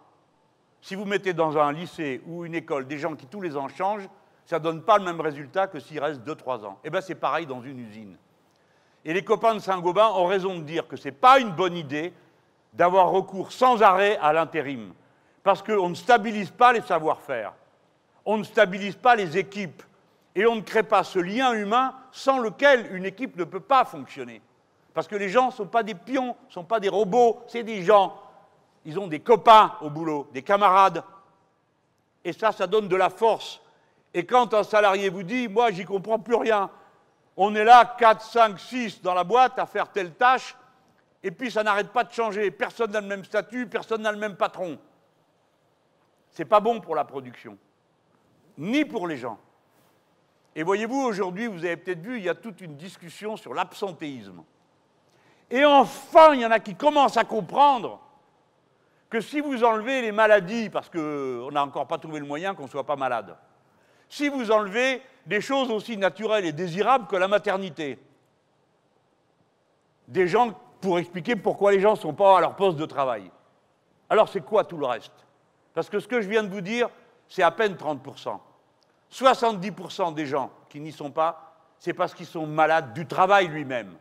Si 0.82 0.96
vous 0.96 1.06
mettez 1.06 1.34
dans 1.34 1.58
un 1.58 1.72
lycée 1.72 2.22
ou 2.26 2.46
une 2.46 2.56
école 2.56 2.88
des 2.88 2.98
gens 2.98 3.16
qui 3.16 3.26
tous 3.26 3.42
les 3.42 3.58
ans 3.58 3.68
changent, 3.68 4.08
ça 4.46 4.60
ne 4.60 4.64
donne 4.64 4.82
pas 4.82 4.98
le 4.98 5.04
même 5.04 5.20
résultat 5.20 5.68
que 5.68 5.80
s'il 5.80 6.00
reste 6.00 6.22
2-3 6.22 6.66
ans. 6.66 6.80
Eh 6.84 6.90
bien, 6.90 7.02
c'est 7.02 7.16
pareil 7.16 7.46
dans 7.46 7.62
une 7.62 7.80
usine. 7.80 8.16
Et 9.04 9.14
les 9.14 9.24
copains 9.24 9.54
de 9.54 9.60
Saint-Gobain 9.60 10.10
ont 10.16 10.26
raison 10.26 10.56
de 10.56 10.64
dire 10.64 10.88
que 10.88 10.96
ce 10.96 11.10
n'est 11.10 11.14
pas 11.14 11.40
une 11.40 11.52
bonne 11.52 11.76
idée 11.76 12.14
d'avoir 12.74 13.10
recours 13.10 13.52
sans 13.52 13.82
arrêt 13.82 14.18
à 14.22 14.34
l'intérim, 14.34 14.94
parce 15.44 15.62
qu'on 15.62 15.90
ne 15.90 15.96
stabilise 15.96 16.52
pas 16.52 16.74
les 16.74 16.82
savoir-faire. 16.82 17.54
on 18.28 18.38
ne 18.38 18.44
stabilise 18.44 18.98
pas 18.98 19.16
les 19.16 19.38
équipes 19.38 19.82
et 20.36 20.46
on 20.46 20.56
ne 20.56 20.62
crée 20.62 20.84
pas 20.84 21.06
ce 21.06 21.18
lien 21.18 21.54
humain 21.54 21.96
sans 22.12 22.40
lequel 22.40 22.94
une 22.94 23.06
équipe 23.06 23.38
ne 23.38 23.46
peut 23.46 23.62
pas 23.62 23.86
fonctionner. 23.86 24.42
Parce 24.94 25.08
que 25.08 25.16
les 25.16 25.30
gens 25.30 25.48
ne 25.48 25.52
sont 25.52 25.66
pas 25.66 25.82
des 25.82 25.96
pions, 25.96 26.36
ne 26.48 26.54
sont 26.54 26.66
pas 26.66 26.82
des 26.82 26.90
robots, 26.90 27.42
c'est 27.48 27.64
des 27.64 27.84
gens. 27.84 28.22
Ils 28.88 28.98
ont 28.98 29.08
des 29.08 29.20
copains 29.20 29.76
au 29.82 29.90
boulot, 29.90 30.30
des 30.32 30.42
camarades. 30.42 31.04
Et 32.24 32.32
ça, 32.32 32.54
ça 32.54 32.68
donne 32.68 32.88
de 32.88 32.96
la 32.96 33.10
force. 33.10 33.62
Et 34.14 34.26
quand 34.26 34.54
un 34.54 34.64
salarié 34.64 35.10
vous 35.10 35.24
dit, 35.24 35.50
moi, 35.50 35.72
j'y 35.72 35.84
comprends 35.84 36.20
plus 36.20 36.36
rien, 36.36 36.70
on 37.36 37.54
est 37.54 37.66
là, 37.66 37.98
4, 38.00 38.22
5, 38.22 38.58
6 38.58 39.02
dans 39.02 39.14
la 39.14 39.26
boîte 39.26 39.60
à 39.60 39.66
faire 39.66 39.92
telle 39.92 40.14
tâche, 40.14 40.56
et 41.22 41.32
puis 41.32 41.52
ça 41.52 41.64
n'arrête 41.64 41.90
pas 41.90 42.06
de 42.06 42.14
changer. 42.14 42.50
Personne 42.50 42.92
n'a 42.92 43.02
le 43.02 43.08
même 43.08 43.26
statut, 43.26 43.68
personne 43.68 44.04
n'a 44.04 44.12
le 44.14 44.18
même 44.18 44.38
patron. 44.38 44.80
C'est 46.32 46.46
pas 46.46 46.62
bon 46.62 46.80
pour 46.80 46.96
la 46.96 47.04
production, 47.04 47.58
ni 48.58 48.86
pour 48.86 49.06
les 49.06 49.18
gens. 49.18 49.38
Et 50.56 50.64
voyez-vous, 50.64 51.02
aujourd'hui, 51.02 51.48
vous 51.48 51.66
avez 51.66 51.76
peut-être 51.76 52.00
vu, 52.00 52.20
il 52.20 52.24
y 52.24 52.30
a 52.30 52.36
toute 52.36 52.62
une 52.62 52.78
discussion 52.78 53.36
sur 53.36 53.54
l'absentéisme. 53.54 54.46
Et 55.52 55.66
enfin, 55.66 56.36
il 56.36 56.40
y 56.40 56.46
en 56.46 56.52
a 56.52 56.62
qui 56.62 56.76
commencent 56.76 57.18
à 57.18 57.26
comprendre 57.26 58.00
que 59.10 59.22
si 59.22 59.40
vous 59.40 59.64
enlevez 59.64 60.02
les 60.02 60.12
maladies, 60.12 60.70
parce 60.70 60.90
qu'on 60.90 61.52
n'a 61.52 61.64
encore 61.64 61.88
pas 61.88 61.98
trouvé 61.98 62.20
le 62.20 62.26
moyen 62.26 62.54
qu'on 62.56 62.64
ne 62.64 62.70
soit 62.70 62.86
pas 62.86 62.96
malade, 62.96 63.36
si 64.10 64.30
vous 64.30 64.52
enlevez 64.52 65.02
des 65.26 65.42
choses 65.42 65.70
aussi 65.70 65.98
naturelles 65.98 66.46
et 66.46 66.52
désirables 66.52 67.08
que 67.08 67.16
la 67.16 67.28
maternité, 67.28 68.00
des 70.08 70.28
gens 70.28 70.52
pour 70.82 71.00
expliquer 71.00 71.36
pourquoi 71.36 71.72
les 71.72 71.80
gens 71.80 71.92
ne 71.92 72.00
sont 72.00 72.14
pas 72.14 72.38
à 72.38 72.42
leur 72.42 72.56
poste 72.56 72.78
de 72.78 72.86
travail. 72.86 73.30
Alors 74.10 74.30
c'est 74.30 74.42
quoi 74.42 74.64
tout 74.64 74.78
le 74.78 74.86
reste? 74.86 75.14
Parce 75.74 75.90
que 75.90 76.00
ce 76.00 76.08
que 76.08 76.22
je 76.22 76.30
viens 76.30 76.44
de 76.44 76.50
vous 76.50 76.62
dire, 76.62 76.90
c'est 77.28 77.44
à 77.44 77.52
peine 77.52 77.74
30%. 77.74 78.40
70% 79.12 80.14
des 80.14 80.26
gens 80.26 80.52
qui 80.70 80.80
n'y 80.80 80.92
sont 80.92 81.12
pas, 81.12 81.56
c'est 81.80 81.94
parce 81.94 82.14
qu'ils 82.14 82.26
sont 82.26 82.48
malades 82.48 82.94
du 82.94 83.06
travail 83.06 83.48
lui-même, 83.48 83.94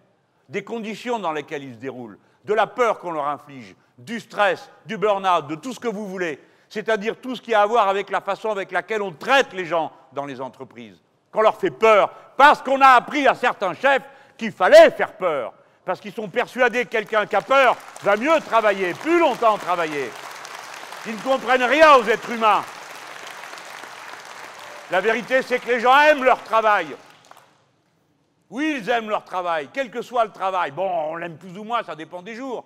des 0.48 0.64
conditions 0.64 1.18
dans 1.18 1.32
lesquelles 1.32 1.64
ils 1.64 1.74
se 1.74 1.78
déroulent, 1.78 2.18
de 2.44 2.54
la 2.54 2.66
peur 2.66 2.98
qu'on 2.98 3.10
leur 3.10 3.26
inflige, 3.26 3.74
du 3.98 4.20
stress, 4.20 4.70
du 4.84 4.96
burn-out, 4.96 5.46
de 5.46 5.54
tout 5.54 5.72
ce 5.72 5.80
que 5.80 5.88
vous 5.88 6.06
voulez, 6.06 6.38
c'est-à-dire 6.68 7.16
tout 7.20 7.34
ce 7.36 7.42
qui 7.42 7.54
a 7.54 7.62
à 7.62 7.66
voir 7.66 7.88
avec 7.88 8.10
la 8.10 8.20
façon 8.20 8.50
avec 8.50 8.70
laquelle 8.72 9.02
on 9.02 9.12
traite 9.12 9.52
les 9.52 9.64
gens 9.64 9.92
dans 10.12 10.26
les 10.26 10.40
entreprises, 10.40 11.00
qu'on 11.32 11.42
leur 11.42 11.56
fait 11.56 11.70
peur, 11.70 12.10
parce 12.36 12.62
qu'on 12.62 12.80
a 12.80 12.88
appris 12.88 13.26
à 13.26 13.34
certains 13.34 13.74
chefs 13.74 14.02
qu'il 14.36 14.52
fallait 14.52 14.90
faire 14.90 15.14
peur, 15.14 15.52
parce 15.84 16.00
qu'ils 16.00 16.12
sont 16.12 16.28
persuadés 16.28 16.84
que 16.84 16.90
quelqu'un 16.90 17.26
qui 17.26 17.36
a 17.36 17.40
peur 17.40 17.76
va 18.02 18.16
mieux 18.16 18.38
travailler, 18.40 18.92
plus 18.94 19.18
longtemps 19.18 19.56
travailler. 19.56 20.10
Ils 21.06 21.14
ne 21.14 21.20
comprennent 21.20 21.62
rien 21.62 21.94
aux 21.94 22.04
êtres 22.04 22.30
humains. 22.30 22.62
La 24.90 25.00
vérité, 25.00 25.42
c'est 25.42 25.58
que 25.58 25.68
les 25.68 25.80
gens 25.80 25.96
aiment 26.00 26.24
leur 26.24 26.42
travail. 26.42 26.96
Oui, 28.50 28.78
ils 28.80 28.88
aiment 28.90 29.08
leur 29.08 29.24
travail, 29.24 29.68
quel 29.72 29.90
que 29.90 30.02
soit 30.02 30.24
le 30.24 30.30
travail. 30.30 30.70
Bon, 30.70 30.88
on 31.10 31.16
l'aime 31.16 31.36
plus 31.36 31.56
ou 31.58 31.64
moins, 31.64 31.82
ça 31.82 31.96
dépend 31.96 32.22
des 32.22 32.34
jours. 32.34 32.64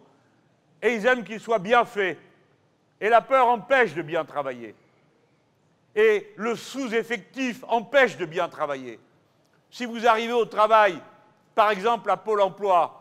Et 0.82 0.94
ils 0.94 1.06
aiment 1.06 1.24
qu'il 1.24 1.40
soit 1.40 1.58
bien 1.58 1.84
fait. 1.84 2.18
Et 3.00 3.08
la 3.08 3.20
peur 3.20 3.48
empêche 3.48 3.94
de 3.94 4.02
bien 4.02 4.24
travailler. 4.24 4.74
Et 5.94 6.32
le 6.36 6.54
sous-effectif 6.54 7.64
empêche 7.68 8.16
de 8.16 8.24
bien 8.24 8.48
travailler. 8.48 9.00
Si 9.70 9.84
vous 9.84 10.06
arrivez 10.06 10.32
au 10.32 10.44
travail, 10.44 11.00
par 11.54 11.70
exemple 11.70 12.10
à 12.10 12.16
Pôle 12.16 12.40
emploi, 12.40 12.96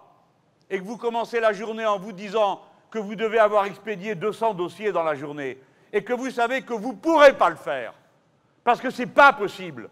et 0.69 0.79
que 0.79 0.83
vous 0.83 0.97
commencez 0.97 1.39
la 1.39 1.53
journée 1.53 1.85
en 1.85 1.97
vous 1.99 2.11
disant 2.11 2.61
que 2.91 2.99
vous 2.99 3.15
devez 3.15 3.39
avoir 3.39 3.65
expédié 3.65 4.15
200 4.15 4.53
dossiers 4.53 4.91
dans 4.91 5.03
la 5.03 5.15
journée, 5.15 5.57
et 5.91 6.03
que 6.03 6.13
vous 6.13 6.29
savez 6.29 6.61
que 6.61 6.73
vous 6.73 6.93
ne 6.93 6.97
pourrez 6.97 7.33
pas 7.33 7.49
le 7.49 7.55
faire, 7.55 7.93
parce 8.63 8.79
que 8.79 8.89
ce 8.89 9.01
n'est 9.01 9.07
pas 9.07 9.33
possible, 9.33 9.89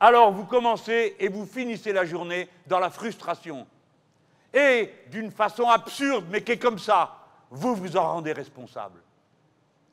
alors 0.00 0.32
vous 0.32 0.44
commencez 0.44 1.16
et 1.18 1.28
vous 1.28 1.44
finissez 1.44 1.92
la 1.92 2.04
journée 2.04 2.48
dans 2.66 2.78
la 2.78 2.90
frustration. 2.90 3.66
Et 4.52 4.92
d'une 5.10 5.30
façon 5.30 5.68
absurde, 5.68 6.26
mais 6.30 6.42
qui 6.42 6.52
est 6.52 6.58
comme 6.58 6.78
ça, 6.78 7.16
vous 7.50 7.74
vous 7.74 7.96
en 7.96 8.12
rendez 8.14 8.32
responsable. 8.32 9.00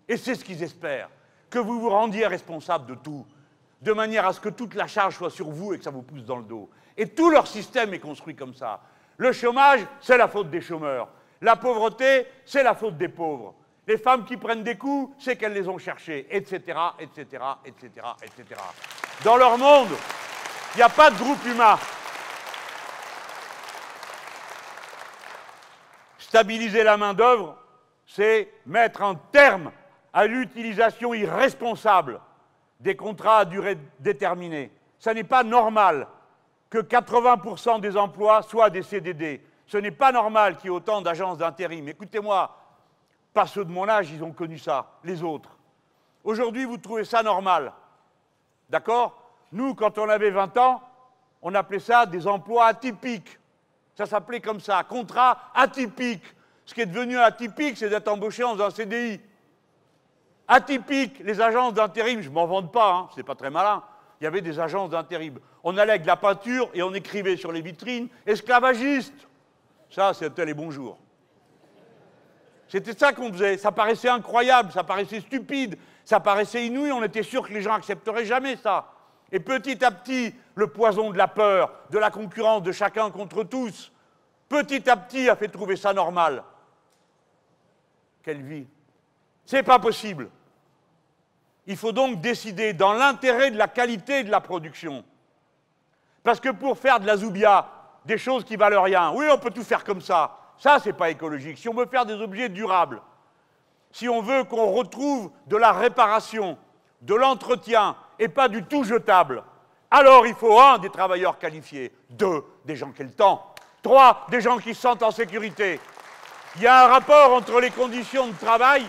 Et 0.08 0.18
c'est 0.18 0.36
ce 0.36 0.44
qu'ils 0.44 0.64
espèrent, 0.64 1.10
que 1.50 1.60
vous 1.60 1.80
vous 1.80 1.90
rendiez 1.90 2.28
responsable 2.28 2.86
de 2.88 2.96
tout, 2.96 3.26
de 3.82 3.94
manière 3.94 4.26
à 4.26 4.34
ce 4.34 4.40
que 4.40 4.50
toute 4.50 4.76
la 4.76 4.88
charge 4.88 5.18
soit 5.18 5.30
sur 5.30 5.50
vous 5.50 5.74
et 5.74 5.78
que 5.78 5.84
ça 5.84 5.92
vous 5.92 6.02
pousse 6.02 6.24
dans 6.24 6.38
le 6.38 6.44
dos. 6.44 6.70
Et 6.98 7.10
tout 7.10 7.30
leur 7.30 7.48
système 7.48 7.94
est 7.94 8.00
construit 8.00 8.36
comme 8.36 8.54
ça. 8.54 8.82
Le 9.18 9.32
chômage, 9.32 9.82
c'est 10.02 10.18
la 10.18 10.28
faute 10.28 10.50
des 10.50 10.62
chômeurs. 10.62 11.10
La 11.42 11.56
pauvreté, 11.56 12.28
c'est 12.46 12.64
la 12.64 12.76
faute 12.76 12.98
des 12.98 13.10
pauvres. 13.10 13.54
Les 13.88 13.98
femmes 13.98 14.26
qui 14.26 14.38
prennent 14.38 14.64
des 14.64 14.78
coups, 14.78 15.16
c'est 15.24 15.36
qu'elles 15.36 15.54
les 15.54 15.68
ont 15.68 15.78
cherchés, 15.78 16.26
etc., 16.30 16.78
etc., 17.00 17.44
etc., 17.66 17.90
etc. 18.24 18.62
Dans 19.24 19.38
leur 19.38 19.58
monde, 19.58 19.90
il 20.74 20.78
n'y 20.78 20.84
a 20.84 20.90
pas 20.90 21.12
de 21.12 21.18
groupe 21.18 21.46
humain. 21.46 21.78
Stabiliser 26.36 26.84
la 26.84 26.98
main-d'œuvre, 26.98 27.56
c'est 28.06 28.52
mettre 28.66 29.04
un 29.04 29.16
terme 29.16 29.72
à 30.12 30.28
l'utilisation 30.28 31.14
irresponsable 31.14 32.20
des 32.82 32.98
contrats 32.98 33.38
à 33.38 33.46
durée 33.46 33.78
déterminée. 34.02 34.70
Ce 35.00 35.12
n'est 35.12 35.24
pas 35.24 35.44
normal 35.44 36.10
que 36.70 36.80
80% 36.80 37.80
des 37.80 37.96
emplois 37.96 38.42
soient 38.42 38.70
des 38.70 38.84
CDD. 38.84 39.42
Ce 39.66 39.78
n'est 39.78 39.92
pas 39.92 40.12
normal 40.12 40.58
qu'il 40.58 40.66
y 40.66 40.68
ait 40.74 40.76
autant 40.76 41.02
d'agences 41.02 41.38
d'intérim. 41.38 41.88
Écoutez-moi, 41.88 42.54
pas 43.34 43.48
ceux 43.48 43.64
de 43.64 43.72
mon 43.72 43.88
âge, 43.88 44.12
ils 44.12 44.22
ont 44.22 44.34
connu 44.34 44.58
ça, 44.58 44.88
les 45.06 45.24
autres. 45.24 45.56
Aujourd'hui, 46.22 46.66
vous 46.66 46.76
trouvez 46.76 47.06
ça 47.06 47.24
normal. 47.24 47.72
D'accord? 48.70 49.18
Nous, 49.54 49.74
quand 49.74 49.98
on 49.98 50.10
avait 50.10 50.32
20 50.32 50.58
ans, 50.58 50.82
on 51.42 51.56
appelait 51.56 51.80
ça 51.80 52.06
des 52.06 52.28
emplois 52.28 52.66
atypiques. 52.66 53.40
Ça 53.96 54.06
s'appelait 54.06 54.42
comme 54.42 54.60
ça, 54.60 54.84
contrat 54.84 55.52
atypique. 55.54 56.24
Ce 56.66 56.74
qui 56.74 56.82
est 56.82 56.86
devenu 56.86 57.18
atypique, 57.18 57.78
c'est 57.78 57.90
d'être 57.90 58.08
embauché 58.08 58.44
dans 58.44 58.62
un 58.62 58.70
CDI. 58.70 59.22
Atypique, 60.48 61.20
les 61.20 61.40
agences 61.42 61.74
d'intérim, 61.74 62.22
je 62.22 62.30
m'en 62.30 62.46
vante 62.46 62.72
pas, 62.72 62.94
hein, 62.94 63.10
c'est 63.16 63.24
pas 63.24 63.36
très 63.36 63.50
malin. 63.50 63.84
Il 64.20 64.26
y 64.26 64.28
avait 64.28 64.42
des 64.42 64.60
agences 64.60 64.90
d'intérim. 64.90 65.40
On 65.64 65.78
allait 65.78 65.92
avec 65.92 66.04
de 66.04 66.08
la 66.08 66.16
peinture 66.16 66.70
et 66.74 66.84
on 66.84 66.94
écrivait 66.94 67.38
sur 67.38 67.52
les 67.52 67.62
vitrines 67.62 68.08
esclavagiste. 68.26 69.28
Ça, 69.90 70.14
c'était 70.14 70.46
les 70.46 70.54
bons 70.54 70.72
jours. 70.72 70.98
C'était 72.68 72.94
ça 72.94 73.14
qu'on 73.14 73.32
faisait. 73.32 73.58
Ça 73.58 73.72
paraissait 73.72 74.10
incroyable, 74.10 74.72
ça 74.72 74.84
paraissait 74.84 75.22
stupide, 75.22 75.78
ça 76.04 76.20
paraissait 76.20 76.66
inouï. 76.66 76.92
On 76.92 77.04
était 77.04 77.24
sûr 77.24 77.48
que 77.48 77.54
les 77.54 77.62
gens 77.62 77.74
accepteraient 77.74 78.26
jamais 78.26 78.56
ça. 78.58 78.92
Et 79.36 79.40
petit 79.42 79.84
à 79.84 79.92
petit, 79.92 80.34
le 80.56 80.68
poison 80.68 81.12
de 81.12 81.18
la 81.18 81.28
peur, 81.28 81.70
de 81.90 82.00
la 82.00 82.10
concurrence 82.10 82.64
de 82.64 82.72
chacun 82.72 83.12
contre 83.12 83.44
tous, 83.44 83.92
petit 84.48 84.90
à 84.90 84.96
petit 84.96 85.28
a 85.28 85.36
fait 85.36 85.50
trouver 85.50 85.76
ça 85.76 85.92
normal. 85.92 86.42
Quelle 88.24 88.42
vie 88.42 88.66
C'est 89.46 89.62
pas 89.62 89.78
possible. 89.78 90.30
Il 91.68 91.76
faut 91.76 91.92
donc 91.92 92.22
décider 92.22 92.72
dans 92.72 92.94
l'intérêt 92.94 93.52
de 93.52 93.58
la 93.58 93.68
qualité 93.68 94.24
de 94.24 94.32
la 94.32 94.40
production. 94.40 95.04
Parce 96.24 96.40
que 96.40 96.52
pour 96.52 96.78
faire 96.78 97.02
de 97.02 97.06
la 97.06 97.18
zoubia, 97.18 97.70
des 98.06 98.18
choses 98.18 98.46
qui 98.46 98.56
valent 98.56 98.84
rien, 98.84 99.12
oui, 99.12 99.26
on 99.30 99.38
peut 99.38 99.52
tout 99.52 99.66
faire 99.66 99.84
comme 99.84 100.00
ça. 100.00 100.40
Ça, 100.58 100.80
c'est 100.82 100.94
pas 100.94 101.10
écologique. 101.10 101.58
Si 101.58 101.68
on 101.68 101.74
veut 101.74 101.88
faire 101.88 102.06
des 102.06 102.22
objets 102.22 102.48
durables, 102.48 103.02
si 103.92 104.08
on 104.08 104.22
veut 104.22 104.46
qu'on 104.46 104.72
retrouve 104.72 105.30
de 105.48 105.58
la 105.58 105.74
réparation, 105.74 106.58
de 107.02 107.16
l'entretien 107.16 107.98
et 108.20 108.28
pas 108.28 108.48
du 108.48 108.64
tout 108.64 108.84
jetable, 108.84 109.44
alors 109.92 110.28
il 110.28 110.36
faut 110.36 110.60
un 110.60 110.78
des 110.78 110.90
travailleurs 110.90 111.38
qualifiés, 111.38 111.94
deux 112.10 112.44
des 112.66 112.76
gens 112.76 112.92
qui 112.92 113.02
ont 113.02 113.06
le 113.06 113.12
temps, 113.12 113.54
trois 113.82 114.26
des 114.30 114.42
gens 114.42 114.58
qui 114.58 114.74
se 114.74 114.82
sentent 114.82 115.04
en 115.04 115.12
sécurité. 115.12 115.80
Il 116.56 116.64
y 116.64 116.68
a 116.68 116.86
un 116.86 116.88
rapport 116.88 117.34
entre 117.34 117.60
les 117.60 117.70
conditions 117.70 118.28
de 118.28 118.34
travail 118.34 118.86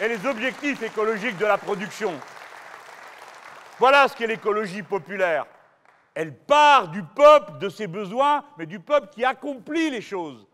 et 0.00 0.08
les 0.08 0.26
objectifs 0.26 0.82
écologiques 0.82 1.38
de 1.38 1.46
la 1.46 1.58
production. 1.58 2.12
Voilà 3.78 4.08
ce 4.08 4.16
qu'est 4.16 4.26
l'écologie 4.26 4.82
populaire. 4.82 5.46
Elle 6.14 6.34
part 6.34 6.88
du 6.88 7.02
peuple, 7.02 7.58
de 7.58 7.68
ses 7.68 7.86
besoins, 7.86 8.42
mais 8.56 8.64
du 8.64 8.80
peuple 8.80 9.08
qui 9.08 9.24
accomplit 9.24 9.90
les 9.90 10.00
choses. 10.00 10.46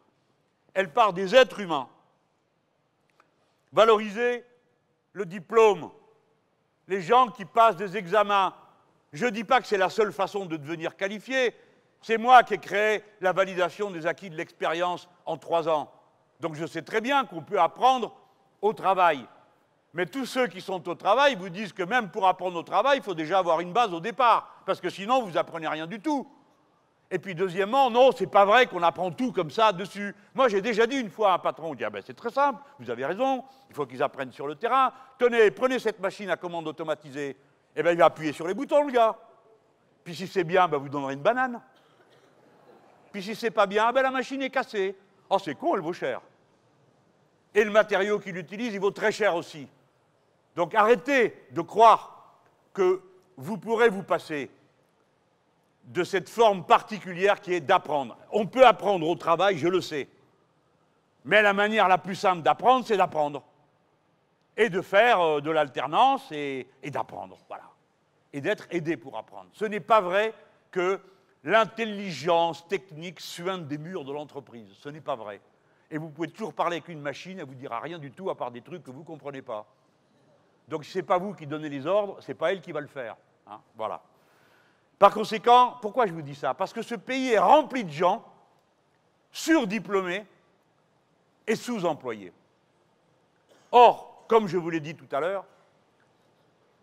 Elle 0.75 0.93
part 0.93 1.13
des 1.13 1.35
êtres 1.35 1.61
humains. 1.61 1.89
Valoriser 3.73 4.45
le 5.13 5.25
diplôme, 5.25 5.91
les 6.89 7.01
gens 7.01 7.29
qui 7.29 7.45
passent 7.45 7.77
des 7.77 7.97
examens. 7.97 8.55
Je 9.13 9.27
ne 9.27 9.31
dis 9.31 9.45
pas 9.45 9.61
que 9.61 9.67
c'est 9.67 9.79
la 9.79 9.91
seule 9.91 10.13
façon 10.13 10.47
de 10.47 10.57
devenir 10.57 10.97
qualifié. 10.97 11.55
C'est 12.01 12.19
moi 12.19 12.43
qui 12.43 12.55
ai 12.55 12.59
créé 12.59 13.05
la 13.21 13.33
validation 13.33 13.91
des 13.91 14.07
acquis 14.07 14.31
de 14.31 14.37
l'expérience 14.37 15.09
en 15.25 15.37
trois 15.37 15.69
ans. 15.69 15.93
Donc 16.41 16.55
je 16.55 16.67
sais 16.67 16.83
très 16.83 17.01
bien 17.01 17.25
qu'on 17.25 17.43
peut 17.43 17.61
apprendre 17.61 18.15
au 18.61 18.73
travail. 18.73 19.27
Mais 19.95 20.07
tous 20.07 20.27
ceux 20.27 20.47
qui 20.47 20.61
sont 20.61 20.89
au 20.89 20.95
travail 20.95 21.35
vous 21.35 21.51
disent 21.51 21.73
que 21.73 21.83
même 21.83 22.11
pour 22.11 22.27
apprendre 22.27 22.59
au 22.59 22.63
travail, 22.63 22.99
il 22.99 23.03
faut 23.03 23.15
déjà 23.15 23.39
avoir 23.39 23.61
une 23.61 23.73
base 23.73 23.93
au 23.93 24.01
départ, 24.01 24.63
parce 24.65 24.81
que 24.81 24.89
sinon 24.89 25.23
vous 25.23 25.37
apprenez 25.37 25.69
rien 25.69 25.87
du 25.87 26.01
tout. 26.01 26.27
Et 27.15 27.19
puis 27.19 27.35
deuxièmement, 27.35 27.91
non, 27.91 28.11
c'est 28.11 28.27
pas 28.27 28.47
vrai 28.47 28.67
qu'on 28.67 28.83
apprend 28.83 29.11
tout 29.11 29.33
comme 29.33 29.51
ça 29.51 29.71
dessus. 29.71 30.15
Moi, 30.35 30.49
j'ai 30.49 30.63
déjà 30.63 30.87
dit 30.87 30.97
une 30.97 31.11
fois 31.11 31.33
à 31.33 31.35
un 31.35 31.39
patron, 31.39 31.75
dit, 31.75 31.85
ah 31.85 31.91
ben, 31.91 32.03
c'est 32.05 32.17
très 32.17 32.31
simple, 32.31 32.63
vous 32.79 32.89
avez 32.89 33.05
raison, 33.05 33.45
il 33.69 33.75
faut 33.75 33.85
qu'ils 33.85 34.03
apprennent 34.03 34.33
sur 34.33 34.47
le 34.47 34.55
terrain. 34.55 34.95
Tenez, 35.19 35.51
prenez 35.51 35.79
cette 35.79 36.01
machine 36.01 36.31
à 36.31 36.37
commande 36.39 36.67
automatisée. 36.67 37.37
eh 37.77 37.83
bien, 37.83 37.93
il 37.93 37.99
va 37.99 38.07
appuyer 38.07 38.33
sur 38.33 38.47
les 38.47 38.55
boutons, 38.55 38.87
le 38.87 38.93
gars. 38.93 39.15
Puis 40.03 40.15
si 40.15 40.27
c'est 40.27 40.43
bien, 40.43 40.67
ben, 40.69 40.79
vous 40.79 40.89
donnerez 40.89 41.13
une 41.13 41.21
banane. 41.21 41.61
Puis 43.13 43.23
si 43.23 43.35
c'est 43.35 43.51
pas 43.51 43.67
bien, 43.67 43.93
ben, 43.93 44.01
la 44.01 44.11
machine 44.11 44.41
est 44.41 44.49
cassée. 44.49 44.97
Oh, 45.29 45.39
c'est 45.39 45.55
con, 45.55 45.75
elle 45.75 45.83
vaut 45.83 45.93
cher. 45.93 46.23
Et 47.55 47.63
le 47.63 47.71
matériau 47.71 48.21
qu'il 48.21 48.39
utilise, 48.39 48.73
il 48.73 48.81
vaut 48.81 48.91
très 48.91 49.13
cher 49.13 49.37
aussi. 49.37 49.69
Donc 50.57 50.75
arrêtez 50.75 51.47
de 51.51 51.61
croire 51.61 52.39
que 52.73 53.03
vous 53.37 53.59
pourrez 53.59 53.91
vous 53.91 54.03
passer 54.03 54.51
de 55.85 56.05
cette 56.05 56.29
forme 56.29 56.65
particulière 56.65 57.41
qui 57.41 57.55
est 57.55 57.61
d'apprendre. 57.61 58.17
On 58.31 58.47
peut 58.47 58.67
apprendre 58.67 59.07
au 59.09 59.15
travail, 59.15 59.59
je 59.59 59.69
le 59.69 59.81
sais. 59.81 60.09
Mais 61.25 61.43
la 61.43 61.53
manière 61.53 61.89
la 61.89 61.99
plus 61.99 62.15
simple 62.15 62.43
d'apprendre, 62.43 62.87
c'est 62.87 62.97
d'apprendre. 62.97 63.43
Et 64.57 64.69
de 64.69 64.81
faire 64.81 65.21
euh, 65.21 65.41
de 65.41 65.51
l'alternance 65.51 66.31
et, 66.33 66.67
d'apprendre. 66.85 67.39
Voilà. 67.49 67.65
Et 68.33 68.41
d'être 68.41 68.67
aidé 68.71 68.97
pour 68.97 69.17
apprendre. 69.17 69.49
Ce 69.53 69.65
n'est 69.65 69.81
pas 69.81 70.01
vrai 70.01 70.35
que 70.71 71.01
l'intelligence 71.45 72.67
technique 72.69 73.21
suinte 73.21 73.67
des 73.67 73.79
murs 73.79 74.05
de 74.05 74.13
l'entreprise. 74.13 74.69
Ce 74.81 74.89
n'est 74.89 75.01
pas 75.01 75.17
vrai. 75.17 75.41
Et 75.91 75.99
vous 75.99 76.09
pouvez 76.09 76.29
toujours 76.29 76.55
parler 76.55 76.77
avec 76.77 76.89
une 76.89 77.01
machine, 77.01 77.39
elle 77.39 77.45
ne 77.45 77.51
vous 77.51 77.55
dira 77.55 77.81
rien 77.81 77.99
du 77.99 78.11
tout 78.11 78.31
à 78.31 78.37
part 78.37 78.51
des 78.51 78.63
trucs 78.63 78.83
que 78.83 78.91
vous 78.91 79.01
ne 79.01 79.05
comprenez 79.07 79.43
pas. 79.43 79.67
Donc 80.69 80.85
ce 80.85 80.99
n'est 80.99 81.03
pas 81.03 81.19
vous 81.19 81.35
qui 81.35 81.47
donnez 81.47 81.69
les 81.69 81.87
ordres, 81.87 82.21
ce 82.21 82.29
n'est 82.29 82.35
pas 82.35 82.53
elle 82.53 82.63
qui 82.63 82.73
va 82.73 82.81
le 82.81 82.87
faire. 82.87 83.17
Hein. 83.47 83.61
voilà. 83.77 84.01
Par 85.03 85.13
conséquent, 85.13 85.79
pourquoi 85.83 86.07
je 86.07 86.13
vous 86.13 86.23
dis 86.23 86.37
ça? 86.37 86.55
Parce 86.55 86.73
que 86.73 86.81
ce 86.81 86.95
pays 86.95 87.33
est 87.33 87.39
rempli 87.41 87.83
de 87.83 87.91
gens 87.91 88.25
surdiplômés 89.33 90.25
et 91.45 91.57
sous-employés. 91.57 92.33
Or, 93.73 94.23
comme 94.29 94.47
je 94.47 94.57
vous 94.57 94.71
l'ai 94.71 94.79
dit 94.79 94.95
tout 94.95 95.09
à 95.11 95.19
l'heure, 95.19 95.45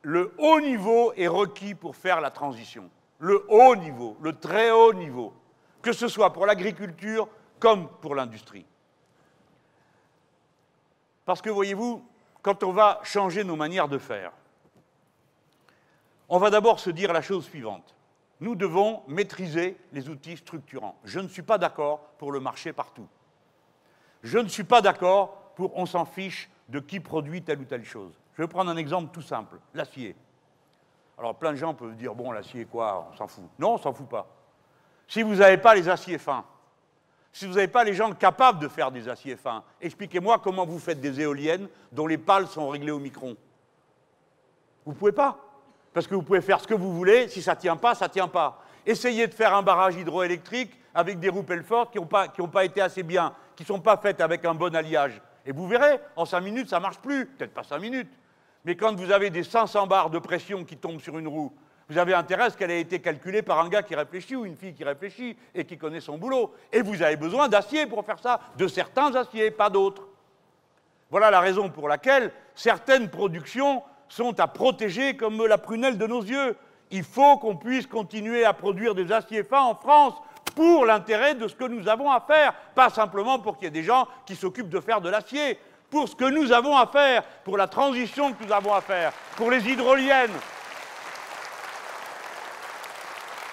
le 0.02 0.36
haut 0.38 0.60
niveau 0.60 1.14
est 1.14 1.30
requis 1.30 1.76
pour 1.76 1.96
faire 1.96 2.20
la 2.20 2.30
transition. 2.30 2.90
Le 3.20 3.46
haut 3.48 3.78
niveau, 3.78 4.18
le 4.20 4.38
très 4.38 4.70
haut 4.70 4.94
niveau, 4.94 5.34
que 5.82 5.94
ce 5.94 6.10
soit 6.10 6.34
pour 6.34 6.46
l'agriculture 6.46 7.30
comme 7.58 7.88
pour 7.88 8.16
l'industrie. 8.16 8.66
Parce 11.24 11.42
que, 11.42 11.50
voyez-vous, 11.50 12.06
quand 12.42 12.64
on 12.64 12.74
va 12.74 13.00
changer 13.04 13.46
nos 13.46 13.56
manières 13.56 13.88
de 13.88 13.98
faire, 13.98 14.34
on 16.28 16.38
va 16.38 16.50
d'abord 16.50 16.82
se 16.82 16.90
dire 16.90 17.14
la 17.14 17.22
chose 17.22 17.46
suivante. 17.46 17.96
Nous 18.40 18.56
devons 18.56 19.04
maîtriser 19.08 19.78
les 19.92 20.10
outils 20.10 20.38
structurants. 20.38 20.98
Je 21.04 21.20
ne 21.20 21.28
suis 21.28 21.42
pas 21.42 21.58
d'accord 21.58 22.00
pour 22.18 22.32
le 22.32 22.40
marché 22.40 22.72
partout. 22.72 23.08
Je 24.24 24.38
ne 24.38 24.48
suis 24.48 24.64
pas 24.64 24.82
d'accord 24.82 25.52
pour 25.56 25.78
on 25.78 25.86
s'en 25.86 26.06
fiche 26.06 26.50
de 26.70 26.80
qui 26.80 27.00
produit 27.00 27.42
telle 27.42 27.60
ou 27.60 27.66
telle 27.66 27.84
chose. 27.84 28.14
Je 28.34 28.42
vais 28.42 28.48
prendre 28.48 28.72
un 28.72 28.78
exemple 28.78 29.12
tout 29.12 29.22
simple, 29.22 29.58
l'acier. 29.74 30.16
Alors 31.18 31.36
plein 31.36 31.52
de 31.52 31.58
gens 31.58 31.74
peuvent 31.74 31.96
dire, 31.96 32.16
bon, 32.16 32.32
l'acier 32.32 32.66
quoi, 32.66 33.10
on 33.12 33.18
s'en 33.18 33.28
fout. 33.28 33.44
Non, 33.58 33.74
on 33.74 33.78
s'en 33.78 33.94
fout 33.94 34.08
pas. 34.08 34.28
Si 35.08 35.22
vous 35.22 35.36
n'avez 35.36 35.58
pas 35.58 35.76
les 35.76 35.90
aciers 35.90 36.18
fins, 36.18 36.46
si 37.34 37.46
vous 37.46 37.56
n'avez 37.56 37.68
pas 37.68 37.84
les 37.84 37.94
gens 37.94 38.14
capables 38.14 38.60
de 38.60 38.68
faire 38.68 38.92
des 38.92 39.10
aciers 39.10 39.36
fins, 39.36 39.64
expliquez-moi 39.82 40.40
comment 40.40 40.66
vous 40.66 40.80
faites 40.80 41.02
des 41.02 41.20
éoliennes 41.20 41.68
dont 41.92 42.08
les 42.08 42.18
pales 42.18 42.48
sont 42.48 42.70
réglées 42.70 42.92
au 42.92 43.00
micron. 43.00 43.36
Vous 44.86 44.94
ne 44.94 44.98
pouvez 44.98 45.12
pas. 45.12 45.38
Parce 45.94 46.08
que 46.08 46.16
vous 46.16 46.22
pouvez 46.22 46.42
faire 46.42 46.60
ce 46.60 46.68
que 46.68 46.74
vous 46.74 46.94
voulez, 46.94 47.28
si 47.28 47.42
ça 47.42 47.56
ne 47.56 47.60
tient 47.60 47.76
pas, 47.76 47.96
ça 47.96 48.08
ne 48.08 48.12
tient 48.12 48.28
pas. 48.28 48.62
Essayez 48.86 49.28
de 49.28 49.34
faire 49.34 49.54
un 49.54 49.62
barrage 49.62 49.96
hydroélectrique 49.96 50.80
avec 50.94 51.20
des 51.20 51.30
roues 51.30 51.44
Pelfort 51.44 51.92
qui 51.92 51.98
n'ont 51.98 52.06
pas, 52.06 52.28
pas, 52.28 52.66
été 52.66 52.82
assez 52.82 53.04
bien, 53.04 53.34
qui 53.56 53.64
ne 53.64 53.68
sont 53.68 53.80
pas 53.80 53.98
faites 53.98 54.22
avec 54.22 54.46
un 54.46 54.54
bon 54.54 54.76
alliage. 54.76 55.22
Et 55.46 55.52
vous 55.52 55.68
verrez, 55.68 56.00
en 56.16 56.26
5 56.26 56.42
minutes, 56.42 56.70
ça 56.70 56.78
ne 56.78 56.84
marche 56.84 57.00
plus. 57.00 57.26
Peut-être 57.26 57.54
pas 57.54 57.64
5 57.64 57.80
minutes. 57.80 58.12
Mais 58.66 58.76
quand 58.76 58.96
vous 58.96 59.12
avez 59.12 59.30
des 59.30 59.44
500 59.44 59.88
bars 59.88 60.10
de 60.10 60.20
pression 60.20 60.64
qui 60.64 60.78
tombent 60.78 61.02
sur 61.02 61.18
une 61.18 61.28
roue, 61.28 61.52
vous 61.90 61.98
avez 61.98 62.14
intérêt 62.14 62.44
à 62.44 62.50
ce 62.52 62.58
qu'elle 62.58 62.70
ait 62.70 62.82
été 62.82 63.00
calculée 63.00 63.42
par 63.42 63.60
un 63.60 63.70
gars 63.70 63.82
qui 63.82 63.96
réfléchit 63.96 64.36
ou 64.36 64.46
une 64.46 64.56
fille 64.56 64.76
qui 64.76 64.84
réfléchit 64.84 65.36
et 65.56 65.66
qui 65.66 65.78
connaît 65.78 66.02
son 66.02 66.18
boulot. 66.18 66.54
Et 66.72 66.84
vous 66.84 67.02
avez 67.02 67.16
besoin 67.16 67.48
d'acier 67.48 67.88
pour 67.88 68.06
faire 68.06 68.20
ça, 68.20 68.40
de 68.58 68.68
certains 68.68 69.16
aciers, 69.16 69.50
pas 69.50 69.72
d'autres. 69.72 70.08
Voilà 71.10 71.32
la 71.32 71.40
raison 71.40 71.70
pour 71.70 71.88
laquelle 71.88 72.32
certaines 72.54 73.10
productions 73.10 73.82
sont 74.10 74.40
à 74.40 74.48
protéger 74.48 75.16
comme 75.16 75.46
la 75.46 75.58
prunelle 75.58 75.98
de 75.98 76.08
nos 76.08 76.22
yeux. 76.22 76.58
Il 76.92 77.04
faut 77.04 77.38
qu'on 77.38 77.56
puisse 77.56 77.88
continuer 77.88 78.44
à 78.44 78.54
produire 78.54 78.96
des 78.96 79.12
aciers 79.12 79.44
fins 79.44 79.62
en 79.62 79.76
France 79.76 80.16
pour 80.56 80.86
l'intérêt 80.86 81.36
de 81.36 81.48
ce 81.48 81.56
que 81.56 81.66
nous 81.66 81.88
avons 81.88 82.12
à 82.12 82.20
faire, 82.20 82.54
pas 82.76 82.90
simplement 82.90 83.40
pour 83.40 83.58
qu'il 83.58 83.66
y 83.66 83.68
ait 83.68 83.72
des 83.72 83.84
gens 83.84 84.08
qui 84.26 84.36
s'occupent 84.36 84.70
de 84.70 84.80
faire 84.80 85.00
de 85.00 85.10
l'acier, 85.10 85.58
pour 85.90 86.10
ce 86.10 86.16
que 86.16 86.26
nous 86.26 86.52
avons 86.52 86.76
à 86.76 86.88
faire, 86.88 87.24
pour 87.44 87.58
la 87.58 87.68
transition 87.68 88.34
que 88.34 88.44
nous 88.44 88.52
avons 88.52 88.74
à 88.74 88.82
faire, 88.82 89.14
pour 89.38 89.50
les 89.50 89.68
hydroliennes, 89.68 90.34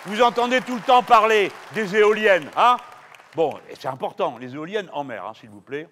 vous 0.07 0.23
entendez 0.23 0.61
tout 0.61 0.77
le 0.77 0.81
temps 0.83 1.03
parler 1.03 1.51
des 1.75 1.97
éoliennes, 1.97 2.49
hein? 2.57 2.77
Bon, 3.35 3.59
c'est 3.77 3.89
important, 3.89 4.39
les 4.39 4.55
éoliennes 4.55 4.89
en 4.93 5.03
mer, 5.03 5.27
hein, 5.27 5.33
s'il 5.35 5.51
vous 5.51 5.61
plaît. 5.61 5.89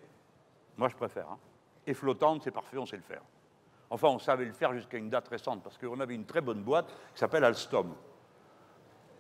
Moi, 0.77 0.89
je 0.89 0.95
préfère. 0.95 1.27
Hein. 1.31 1.39
Et 1.85 1.95
flottantes, 1.95 2.43
c'est 2.45 2.53
parfait, 2.53 2.79
on 2.79 2.87
sait 2.87 2.97
le 2.97 3.03
faire. 3.03 3.23
Enfin, 3.95 4.09
on 4.09 4.19
savait 4.19 4.45
le 4.45 4.53
faire 4.53 4.73
jusqu'à 4.73 4.99
une 4.99 5.09
date 5.09 5.29
récente, 5.29 5.63
parce 5.63 5.79
qu'on 5.79 6.01
avait 6.01 6.17
une 6.17 6.25
très 6.25 6.41
bonne 6.41 6.65
boîte 6.65 6.89
qui 7.13 7.21
s'appelle 7.21 7.45
Alstom. 7.45 7.95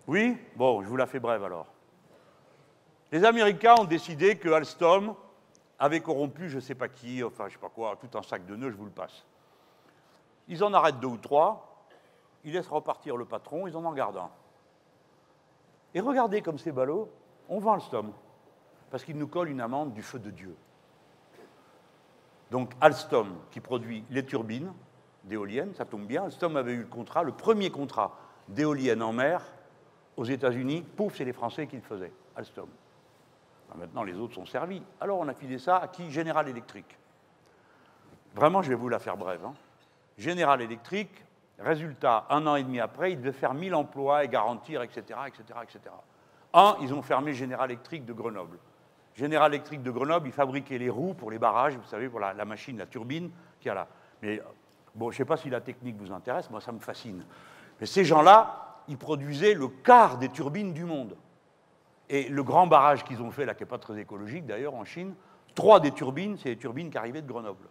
Oui? 0.08 0.36
Bon, 0.56 0.82
je 0.82 0.88
vous 0.88 0.96
la 0.96 1.06
fais 1.06 1.20
brève 1.20 1.44
alors. 1.44 1.68
Les 3.12 3.24
Américains 3.24 3.76
ont 3.78 3.84
décidé 3.84 4.36
que 4.36 4.48
Alstom 4.48 5.14
avait 5.78 6.00
corrompu 6.00 6.48
je 6.48 6.56
ne 6.56 6.60
sais 6.60 6.74
pas 6.74 6.88
qui, 6.88 7.22
enfin 7.22 7.44
je 7.44 7.50
ne 7.50 7.52
sais 7.52 7.60
pas 7.60 7.68
quoi, 7.68 7.96
tout 8.00 8.18
un 8.18 8.22
sac 8.22 8.46
de 8.46 8.56
nœuds, 8.56 8.72
je 8.72 8.76
vous 8.76 8.86
le 8.86 8.90
passe. 8.90 9.24
Ils 10.48 10.64
en 10.64 10.74
arrêtent 10.74 10.98
deux 10.98 11.06
ou 11.06 11.18
trois, 11.18 11.86
ils 12.42 12.52
laissent 12.52 12.66
repartir 12.66 13.16
le 13.16 13.26
patron, 13.26 13.68
ils 13.68 13.76
en 13.76 13.84
en 13.84 13.92
gardent 13.92 14.16
un. 14.16 14.30
Et 15.94 16.00
regardez 16.00 16.42
comme 16.42 16.58
ces 16.58 16.72
ballots, 16.72 17.08
on 17.48 17.60
vend 17.60 17.74
Alstom, 17.74 18.12
parce 18.90 19.04
qu'ils 19.04 19.18
nous 19.18 19.28
collent 19.28 19.50
une 19.50 19.60
amende 19.60 19.92
du 19.92 20.02
feu 20.02 20.18
de 20.18 20.30
Dieu. 20.30 20.56
Donc 22.54 22.70
Alstom, 22.80 23.34
qui 23.50 23.58
produit 23.58 24.04
les 24.10 24.24
turbines 24.24 24.72
d'éoliennes, 25.24 25.74
ça 25.74 25.84
tombe 25.84 26.06
bien, 26.06 26.22
Alstom 26.22 26.56
avait 26.56 26.74
eu 26.74 26.82
le 26.82 26.86
contrat, 26.86 27.24
le 27.24 27.32
premier 27.32 27.68
contrat 27.68 28.16
d'éoliennes 28.46 29.02
en 29.02 29.12
mer 29.12 29.42
aux 30.16 30.24
États-Unis, 30.24 30.82
pouf, 30.82 31.16
c'est 31.16 31.24
les 31.24 31.32
Français 31.32 31.66
qui 31.66 31.74
le 31.74 31.82
faisaient, 31.82 32.12
Alstom. 32.36 32.68
maintenant, 33.74 34.04
les 34.04 34.14
autres 34.14 34.36
sont 34.36 34.46
servis. 34.46 34.80
Alors 35.00 35.18
on 35.18 35.26
a 35.26 35.34
filé 35.34 35.58
ça 35.58 35.78
à 35.78 35.88
qui? 35.88 36.08
General 36.12 36.48
Electric. 36.48 36.96
Vraiment, 38.36 38.62
je 38.62 38.68
vais 38.68 38.76
vous 38.76 38.88
la 38.88 39.00
faire 39.00 39.16
brève. 39.16 39.44
Hein. 39.44 39.54
General 40.16 40.62
Electric 40.62 41.10
Résultat, 41.58 42.24
un 42.30 42.46
an 42.46 42.54
et 42.54 42.62
demi 42.62 42.78
après, 42.78 43.10
ils 43.10 43.18
devaient 43.18 43.32
faire 43.32 43.54
1000 43.54 43.74
emplois 43.74 44.22
et 44.22 44.28
garantir, 44.28 44.80
etc., 44.82 45.02
etc., 45.26 45.58
etc. 45.60 45.80
Un, 46.52 46.76
ils 46.82 46.94
ont 46.94 47.02
fermé 47.02 47.32
Général 47.32 47.72
Electric 47.72 48.04
de 48.04 48.12
Grenoble. 48.12 48.58
Général 49.14 49.54
Electric 49.54 49.82
de 49.82 49.90
Grenoble, 49.90 50.28
ils 50.28 50.32
fabriquaient 50.32 50.78
les 50.78 50.90
roues 50.90 51.14
pour 51.14 51.30
les 51.30 51.38
barrages, 51.38 51.76
vous 51.76 51.88
savez, 51.88 52.08
pour 52.08 52.20
la, 52.20 52.44
machine, 52.44 52.76
la 52.76 52.86
turbine 52.86 53.30
qui 53.60 53.68
a 53.68 53.74
là. 53.74 53.88
Mais 54.22 54.40
bon, 54.94 55.10
je 55.10 55.14
ne 55.14 55.18
sais 55.18 55.24
pas 55.24 55.36
si 55.36 55.50
la 55.50 55.60
technique 55.60 55.96
vous 55.96 56.12
intéresse, 56.12 56.50
moi 56.50 56.60
ça 56.60 56.72
me 56.72 56.80
fascine. 56.80 57.24
Mais 57.80 57.86
ces 57.86 58.04
gens-là, 58.04 58.80
ils 58.88 58.98
produisaient 58.98 59.54
le 59.54 59.68
quart 59.68 60.18
des 60.18 60.28
turbines 60.28 60.72
du 60.72 60.84
monde. 60.84 61.16
Et 62.08 62.28
le 62.28 62.42
grand 62.42 62.66
barrage 62.66 63.04
qu'ils 63.04 63.22
ont 63.22 63.30
fait, 63.30 63.46
là, 63.46 63.54
qui 63.54 63.62
n'est 63.62 63.68
pas 63.68 63.78
très 63.78 63.98
écologique 63.98 64.46
d'ailleurs, 64.46 64.74
en 64.74 64.84
Chine, 64.84 65.14
trois 65.54 65.78
des 65.80 65.92
turbines, 65.92 66.36
c'est 66.36 66.50
les 66.50 66.56
turbines 66.56 66.90
qui 66.90 66.98
arrivaient 66.98 67.22
de 67.22 67.28
Grenoble. 67.28 67.68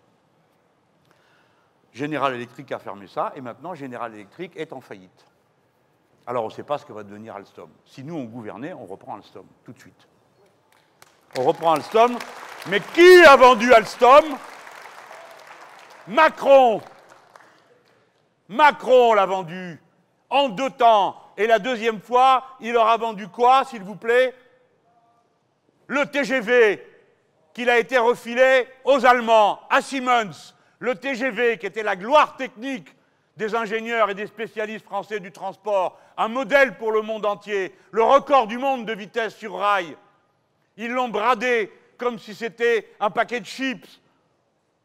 General 1.91 2.33
Electric 2.33 2.71
a 2.71 2.79
fermé 2.79 3.07
ça, 3.07 3.33
et 3.35 3.41
maintenant 3.41 3.75
General 3.75 4.11
Electric 4.13 4.55
est 4.55 4.73
en 4.73 4.81
faillite. 4.81 5.25
Alors 6.25 6.45
on 6.45 6.47
ne 6.47 6.53
sait 6.53 6.63
pas 6.63 6.77
ce 6.77 6.85
que 6.85 6.93
va 6.93 7.03
devenir 7.03 7.35
Alstom. 7.35 7.69
Si 7.85 8.03
nous 8.03 8.15
on 8.15 8.23
gouvernait, 8.23 8.73
on 8.73 8.85
reprend 8.85 9.15
Alstom, 9.15 9.45
tout 9.63 9.73
de 9.73 9.79
suite. 9.79 10.07
On 11.35 11.43
reprend 11.43 11.73
Alstom, 11.73 12.17
mais 12.67 12.79
qui 12.93 13.23
a 13.25 13.35
vendu 13.35 13.73
Alstom? 13.73 14.23
Macron. 16.07 16.81
Macron 18.49 19.13
l'a 19.13 19.25
vendu 19.25 19.81
en 20.29 20.49
deux 20.49 20.69
temps. 20.69 21.19
Et 21.37 21.47
la 21.47 21.57
deuxième 21.57 21.99
fois, 21.99 22.43
il 22.59 22.77
aura 22.77 22.97
vendu 22.97 23.27
quoi, 23.27 23.63
s'il 23.65 23.81
vous 23.81 23.95
plaît? 23.95 24.35
Le 25.87 26.05
TGV, 26.05 26.85
qu'il 27.53 27.69
a 27.69 27.79
été 27.79 27.97
refilé 27.97 28.67
aux 28.83 29.03
Allemands, 29.03 29.59
à 29.71 29.81
Siemens, 29.81 30.53
le 30.77 30.93
TGV, 30.93 31.57
qui 31.57 31.65
était 31.65 31.81
la 31.81 31.95
gloire 31.95 32.37
technique 32.37 32.95
des 33.37 33.55
ingénieurs 33.55 34.11
et 34.11 34.13
des 34.13 34.27
spécialistes 34.27 34.85
français 34.85 35.19
du 35.19 35.31
transport, 35.31 35.97
un 36.15 36.27
modèle 36.27 36.77
pour 36.77 36.91
le 36.91 37.01
monde 37.01 37.25
entier, 37.25 37.75
le 37.89 38.03
record 38.03 38.45
du 38.45 38.59
monde 38.59 38.85
de 38.85 38.93
vitesse 38.93 39.35
sur 39.35 39.57
rail. 39.57 39.97
Ils 40.77 40.91
l'ont 40.91 41.09
bradé 41.09 41.71
comme 41.97 42.19
si 42.19 42.33
c'était 42.35 42.89
un 42.99 43.09
paquet 43.09 43.39
de 43.39 43.45
chips, 43.45 44.01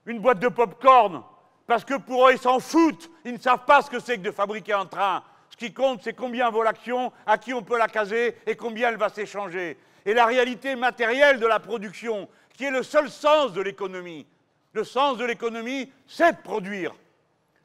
une 0.06 0.20
boîte 0.20 0.39
de 0.39 0.48
pop-corn, 0.48 1.23
parce 1.66 1.85
que 1.85 1.94
pour 1.94 2.28
eux, 2.28 2.32
ils 2.32 2.39
s'en 2.39 2.60
foutent, 2.60 3.10
ils 3.24 3.35
ne 3.35 3.39
savent 3.39 3.65
pas 3.65 3.82
ce 3.82 3.90
que 3.90 3.98
c'est 3.98 4.16
que 4.16 4.23
de 4.23 4.31
fabriquer 4.31 4.73
un 4.73 4.86
train. 4.86 5.23
Ce 5.51 5.56
qui 5.56 5.73
compte, 5.73 6.02
c'est 6.02 6.15
combien 6.15 6.51
vaut 6.51 6.62
l'action, 6.62 7.12
à 7.27 7.36
qui 7.36 7.52
on 7.52 7.62
peut 7.62 7.78
la 7.78 7.89
caser 7.89 8.36
et 8.47 8.56
combien 8.56 8.89
elle 8.89 8.97
va 8.97 9.09
s'échanger. 9.09 9.77
Et 10.06 10.15
la 10.15 10.27
réalité 10.27 10.77
matérielle 10.77 11.40
de 11.40 11.47
la 11.47 11.60
production, 11.60 12.28
qui 12.55 12.65
est 12.65 12.70
le 12.70 12.82
seul 12.82 13.10
sens 13.10 13.52
de 13.52 13.60
l'économie, 13.60 14.27
le 14.73 14.85
sens 14.85 15.19
de 15.19 15.24
l'économie, 15.24 15.93
c'est 16.06 16.32
de 16.32 16.43
produire. 16.43 16.94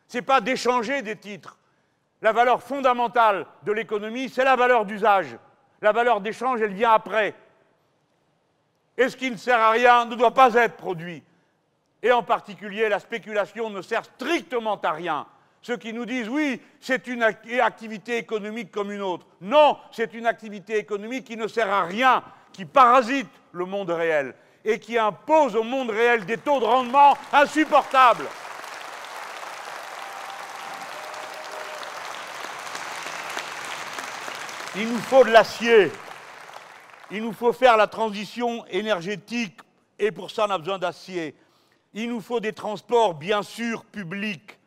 Ce 0.08 0.18
n'est 0.18 0.22
pas 0.22 0.42
d'échanger 0.42 1.02
des 1.02 1.16
titres. 1.16 1.58
La 2.22 2.32
valeur 2.32 2.62
fondamentale 2.62 3.46
de 3.64 3.72
l'économie, 3.72 4.30
c'est 4.30 4.44
la 4.44 4.56
valeur 4.56 4.86
d'usage. 4.86 5.38
La 5.82 5.92
valeur 5.92 6.22
d'échange, 6.22 6.62
elle 6.62 6.74
vient 6.74 6.92
après. 6.92 7.36
Et 8.98 9.10
ce 9.10 9.18
qui 9.18 9.32
ne 9.32 9.38
sert 9.38 9.60
à 9.60 9.72
rien 9.72 10.06
ne 10.06 10.16
doit 10.16 10.34
pas 10.34 10.54
être 10.54 10.76
produit. 10.76 11.24
Et 12.02 12.12
en 12.12 12.22
particulier, 12.22 12.90
la 12.90 13.00
spéculation 13.00 13.70
ne 13.70 13.82
sert 13.82 14.04
strictement 14.04 14.80
à 14.82 14.92
rien. 14.92 15.26
Ceux 15.62 15.78
qui 15.78 15.94
nous 15.94 16.06
disent 16.06 16.28
oui, 16.28 16.62
c'est 16.82 17.08
une 17.08 17.24
activité 17.24 18.18
économique 18.18 18.72
comme 18.72 18.92
une 18.92 19.02
autre. 19.02 19.26
Non, 19.40 19.78
c'est 19.92 20.14
une 20.14 20.28
activité 20.28 20.78
économique 20.78 21.24
qui 21.26 21.38
ne 21.38 21.48
sert 21.48 21.72
à 21.72 21.86
rien, 21.86 22.22
qui 22.52 22.66
parasite 22.66 23.30
le 23.54 23.66
monde 23.66 23.90
réel 23.90 24.36
et 24.66 24.80
qui 24.80 24.98
impose 24.98 25.56
au 25.56 25.64
monde 25.64 25.90
réel 25.90 26.26
des 26.26 26.38
taux 26.38 26.60
de 26.60 26.66
rendement 26.66 27.18
insupportables. 27.32 28.26
Il 34.76 34.92
nous 34.92 35.00
faut 35.00 35.24
de 35.24 35.30
l'acier. 35.30 35.92
Il 37.14 37.22
nous 37.22 37.32
faut 37.32 37.54
faire 37.54 37.78
la 37.78 37.86
transition 37.86 38.66
énergétique 38.66 39.60
et 40.00 40.12
pour 40.12 40.32
ça 40.32 40.48
on 40.48 40.50
a 40.50 40.58
besoin 40.58 40.80
d'acier. 40.80 41.36
Il 41.94 42.10
nous 42.10 42.22
faut 42.22 42.40
des 42.40 42.54
transports 42.54 43.14
bien 43.14 43.44
sûr 43.44 43.86
publics. 43.86 44.58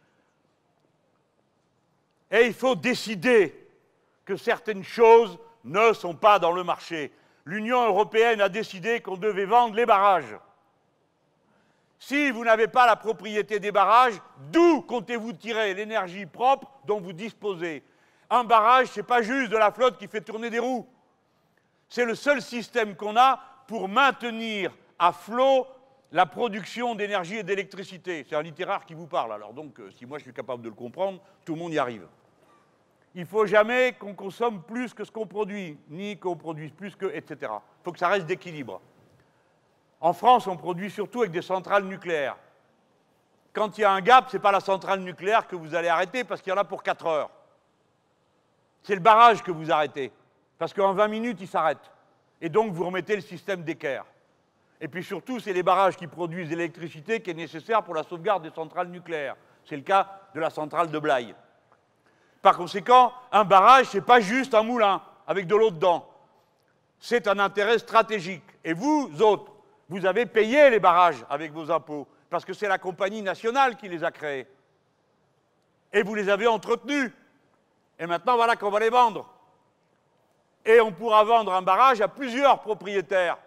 Et 2.31 2.47
il 2.47 2.55
faut 2.55 2.77
décider 2.77 3.69
que 4.25 4.37
certaines 4.37 4.85
choses 4.85 5.37
ne 5.65 5.93
sont 5.93 6.15
pas 6.15 6.39
dans 6.39 6.53
le 6.53 6.63
marché. 6.63 7.11
L'Union 7.45 7.85
européenne 7.85 8.41
a 8.41 8.49
décidé 8.49 9.01
qu'on 9.01 9.17
devait 9.17 9.45
vendre 9.45 9.75
les 9.75 9.85
barrages. 9.85 10.37
Si 11.99 12.31
vous 12.31 12.45
n'avez 12.45 12.69
pas 12.69 12.87
la 12.87 12.95
propriété 12.95 13.59
des 13.59 13.73
barrages, 13.73 14.21
d'où 14.53 14.83
comptez-vous 14.83 15.33
tirer 15.33 15.75
l'énergie 15.75 16.27
propre 16.27 16.71
dont 16.85 17.01
vous 17.01 17.13
disposez? 17.13 17.83
Un 18.31 18.45
barrage, 18.45 18.87
ce 18.87 19.01
n'est 19.01 19.07
pas 19.07 19.23
juste 19.23 19.51
de 19.51 19.57
la 19.57 19.73
flotte 19.73 19.99
qui 19.99 20.07
fait 20.07 20.21
tourner 20.21 20.49
des 20.49 20.61
roues. 20.61 20.87
C'est 21.89 22.05
le 22.05 22.15
seul 22.15 22.43
système 22.43 22.97
qu'on 22.97 23.17
a 23.17 23.41
pour 23.67 23.89
maintenir 23.89 24.73
à 24.99 25.13
flot 25.13 25.67
la 26.13 26.27
production 26.27 26.95
d'énergie 26.95 27.37
et 27.37 27.43
d'électricité. 27.43 28.25
C'est 28.29 28.37
un 28.37 28.43
littéraire 28.43 28.85
qui 28.85 28.95
vous 28.95 29.07
parle, 29.07 29.33
alors 29.33 29.53
donc 29.53 29.79
euh, 29.81 29.91
si 29.91 30.07
moi 30.07 30.19
je 30.19 30.25
suis 30.25 30.33
capable 30.33 30.63
de 30.63 30.69
le 30.69 30.75
comprendre, 30.75 31.21
tout 31.45 31.55
le 31.55 31.59
monde 31.59 31.73
y 31.73 31.79
arrive. 31.79 32.07
Il 33.15 33.23
ne 33.23 33.27
faut 33.27 33.47
jamais 33.47 33.95
qu'on 33.95 34.15
consomme 34.15 34.63
plus 34.63 34.93
que 34.93 35.05
ce 35.05 35.11
qu'on 35.11 35.27
produit, 35.27 35.79
ni 35.89 36.19
qu'on 36.19 36.37
produise 36.37 36.71
plus 36.71 36.95
que, 36.95 37.07
etc. 37.07 37.53
Il 37.81 37.85
faut 37.85 37.93
que 37.93 37.99
ça 37.99 38.09
reste 38.09 38.27
d'équilibre. 38.27 38.81
En 40.01 40.13
France, 40.13 40.47
on 40.47 40.57
produit 40.57 40.91
surtout 40.91 41.21
avec 41.21 41.33
des 41.33 41.43
centrales 41.43 41.85
nucléaires. 41.85 42.37
Quand 43.55 43.79
il 43.79 43.81
y 43.81 43.85
a 43.85 43.91
un 43.91 44.03
gap, 44.03 44.29
ce 44.29 44.37
n'est 44.37 44.43
pas 44.43 44.53
la 44.53 44.61
centrale 44.61 45.01
nucléaire 45.01 45.47
que 45.49 45.57
vous 45.57 45.75
allez 45.75 45.89
arrêter 45.89 46.25
parce 46.25 46.43
qu'il 46.43 46.51
y 46.51 46.55
en 46.55 46.59
a 46.61 46.65
pour 46.65 46.83
4 46.83 47.07
heures. 47.07 47.31
C'est 48.83 48.95
le 48.95 49.01
barrage 49.01 49.43
que 49.43 49.51
vous 49.51 49.73
arrêtez. 49.73 50.13
Parce 50.59 50.73
qu'en 50.73 50.93
20 50.93 51.09
minutes, 51.09 51.39
il 51.41 51.49
s'arrête. 51.49 51.91
Et 52.41 52.49
donc, 52.49 52.73
vous 52.73 52.85
remettez 52.85 53.17
le 53.17 53.23
système 53.23 53.63
d'équerre. 53.63 54.05
Et 54.81 54.89
puis 54.89 55.03
surtout, 55.03 55.41
c'est 55.41 55.53
les 55.53 55.63
barrages 55.63 55.97
qui 55.97 56.07
produisent 56.07 56.51
l'électricité 56.51 57.21
qui 57.21 57.31
est 57.31 57.35
nécessaire 57.35 57.83
pour 57.83 57.95
la 57.95 58.03
sauvegarde 58.03 58.43
des 58.43 58.51
centrales 58.51 58.89
nucléaires. 58.89 59.37
C'est 59.65 59.77
le 59.77 59.83
cas 59.83 60.21
de 60.35 60.41
la 60.41 60.51
centrale 60.51 60.91
de 60.91 60.99
Blaye. 60.99 61.35
Par 62.43 62.57
conséquent, 62.57 63.13
un 63.33 63.45
barrage, 63.45 63.87
ce 63.87 63.97
n'est 63.97 64.05
pas 64.05 64.21
juste 64.21 64.55
un 64.55 64.63
moulin 64.63 65.03
avec 65.27 65.47
de 65.47 65.57
l'eau 65.57 65.71
dedans. 65.71 66.09
C'est 67.01 67.27
un 67.27 67.39
intérêt 67.39 67.79
stratégique. 67.79 68.45
Et 68.65 68.73
vous 68.73 69.11
autres, 69.21 69.53
vous 69.89 70.05
avez 70.05 70.27
payé 70.27 70.71
les 70.71 70.79
barrages 70.79 71.25
avec 71.31 71.53
vos 71.53 71.71
impôts, 71.71 72.07
parce 72.29 72.45
que 72.45 72.53
c'est 72.53 72.69
la 72.69 72.79
compagnie 72.79 73.23
nationale 73.23 73.77
qui 73.77 73.89
les 73.89 74.05
a 74.05 74.11
créés. 74.11 74.47
Et 75.93 76.03
vous 76.03 76.15
les 76.15 76.29
avez 76.29 76.47
entretenus. 76.47 77.11
Et 77.99 78.07
maintenant, 78.07 78.37
voilà 78.37 78.57
qu'on 78.57 78.71
va 78.71 78.81
les 78.81 78.91
vendre. 78.91 79.27
Et 80.67 80.81
on 80.81 80.91
pourra 80.91 81.23
vendre 81.23 81.55
un 81.55 81.63
barrage 81.63 82.01
à 82.01 82.09
plusieurs 82.09 82.61
propriétaires. 82.61 83.39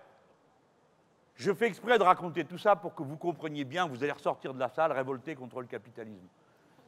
Je 1.35 1.53
fais 1.53 1.67
exprès 1.67 1.97
de 1.97 2.03
raconter 2.03 2.45
tout 2.45 2.57
ça 2.57 2.77
pour 2.77 2.95
que 2.95 3.03
vous 3.03 3.17
compreniez 3.17 3.65
bien, 3.65 3.87
vous 3.87 4.01
allez 4.01 4.13
ressortir 4.13 4.53
de 4.53 4.59
la 4.59 4.69
salle 4.69 4.93
révolté 4.93 5.35
contre 5.35 5.59
le 5.59 5.67
capitalisme. 5.67 6.27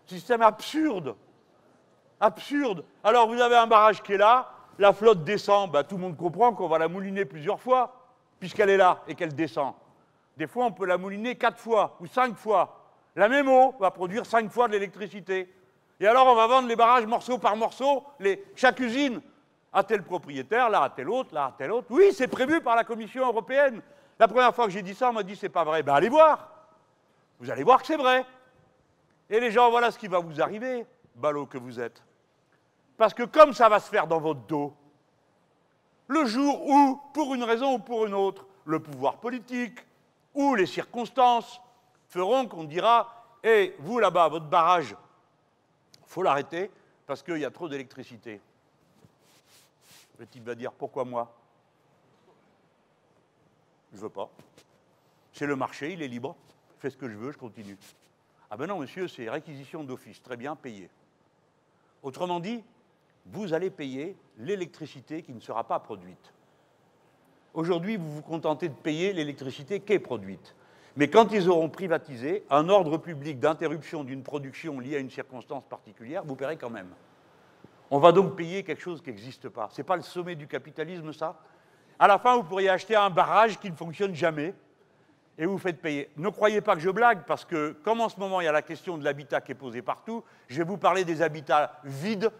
Système 0.05 0.41
absurde. 0.41 1.15
Absurde. 2.19 2.85
Alors 3.03 3.27
vous 3.27 3.39
avez 3.41 3.57
un 3.57 3.67
barrage 3.67 4.01
qui 4.01 4.13
est 4.13 4.17
là, 4.17 4.49
la 4.79 4.93
flotte 4.93 5.23
descend, 5.25 5.69
ben, 5.71 5.83
tout 5.83 5.95
le 5.95 6.01
monde 6.01 6.17
comprend 6.17 6.53
qu'on 6.53 6.67
va 6.67 6.79
la 6.79 6.87
mouliner 6.87 7.25
plusieurs 7.25 7.59
fois, 7.59 7.93
puisqu'elle 8.39 8.69
est 8.69 8.77
là 8.77 9.03
et 9.07 9.15
qu'elle 9.15 9.35
descend. 9.35 9.73
Des 10.37 10.47
fois, 10.47 10.65
on 10.65 10.71
peut 10.71 10.85
la 10.85 10.97
mouliner 10.97 11.35
quatre 11.35 11.59
fois 11.59 11.97
ou 11.99 12.07
cinq 12.07 12.35
fois. 12.35 12.79
La 13.15 13.27
même 13.27 13.49
eau 13.49 13.75
va 13.79 13.91
produire 13.91 14.25
cinq 14.25 14.49
fois 14.49 14.67
de 14.67 14.73
l'électricité. 14.73 15.53
Et 15.99 16.07
alors, 16.07 16.25
on 16.25 16.35
va 16.35 16.47
vendre 16.47 16.67
les 16.67 16.75
barrages 16.75 17.05
morceau 17.05 17.37
par 17.37 17.55
morceau, 17.55 18.03
chaque 18.55 18.79
usine 18.79 19.21
à 19.73 19.83
tel 19.83 20.03
propriétaire, 20.03 20.69
là 20.69 20.83
à 20.83 20.89
tel 20.89 21.09
autre, 21.09 21.33
là 21.33 21.45
à 21.45 21.55
tel 21.57 21.71
autre. 21.71 21.87
Oui, 21.89 22.11
c'est 22.13 22.27
prévu 22.27 22.61
par 22.61 22.75
la 22.75 22.83
Commission 22.83 23.25
européenne. 23.25 23.81
La 24.19 24.27
première 24.27 24.53
fois 24.53 24.65
que 24.65 24.71
j'ai 24.71 24.81
dit 24.81 24.93
ça, 24.93 25.09
on 25.09 25.13
m'a 25.13 25.23
dit 25.23 25.35
c'est 25.35 25.49
pas 25.49 25.63
vrai. 25.63 25.83
Ben 25.83 25.93
allez 25.93 26.09
voir. 26.09 26.49
Vous 27.39 27.49
allez 27.49 27.63
voir 27.63 27.81
que 27.81 27.87
c'est 27.87 27.97
vrai. 27.97 28.25
Et 29.29 29.39
les 29.39 29.51
gens, 29.51 29.69
voilà 29.69 29.91
ce 29.91 29.97
qui 29.97 30.07
va 30.07 30.19
vous 30.19 30.41
arriver, 30.41 30.85
ballot 31.15 31.45
que 31.45 31.57
vous 31.57 31.79
êtes. 31.79 32.03
Parce 32.97 33.13
que 33.13 33.23
comme 33.23 33.53
ça 33.53 33.69
va 33.69 33.79
se 33.79 33.89
faire 33.89 34.05
dans 34.05 34.19
votre 34.19 34.41
dos, 34.41 34.75
le 36.07 36.25
jour 36.25 36.67
où, 36.67 37.01
pour 37.13 37.33
une 37.33 37.43
raison 37.43 37.75
ou 37.75 37.79
pour 37.79 38.05
une 38.05 38.13
autre, 38.13 38.45
le 38.65 38.79
pouvoir 38.79 39.17
politique 39.17 39.79
ou 40.33 40.55
les 40.55 40.65
circonstances 40.65 41.61
feront 42.09 42.47
qu'on 42.47 42.65
dira 42.65 43.17
Hé, 43.43 43.75
vous 43.79 43.97
là-bas, 43.97 44.27
votre 44.27 44.45
barrage, 44.45 44.95
faut 46.05 46.21
l'arrêter 46.21 46.69
parce 47.07 47.23
qu'il 47.23 47.37
y 47.37 47.45
a 47.45 47.49
trop 47.49 47.67
d'électricité. 47.67 48.39
Le 50.21 50.43
va 50.43 50.53
dire 50.53 50.71
pourquoi 50.71 51.03
moi? 51.03 51.35
Je 53.91 53.97
ne 53.97 54.01
veux 54.03 54.09
pas. 54.09 54.29
C'est 55.33 55.47
le 55.47 55.55
marché, 55.55 55.93
il 55.93 56.03
est 56.03 56.07
libre. 56.07 56.35
Fais 56.79 56.91
ce 56.91 56.97
que 56.97 57.09
je 57.09 57.17
veux, 57.17 57.31
je 57.31 57.39
continue. 57.39 57.77
Ah 58.51 58.57
ben 58.57 58.67
non, 58.67 58.79
monsieur, 58.79 59.07
c'est 59.07 59.27
réquisition 59.29 59.83
d'office, 59.83 60.21
très 60.21 60.37
bien 60.37 60.55
payé. 60.55 60.89
Autrement 62.03 62.39
dit, 62.39 62.63
vous 63.25 63.53
allez 63.53 63.71
payer 63.71 64.15
l'électricité 64.37 65.23
qui 65.23 65.33
ne 65.33 65.39
sera 65.39 65.63
pas 65.63 65.79
produite. 65.79 66.33
Aujourd'hui, 67.55 67.97
vous 67.97 68.11
vous 68.11 68.21
contentez 68.21 68.69
de 68.69 68.75
payer 68.75 69.13
l'électricité 69.13 69.79
qui 69.79 69.93
est 69.93 69.99
produite. 69.99 70.55
Mais 70.97 71.09
quand 71.09 71.31
ils 71.31 71.49
auront 71.49 71.69
privatisé, 71.69 72.43
un 72.49 72.69
ordre 72.69 72.97
public 72.97 73.39
d'interruption 73.39 74.03
d'une 74.03 74.21
production 74.21 74.79
liée 74.79 74.97
à 74.97 74.99
une 74.99 75.09
circonstance 75.09 75.63
particulière, 75.67 76.23
vous 76.23 76.35
paierez 76.35 76.57
quand 76.57 76.69
même. 76.69 76.93
On 77.93 77.99
va 77.99 78.13
donc 78.13 78.37
payer 78.37 78.63
quelque 78.63 78.81
chose 78.81 79.01
qui 79.01 79.09
n'existe 79.09 79.49
pas. 79.49 79.67
Ce 79.69 79.81
n'est 79.81 79.85
pas 79.85 79.97
le 79.97 80.01
sommet 80.01 80.35
du 80.35 80.47
capitalisme, 80.47 81.11
ça 81.11 81.35
À 81.99 82.07
la 82.07 82.17
fin, 82.17 82.37
vous 82.37 82.43
pourriez 82.43 82.69
acheter 82.69 82.95
un 82.95 83.09
barrage 83.09 83.59
qui 83.59 83.69
ne 83.69 83.75
fonctionne 83.75 84.15
jamais 84.15 84.55
et 85.37 85.45
vous 85.45 85.57
faites 85.57 85.81
payer. 85.81 86.09
Ne 86.15 86.29
croyez 86.29 86.61
pas 86.61 86.75
que 86.75 86.81
je 86.81 86.89
blague, 86.89 87.25
parce 87.25 87.43
que 87.43 87.71
comme 87.83 87.99
en 87.99 88.07
ce 88.07 88.17
moment 88.17 88.39
il 88.39 88.45
y 88.45 88.47
a 88.47 88.51
la 88.53 88.61
question 88.61 88.97
de 88.97 89.03
l'habitat 89.03 89.41
qui 89.41 89.51
est 89.51 89.55
posée 89.55 89.81
partout, 89.81 90.23
je 90.47 90.57
vais 90.57 90.63
vous 90.63 90.77
parler 90.77 91.03
des 91.03 91.21
habitats 91.21 91.79
vides 91.83 92.31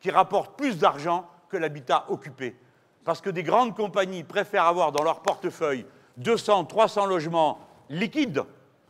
qui 0.00 0.10
rapportent 0.10 0.56
plus 0.56 0.78
d'argent 0.78 1.28
que 1.50 1.58
l'habitat 1.58 2.06
occupé. 2.08 2.56
Parce 3.04 3.20
que 3.20 3.28
des 3.28 3.42
grandes 3.42 3.76
compagnies 3.76 4.24
préfèrent 4.24 4.64
avoir 4.64 4.90
dans 4.90 5.04
leur 5.04 5.20
portefeuille 5.20 5.84
200, 6.16 6.64
300 6.64 7.06
logements 7.06 7.58
liquide, 7.90 8.42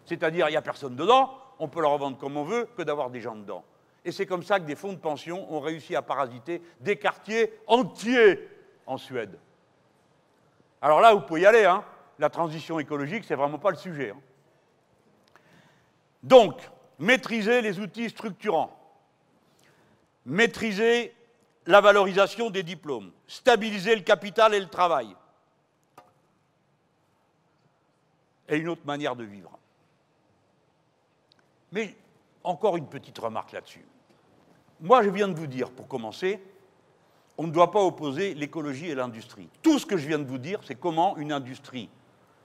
c'est-à-dire 0.05 0.49
il 0.49 0.53
n'y 0.53 0.57
a 0.57 0.63
personne 0.63 0.95
dedans, 0.95 1.37
on 1.59 1.67
peut 1.67 1.81
le 1.81 1.89
revendre 1.89 2.19
comme 2.19 2.37
on 2.37 2.45
veut, 2.45 2.69
que 2.77 2.83
d'avoir 2.83 3.11
des 3.11 3.21
gens 3.21 3.35
dedans. 3.35 3.65
Et 4.05 4.13
c'est 4.13 4.27
comme 4.27 4.43
ça 4.43 4.61
que 4.61 4.65
des 4.65 4.77
fonds 4.77 4.93
de 4.93 4.99
pension 4.99 5.51
ont 5.53 5.61
réussi 5.61 5.97
à 5.97 6.03
parasiter 6.03 6.61
des 6.81 6.97
quartiers 6.97 7.53
entiers 7.67 8.49
en 8.87 8.99
Suède. 8.99 9.39
Alors 10.83 11.01
là, 11.01 11.15
vous 11.15 11.23
pouvez 11.23 11.43
y 11.43 11.47
aller, 11.47 11.65
hein. 11.65 11.85
La 12.19 12.29
transition 12.29 12.79
écologique, 12.79 13.25
c'est 13.25 13.35
vraiment 13.35 13.59
pas 13.59 13.71
le 13.71 13.77
sujet. 13.77 14.11
Hein. 14.11 14.21
Donc, 16.23 16.61
maîtriser 16.99 17.61
les 17.61 17.81
outils 17.81 18.11
structurants, 18.11 18.79
maîtriser 20.25 21.15
la 21.67 21.81
valorisation 21.81 22.51
des 22.51 22.63
diplômes, 22.63 23.11
stabiliser 23.27 23.97
le 23.97 24.03
capital 24.03 24.55
et 24.55 24.61
le 24.61 24.69
travail, 24.69 25.17
et 28.49 28.57
une 28.57 28.69
autre 28.69 28.85
manière 28.85 29.17
de 29.17 29.25
vivre. 29.25 29.59
Mais 31.73 31.97
encore 32.45 32.77
une 32.77 32.89
petite 32.89 33.19
remarque 33.19 33.53
là-dessus. 33.53 33.85
Moi, 34.85 35.03
je 35.03 35.09
viens 35.09 35.29
de 35.29 35.35
vous 35.35 35.47
dire, 35.47 35.71
pour 35.71 35.89
commencer, 35.89 36.39
on 37.39 37.45
ne 37.45 37.51
doit 37.51 37.71
pas 37.71 37.81
opposer 37.81 38.35
l'écologie 38.35 38.91
et 38.91 38.95
l'industrie. 38.95 39.49
Tout 39.63 39.79
ce 39.79 39.87
que 39.87 39.97
je 39.97 40.07
viens 40.07 40.19
de 40.19 40.27
vous 40.27 40.37
dire, 40.37 40.61
c'est 40.63 40.75
comment 40.75 41.17
une 41.17 41.33
industrie, 41.33 41.89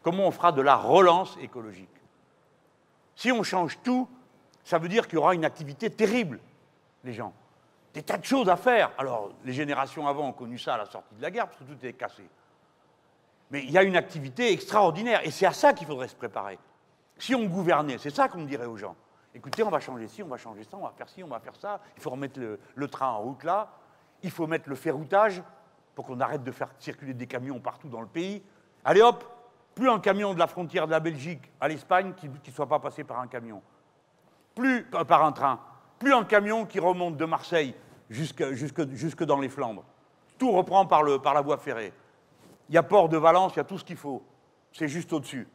comment 0.02 0.26
on 0.26 0.32
fera 0.32 0.54
de 0.54 0.62
la 0.62 0.78
relance 0.78 1.38
écologique. 1.42 1.90
Si 3.14 3.30
on 3.30 3.44
change 3.44 3.78
tout, 3.84 4.08
ça 4.64 4.78
veut 4.78 4.88
dire 4.88 5.06
qu'il 5.08 5.16
y 5.16 5.18
aura 5.18 5.36
une 5.36 5.44
activité 5.44 5.90
terrible, 5.90 6.40
les 7.04 7.12
gens. 7.12 7.34
Des 7.94 8.04
tas 8.04 8.18
de 8.18 8.24
choses 8.24 8.48
à 8.48 8.56
faire. 8.56 8.92
Alors, 8.98 9.34
les 9.44 9.52
générations 9.52 10.08
avant 10.08 10.30
ont 10.30 10.34
connu 10.34 10.58
ça 10.58 10.76
à 10.76 10.78
la 10.78 10.86
sortie 10.86 11.16
de 11.16 11.22
la 11.22 11.32
guerre, 11.32 11.48
parce 11.48 11.60
que 11.60 11.66
tout 11.66 11.86
est 11.86 11.92
cassé. 11.92 12.24
Mais 13.52 13.64
il 13.64 13.72
y 13.72 13.78
a 13.78 13.84
une 13.84 13.98
activité 13.98 14.54
extraordinaire, 14.54 15.20
et 15.26 15.32
c'est 15.32 15.46
à 15.46 15.52
ça 15.52 15.74
qu'il 15.74 15.88
faudrait 15.88 16.08
se 16.08 16.16
préparer. 16.16 16.58
Si 17.18 17.36
on 17.36 17.44
gouvernait, 17.48 17.98
c'est 17.98 18.16
ça 18.16 18.30
qu'on 18.30 18.46
dirait 18.46 18.66
aux 18.66 18.78
gens. 18.78 18.96
Écoutez, 19.34 19.64
on 19.64 19.70
va 19.70 19.80
changer 19.80 20.08
ci, 20.08 20.24
on 20.24 20.28
va 20.28 20.38
changer 20.38 20.64
ça, 20.64 20.78
on 20.78 20.84
va 20.84 20.92
faire 20.96 21.10
ci, 21.10 21.24
on 21.24 21.28
va 21.28 21.40
faire 21.40 21.56
ça. 21.56 21.80
Il 21.96 22.02
faut 22.02 22.10
remettre 22.10 22.40
le, 22.76 22.88
train 22.88 23.08
en 23.08 23.20
route 23.20 23.44
là. 23.44 23.70
Il 24.24 24.32
faut 24.32 24.48
mettre 24.48 24.70
le 24.70 24.76
ferroutage 24.76 25.42
pour 25.96 26.06
qu'on 26.06 26.20
arrête 26.20 26.44
de 26.44 26.52
faire 26.52 26.70
circuler 26.80 27.14
des 27.14 27.28
camions 27.28 27.60
partout 27.60 27.90
dans 27.90 28.02
le 28.02 28.08
pays. 28.08 28.44
Allez 28.84 29.02
hop, 29.02 29.24
plus 29.76 29.90
un 29.90 30.00
camion 30.00 30.34
de 30.34 30.40
la 30.40 30.48
frontière 30.48 30.88
de 30.88 30.92
la 30.92 31.00
Belgique 31.00 31.52
à 31.62 31.68
l'Espagne 31.68 32.14
qui 32.16 32.28
ne 32.28 32.54
soit 32.54 32.68
pas 32.68 32.80
passé 32.80 33.04
par 33.04 33.20
un 33.20 33.28
camion. 33.28 33.62
Plus 34.56 34.88
euh, 34.94 35.04
par 35.04 35.24
un 35.24 35.32
train. 35.32 35.60
Plus 36.00 36.14
un 36.14 36.24
camion 36.24 36.66
qui 36.66 36.80
remonte 36.80 37.18
de 37.18 37.26
Marseille 37.26 37.76
jusque, 38.10 39.24
dans 39.24 39.40
les 39.40 39.50
Flandres. 39.50 39.84
Tout 40.38 40.52
reprend 40.52 40.86
par 40.86 41.04
la 41.04 41.42
voie 41.42 41.58
ferrée. 41.58 41.94
Il 42.70 42.76
y 42.76 42.78
a 42.78 42.84
port 42.84 43.10
de 43.10 43.18
Valence, 43.18 43.54
il 43.56 43.58
y 43.58 43.60
a 43.62 43.64
tout 43.64 43.78
ce 43.78 43.84
qu'il 43.84 43.98
faut. 43.98 44.24
C'est 44.72 44.88
juste 44.88 45.12
au-dessus. 45.12 45.48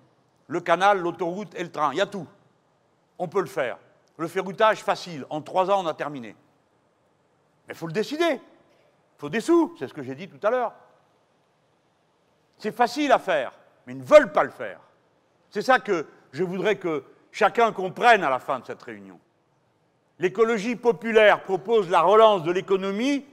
Le 0.49 0.61
canal, 0.61 1.01
l'autoroute 1.01 1.55
et 1.55 1.63
le 1.63 1.71
train, 1.71 1.93
il 1.93 1.99
y 1.99 2.01
a 2.01 2.07
tout. 2.07 2.27
On 3.19 3.29
peut 3.29 3.41
le 3.41 3.47
faire. 3.47 3.79
Le 4.17 4.29
ferroutage, 4.29 4.83
facile. 4.83 5.27
En 5.31 5.41
trois 5.41 5.71
ans, 5.71 5.85
on 5.85 5.87
a 5.87 5.95
terminé. 5.95 6.37
Mais 7.67 7.75
il 7.75 7.77
faut 7.77 7.87
le 7.87 7.93
décider. 7.93 8.33
Il 8.35 9.19
faut 9.19 9.29
des 9.29 9.41
sous, 9.41 9.75
c'est 9.79 9.89
ce 9.89 9.95
que 9.95 10.03
j'ai 10.03 10.15
dit 10.15 10.29
tout 10.29 10.45
à 10.47 10.51
l'heure. 10.51 10.73
C'est 12.59 12.73
facile 12.73 13.13
à 13.13 13.19
faire, 13.19 13.53
mais 13.87 13.93
ils 13.93 13.99
ne 13.99 14.05
veulent 14.05 14.33
pas 14.33 14.45
le 14.45 14.51
faire. 14.51 14.81
C'est 15.51 15.63
ça 15.63 15.79
que 15.79 16.07
je 16.33 16.43
voudrais 16.45 16.77
que 16.77 17.05
chacun 17.31 17.73
comprenne 17.73 18.25
à 18.25 18.31
la 18.31 18.39
fin 18.39 18.59
de 18.59 18.67
cette 18.67 18.83
réunion. 18.83 19.19
L'écologie 20.19 20.77
populaire 20.77 21.43
propose 21.43 21.91
la 21.91 22.03
relance 22.03 22.43
de 22.45 22.53
l'économie 22.53 23.25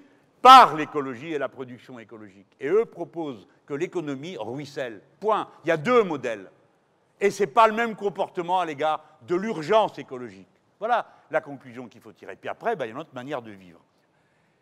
par 0.41 0.75
l'écologie 0.75 1.33
et 1.33 1.37
la 1.37 1.49
production 1.49 1.99
écologique. 1.99 2.47
Et 2.59 2.67
eux 2.67 2.85
proposent 2.85 3.47
que 3.67 3.73
l'économie 3.73 4.37
ruisselle. 4.37 5.01
Point. 5.19 5.47
Il 5.63 5.67
y 5.67 5.71
a 5.71 5.77
deux 5.77 6.03
modèles. 6.03 6.49
Et 7.21 7.29
ce 7.29 7.43
n'est 7.43 7.47
pas 7.47 7.67
le 7.67 7.73
même 7.73 7.95
comportement 7.95 8.59
à 8.59 8.65
l'égard 8.65 9.03
de 9.21 9.35
l'urgence 9.35 9.99
écologique. 9.99 10.49
Voilà 10.79 11.07
la 11.29 11.39
conclusion 11.39 11.87
qu'il 11.87 12.01
faut 12.01 12.11
tirer. 12.11 12.35
Puis 12.35 12.49
après, 12.49 12.75
ben, 12.75 12.85
il 12.85 12.87
y 12.87 12.91
a 12.91 12.95
une 12.95 12.99
autre 12.99 13.13
manière 13.13 13.43
de 13.43 13.51
vivre. 13.51 13.79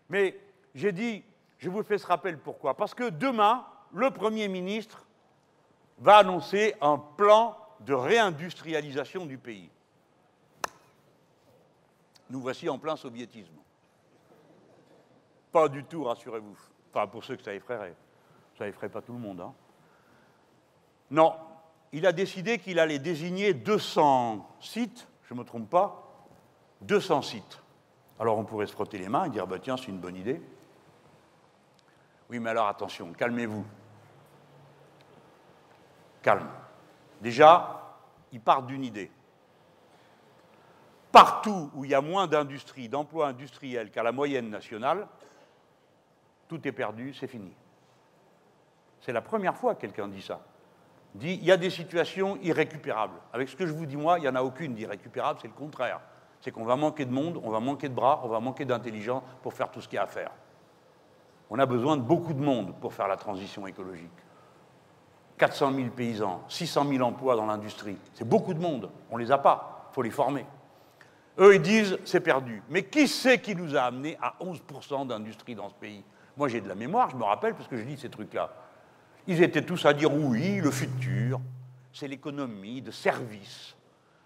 Mais 0.10 0.38
j'ai 0.76 0.92
dit, 0.92 1.24
je 1.58 1.70
vous 1.70 1.82
fais 1.84 1.98
ce 1.98 2.06
rappel 2.06 2.38
pourquoi? 2.38 2.76
Parce 2.76 2.94
que 2.94 3.10
demain, 3.10 3.66
le 3.94 4.12
Premier 4.12 4.50
ministre 4.50 5.06
va 6.00 6.18
annoncer 6.18 6.76
un 6.82 6.98
plan 6.98 7.58
de 7.80 7.94
réindustrialisation 7.94 9.26
du 9.26 9.38
pays. 9.38 9.70
Nous 12.30 12.42
voici 12.42 12.68
en 12.68 12.78
plein 12.78 12.98
soviétisme. 12.98 13.56
Pas 15.54 15.70
du 15.70 15.86
tout, 15.86 16.04
rassurez-vous. 16.04 16.58
Enfin, 16.94 17.08
pour 17.08 17.24
ceux 17.24 17.38
que 17.38 17.44
ça 17.44 17.54
effraierait. 17.54 17.96
Ça 18.58 18.68
effraie 18.68 18.90
pas 18.90 19.02
tout 19.02 19.14
le 19.14 19.20
monde. 19.20 19.40
Hein. 19.40 19.54
Non, 21.10 21.34
il 21.92 22.06
a 22.06 22.12
décidé 22.12 22.60
qu'il 22.60 22.80
allait 22.80 23.00
désigner 23.00 23.54
200 23.54 24.48
sites, 24.60 25.08
je 25.24 25.34
ne 25.34 25.40
me 25.40 25.44
trompe 25.44 25.70
pas, 25.70 26.10
200 26.82 27.22
sites. 27.22 27.60
Alors 28.20 28.38
on 28.38 28.44
pourrait 28.44 28.68
se 28.68 28.74
frotter 28.74 28.98
les 28.98 29.10
mains 29.10 29.26
et 29.26 29.30
dire, 29.30 29.48
bah, 29.48 29.60
tiens, 29.60 29.78
c'est 29.78 29.88
une 29.88 30.00
bonne 30.00 30.16
idée. 30.16 30.42
Oui, 32.30 32.40
mais 32.40 32.52
alors 32.52 32.68
attention, 32.68 33.12
calmez-vous. 33.14 33.66
Calme. 36.22 36.50
Déjà, 37.22 37.98
il 38.32 38.42
part 38.42 38.64
d'une 38.64 38.84
idée. 38.84 39.10
Partout 41.12 41.72
où 41.74 41.86
il 41.86 41.92
y 41.92 41.96
a 41.96 42.02
moins 42.02 42.28
d'industrie, 42.28 42.88
d'emplois 42.88 43.28
industriels 43.30 43.90
qu'à 43.90 44.04
la 44.04 44.12
moyenne 44.12 44.50
nationale, 44.50 45.08
tout 46.48 46.68
est 46.68 46.72
perdu, 46.72 47.14
c'est 47.14 47.28
fini. 47.28 47.54
C'est 49.02 49.14
la 49.14 49.22
première 49.22 49.56
fois 49.56 49.76
que 49.76 49.82
quelqu'un 49.82 50.08
dit 50.08 50.22
ça. 50.22 50.42
Dit, 51.16 51.40
il 51.42 51.46
y 51.46 51.52
a 51.52 51.58
des 51.58 51.70
situations 51.70 52.38
irrécupérables. 52.42 53.16
Avec 53.34 53.50
ce 53.50 53.56
que 53.56 53.66
je 53.66 53.74
vous 53.74 53.86
dis 53.86 53.98
moi, 53.98 54.20
il 54.20 54.22
n'y 54.22 54.28
en 54.28 54.36
a 54.36 54.44
aucune 54.44 54.76
d'irrécupérable, 54.76 55.40
c'est 55.42 55.48
le 55.48 55.54
contraire. 55.54 56.02
C'est 56.42 56.52
qu'on 56.52 56.66
va 56.66 56.76
manquer 56.76 57.06
de 57.06 57.12
monde, 57.12 57.40
on 57.44 57.50
va 57.50 57.60
manquer 57.60 57.90
de 57.90 57.94
bras, 57.94 58.22
on 58.24 58.28
va 58.28 58.40
manquer 58.40 58.66
d'intelligence 58.66 59.24
pour 59.42 59.54
faire 59.54 59.70
tout 59.72 59.82
ce 59.82 59.88
qu'il 59.88 59.98
y 59.98 60.00
a 60.00 60.04
à 60.04 60.08
faire. 60.08 60.32
On 61.50 61.58
a 61.58 61.66
besoin 61.66 61.98
de 61.98 62.04
beaucoup 62.04 62.34
de 62.34 62.42
monde 62.42 62.76
pour 62.80 62.94
faire 62.94 63.08
la 63.08 63.18
transition 63.18 63.66
écologique. 63.66 64.10
400 65.40 65.74
000 65.74 65.90
paysans, 65.90 66.44
600 66.48 66.86
000 66.90 67.02
emplois 67.02 67.36
dans 67.36 67.46
l'industrie, 67.46 67.98
c'est 68.14 68.28
beaucoup 68.28 68.54
de 68.54 68.60
monde. 68.60 68.90
On 69.10 69.18
ne 69.18 69.24
les 69.24 69.32
a 69.32 69.38
pas, 69.38 69.88
il 69.90 69.96
faut 69.96 70.02
les 70.02 70.12
former. 70.12 70.46
Eux, 71.40 71.56
ils 71.56 71.62
disent, 71.62 71.98
c'est 72.04 72.20
perdu. 72.20 72.62
Mais 72.70 72.84
qui 72.84 73.08
c'est 73.08 73.40
qui 73.40 73.56
nous 73.56 73.76
a 73.76 73.84
amené 73.84 74.18
à 74.22 74.36
11% 74.42 75.08
d'industrie 75.08 75.56
dans 75.56 75.70
ce 75.70 75.76
pays? 75.76 76.04
Moi, 76.36 76.50
j'ai 76.50 76.60
de 76.60 76.68
la 76.68 76.76
mémoire, 76.76 77.10
je 77.10 77.16
me 77.16 77.24
rappelle, 77.24 77.56
parce 77.56 77.68
que 77.68 77.78
je 77.78 77.84
lis 77.84 77.98
ces 77.98 78.10
trucs-là. 78.10 78.52
Ils 79.30 79.44
étaient 79.44 79.62
tous 79.62 79.86
à 79.86 79.94
dire 79.94 80.12
oui, 80.12 80.60
le 80.60 80.72
futur, 80.72 81.40
c'est 81.94 82.08
l'économie 82.08 82.82
de 82.82 82.90
service. 82.90 83.76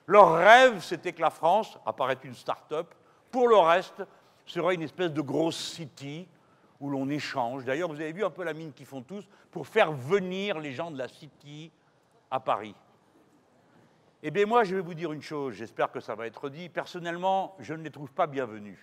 Leur 0.08 0.34
rêve, 0.36 0.82
c'était 0.82 1.12
que 1.12 1.20
la 1.20 1.30
France 1.30 1.78
apparaît 1.86 2.18
une 2.24 2.34
start-up. 2.34 2.96
Pour 3.30 3.50
le 3.50 3.58
reste, 3.58 4.02
serait 4.46 4.76
une 4.76 4.82
espèce 4.82 5.12
de 5.12 5.20
grosse 5.20 5.58
city 5.58 6.26
où 6.80 6.90
l'on 6.90 7.10
échange. 7.10 7.66
D'ailleurs, 7.66 7.90
vous 7.90 8.00
avez 8.00 8.14
vu 8.14 8.24
un 8.24 8.30
peu 8.30 8.46
la 8.46 8.54
mine 8.54 8.72
qu'ils 8.72 8.86
font 8.86 9.02
tous 9.02 9.28
pour 9.52 9.68
faire 9.68 9.92
venir 9.92 10.58
les 10.58 10.72
gens 10.72 10.90
de 10.90 10.98
la 10.98 11.10
city 11.10 11.70
à 12.32 12.40
Paris. 12.40 12.74
Eh 14.22 14.32
bien, 14.32 14.46
moi, 14.46 14.64
je 14.64 14.74
vais 14.74 14.82
vous 14.82 14.94
dire 14.94 15.12
une 15.12 15.22
chose, 15.22 15.56
j'espère 15.56 15.92
que 15.92 16.00
ça 16.00 16.16
va 16.16 16.28
être 16.28 16.48
dit. 16.48 16.70
Personnellement, 16.70 17.58
je 17.60 17.74
ne 17.74 17.84
les 17.84 17.92
trouve 17.92 18.14
pas 18.14 18.26
bienvenus. 18.26 18.80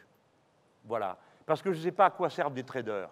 Voilà. 0.84 1.16
Parce 1.46 1.62
que 1.62 1.72
je 1.72 1.78
ne 1.78 1.82
sais 1.84 1.92
pas 1.92 2.04
à 2.04 2.10
quoi 2.10 2.28
servent 2.28 2.52
des 2.52 2.64
traders. 2.64 3.08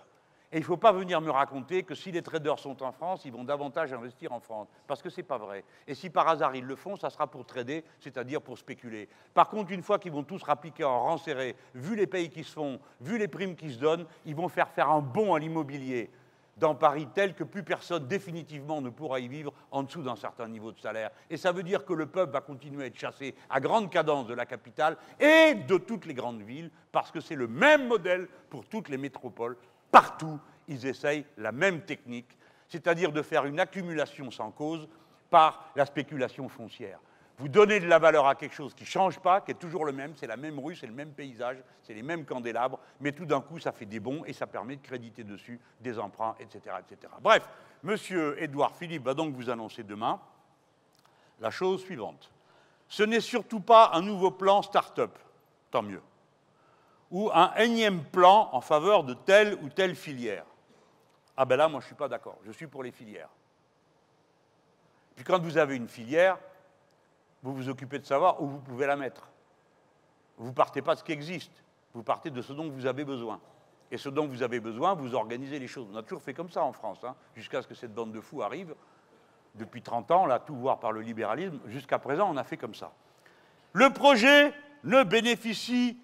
Et 0.51 0.57
il 0.57 0.61
ne 0.61 0.65
faut 0.65 0.79
pas 0.79 0.93
venir 0.93 1.20
me 1.20 1.31
raconter 1.31 1.83
que 1.83 1.95
si 1.95 2.11
les 2.11 2.23
traders 2.23 2.59
sont 2.59 2.83
en 2.83 2.91
France, 2.91 3.27
ils 3.27 3.33
vont 3.33 3.45
davantage 3.45 3.93
investir 3.93 4.33
en 4.33 4.41
France. 4.41 4.69
Parce 4.87 5.03
que 5.03 5.11
ce 5.11 5.19
n'est 5.19 5.27
pas 5.27 5.37
vrai. 5.37 5.62
Et 5.87 5.95
si 5.95 6.09
par 6.09 6.27
hasard 6.27 6.57
ils 6.57 6.65
le 6.65 6.75
font, 6.75 6.97
ça 6.97 7.11
sera 7.11 7.27
pour 7.27 7.45
trader, 7.45 7.85
c'est-à-dire 8.01 8.41
pour 8.41 8.57
spéculer. 8.57 9.11
Par 9.35 9.51
contre, 9.51 9.73
une 9.73 9.83
fois 9.83 9.99
qu'ils 9.99 10.12
vont 10.12 10.23
tous 10.23 10.43
rappliquer 10.43 10.85
en 10.85 11.03
rang 11.03 11.19
serré, 11.19 11.55
vu 11.75 11.97
les 11.97 12.07
pays 12.07 12.31
qui 12.31 12.45
se 12.45 12.53
font, 12.53 12.81
vu 13.03 13.19
les 13.19 13.29
primes 13.29 13.57
qui 13.57 13.73
se 13.73 13.79
donnent, 13.79 14.07
ils 14.25 14.35
vont 14.35 14.49
faire 14.49 14.70
faire 14.70 14.89
un 14.89 15.01
bond 15.01 15.35
à 15.35 15.39
l'immobilier 15.39 16.11
dans 16.57 16.75
Paris 16.75 17.07
tel 17.15 17.35
que 17.35 17.45
plus 17.45 17.62
personne 17.62 18.09
définitivement 18.09 18.81
ne 18.81 18.91
pourra 18.91 19.20
y 19.20 19.29
vivre 19.29 19.53
en 19.70 19.83
dessous 19.83 20.03
d'un 20.03 20.16
certain 20.16 20.49
niveau 20.49 20.73
de 20.73 20.81
salaire. 20.81 21.11
Et 21.31 21.37
ça 21.37 21.53
veut 21.53 21.62
dire 21.62 21.85
que 21.85 21.93
le 21.93 22.07
peuple 22.07 22.33
va 22.33 22.41
continuer 22.41 22.85
à 22.85 22.87
être 22.87 22.99
chassé 22.99 23.35
à 23.51 23.61
grande 23.61 23.91
cadence 23.91 24.27
de 24.27 24.35
la 24.35 24.47
capitale 24.47 24.97
et 25.20 25.55
de 25.55 25.77
toutes 25.77 26.07
les 26.07 26.15
grandes 26.15 26.43
villes, 26.43 26.70
parce 26.91 27.11
que 27.11 27.20
c'est 27.20 27.37
le 27.37 27.49
même 27.49 27.87
modèle 27.87 28.29
pour 28.51 28.65
toutes 28.65 28.89
les 28.89 28.99
métropoles 28.99 29.57
Partout, 29.90 30.39
ils 30.66 30.86
essayent 30.86 31.24
la 31.36 31.52
même 31.52 31.82
technique, 31.82 32.36
c'est-à-dire 32.69 33.12
de 33.12 33.23
faire 33.23 33.47
une 33.47 33.60
accumulation 33.60 34.31
sans 34.31 34.51
cause 34.51 34.89
par 35.31 35.70
la 35.74 35.86
spéculation 35.86 36.48
foncière. 36.48 37.01
Vous 37.39 37.48
donnez 37.48 37.78
de 37.78 37.86
la 37.86 38.01
valeur 38.01 38.27
à 38.27 38.35
quelque 38.35 38.55
chose 38.55 38.74
qui 38.74 38.82
ne 38.82 38.89
change 38.89 39.20
pas, 39.20 39.40
qui 39.40 39.52
est 39.52 39.59
toujours 39.59 39.85
le 39.85 39.93
même, 39.93 40.15
c'est 40.16 40.27
la 40.27 40.36
même 40.36 40.59
rue, 40.59 40.74
c'est 40.74 40.89
le 40.89 40.93
même 40.93 41.12
paysage, 41.12 41.59
c'est 41.85 41.94
les 41.94 42.02
mêmes 42.02 42.24
candélabres, 42.24 42.81
mais 43.01 43.12
tout 43.12 43.27
d'un 43.27 43.40
coup, 43.40 43.60
ça 43.60 43.70
fait 43.70 43.86
des 43.86 44.01
bons 44.01 44.24
et 44.24 44.32
ça 44.32 44.48
permet 44.48 44.74
de 44.74 44.82
créditer 44.82 45.23
dessus 45.23 45.60
des 45.81 45.98
emprunts, 46.01 46.35
etc. 46.40 46.74
etc. 46.81 47.12
Bref, 47.20 47.48
Monsieur 47.85 48.43
Édouard 48.43 48.74
Philippe 48.74 49.05
va 49.05 49.15
donc 49.15 49.35
vous 49.35 49.51
annoncer 49.51 49.85
demain 49.85 50.20
la 51.39 51.51
chose 51.51 51.82
suivante. 51.85 52.32
Ce 52.89 53.05
n'est 53.05 53.20
surtout 53.20 53.60
pas 53.60 53.93
un 53.94 54.02
nouveau 54.02 54.32
plan 54.32 54.60
start-up, 54.62 55.16
tant 55.70 55.82
mieux 55.82 56.02
ou 57.11 57.31
un 57.33 57.55
énième 57.55 58.05
plan 58.05 58.51
en 58.53 58.61
faveur 58.61 59.05
de 59.05 59.15
telle 59.15 59.55
ou 59.63 59.69
telle 59.69 59.95
filière. 59.95 60.45
Ah 61.37 61.45
ben 61.45 61.57
là, 61.57 61.69
moi, 61.69 61.81
je 61.81 61.85
ne 61.85 61.89
suis 61.89 61.95
pas 61.95 62.09
d'accord. 62.09 62.39
Je 62.45 62.53
suis 62.53 62.67
pour 62.67 62.83
les 62.83 62.91
filières. 62.91 63.31
Puis 65.15 65.25
quand 65.25 65.41
vous 65.41 65.57
avez 65.57 65.77
une 65.77 65.89
filière, 65.89 66.39
vous 67.43 67.55
vous 67.55 67.69
occupez 67.69 67.99
de 67.99 68.05
savoir 68.05 68.43
où 68.43 68.49
vous 68.49 68.59
pouvez 68.59 68.87
la 68.87 68.97
mettre. 68.97 69.29
Vous 70.37 70.49
ne 70.49 70.55
partez 70.55 70.83
pas 70.83 70.95
de 70.95 71.01
ce 71.01 71.05
qui 71.05 71.13
existe. 71.13 71.63
Vous 71.95 72.03
partez 72.03 72.31
de 72.31 72.43
ce 72.43 72.53
dont 72.53 72.69
vous 72.69 72.87
avez 72.87 73.05
besoin. 73.05 73.41
Et 73.91 73.97
ce 73.97 74.09
dont 74.09 74.27
vous 74.27 74.43
avez 74.43 74.61
besoin, 74.61 74.95
vous 74.95 75.15
organisez 75.15 75.59
les 75.59 75.67
choses. 75.67 75.89
On 75.93 75.97
a 75.97 76.03
toujours 76.03 76.23
fait 76.23 76.35
comme 76.35 76.51
ça 76.51 76.63
en 76.63 76.73
France, 76.73 77.03
hein, 77.05 77.15
jusqu'à 77.35 77.63
ce 77.63 77.67
que 77.67 77.75
cette 77.75 77.95
bande 77.95 78.13
de 78.13 78.21
fous 78.21 78.43
arrive. 78.43 78.75
Depuis 79.55 79.81
30 79.81 80.11
ans, 80.11 80.27
là, 80.27 80.39
tout 80.39 80.55
voir 80.55 80.79
par 80.79 80.93
le 80.93 81.01
libéralisme. 81.01 81.59
Jusqu'à 81.67 81.99
présent, 81.99 82.29
on 82.31 82.37
a 82.37 82.45
fait 82.45 82.57
comme 82.57 82.75
ça. 82.75 82.93
Le 83.73 83.91
projet 83.91 84.53
ne 84.85 85.03
bénéficie 85.03 85.99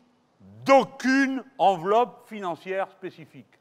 d'aucune 0.65 1.45
enveloppe 1.59 2.27
financière 2.29 2.91
spécifique. 2.91 3.59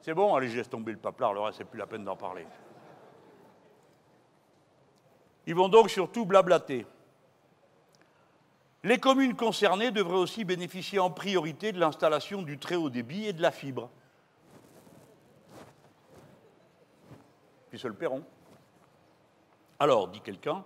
C'est 0.00 0.14
bon, 0.14 0.34
allez, 0.34 0.48
je 0.48 0.56
laisse 0.56 0.70
tomber 0.70 0.92
le 0.92 0.98
paplard, 0.98 1.34
le 1.34 1.40
reste, 1.40 1.58
c'est 1.58 1.64
plus 1.64 1.78
la 1.78 1.86
peine 1.86 2.04
d'en 2.04 2.16
parler. 2.16 2.46
Ils 5.46 5.54
vont 5.54 5.68
donc 5.68 5.90
surtout 5.90 6.24
blablater. 6.24 6.86
Les 8.82 8.98
communes 8.98 9.36
concernées 9.36 9.90
devraient 9.90 10.16
aussi 10.16 10.44
bénéficier 10.44 10.98
en 10.98 11.10
priorité 11.10 11.72
de 11.72 11.78
l'installation 11.78 12.40
du 12.42 12.58
très 12.58 12.76
haut 12.76 12.88
débit 12.88 13.26
et 13.26 13.32
de 13.34 13.42
la 13.42 13.50
fibre. 13.50 13.90
Puis 17.68 17.78
se 17.78 17.88
le 17.88 17.94
paieront. 17.94 18.24
Alors, 19.78 20.08
dit 20.08 20.20
quelqu'un, 20.20 20.64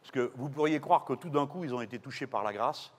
parce 0.00 0.12
que 0.12 0.32
vous 0.36 0.48
pourriez 0.48 0.80
croire 0.80 1.04
que 1.04 1.14
tout 1.14 1.30
d'un 1.30 1.46
coup, 1.46 1.64
ils 1.64 1.74
ont 1.74 1.80
été 1.80 1.98
touchés 1.98 2.26
par 2.26 2.44
la 2.44 2.52
grâce, 2.52 2.92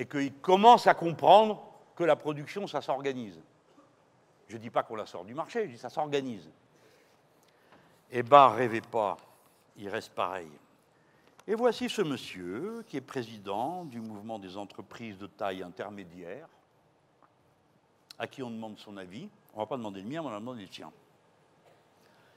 et 0.00 0.06
qu'ils 0.06 0.32
commencent 0.32 0.86
à 0.86 0.94
comprendre 0.94 1.62
que 1.94 2.04
la 2.04 2.16
production, 2.16 2.66
ça 2.66 2.80
s'organise. 2.80 3.38
Je 4.48 4.56
ne 4.56 4.62
dis 4.62 4.70
pas 4.70 4.82
qu'on 4.82 4.96
la 4.96 5.04
sort 5.04 5.26
du 5.26 5.34
marché, 5.34 5.66
je 5.66 5.72
dis 5.72 5.78
ça 5.78 5.90
s'organise. 5.90 6.48
Eh 8.10 8.22
bien, 8.22 8.48
rêvez 8.48 8.80
pas, 8.80 9.18
il 9.76 9.90
reste 9.90 10.14
pareil. 10.14 10.48
Et 11.46 11.54
voici 11.54 11.90
ce 11.90 12.00
monsieur 12.00 12.82
qui 12.88 12.96
est 12.96 13.02
président 13.02 13.84
du 13.84 14.00
mouvement 14.00 14.38
des 14.38 14.56
entreprises 14.56 15.18
de 15.18 15.26
taille 15.26 15.62
intermédiaire, 15.62 16.48
à 18.18 18.26
qui 18.26 18.42
on 18.42 18.50
demande 18.50 18.78
son 18.78 18.96
avis. 18.96 19.28
On 19.52 19.58
ne 19.58 19.64
va 19.64 19.66
pas 19.66 19.76
demander 19.76 20.00
le 20.00 20.08
mien, 20.08 20.22
on 20.24 20.30
va 20.30 20.38
demander 20.38 20.62
le 20.62 20.68
tien. 20.68 20.90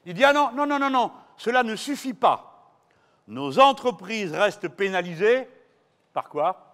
Il 0.05 0.13
dit 0.13 0.25
Ah 0.25 0.33
non, 0.33 0.51
non, 0.51 0.65
non, 0.65 0.79
non, 0.79 0.89
non, 0.89 1.11
cela 1.37 1.63
ne 1.63 1.77
suffit 1.77 2.13
pas. 2.13 2.73
Nos 3.25 3.57
entreprises 3.57 4.33
restent 4.33 4.67
pénalisées 4.67 5.47
par 6.11 6.27
quoi? 6.27 6.72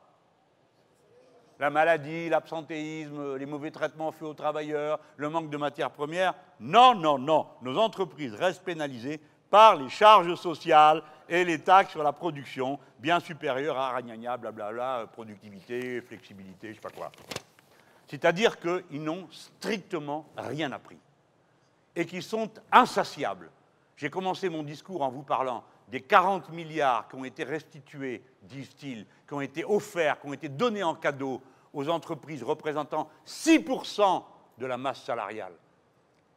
La 1.60 1.70
maladie, 1.70 2.30
l'absentéisme, 2.30 3.36
les 3.36 3.46
mauvais 3.46 3.70
traitements 3.70 4.14
faits 4.14 4.24
aux 4.24 4.34
travailleurs, 4.34 4.98
le 5.18 5.30
manque 5.30 5.50
de 5.50 5.58
matières 5.58 5.92
premières. 5.92 6.34
Non, 6.62 6.96
non, 6.96 7.20
non. 7.20 7.48
Nos 7.62 7.78
entreprises 7.78 8.34
restent 8.34 8.64
pénalisées 8.64 9.20
par 9.50 9.76
les 9.76 9.90
charges 9.90 10.36
sociales 10.36 11.04
et 11.28 11.44
les 11.44 11.60
taxes 11.60 11.92
sur 11.92 12.04
la 12.04 12.14
production, 12.14 12.80
bien 13.00 13.20
supérieures 13.20 13.78
à 13.78 13.92
ragnagna, 13.92 14.38
blablabla, 14.38 15.08
productivité, 15.12 16.02
flexibilité, 16.02 16.70
je 16.70 16.76
sais 16.76 16.80
pas 16.80 16.90
quoi. 16.90 17.12
C'est-à-dire 18.08 18.58
qu'ils 18.60 19.04
n'ont 19.04 19.28
strictement 19.30 20.26
rien 20.38 20.72
appris 20.72 20.98
et 21.96 22.06
qu'ils 22.06 22.24
sont 22.24 22.50
insatiables. 22.72 23.52
J'ai 23.98 24.10
commencé 24.10 24.48
mon 24.48 24.64
discours 24.64 25.02
en 25.02 25.10
vous 25.10 25.24
parlant 25.24 25.64
des 25.90 26.02
40 26.02 26.50
milliards 26.52 27.08
qui 27.08 27.16
ont 27.16 27.26
été 27.26 27.44
restitués, 27.44 28.22
disent-ils, 28.44 29.06
qui 29.28 29.34
ont 29.34 29.42
été 29.42 29.64
offerts, 29.66 30.20
qui 30.20 30.28
ont 30.28 30.34
été 30.34 30.50
donnés 30.50 30.84
en 30.84 30.96
cadeau 30.96 31.42
aux 31.74 31.90
entreprises 31.90 32.44
représentant 32.44 33.10
6% 33.26 34.24
de 34.58 34.66
la 34.66 34.78
masse 34.78 35.04
salariale. 35.04 35.54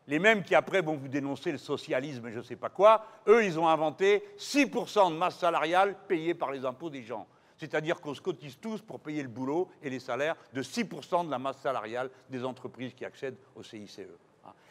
Les 0.09 0.19
mêmes 0.19 0.43
qui 0.43 0.55
après 0.55 0.81
vont 0.81 0.97
vous 0.97 1.09
dénoncer 1.09 1.53
le 1.53 1.59
socialisme 1.59 2.27
et 2.27 2.33
je 2.33 2.39
ne 2.39 2.43
sais 2.43 2.57
pas 2.57 2.71
quoi, 2.71 3.05
eux, 3.29 3.45
ils 3.45 3.59
ont 3.59 3.69
inventé 3.69 4.25
6% 4.37 5.13
de 5.13 5.17
masse 5.17 5.39
salariale 5.39 5.97
payée 6.09 6.35
par 6.35 6.51
les 6.51 6.65
impôts 6.65 6.91
des 6.91 7.03
gens. 7.03 7.27
C'est-à-dire 7.57 8.01
qu'on 8.01 8.15
se 8.15 8.21
cotise 8.21 8.59
tous 8.59 8.83
pour 8.83 8.99
payer 8.99 9.23
le 9.23 9.29
boulot 9.29 9.69
et 9.83 9.91
les 9.91 10.01
salaires 10.01 10.35
de 10.53 10.63
6% 10.63 11.27
de 11.27 11.31
la 11.31 11.39
masse 11.39 11.59
salariale 11.59 12.11
des 12.29 12.45
entreprises 12.45 12.95
qui 12.95 13.05
accèdent 13.05 13.39
au 13.55 13.63
CICE. 13.63 14.01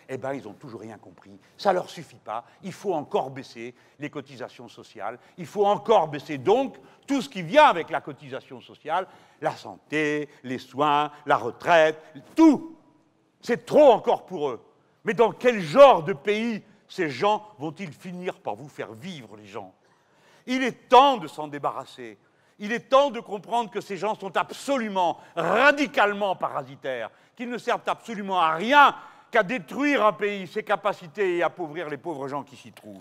Eh 0.10 0.18
bien, 0.18 0.34
ils 0.34 0.44
n'ont 0.44 0.54
toujours 0.54 0.82
rien 0.82 0.98
compris. 0.98 1.40
Ça 1.58 1.70
ne 1.70 1.76
leur 1.76 1.90
suffit 1.90 2.20
pas. 2.20 2.44
Il 2.64 2.74
faut 2.74 2.94
encore 2.94 3.30
baisser 3.30 3.74
les 4.00 4.10
cotisations 4.10 4.68
sociales. 4.68 5.20
Il 5.38 5.46
faut 5.46 5.66
encore 5.66 6.08
baisser 6.08 6.38
donc 6.38 6.78
tout 7.08 7.22
ce 7.22 7.30
qui 7.30 7.42
vient 7.42 7.66
avec 7.66 7.90
la 7.90 8.02
cotisation 8.02 8.62
sociale, 8.62 9.08
la 9.42 9.56
santé, 9.56 10.30
les 10.44 10.60
soins, 10.60 11.12
la 11.26 11.38
retraite, 11.38 12.02
tout. 12.36 12.78
C'est 13.42 13.66
trop 13.66 13.92
encore 13.92 14.26
pour 14.26 14.50
eux. 14.50 14.62
Mais 15.04 15.14
dans 15.14 15.32
quel 15.32 15.62
genre 15.62 16.04
de 16.04 16.14
pays 16.14 16.62
ces 16.88 17.10
gens 17.10 17.48
vont-ils 17.58 17.92
finir 17.92 18.40
par 18.40 18.56
vous 18.56 18.70
faire 18.70 18.94
vivre, 18.94 19.36
les 19.38 19.48
gens? 19.48 19.74
Il 20.46 20.64
est 20.64 20.90
temps 20.90 21.18
de 21.18 21.28
s'en 21.28 21.48
débarrasser. 21.48 22.18
Il 22.60 22.72
est 22.72 22.90
temps 22.90 23.10
de 23.10 23.20
comprendre 23.20 23.72
que 23.72 23.82
ces 23.82 23.98
gens 23.98 24.14
sont 24.14 24.38
absolument, 24.38 25.18
radicalement 25.36 26.36
parasitaires, 26.36 27.10
qu'ils 27.36 27.50
ne 27.50 27.58
servent 27.58 27.82
absolument 27.88 28.40
à 28.40 28.54
rien 28.54 28.96
qu'à 29.32 29.44
détruire 29.44 30.06
un 30.06 30.14
pays, 30.14 30.46
ses 30.46 30.64
capacités 30.64 31.38
et 31.38 31.44
appauvrir 31.44 31.90
les 31.90 31.98
pauvres 31.98 32.28
gens 32.28 32.44
qui 32.44 32.58
s'y 32.58 32.72
trouvent. 32.72 33.00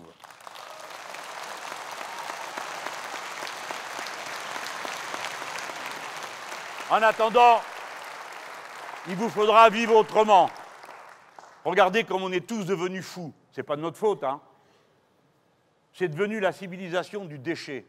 En 6.89 7.01
attendant, 7.01 7.61
il 9.07 9.15
vous 9.15 9.29
faudra 9.29 9.69
vivre 9.69 9.95
autrement. 9.95 10.49
Regardez 11.63 12.03
comme 12.05 12.23
on 12.23 12.31
est 12.31 12.47
tous 12.47 12.65
devenus 12.65 13.05
fous. 13.05 13.33
Ce 13.51 13.59
n'est 13.59 13.63
pas 13.65 13.75
de 13.75 13.81
notre 13.81 13.97
faute, 13.97 14.23
hein. 14.23 14.41
C'est 15.93 16.07
devenu 16.07 16.39
la 16.39 16.53
civilisation 16.53 17.25
du 17.25 17.37
déchet. 17.37 17.85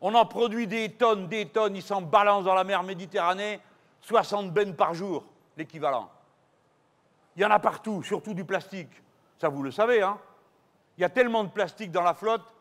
On 0.00 0.14
en 0.14 0.24
produit 0.24 0.66
des 0.66 0.92
tonnes, 0.92 1.26
des 1.26 1.46
tonnes, 1.46 1.76
ils 1.76 1.82
s'en 1.82 2.00
balancent 2.00 2.44
dans 2.44 2.54
la 2.54 2.64
mer 2.64 2.82
Méditerranée, 2.84 3.60
60 4.02 4.52
bennes 4.52 4.76
par 4.76 4.94
jour, 4.94 5.24
l'équivalent. 5.56 6.10
Il 7.40 7.44
y 7.44 7.46
en 7.46 7.50
a 7.52 7.58
partout, 7.58 8.02
surtout 8.02 8.34
du 8.34 8.44
plastique. 8.44 8.90
Ça, 9.38 9.48
vous 9.48 9.62
le 9.62 9.70
savez, 9.70 10.02
hein 10.02 10.18
Il 10.98 11.00
y 11.00 11.04
a 11.04 11.08
tellement 11.08 11.42
de 11.42 11.48
plastique 11.48 11.90
dans 11.90 12.02
la 12.02 12.12
flotte 12.12 12.54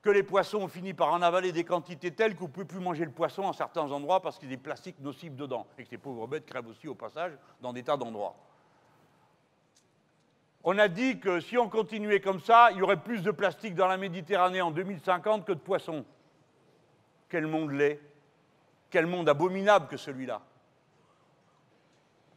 que 0.00 0.08
les 0.08 0.22
poissons 0.22 0.62
ont 0.62 0.68
fini 0.68 0.94
par 0.94 1.12
en 1.12 1.20
avaler 1.20 1.52
des 1.52 1.64
quantités 1.64 2.10
telles 2.10 2.34
vous 2.34 2.46
ne 2.46 2.50
pouvez 2.50 2.64
plus 2.64 2.78
manger 2.78 3.04
le 3.04 3.10
poisson 3.10 3.42
en 3.42 3.52
certains 3.52 3.92
endroits 3.92 4.22
parce 4.22 4.38
qu'il 4.38 4.48
y 4.48 4.54
a 4.54 4.56
des 4.56 4.62
plastiques 4.62 4.98
nocifs 5.00 5.36
dedans 5.36 5.66
et 5.76 5.82
que 5.82 5.90
ces 5.90 5.98
pauvres 5.98 6.26
bêtes 6.26 6.46
crèvent 6.46 6.68
aussi 6.68 6.88
au 6.88 6.94
passage 6.94 7.32
dans 7.60 7.74
des 7.74 7.82
tas 7.82 7.98
d'endroits. 7.98 8.36
On 10.64 10.78
a 10.78 10.88
dit 10.88 11.20
que 11.20 11.38
si 11.38 11.58
on 11.58 11.68
continuait 11.68 12.20
comme 12.20 12.40
ça, 12.40 12.70
il 12.70 12.78
y 12.78 12.82
aurait 12.82 13.02
plus 13.02 13.22
de 13.22 13.30
plastique 13.30 13.74
dans 13.74 13.86
la 13.86 13.98
Méditerranée 13.98 14.62
en 14.62 14.70
2050 14.70 15.44
que 15.44 15.52
de 15.52 15.58
poissons. 15.58 16.06
Quel 17.28 17.46
monde 17.46 17.72
laid, 17.72 18.00
quel 18.88 19.04
monde 19.04 19.28
abominable 19.28 19.88
que 19.88 19.98
celui-là. 19.98 20.40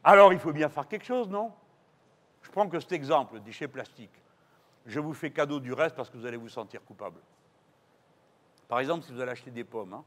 Alors 0.03 0.33
il 0.33 0.39
faut 0.39 0.51
bien 0.51 0.69
faire 0.69 0.87
quelque 0.87 1.05
chose, 1.05 1.29
non? 1.29 1.51
Je 2.41 2.51
prends 2.51 2.67
que 2.67 2.79
cet 2.79 2.91
exemple, 2.91 3.39
déchets 3.39 3.67
plastiques. 3.67 4.21
Je 4.85 4.99
vous 4.99 5.13
fais 5.13 5.31
cadeau 5.31 5.59
du 5.59 5.71
reste 5.71 5.95
parce 5.95 6.09
que 6.09 6.17
vous 6.17 6.25
allez 6.25 6.37
vous 6.37 6.49
sentir 6.49 6.83
coupable. 6.83 7.19
Par 8.67 8.79
exemple, 8.79 9.05
si 9.05 9.13
vous 9.13 9.21
allez 9.21 9.31
acheter 9.31 9.51
des 9.51 9.63
pommes, 9.63 9.93
hein, 9.93 10.03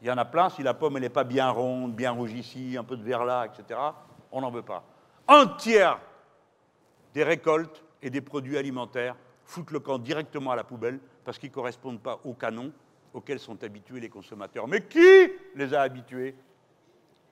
il 0.00 0.08
y 0.08 0.10
en 0.10 0.16
a 0.18 0.24
plein, 0.24 0.48
si 0.50 0.62
la 0.62 0.74
pomme 0.74 0.98
n'est 0.98 1.08
pas 1.08 1.24
bien 1.24 1.50
ronde, 1.50 1.94
bien 1.94 2.12
rouge 2.12 2.32
ici, 2.32 2.76
un 2.78 2.84
peu 2.84 2.96
de 2.96 3.02
vert 3.02 3.24
là, 3.24 3.46
etc., 3.46 3.80
on 4.32 4.40
n'en 4.40 4.50
veut 4.50 4.62
pas. 4.62 4.82
Un 5.28 5.46
tiers 5.46 5.98
des 7.12 7.22
récoltes 7.22 7.82
et 8.02 8.10
des 8.10 8.20
produits 8.20 8.58
alimentaires 8.58 9.16
foutent 9.44 9.70
le 9.70 9.80
camp 9.80 9.98
directement 9.98 10.50
à 10.50 10.56
la 10.56 10.64
poubelle 10.64 11.00
parce 11.24 11.38
qu'ils 11.38 11.50
ne 11.50 11.54
correspondent 11.54 12.00
pas 12.00 12.20
au 12.24 12.34
canon 12.34 12.72
auxquels 13.12 13.38
sont 13.38 13.62
habitués 13.62 14.00
les 14.00 14.08
consommateurs. 14.08 14.66
Mais 14.66 14.82
qui 14.82 15.30
les 15.54 15.72
a 15.72 15.82
habitués? 15.82 16.34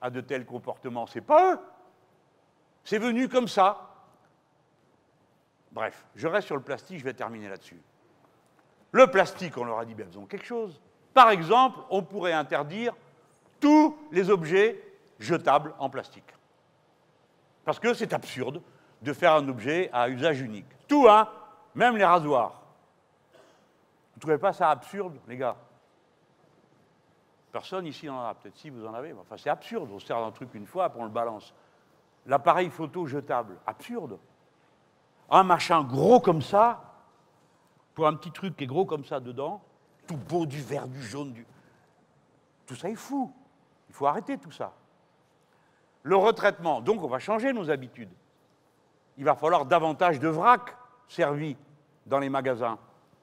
À 0.03 0.09
de 0.09 0.21
tels 0.21 0.45
comportements 0.45 1.07
C'est 1.07 1.21
pas 1.21 1.53
eux. 1.53 1.59
C'est 2.83 2.99
venu 2.99 3.29
comme 3.29 3.47
ça. 3.47 3.89
Bref, 5.71 6.05
je 6.13 6.27
reste 6.27 6.47
sur 6.47 6.57
le 6.57 6.61
plastique, 6.61 6.99
je 6.99 7.03
vais 7.03 7.13
terminer 7.13 7.49
là-dessus. 7.49 7.81
Le 8.91 9.07
plastique, 9.07 9.57
on 9.57 9.63
leur 9.63 9.79
a 9.79 9.85
dit, 9.85 9.95
bien, 9.95 10.05
faisons 10.05 10.25
quelque 10.25 10.45
chose. 10.45 10.79
Par 11.13 11.31
exemple, 11.31 11.79
on 11.89 12.03
pourrait 12.03 12.33
interdire 12.33 12.93
tous 13.59 13.97
les 14.11 14.29
objets 14.29 14.79
jetables 15.19 15.73
en 15.79 15.89
plastique. 15.89 16.31
Parce 17.63 17.79
que 17.79 17.93
c'est 17.93 18.13
absurde 18.13 18.61
de 19.01 19.13
faire 19.13 19.33
un 19.33 19.47
objet 19.47 19.89
à 19.93 20.09
usage 20.09 20.41
unique. 20.41 20.67
Tout, 20.87 21.07
hein 21.09 21.29
Même 21.73 21.95
les 21.95 22.05
rasoirs. 22.05 22.61
Vous 23.33 24.17
ne 24.17 24.19
trouvez 24.19 24.37
pas 24.37 24.53
ça 24.53 24.69
absurde, 24.69 25.17
les 25.27 25.37
gars? 25.37 25.55
Personne 27.53 27.85
ici 27.85 28.07
n'en 28.07 28.25
a. 28.25 28.33
Peut-être 28.33 28.57
si 28.57 28.69
vous 28.69 28.85
en 28.85 28.93
avez. 28.93 29.13
Enfin, 29.13 29.37
c'est 29.37 29.49
absurde. 29.49 29.89
On 29.93 29.99
sert 29.99 30.19
d'un 30.19 30.31
truc 30.31 30.53
une 30.53 30.65
fois, 30.65 30.85
après 30.85 30.99
on 30.99 31.05
le 31.05 31.09
balance. 31.09 31.53
L'appareil 32.25 32.69
photo 32.69 33.05
jetable. 33.05 33.57
Absurde. 33.65 34.19
Un 35.29 35.43
machin 35.43 35.81
gros 35.85 36.19
comme 36.19 36.41
ça, 36.41 36.81
pour 37.93 38.07
un 38.07 38.15
petit 38.15 38.31
truc 38.31 38.57
qui 38.57 38.65
est 38.65 38.67
gros 38.67 38.85
comme 38.85 39.05
ça 39.05 39.21
dedans, 39.21 39.61
tout 40.05 40.17
beau, 40.17 40.45
du 40.45 40.61
vert, 40.61 40.89
du 40.89 41.01
jaune, 41.01 41.31
du... 41.31 41.47
Tout 42.65 42.75
ça 42.75 42.89
est 42.89 42.95
fou. 42.95 43.33
Il 43.87 43.95
faut 43.95 44.05
arrêter 44.05 44.37
tout 44.37 44.51
ça. 44.51 44.73
Le 46.01 46.17
retraitement. 46.17 46.81
Donc, 46.81 47.01
on 47.01 47.07
va 47.07 47.19
changer 47.19 47.53
nos 47.53 47.69
habitudes 47.69 48.11
il 49.17 49.25
va 49.25 49.35
falloir 49.35 49.65
davantage 49.65 50.19
de 50.19 50.27
vrac 50.27 50.75
servis 51.07 51.57
dans 52.05 52.19
les 52.19 52.29
magasins. 52.29 52.77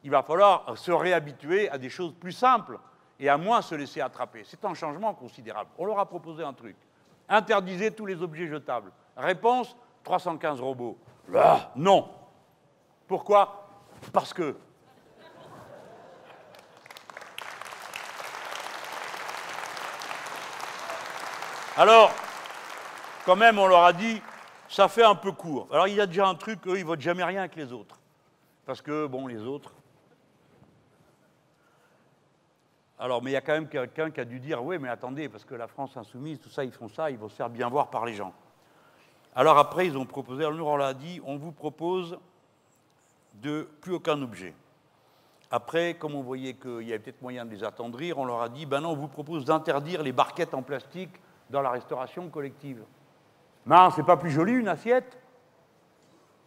Il 0.04 0.10
va 0.10 0.22
falloir 0.22 0.76
se 0.78 0.92
réhabituer 0.92 1.68
à 1.68 1.78
des 1.78 1.90
choses 1.90 2.14
plus 2.14 2.32
simples 2.32 2.78
et 3.20 3.28
à 3.28 3.36
moins 3.36 3.60
se 3.60 3.74
laisser 3.74 4.00
attraper. 4.00 4.42
C'est 4.46 4.64
un 4.64 4.72
changement 4.72 5.12
considérable. 5.12 5.70
On 5.78 5.84
leur 5.84 5.98
a 5.98 6.06
proposé 6.06 6.42
un 6.42 6.54
truc. 6.54 6.76
Interdisez 7.28 7.90
tous 7.90 8.06
les 8.06 8.22
objets 8.22 8.48
jetables. 8.48 8.90
Réponse 9.16 9.76
315 10.02 10.60
robots. 10.60 10.98
Là, 11.28 11.70
non. 11.76 12.08
Pourquoi? 13.06 13.68
Parce 14.12 14.32
que. 14.32 14.56
Alors, 21.76 22.10
quand 23.26 23.36
même, 23.36 23.58
on 23.58 23.66
leur 23.66 23.84
a 23.84 23.92
dit 23.92 24.20
ça 24.68 24.88
fait 24.88 25.04
un 25.04 25.14
peu 25.14 25.32
court. 25.32 25.68
Alors 25.70 25.88
il 25.88 25.94
y 25.94 26.00
a 26.00 26.06
déjà 26.06 26.26
un 26.26 26.34
truc, 26.34 26.66
eux, 26.66 26.76
ils 26.76 26.82
ne 26.82 26.86
votent 26.86 27.00
jamais 27.00 27.24
rien 27.24 27.40
avec 27.40 27.56
les 27.56 27.72
autres. 27.72 27.98
Parce 28.64 28.80
que, 28.80 29.06
bon, 29.06 29.26
les 29.26 29.42
autres. 29.42 29.72
Alors, 33.00 33.22
mais 33.22 33.30
il 33.30 33.34
y 33.34 33.36
a 33.36 33.40
quand 33.40 33.54
même 33.54 33.68
quelqu'un 33.68 34.10
qui 34.10 34.20
a 34.20 34.26
dû 34.26 34.40
dire, 34.40 34.62
oui, 34.62 34.78
mais 34.78 34.90
attendez, 34.90 35.30
parce 35.30 35.46
que 35.46 35.54
la 35.54 35.66
France 35.66 35.96
insoumise, 35.96 36.38
tout 36.38 36.50
ça, 36.50 36.64
ils 36.64 36.70
font 36.70 36.88
ça, 36.88 37.10
ils 37.10 37.16
vont 37.16 37.30
se 37.30 37.34
faire 37.34 37.48
bien 37.48 37.70
voir 37.70 37.88
par 37.88 38.04
les 38.04 38.12
gens. 38.12 38.34
Alors 39.34 39.56
après, 39.56 39.86
ils 39.86 39.96
ont 39.96 40.04
proposé, 40.04 40.44
alors 40.44 40.58
nous, 40.58 40.66
on 40.66 40.76
l'a 40.76 40.92
dit, 40.92 41.18
on 41.24 41.38
vous 41.38 41.50
propose 41.50 42.18
de 43.34 43.66
plus 43.80 43.94
aucun 43.94 44.20
objet. 44.20 44.54
Après, 45.50 45.94
comme 45.94 46.14
on 46.14 46.20
voyait 46.20 46.54
qu'il 46.54 46.82
y 46.82 46.92
avait 46.92 46.98
peut-être 46.98 47.22
moyen 47.22 47.46
de 47.46 47.50
les 47.50 47.64
attendrir, 47.64 48.18
on 48.18 48.26
leur 48.26 48.42
a 48.42 48.50
dit, 48.50 48.66
ben 48.66 48.82
non, 48.82 48.90
on 48.90 48.96
vous 48.96 49.08
propose 49.08 49.46
d'interdire 49.46 50.02
les 50.02 50.12
barquettes 50.12 50.52
en 50.52 50.62
plastique 50.62 51.14
dans 51.48 51.62
la 51.62 51.70
restauration 51.70 52.28
collective. 52.28 52.84
Non, 53.64 53.90
c'est 53.96 54.04
pas 54.04 54.18
plus 54.18 54.30
joli 54.30 54.52
une 54.52 54.68
assiette? 54.68 55.18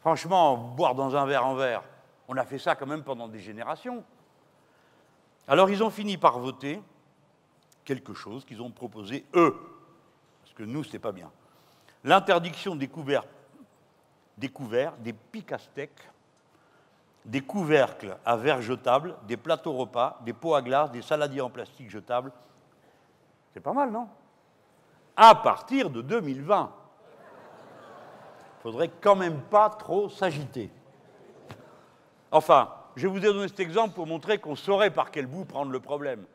Franchement, 0.01 0.55
boire 0.55 0.93
dans 0.93 1.15
un 1.15 1.25
verre 1.25 1.47
en 1.47 1.55
verre, 1.55 1.81
on 2.27 2.37
a 2.37 2.45
fait 2.45 2.59
ça 2.59 2.75
quand 2.75 2.85
même 2.85 3.03
pendant 3.03 3.27
des 3.27 3.39
générations. 3.39 4.03
Alors 5.47 5.69
ils 5.69 5.83
ont 5.83 5.89
fini 5.89 6.17
par 6.17 6.39
voter 6.39 6.81
quelque 7.83 8.13
chose 8.13 8.45
qu'ils 8.45 8.61
ont 8.61 8.71
proposé 8.71 9.25
eux, 9.35 9.55
parce 10.41 10.53
que 10.53 10.63
nous, 10.63 10.83
ce 10.83 10.93
n'est 10.93 10.99
pas 10.99 11.11
bien. 11.11 11.29
L'interdiction 12.03 12.75
des 12.75 12.87
couverts, 12.87 13.25
des 14.37 14.49
couverts, 14.49 14.93
des 14.97 15.15
steak, 15.57 15.91
des 17.25 17.41
couvercles 17.41 18.17
à 18.25 18.35
verre 18.35 18.61
jetables, 18.61 19.15
des 19.27 19.37
plateaux 19.37 19.73
repas, 19.73 20.19
des 20.25 20.33
pots 20.33 20.55
à 20.55 20.61
glace, 20.61 20.91
des 20.91 21.01
saladiers 21.01 21.41
en 21.41 21.49
plastique 21.49 21.89
jetables. 21.89 22.31
C'est 23.53 23.61
pas 23.61 23.73
mal, 23.73 23.91
non? 23.91 24.07
À 25.15 25.35
partir 25.35 25.89
de 25.89 26.01
2020. 26.01 26.71
Il 28.57 28.61
faudrait 28.63 28.91
quand 29.01 29.15
même 29.15 29.41
pas 29.41 29.69
trop 29.69 30.09
s'agiter. 30.09 30.71
Enfin, 32.31 32.69
je 32.95 33.07
vous 33.07 33.17
ai 33.17 33.21
donné 33.21 33.47
cet 33.47 33.59
exemple 33.59 33.95
pour 33.95 34.07
montrer 34.07 34.37
qu'on 34.37 34.55
saurait 34.55 34.91
par 34.91 35.11
quel 35.11 35.25
bout 35.27 35.45
prendre 35.45 35.71
le 35.71 35.79
problème. 35.79 36.25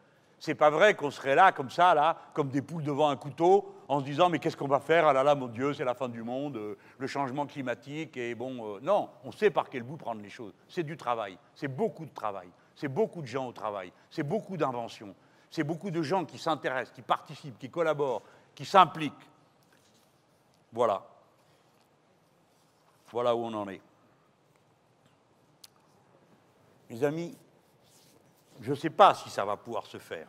C'est 0.41 0.55
pas 0.55 0.71
vrai 0.71 0.95
qu'on 0.95 1.11
serait 1.11 1.35
là, 1.35 1.51
comme 1.51 1.71
ça, 1.71 1.95
là, 1.95 2.17
comme 2.33 2.49
des 2.49 2.63
poules 2.63 2.85
devant 2.85 3.09
un 3.09 3.17
couteau, 3.17 3.75
en 3.89 4.01
se 4.01 4.05
disant 4.05 4.29
mais 4.29 4.39
qu'est-ce 4.39 4.57
qu'on 4.57 4.69
va 4.69 4.79
faire? 4.79 5.07
Ah 5.09 5.13
là 5.13 5.23
là, 5.25 5.35
mon 5.35 5.49
Dieu, 5.49 5.75
c'est 5.75 5.85
la 5.85 5.95
fin 5.95 6.09
du 6.09 6.23
monde, 6.23 6.57
euh, 6.57 6.77
le 6.99 7.07
changement 7.07 7.47
climatique, 7.47 8.17
et 8.17 8.35
bon, 8.35 8.77
euh, 8.77 8.79
non, 8.81 9.09
on 9.25 9.33
sait 9.33 9.51
par 9.51 9.69
quel 9.69 9.83
bout 9.83 9.97
prendre 9.97 10.23
les 10.23 10.31
choses. 10.31 10.53
C'est 10.69 10.85
du 10.85 10.97
travail, 10.97 11.37
c'est 11.55 11.69
beaucoup 11.69 12.05
de 12.05 12.15
travail, 12.15 12.49
c'est 12.77 12.89
beaucoup 12.89 13.21
de 13.21 13.27
gens 13.27 13.49
au 13.49 13.53
travail, 13.53 13.93
c'est 14.11 14.23
beaucoup 14.23 14.57
d'inventions, 14.57 15.15
c'est 15.51 15.65
beaucoup 15.65 15.91
de 15.91 16.03
gens 16.03 16.25
qui 16.25 16.39
s'intéressent, 16.39 16.95
qui 16.95 17.03
participent, 17.03 17.59
qui 17.59 17.71
collaborent, 17.71 18.23
qui 18.55 18.65
s'impliquent. 18.65 19.13
Voilà. 20.73 21.03
Voilà 23.11 23.35
où 23.35 23.41
on 23.41 23.55
en 23.55 23.69
est. 23.69 23.81
Mes 26.91 27.05
amis, 27.05 27.37
je 28.61 28.71
ne 28.71 28.77
sais 28.77 28.91
pas 28.91 29.15
si 29.15 29.31
ça 29.31 29.45
va 29.45 29.57
pouvoir 29.57 29.87
se 29.87 29.99
faire. 29.99 30.29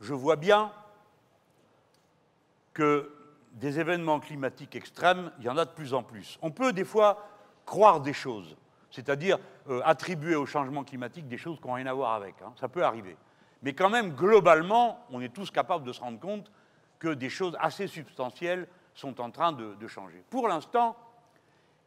Je 0.00 0.14
vois 0.14 0.36
bien 0.36 0.72
que 2.72 3.12
des 3.52 3.80
événements 3.80 4.20
climatiques 4.20 4.76
extrêmes, 4.76 5.32
il 5.38 5.44
y 5.44 5.48
en 5.48 5.56
a 5.56 5.64
de 5.64 5.70
plus 5.70 5.94
en 5.94 6.02
plus. 6.02 6.38
On 6.42 6.50
peut 6.50 6.72
des 6.72 6.84
fois 6.84 7.26
croire 7.64 8.00
des 8.00 8.12
choses, 8.12 8.56
c'est-à-dire 8.90 9.38
euh, 9.68 9.80
attribuer 9.84 10.34
au 10.34 10.46
changement 10.46 10.84
climatique 10.84 11.26
des 11.26 11.38
choses 11.38 11.58
qui 11.58 11.66
n'ont 11.66 11.74
rien 11.74 11.86
à 11.86 11.94
voir 11.94 12.12
avec. 12.12 12.34
Hein. 12.42 12.52
Ça 12.60 12.68
peut 12.68 12.84
arriver. 12.84 13.16
Mais 13.62 13.72
quand 13.72 13.88
même, 13.88 14.14
globalement, 14.14 15.04
on 15.10 15.20
est 15.22 15.32
tous 15.32 15.50
capables 15.50 15.84
de 15.84 15.92
se 15.92 16.00
rendre 16.00 16.20
compte 16.20 16.52
que 16.98 17.08
des 17.08 17.30
choses 17.30 17.56
assez 17.58 17.86
substantielles 17.86 18.68
sont 18.94 19.20
en 19.20 19.30
train 19.30 19.52
de, 19.52 19.74
de 19.74 19.86
changer. 19.86 20.22
Pour 20.28 20.48
l'instant, 20.48 20.96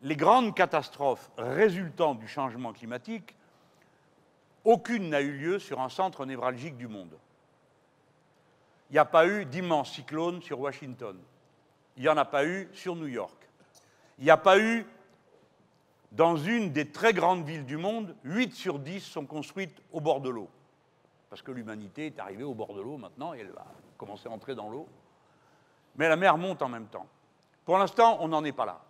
les 0.01 0.15
grandes 0.15 0.55
catastrophes 0.55 1.29
résultant 1.37 2.15
du 2.15 2.27
changement 2.27 2.73
climatique, 2.73 3.35
aucune 4.63 5.09
n'a 5.09 5.21
eu 5.21 5.31
lieu 5.31 5.59
sur 5.59 5.81
un 5.81 5.89
centre 5.89 6.25
névralgique 6.25 6.77
du 6.77 6.87
monde. 6.87 7.17
Il 8.89 8.93
n'y 8.93 8.99
a 8.99 9.05
pas 9.05 9.27
eu 9.27 9.45
d'immenses 9.45 9.91
cyclones 9.91 10.41
sur 10.41 10.59
Washington. 10.59 11.17
Il 11.97 12.03
n'y 12.03 12.09
en 12.09 12.17
a 12.17 12.25
pas 12.25 12.45
eu 12.45 12.69
sur 12.73 12.95
New 12.95 13.07
York. 13.07 13.35
Il 14.17 14.23
n'y 14.23 14.31
a 14.31 14.37
pas 14.37 14.57
eu, 14.57 14.85
dans 16.11 16.37
une 16.37 16.71
des 16.71 16.89
très 16.89 17.13
grandes 17.13 17.45
villes 17.45 17.65
du 17.65 17.77
monde, 17.77 18.15
8 18.23 18.53
sur 18.53 18.79
10 18.79 19.01
sont 19.01 19.25
construites 19.25 19.81
au 19.91 20.01
bord 20.01 20.21
de 20.21 20.29
l'eau. 20.29 20.49
Parce 21.29 21.41
que 21.41 21.51
l'humanité 21.51 22.07
est 22.07 22.19
arrivée 22.19 22.43
au 22.43 22.53
bord 22.53 22.73
de 22.73 22.81
l'eau 22.81 22.97
maintenant 22.97 23.33
et 23.33 23.39
elle 23.39 23.51
va 23.51 23.67
commencer 23.97 24.27
à 24.27 24.31
entrer 24.31 24.55
dans 24.55 24.69
l'eau. 24.69 24.87
Mais 25.95 26.09
la 26.09 26.15
mer 26.15 26.37
monte 26.37 26.61
en 26.61 26.69
même 26.69 26.87
temps. 26.87 27.05
Pour 27.65 27.77
l'instant, 27.77 28.17
on 28.21 28.29
n'en 28.29 28.43
est 28.43 28.51
pas 28.51 28.65
là 28.65 28.81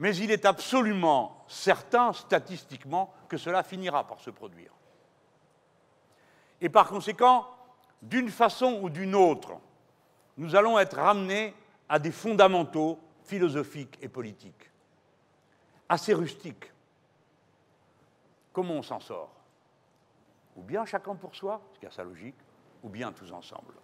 mais 0.00 0.16
il 0.16 0.30
est 0.30 0.46
absolument 0.46 1.44
certain, 1.46 2.14
statistiquement, 2.14 3.12
que 3.28 3.36
cela 3.36 3.62
finira 3.62 4.06
par 4.06 4.18
se 4.18 4.30
produire. 4.30 4.72
Et 6.62 6.70
par 6.70 6.88
conséquent, 6.88 7.46
d'une 8.00 8.30
façon 8.30 8.80
ou 8.82 8.88
d'une 8.88 9.14
autre, 9.14 9.52
nous 10.38 10.56
allons 10.56 10.78
être 10.78 10.96
ramenés 10.96 11.54
à 11.86 11.98
des 11.98 12.12
fondamentaux 12.12 12.98
philosophiques 13.24 13.98
et 14.00 14.08
politiques, 14.08 14.70
assez 15.86 16.14
rustiques. 16.14 16.72
Comment 18.54 18.74
on 18.74 18.82
s'en 18.82 19.00
sort? 19.00 19.30
Ou 20.56 20.62
bien 20.62 20.86
chacun 20.86 21.14
pour 21.14 21.34
soi, 21.36 21.60
ce 21.74 21.78
qui 21.78 21.86
a 21.86 21.90
sa 21.90 22.04
logique, 22.04 22.38
ou 22.82 22.88
bien 22.88 23.12
tous 23.12 23.30
ensemble. 23.32 23.74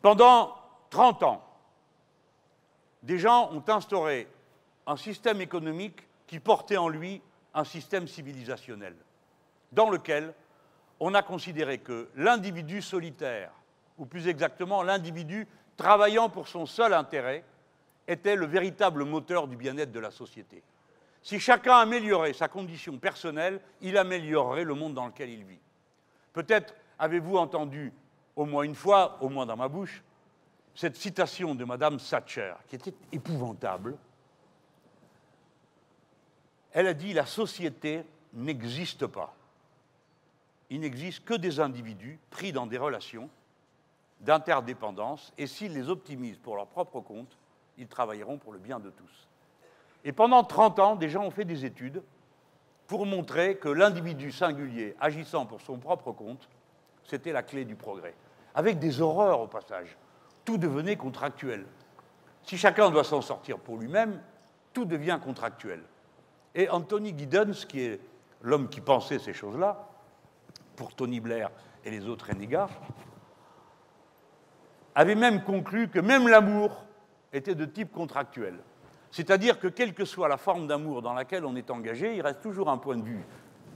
Pendant 0.00 0.54
30 0.90 1.22
ans, 1.24 1.53
des 3.04 3.18
gens 3.18 3.52
ont 3.52 3.62
instauré 3.68 4.26
un 4.86 4.96
système 4.96 5.40
économique 5.40 6.06
qui 6.26 6.40
portait 6.40 6.78
en 6.78 6.88
lui 6.88 7.20
un 7.52 7.64
système 7.64 8.08
civilisationnel, 8.08 8.96
dans 9.72 9.90
lequel 9.90 10.32
on 11.00 11.12
a 11.12 11.22
considéré 11.22 11.78
que 11.78 12.08
l'individu 12.16 12.80
solitaire, 12.80 13.52
ou 13.98 14.06
plus 14.06 14.26
exactement 14.26 14.82
l'individu 14.82 15.46
travaillant 15.76 16.30
pour 16.30 16.48
son 16.48 16.64
seul 16.64 16.94
intérêt, 16.94 17.44
était 18.08 18.36
le 18.36 18.46
véritable 18.46 19.04
moteur 19.04 19.48
du 19.48 19.56
bien-être 19.56 19.92
de 19.92 20.00
la 20.00 20.10
société. 20.10 20.62
Si 21.22 21.38
chacun 21.38 21.76
améliorait 21.76 22.32
sa 22.32 22.48
condition 22.48 22.96
personnelle, 22.98 23.60
il 23.82 23.98
améliorerait 23.98 24.64
le 24.64 24.74
monde 24.74 24.94
dans 24.94 25.06
lequel 25.06 25.28
il 25.28 25.44
vit. 25.44 25.60
Peut-être 26.32 26.74
avez-vous 26.98 27.36
entendu 27.36 27.92
au 28.34 28.46
moins 28.46 28.62
une 28.62 28.74
fois, 28.74 29.18
au 29.20 29.28
moins 29.28 29.46
dans 29.46 29.56
ma 29.56 29.68
bouche, 29.68 30.02
cette 30.74 30.96
citation 30.96 31.54
de 31.54 31.64
Madame 31.64 31.98
Thatcher, 31.98 32.54
qui 32.68 32.76
était 32.76 32.94
épouvantable. 33.12 33.96
Elle 36.72 36.88
a 36.88 36.94
dit 36.94 37.12
La 37.12 37.26
société 37.26 38.04
n'existe 38.32 39.06
pas. 39.06 39.34
Il 40.70 40.80
n'existe 40.80 41.24
que 41.24 41.34
des 41.34 41.60
individus 41.60 42.18
pris 42.30 42.52
dans 42.52 42.66
des 42.66 42.78
relations 42.78 43.30
d'interdépendance, 44.20 45.32
et 45.38 45.46
s'ils 45.46 45.74
les 45.74 45.88
optimisent 45.88 46.38
pour 46.38 46.56
leur 46.56 46.66
propre 46.66 47.00
compte, 47.00 47.36
ils 47.76 47.86
travailleront 47.86 48.38
pour 48.38 48.52
le 48.52 48.58
bien 48.58 48.80
de 48.80 48.90
tous. 48.90 49.28
Et 50.04 50.12
pendant 50.12 50.42
30 50.44 50.78
ans, 50.78 50.96
des 50.96 51.08
gens 51.08 51.24
ont 51.24 51.30
fait 51.30 51.44
des 51.44 51.64
études 51.64 52.02
pour 52.86 53.06
montrer 53.06 53.56
que 53.56 53.68
l'individu 53.68 54.32
singulier 54.32 54.94
agissant 55.00 55.46
pour 55.46 55.60
son 55.60 55.78
propre 55.78 56.12
compte, 56.12 56.48
c'était 57.04 57.32
la 57.32 57.42
clé 57.42 57.64
du 57.64 57.76
progrès. 57.76 58.14
Avec 58.54 58.78
des 58.78 59.00
horreurs 59.00 59.40
au 59.40 59.46
passage 59.46 59.96
tout 60.44 60.58
devenait 60.58 60.96
contractuel. 60.96 61.66
Si 62.42 62.58
chacun 62.58 62.90
doit 62.90 63.04
s'en 63.04 63.22
sortir 63.22 63.58
pour 63.58 63.78
lui-même, 63.78 64.20
tout 64.72 64.84
devient 64.84 65.18
contractuel. 65.22 65.82
Et 66.54 66.68
Anthony 66.68 67.16
Giddens, 67.16 67.66
qui 67.66 67.80
est 67.80 68.00
l'homme 68.42 68.68
qui 68.68 68.80
pensait 68.80 69.18
ces 69.18 69.32
choses-là, 69.32 69.88
pour 70.76 70.94
Tony 70.94 71.20
Blair 71.20 71.50
et 71.84 71.90
les 71.90 72.06
autres 72.08 72.26
renégats, 72.26 72.68
avait 74.94 75.14
même 75.14 75.42
conclu 75.42 75.88
que 75.88 75.98
même 75.98 76.28
l'amour 76.28 76.84
était 77.32 77.54
de 77.54 77.64
type 77.64 77.92
contractuel. 77.92 78.58
C'est-à-dire 79.10 79.58
que 79.58 79.68
quelle 79.68 79.94
que 79.94 80.04
soit 80.04 80.28
la 80.28 80.36
forme 80.36 80.66
d'amour 80.66 81.02
dans 81.02 81.14
laquelle 81.14 81.44
on 81.44 81.56
est 81.56 81.70
engagé, 81.70 82.16
il 82.16 82.22
reste 82.22 82.40
toujours 82.40 82.68
un 82.68 82.78
point 82.78 82.96
de 82.96 83.04
vue 83.04 83.24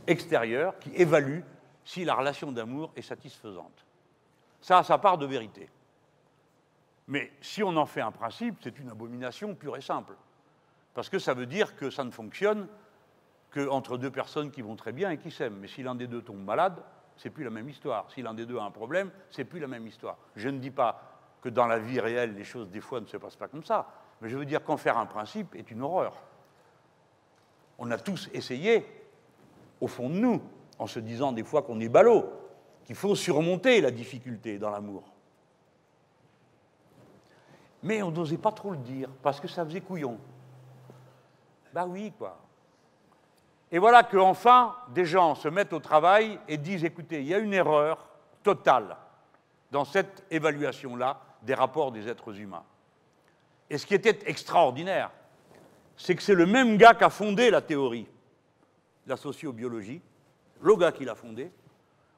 extérieur 0.07 0.79
qui 0.79 0.91
évalue 0.95 1.41
si 1.85 2.05
la 2.05 2.15
relation 2.15 2.53
d'amour 2.53 2.93
est 2.97 3.03
satisfaisante. 3.03 3.87
Ça 4.61 4.79
a 4.79 4.83
sa 4.83 4.99
part 4.99 5.19
de 5.19 5.27
vérité. 5.27 5.69
Mais 7.09 7.33
si 7.41 7.63
on 7.63 7.75
en 7.77 7.87
fait 7.87 8.03
un 8.03 8.13
principe, 8.13 8.57
c'est 8.63 8.79
une 8.79 8.91
abomination 8.91 9.55
pure 9.55 9.77
et 9.77 9.81
simple. 9.81 10.15
Parce 10.95 11.09
que 11.09 11.19
ça 11.19 11.35
veut 11.35 11.47
dire 11.47 11.75
que 11.75 11.91
ça 11.91 12.05
ne 12.05 12.11
fonctionne 12.11 12.69
qu'entre 13.51 13.97
deux 13.97 14.11
personnes 14.11 14.51
qui 14.51 14.61
vont 14.61 14.77
très 14.77 14.93
bien 14.93 15.11
et 15.11 15.17
qui 15.17 15.31
s'aiment. 15.31 15.59
Mais 15.59 15.69
si 15.69 15.83
l'un 15.83 15.95
des 15.95 16.07
deux 16.07 16.21
tombe 16.21 16.45
malade, 16.45 16.83
c'est 17.17 17.31
plus 17.31 17.45
la 17.45 17.51
même 17.51 17.69
histoire. 17.69 18.11
Si 18.13 18.21
l'un 18.21 18.35
des 18.35 18.45
deux 18.45 18.59
a 18.59 18.63
un 18.63 18.71
problème, 18.71 19.11
c'est 19.31 19.45
plus 19.45 19.59
la 19.59 19.67
même 19.67 19.87
histoire. 19.87 20.19
Je 20.37 20.51
ne 20.51 20.59
dis 20.59 20.71
pas 20.71 21.03
que 21.41 21.49
dans 21.49 21.67
la 21.67 21.79
vie 21.79 21.99
réelle, 21.99 22.35
les 22.35 22.45
choses, 22.45 22.69
des 22.69 22.81
fois, 22.81 23.01
ne 23.01 23.07
se 23.07 23.17
passent 23.17 23.37
pas 23.37 23.49
comme 23.49 23.65
ça. 23.65 23.89
Mais 24.21 24.29
je 24.29 24.37
veux 24.37 24.45
dire 24.45 24.63
qu'en 24.63 24.77
faire 24.77 24.99
un 24.99 25.07
principe 25.07 25.55
est 25.55 25.71
une 25.71 25.83
horreur. 25.83 26.15
On 27.79 27.91
a 27.91 27.97
tous 27.97 28.29
essayé, 28.35 28.85
au 29.81 29.87
fond 29.87 30.11
de 30.11 30.17
nous, 30.17 30.43
en 30.79 30.87
se 30.87 31.01
disant 31.01 31.33
des 31.33 31.45
fois 31.45 31.63
qu'on 31.63 31.81
est 31.81 31.89
ballot, 31.89 32.31
qu'il 32.85 32.97
faut 32.97 33.15
surmonter 33.15 33.81
la 33.81 33.91
difficulté 33.91 34.59
dans 34.59 34.71
l'amour. 34.71 35.05
Mais 37.83 38.03
on 38.03 38.11
n'osait 38.11 38.39
pas 38.39 38.53
trop 38.53 38.73
le 38.73 38.79
dire, 38.79 39.09
parce 39.23 39.41
que 39.41 39.49
ça 39.49 39.65
faisait 39.65 39.81
couillon. 39.81 40.19
Bah 41.73 41.87
oui, 41.87 42.13
quoi. 42.17 42.39
Et 43.71 43.79
voilà 43.79 44.03
qu'enfin, 44.03 44.75
des 44.89 45.05
gens 45.05 45.35
se 45.35 45.49
mettent 45.49 45.73
au 45.73 45.79
travail 45.79 46.41
et 46.49 46.57
disent, 46.57 46.85
écoutez, 46.85 47.21
il 47.21 47.27
y 47.27 47.35
a 47.35 47.39
une 47.39 47.53
erreur 47.53 48.09
totale 48.43 48.97
dans 49.71 49.85
cette 49.85 50.25
évaluation-là 50.31 51.21
des 51.43 51.55
rapports 51.55 51.93
des 51.93 52.09
êtres 52.09 52.39
humains. 52.39 52.65
Et 53.69 53.77
ce 53.77 53.87
qui 53.87 53.95
était 53.95 54.19
extraordinaire, 54.29 55.11
c'est 55.97 56.15
que 56.15 56.23
c'est 56.23 56.35
le 56.35 56.47
même 56.47 56.79
gars 56.79 56.95
qui 56.95 57.05
a 57.05 57.11
fondé 57.11 57.51
la 57.51 57.61
théorie, 57.61 58.07
la 59.07 59.17
sociobiologie, 59.17 60.01
le 60.61 60.77
gars 60.77 60.93
qui 60.93 61.05
l'a 61.05 61.15
fondé, 61.15 61.53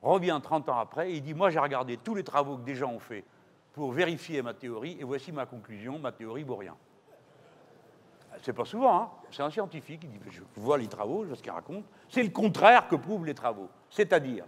revient 0.02 0.38
30 0.42 0.68
ans 0.68 0.78
après 0.78 1.10
et 1.10 1.16
il 1.16 1.22
dit, 1.22 1.34
moi 1.34 1.50
j'ai 1.50 1.58
regardé 1.58 1.96
tous 1.96 2.14
les 2.14 2.24
travaux 2.24 2.56
que 2.56 2.62
des 2.62 2.74
gens 2.74 2.92
ont 2.92 3.00
faits 3.00 3.24
pour 3.72 3.92
vérifier 3.92 4.42
ma 4.42 4.54
théorie, 4.54 4.96
et 5.00 5.04
voici 5.04 5.32
ma 5.32 5.46
conclusion, 5.46 5.98
ma 5.98 6.12
théorie 6.12 6.44
rien. 6.48 6.76
c'est 8.42 8.52
pas 8.52 8.64
souvent, 8.64 9.02
hein. 9.02 9.10
c'est 9.30 9.42
un 9.42 9.50
scientifique 9.50 10.00
qui 10.00 10.08
dit 10.08 10.18
Je 10.30 10.42
vois 10.56 10.78
les 10.78 10.88
travaux, 10.88 11.22
je 11.22 11.28
vois 11.28 11.36
ce 11.36 11.42
qu'il 11.42 11.52
raconte. 11.52 11.84
C'est 12.08 12.22
le 12.22 12.30
contraire 12.30 12.88
que 12.88 12.96
prouvent 12.96 13.26
les 13.26 13.34
travaux. 13.34 13.68
C'est-à-dire 13.90 14.44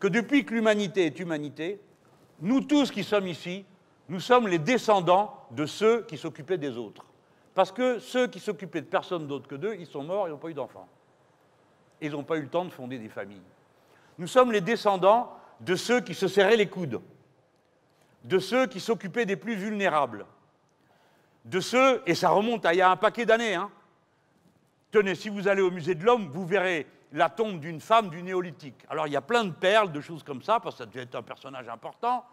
que 0.00 0.08
depuis 0.08 0.44
que 0.44 0.54
l'humanité 0.54 1.06
est 1.06 1.18
humanité, 1.20 1.80
nous 2.40 2.60
tous 2.62 2.90
qui 2.90 3.04
sommes 3.04 3.26
ici, 3.26 3.64
nous 4.08 4.20
sommes 4.20 4.48
les 4.48 4.58
descendants 4.58 5.46
de 5.50 5.66
ceux 5.66 6.02
qui 6.02 6.18
s'occupaient 6.18 6.58
des 6.58 6.76
autres. 6.76 7.06
Parce 7.54 7.70
que 7.70 8.00
ceux 8.00 8.26
qui 8.26 8.40
s'occupaient 8.40 8.80
de 8.80 8.86
personne 8.86 9.26
d'autre 9.26 9.46
que 9.46 9.54
d'eux, 9.54 9.76
ils 9.78 9.86
sont 9.86 10.02
morts, 10.02 10.26
ils 10.26 10.32
n'ont 10.32 10.38
pas 10.38 10.48
eu 10.48 10.54
d'enfants. 10.54 10.88
Ils 12.00 12.10
n'ont 12.10 12.24
pas 12.24 12.36
eu 12.36 12.42
le 12.42 12.48
temps 12.48 12.64
de 12.64 12.70
fonder 12.70 12.98
des 12.98 13.08
familles. 13.08 13.40
Nous 14.18 14.26
sommes 14.26 14.52
les 14.52 14.60
descendants 14.60 15.32
de 15.60 15.76
ceux 15.76 16.00
qui 16.00 16.14
se 16.14 16.28
serraient 16.28 16.56
les 16.56 16.68
coudes, 16.68 17.00
de 18.24 18.38
ceux 18.38 18.66
qui 18.66 18.80
s'occupaient 18.80 19.26
des 19.26 19.36
plus 19.36 19.54
vulnérables, 19.54 20.26
de 21.44 21.60
ceux, 21.60 22.02
et 22.06 22.14
ça 22.14 22.30
remonte 22.30 22.64
à 22.64 22.72
il 22.72 22.78
y 22.78 22.82
a 22.82 22.90
un 22.90 22.96
paquet 22.96 23.26
d'années, 23.26 23.54
hein. 23.54 23.70
tenez, 24.90 25.14
si 25.14 25.28
vous 25.28 25.46
allez 25.46 25.60
au 25.60 25.70
musée 25.70 25.94
de 25.94 26.04
l'homme, 26.04 26.28
vous 26.32 26.46
verrez 26.46 26.86
la 27.12 27.28
tombe 27.28 27.60
d'une 27.60 27.80
femme 27.80 28.08
du 28.08 28.22
néolithique. 28.22 28.84
Alors 28.88 29.06
il 29.06 29.12
y 29.12 29.16
a 29.16 29.20
plein 29.20 29.44
de 29.44 29.52
perles, 29.52 29.92
de 29.92 30.00
choses 30.00 30.22
comme 30.22 30.42
ça, 30.42 30.58
parce 30.58 30.76
que 30.76 30.78
ça 30.80 30.86
devait 30.86 31.02
être 31.02 31.14
un 31.14 31.22
personnage 31.22 31.68
important, 31.68 32.24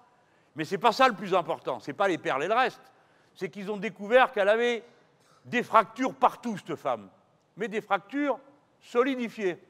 mais 0.55 0.63
ce 0.63 0.75
n'est 0.75 0.79
pas 0.79 0.93
ça 0.93 1.07
le 1.07 1.13
plus 1.13 1.35
important, 1.35 1.79
ce 1.79 1.91
n'est 1.91 1.95
pas 1.95 2.07
les 2.07 2.17
perles 2.17 2.43
et 2.43 2.47
le 2.47 2.53
reste, 2.53 2.81
c'est 3.35 3.49
qu'ils 3.49 3.69
ont 3.69 3.77
découvert 3.77 4.31
qu'elle 4.31 4.49
avait 4.49 4.83
des 5.45 5.63
fractures 5.63 6.13
partout, 6.15 6.57
cette 6.57 6.75
femme, 6.75 7.09
mais 7.57 7.67
des 7.67 7.81
fractures 7.81 8.39
solidifiées, 8.79 9.61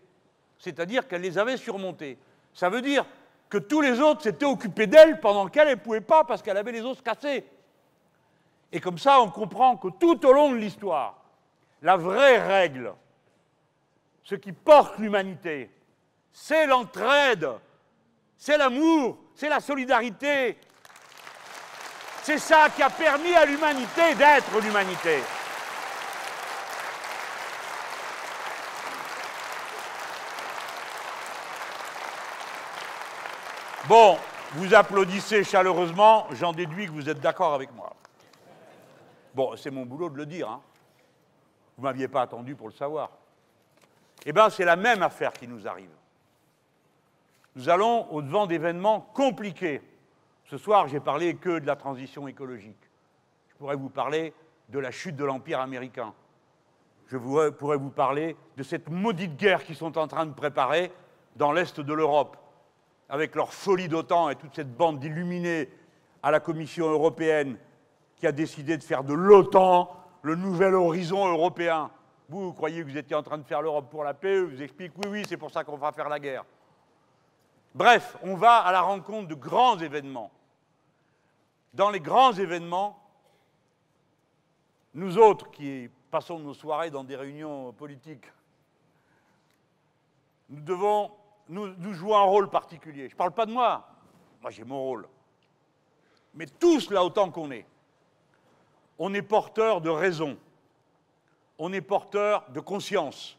c'est-à-dire 0.59 1.07
qu'elle 1.07 1.21
les 1.21 1.37
avait 1.37 1.57
surmontées. 1.57 2.17
Ça 2.53 2.69
veut 2.69 2.81
dire 2.81 3.05
que 3.51 3.57
tous 3.57 3.81
les 3.81 3.99
autres 3.99 4.23
s'étaient 4.23 4.45
occupés 4.45 4.87
d'elle 4.87 5.19
pendant 5.19 5.47
qu'elle 5.49 5.67
ne 5.67 5.75
pouvait 5.75 5.99
pas 5.99 6.23
parce 6.23 6.41
qu'elle 6.41 6.55
avait 6.55 6.71
les 6.71 6.81
os 6.81 7.01
cassés. 7.01 7.45
Et 8.71 8.79
comme 8.79 8.97
ça, 8.97 9.19
on 9.19 9.29
comprend 9.29 9.75
que 9.75 9.89
tout 9.89 10.25
au 10.25 10.31
long 10.31 10.51
de 10.51 10.55
l'histoire, 10.55 11.21
la 11.81 11.97
vraie 11.97 12.41
règle, 12.41 12.93
ce 14.23 14.35
qui 14.35 14.53
porte 14.53 14.97
l'humanité, 14.99 15.69
c'est 16.31 16.65
l'entraide, 16.65 17.49
c'est 18.37 18.57
l'amour, 18.57 19.17
c'est 19.35 19.49
la 19.49 19.59
solidarité. 19.59 20.57
C'est 22.23 22.37
ça 22.37 22.69
qui 22.73 22.81
a 22.81 22.89
permis 22.89 23.33
à 23.33 23.45
l'humanité 23.45 24.15
d'être 24.15 24.61
l'humanité. 24.61 25.19
Bon, 33.91 34.17
vous 34.53 34.73
applaudissez 34.73 35.43
chaleureusement, 35.43 36.25
j'en 36.31 36.53
déduis 36.53 36.85
que 36.85 36.93
vous 36.93 37.09
êtes 37.09 37.19
d'accord 37.19 37.53
avec 37.53 37.75
moi. 37.75 37.93
Bon, 39.35 39.57
c'est 39.57 39.69
mon 39.69 39.85
boulot 39.85 40.09
de 40.09 40.15
le 40.15 40.25
dire. 40.25 40.49
Hein. 40.49 40.61
Vous 41.75 41.83
ne 41.83 41.89
m'aviez 41.89 42.07
pas 42.07 42.21
attendu 42.21 42.55
pour 42.55 42.69
le 42.69 42.73
savoir. 42.73 43.09
Eh 44.25 44.31
bien, 44.31 44.49
c'est 44.49 44.63
la 44.63 44.77
même 44.77 45.03
affaire 45.03 45.33
qui 45.33 45.45
nous 45.45 45.67
arrive. 45.67 45.89
Nous 47.57 47.67
allons 47.67 48.09
au-devant 48.13 48.47
d'événements 48.47 49.01
compliqués. 49.13 49.81
Ce 50.45 50.55
soir, 50.57 50.87
j'ai 50.87 51.01
parlé 51.01 51.35
que 51.35 51.59
de 51.59 51.67
la 51.67 51.75
transition 51.75 52.29
écologique. 52.29 52.89
Je 53.49 53.55
pourrais 53.55 53.75
vous 53.75 53.89
parler 53.89 54.33
de 54.69 54.79
la 54.79 54.91
chute 54.91 55.17
de 55.17 55.25
l'Empire 55.25 55.59
américain. 55.59 56.13
Je 57.07 57.17
pourrais 57.17 57.77
vous 57.77 57.89
parler 57.89 58.37
de 58.55 58.63
cette 58.63 58.89
maudite 58.89 59.35
guerre 59.35 59.65
qu'ils 59.65 59.75
sont 59.75 59.97
en 59.97 60.07
train 60.07 60.25
de 60.25 60.33
préparer 60.33 60.93
dans 61.35 61.51
l'Est 61.51 61.81
de 61.81 61.93
l'Europe, 61.93 62.37
avec 63.11 63.35
leur 63.35 63.53
folie 63.53 63.89
d'OTAN 63.89 64.29
et 64.29 64.37
toute 64.37 64.55
cette 64.55 64.73
bande 64.73 64.99
d'illuminés 64.99 65.69
à 66.23 66.31
la 66.31 66.39
Commission 66.39 66.89
européenne 66.89 67.57
qui 68.15 68.25
a 68.25 68.31
décidé 68.31 68.77
de 68.77 68.83
faire 68.83 69.03
de 69.03 69.13
l'OTAN 69.13 69.93
le 70.21 70.35
nouvel 70.35 70.75
horizon 70.75 71.27
européen. 71.27 71.91
Vous, 72.29 72.45
vous 72.45 72.53
croyez 72.53 72.81
que 72.81 72.89
vous 72.89 72.97
étiez 72.97 73.17
en 73.17 73.21
train 73.21 73.37
de 73.37 73.43
faire 73.43 73.61
l'Europe 73.61 73.89
pour 73.91 74.05
la 74.05 74.13
paix, 74.13 74.39
vous 74.39 74.61
explique 74.63 74.93
oui, 74.97 75.09
oui, 75.09 75.23
c'est 75.27 75.35
pour 75.35 75.51
ça 75.51 75.65
qu'on 75.65 75.75
va 75.75 75.91
faire 75.91 76.07
la 76.07 76.19
guerre. 76.21 76.45
Bref, 77.75 78.15
on 78.23 78.35
va 78.35 78.59
à 78.59 78.71
la 78.71 78.79
rencontre 78.79 79.27
de 79.27 79.35
grands 79.35 79.77
événements. 79.77 80.31
Dans 81.73 81.89
les 81.89 81.99
grands 81.99 82.31
événements, 82.31 82.97
nous 84.93 85.17
autres 85.17 85.51
qui 85.51 85.89
passons 86.09 86.39
nos 86.39 86.53
soirées 86.53 86.91
dans 86.91 87.03
des 87.03 87.17
réunions 87.17 87.73
politiques, 87.73 88.31
nous 90.49 90.61
devons 90.61 91.11
nous, 91.51 91.93
jouer 91.93 92.15
un 92.15 92.23
rôle 92.23 92.49
particulier. 92.49 93.07
Je 93.09 93.13
ne 93.13 93.17
parle 93.17 93.31
pas 93.31 93.45
de 93.45 93.51
moi, 93.51 93.87
moi 94.41 94.51
j'ai 94.51 94.63
mon 94.63 94.81
rôle. 94.81 95.07
Mais 96.33 96.45
tous 96.45 96.89
là 96.89 97.03
autant 97.03 97.29
qu'on 97.29 97.51
est 97.51 97.65
on 99.03 99.15
est 99.15 99.23
porteur 99.23 99.81
de 99.81 99.89
raison, 99.89 100.37
on 101.57 101.73
est 101.73 101.81
porteur 101.81 102.47
de 102.51 102.59
conscience, 102.59 103.35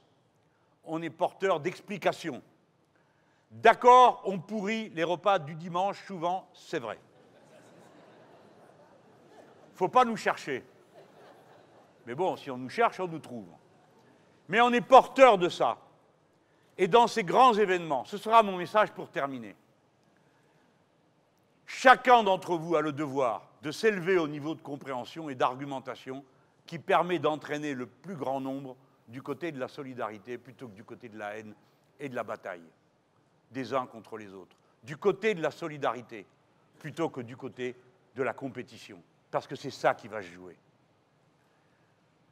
on 0.83 1.01
est 1.01 1.09
porteur 1.09 1.61
d'explication. 1.61 2.43
D'accord, 3.49 4.23
on 4.25 4.41
pourrit 4.41 4.89
les 4.89 5.05
repas 5.05 5.39
du 5.39 5.55
dimanche, 5.55 6.05
souvent, 6.05 6.49
c'est 6.53 6.81
vrai. 6.81 6.99
Il 9.69 9.73
ne 9.73 9.77
faut 9.77 9.89
pas 9.89 10.05
nous 10.05 10.17
chercher. 10.17 10.65
Mais 12.07 12.17
bon, 12.17 12.37
si 12.37 12.51
on 12.51 12.59
nous 12.59 12.69
cherche, 12.69 12.99
on 12.99 13.07
nous 13.07 13.21
trouve. 13.21 13.47
Mais 14.49 14.61
on 14.61 14.73
est 14.73 14.81
porteur 14.81 15.39
de 15.39 15.49
ça. 15.49 15.79
Et 16.79 16.89
dans 16.89 17.07
ces 17.07 17.25
grands 17.25 17.55
événements, 17.55 18.05
ce 18.05 18.17
sera 18.17 18.43
mon 18.43 18.57
message 18.57 18.93
pour 18.93 19.11
terminer. 19.11 19.55
Chacun 21.67 22.23
d'entre 22.23 22.57
vous 22.57 22.77
a 22.77 22.81
le 22.81 22.93
devoir 22.93 23.49
de 23.63 23.71
s'élever 23.71 24.19
au 24.19 24.29
niveau 24.29 24.55
de 24.55 24.61
compréhension 24.61 25.29
et 25.31 25.35
d'argumentation 25.35 26.25
qui 26.67 26.79
permet 26.79 27.19
d'entraîner 27.19 27.75
le 27.75 27.87
plus 27.87 28.15
grand 28.15 28.41
nombre 28.41 28.77
du 29.09 29.23
côté 29.23 29.53
de 29.53 29.59
la 29.59 29.69
solidarité 29.69 30.39
plutôt 30.39 30.69
que 30.69 30.75
du 30.75 30.85
côté 30.85 31.09
de 31.09 31.19
la 31.19 31.37
haine 31.37 31.55
et 32.01 32.09
de 32.09 32.15
la 32.15 32.25
bataille 32.25 32.65
des 33.51 33.75
uns 33.75 33.87
contre 33.87 34.17
les 34.17 34.33
autres. 34.33 34.57
Du 34.83 34.97
côté 34.97 35.35
de 35.35 35.43
la 35.43 35.51
solidarité 35.51 36.27
plutôt 36.79 37.09
que 37.09 37.21
du 37.21 37.37
côté 37.37 37.77
de 38.17 38.23
la 38.23 38.33
compétition. 38.33 39.01
Parce 39.31 39.47
que 39.47 39.57
c'est 39.57 39.71
ça 39.71 39.95
qui 39.95 40.09
va 40.09 40.23
se 40.23 40.29
jouer. 40.29 40.57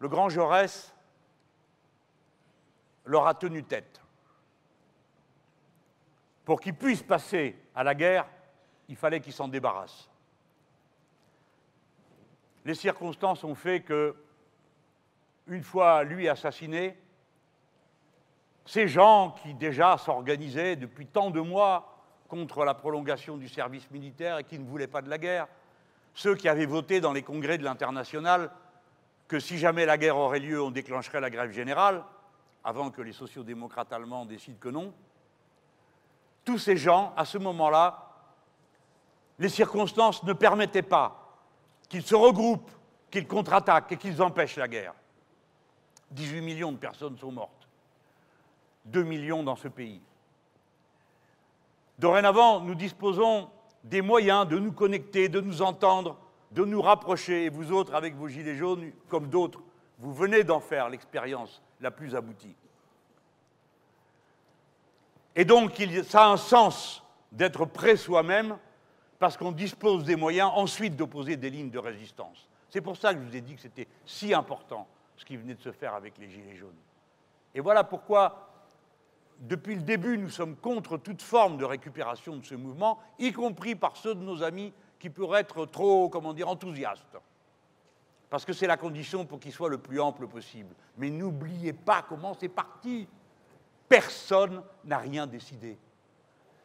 Le 0.00 0.08
grand 0.08 0.28
Jaurès 0.28 0.94
leur 3.04 3.26
a 3.26 3.34
tenu 3.34 3.62
tête. 3.62 4.00
Pour 6.50 6.60
qu'ils 6.60 6.74
puissent 6.74 7.04
passer 7.04 7.54
à 7.76 7.84
la 7.84 7.94
guerre, 7.94 8.26
il 8.88 8.96
fallait 8.96 9.20
qu'ils 9.20 9.32
s'en 9.32 9.46
débarrassent 9.46 10.10
les 12.64 12.74
circonstances 12.74 13.44
ont 13.44 13.54
fait 13.54 13.82
que, 13.82 14.16
une 15.46 15.62
fois 15.62 16.02
lui 16.02 16.28
assassiné, 16.28 16.98
ces 18.66 18.88
gens 18.88 19.36
qui 19.40 19.54
déjà 19.54 19.96
s'organisaient 19.96 20.74
depuis 20.74 21.06
tant 21.06 21.30
de 21.30 21.40
mois 21.40 21.96
contre 22.26 22.64
la 22.64 22.74
prolongation 22.74 23.36
du 23.36 23.48
service 23.48 23.88
militaire 23.92 24.38
et 24.38 24.44
qui 24.44 24.58
ne 24.58 24.66
voulaient 24.66 24.88
pas 24.88 25.02
de 25.02 25.08
la 25.08 25.18
guerre, 25.18 25.46
ceux 26.14 26.34
qui 26.34 26.48
avaient 26.48 26.66
voté 26.66 27.00
dans 27.00 27.12
les 27.12 27.22
congrès 27.22 27.58
de 27.58 27.64
l'international 27.64 28.50
que 29.28 29.38
si 29.38 29.56
jamais 29.56 29.86
la 29.86 29.98
guerre 29.98 30.16
aurait 30.16 30.40
lieu, 30.40 30.60
on 30.60 30.72
déclencherait 30.72 31.20
la 31.20 31.30
grève 31.30 31.52
générale, 31.52 32.02
avant 32.64 32.90
que 32.90 33.02
les 33.02 33.12
sociodémocrates 33.12 33.92
allemands 33.92 34.26
décident 34.26 34.58
que 34.58 34.68
non, 34.68 34.92
tous 36.44 36.58
ces 36.58 36.76
gens, 36.76 37.12
à 37.16 37.24
ce 37.24 37.38
moment-là, 37.38 38.10
les 39.38 39.48
circonstances 39.48 40.22
ne 40.22 40.32
permettaient 40.32 40.82
pas 40.82 41.38
qu'ils 41.88 42.02
se 42.02 42.14
regroupent, 42.14 42.70
qu'ils 43.10 43.26
contre-attaquent 43.26 43.92
et 43.92 43.96
qu'ils 43.96 44.22
empêchent 44.22 44.56
la 44.56 44.68
guerre. 44.68 44.94
18 46.12 46.40
millions 46.40 46.72
de 46.72 46.76
personnes 46.76 47.18
sont 47.18 47.32
mortes. 47.32 47.68
2 48.86 49.02
millions 49.02 49.42
dans 49.42 49.56
ce 49.56 49.68
pays. 49.68 50.00
Dorénavant, 51.98 52.60
nous 52.60 52.74
disposons 52.74 53.50
des 53.84 54.02
moyens 54.02 54.46
de 54.46 54.58
nous 54.58 54.72
connecter, 54.72 55.28
de 55.28 55.40
nous 55.40 55.62
entendre, 55.62 56.18
de 56.50 56.64
nous 56.64 56.80
rapprocher. 56.80 57.44
Et 57.44 57.48
vous 57.50 57.72
autres, 57.72 57.94
avec 57.94 58.14
vos 58.16 58.28
gilets 58.28 58.56
jaunes, 58.56 58.92
comme 59.08 59.28
d'autres, 59.28 59.60
vous 59.98 60.12
venez 60.12 60.44
d'en 60.44 60.60
faire 60.60 60.88
l'expérience 60.88 61.62
la 61.80 61.90
plus 61.90 62.14
aboutie. 62.14 62.56
Et 65.36 65.44
donc, 65.44 65.80
ça 66.08 66.24
a 66.24 66.28
un 66.28 66.36
sens 66.36 67.02
d'être 67.32 67.64
prêt 67.64 67.96
soi-même 67.96 68.58
parce 69.18 69.36
qu'on 69.36 69.52
dispose 69.52 70.04
des 70.04 70.16
moyens 70.16 70.50
ensuite 70.54 70.96
d'opposer 70.96 71.36
des 71.36 71.50
lignes 71.50 71.70
de 71.70 71.78
résistance. 71.78 72.48
C'est 72.68 72.80
pour 72.80 72.96
ça 72.96 73.12
que 73.12 73.20
je 73.20 73.26
vous 73.26 73.36
ai 73.36 73.40
dit 73.40 73.54
que 73.54 73.60
c'était 73.60 73.86
si 74.06 74.32
important 74.32 74.86
ce 75.16 75.24
qui 75.24 75.36
venait 75.36 75.54
de 75.54 75.60
se 75.60 75.72
faire 75.72 75.94
avec 75.94 76.16
les 76.18 76.30
Gilets 76.30 76.56
jaunes. 76.56 76.70
Et 77.54 77.60
voilà 77.60 77.84
pourquoi, 77.84 78.48
depuis 79.40 79.74
le 79.74 79.82
début, 79.82 80.16
nous 80.16 80.30
sommes 80.30 80.56
contre 80.56 80.96
toute 80.96 81.20
forme 81.20 81.58
de 81.58 81.64
récupération 81.64 82.36
de 82.36 82.44
ce 82.44 82.54
mouvement, 82.54 82.98
y 83.18 83.32
compris 83.32 83.74
par 83.74 83.96
ceux 83.96 84.14
de 84.14 84.22
nos 84.22 84.42
amis 84.42 84.72
qui 84.98 85.10
pourraient 85.10 85.40
être 85.40 85.66
trop, 85.66 86.08
comment 86.08 86.32
dire, 86.32 86.48
enthousiastes. 86.48 87.18
Parce 88.30 88.44
que 88.44 88.52
c'est 88.52 88.68
la 88.68 88.76
condition 88.76 89.26
pour 89.26 89.40
qu'il 89.40 89.52
soit 89.52 89.68
le 89.68 89.78
plus 89.78 90.00
ample 90.00 90.28
possible. 90.28 90.74
Mais 90.96 91.10
n'oubliez 91.10 91.72
pas 91.72 92.02
comment 92.02 92.34
c'est 92.34 92.48
parti. 92.48 93.08
Personne 93.90 94.62
n'a 94.84 94.98
rien 94.98 95.26
décidé. 95.26 95.76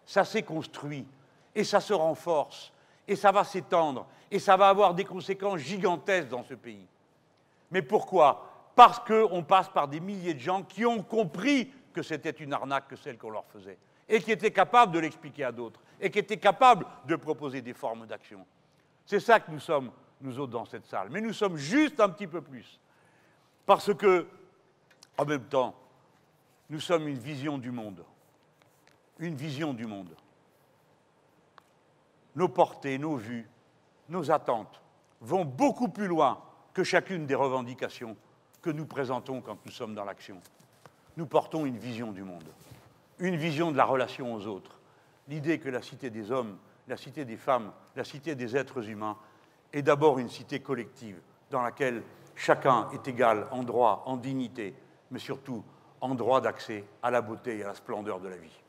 Ça 0.06 0.24
s'est 0.24 0.44
construit 0.44 1.08
et 1.56 1.64
ça 1.64 1.80
se 1.80 1.92
renforce, 1.92 2.72
et 3.08 3.16
ça 3.16 3.32
va 3.32 3.44
s'étendre, 3.44 4.06
et 4.30 4.38
ça 4.38 4.56
va 4.56 4.70
avoir 4.70 4.94
des 4.94 5.06
conséquences 5.06 5.62
gigantesques 5.62 6.28
dans 6.28 6.44
ce 6.44 6.54
pays. 6.54 6.86
Mais 7.72 7.82
pourquoi? 7.82 8.70
Parce 8.76 9.00
qu'on 9.00 9.42
passe 9.42 9.70
par 9.70 9.88
des 9.88 10.00
milliers 10.00 10.36
de 10.36 10.40
gens 10.40 10.62
qui 10.62 10.86
ont 10.86 11.02
compris 11.02 11.72
que 11.94 12.04
c'était 12.04 12.30
une 12.30 12.54
arnaque 12.54 12.90
que 12.90 12.96
celle 12.96 13.18
qu'on 13.18 13.32
leur 13.32 13.46
faisait, 13.48 13.80
et 14.08 14.22
qui 14.22 14.32
étaient 14.32 14.52
capables 14.52 14.92
de 14.92 15.00
l'expliquer 15.00 15.46
à 15.46 15.52
d'autres, 15.52 15.80
et 16.00 16.12
qui 16.12 16.20
étaient 16.20 16.38
capables 16.38 16.86
de 17.06 17.16
proposer 17.16 17.64
des 17.64 17.74
formes 17.74 18.06
d'action. 18.06 18.46
C'est 19.04 19.20
ça 19.20 19.40
que 19.40 19.50
nous 19.50 19.60
sommes, 19.60 19.90
nous 20.22 20.38
autres, 20.38 20.52
dans 20.52 20.66
cette 20.66 20.86
salle. 20.86 21.08
Mais 21.10 21.22
nous 21.22 21.34
sommes 21.34 21.58
juste 21.58 22.00
un 22.00 22.10
petit 22.10 22.28
peu 22.28 22.42
plus. 22.42 22.80
Parce 23.66 23.92
que, 23.96 24.28
en 25.18 25.26
même 25.26 25.46
temps, 25.46 25.74
nous 26.70 26.80
sommes 26.80 27.08
une 27.08 27.18
vision 27.18 27.58
du 27.58 27.72
monde. 27.72 28.04
Une 29.20 29.36
vision 29.36 29.74
du 29.74 29.86
monde. 29.86 30.16
Nos 32.36 32.50
portées, 32.50 32.98
nos 32.98 33.16
vues, 33.16 33.48
nos 34.10 34.32
attentes 34.32 34.82
vont 35.22 35.46
beaucoup 35.46 35.88
plus 35.88 36.08
loin 36.08 36.42
que 36.74 36.84
chacune 36.84 37.26
des 37.26 37.36
revendications 37.36 38.18
que 38.62 38.70
nous 38.70 38.86
présentons 38.86 39.42
quand 39.42 39.58
nous 39.66 39.72
sommes 39.72 39.96
dans 39.96 40.04
l'action. 40.04 40.42
Nous 41.18 41.26
portons 41.26 41.66
une 41.66 41.78
vision 41.78 42.12
du 42.12 42.24
monde, 42.24 42.44
une 43.20 43.38
vision 43.38 43.72
de 43.72 43.78
la 43.78 43.86
relation 43.86 44.34
aux 44.34 44.46
autres, 44.48 44.80
l'idée 45.30 45.60
que 45.60 45.70
la 45.70 45.82
cité 45.82 46.10
des 46.10 46.32
hommes, 46.32 46.58
la 46.88 46.98
cité 46.98 47.24
des 47.24 47.38
femmes, 47.38 47.72
la 47.96 48.04
cité 48.04 48.36
des 48.36 48.58
êtres 48.58 48.90
humains 48.90 49.18
est 49.72 49.82
d'abord 49.82 50.20
une 50.20 50.30
cité 50.30 50.60
collective 50.60 51.20
dans 51.52 51.62
laquelle 51.62 52.04
chacun 52.36 52.90
est 52.92 53.08
égal 53.08 53.48
en 53.52 53.64
droit, 53.64 54.04
en 54.06 54.18
dignité, 54.18 54.76
mais 55.12 55.20
surtout 55.20 55.64
en 56.02 56.16
droit 56.16 56.42
d'accès 56.42 56.84
à 57.02 57.12
la 57.12 57.22
beauté 57.22 57.58
et 57.58 57.64
à 57.64 57.68
la 57.68 57.76
splendeur 57.76 58.20
de 58.20 58.28
la 58.28 58.38
vie. 58.38 58.62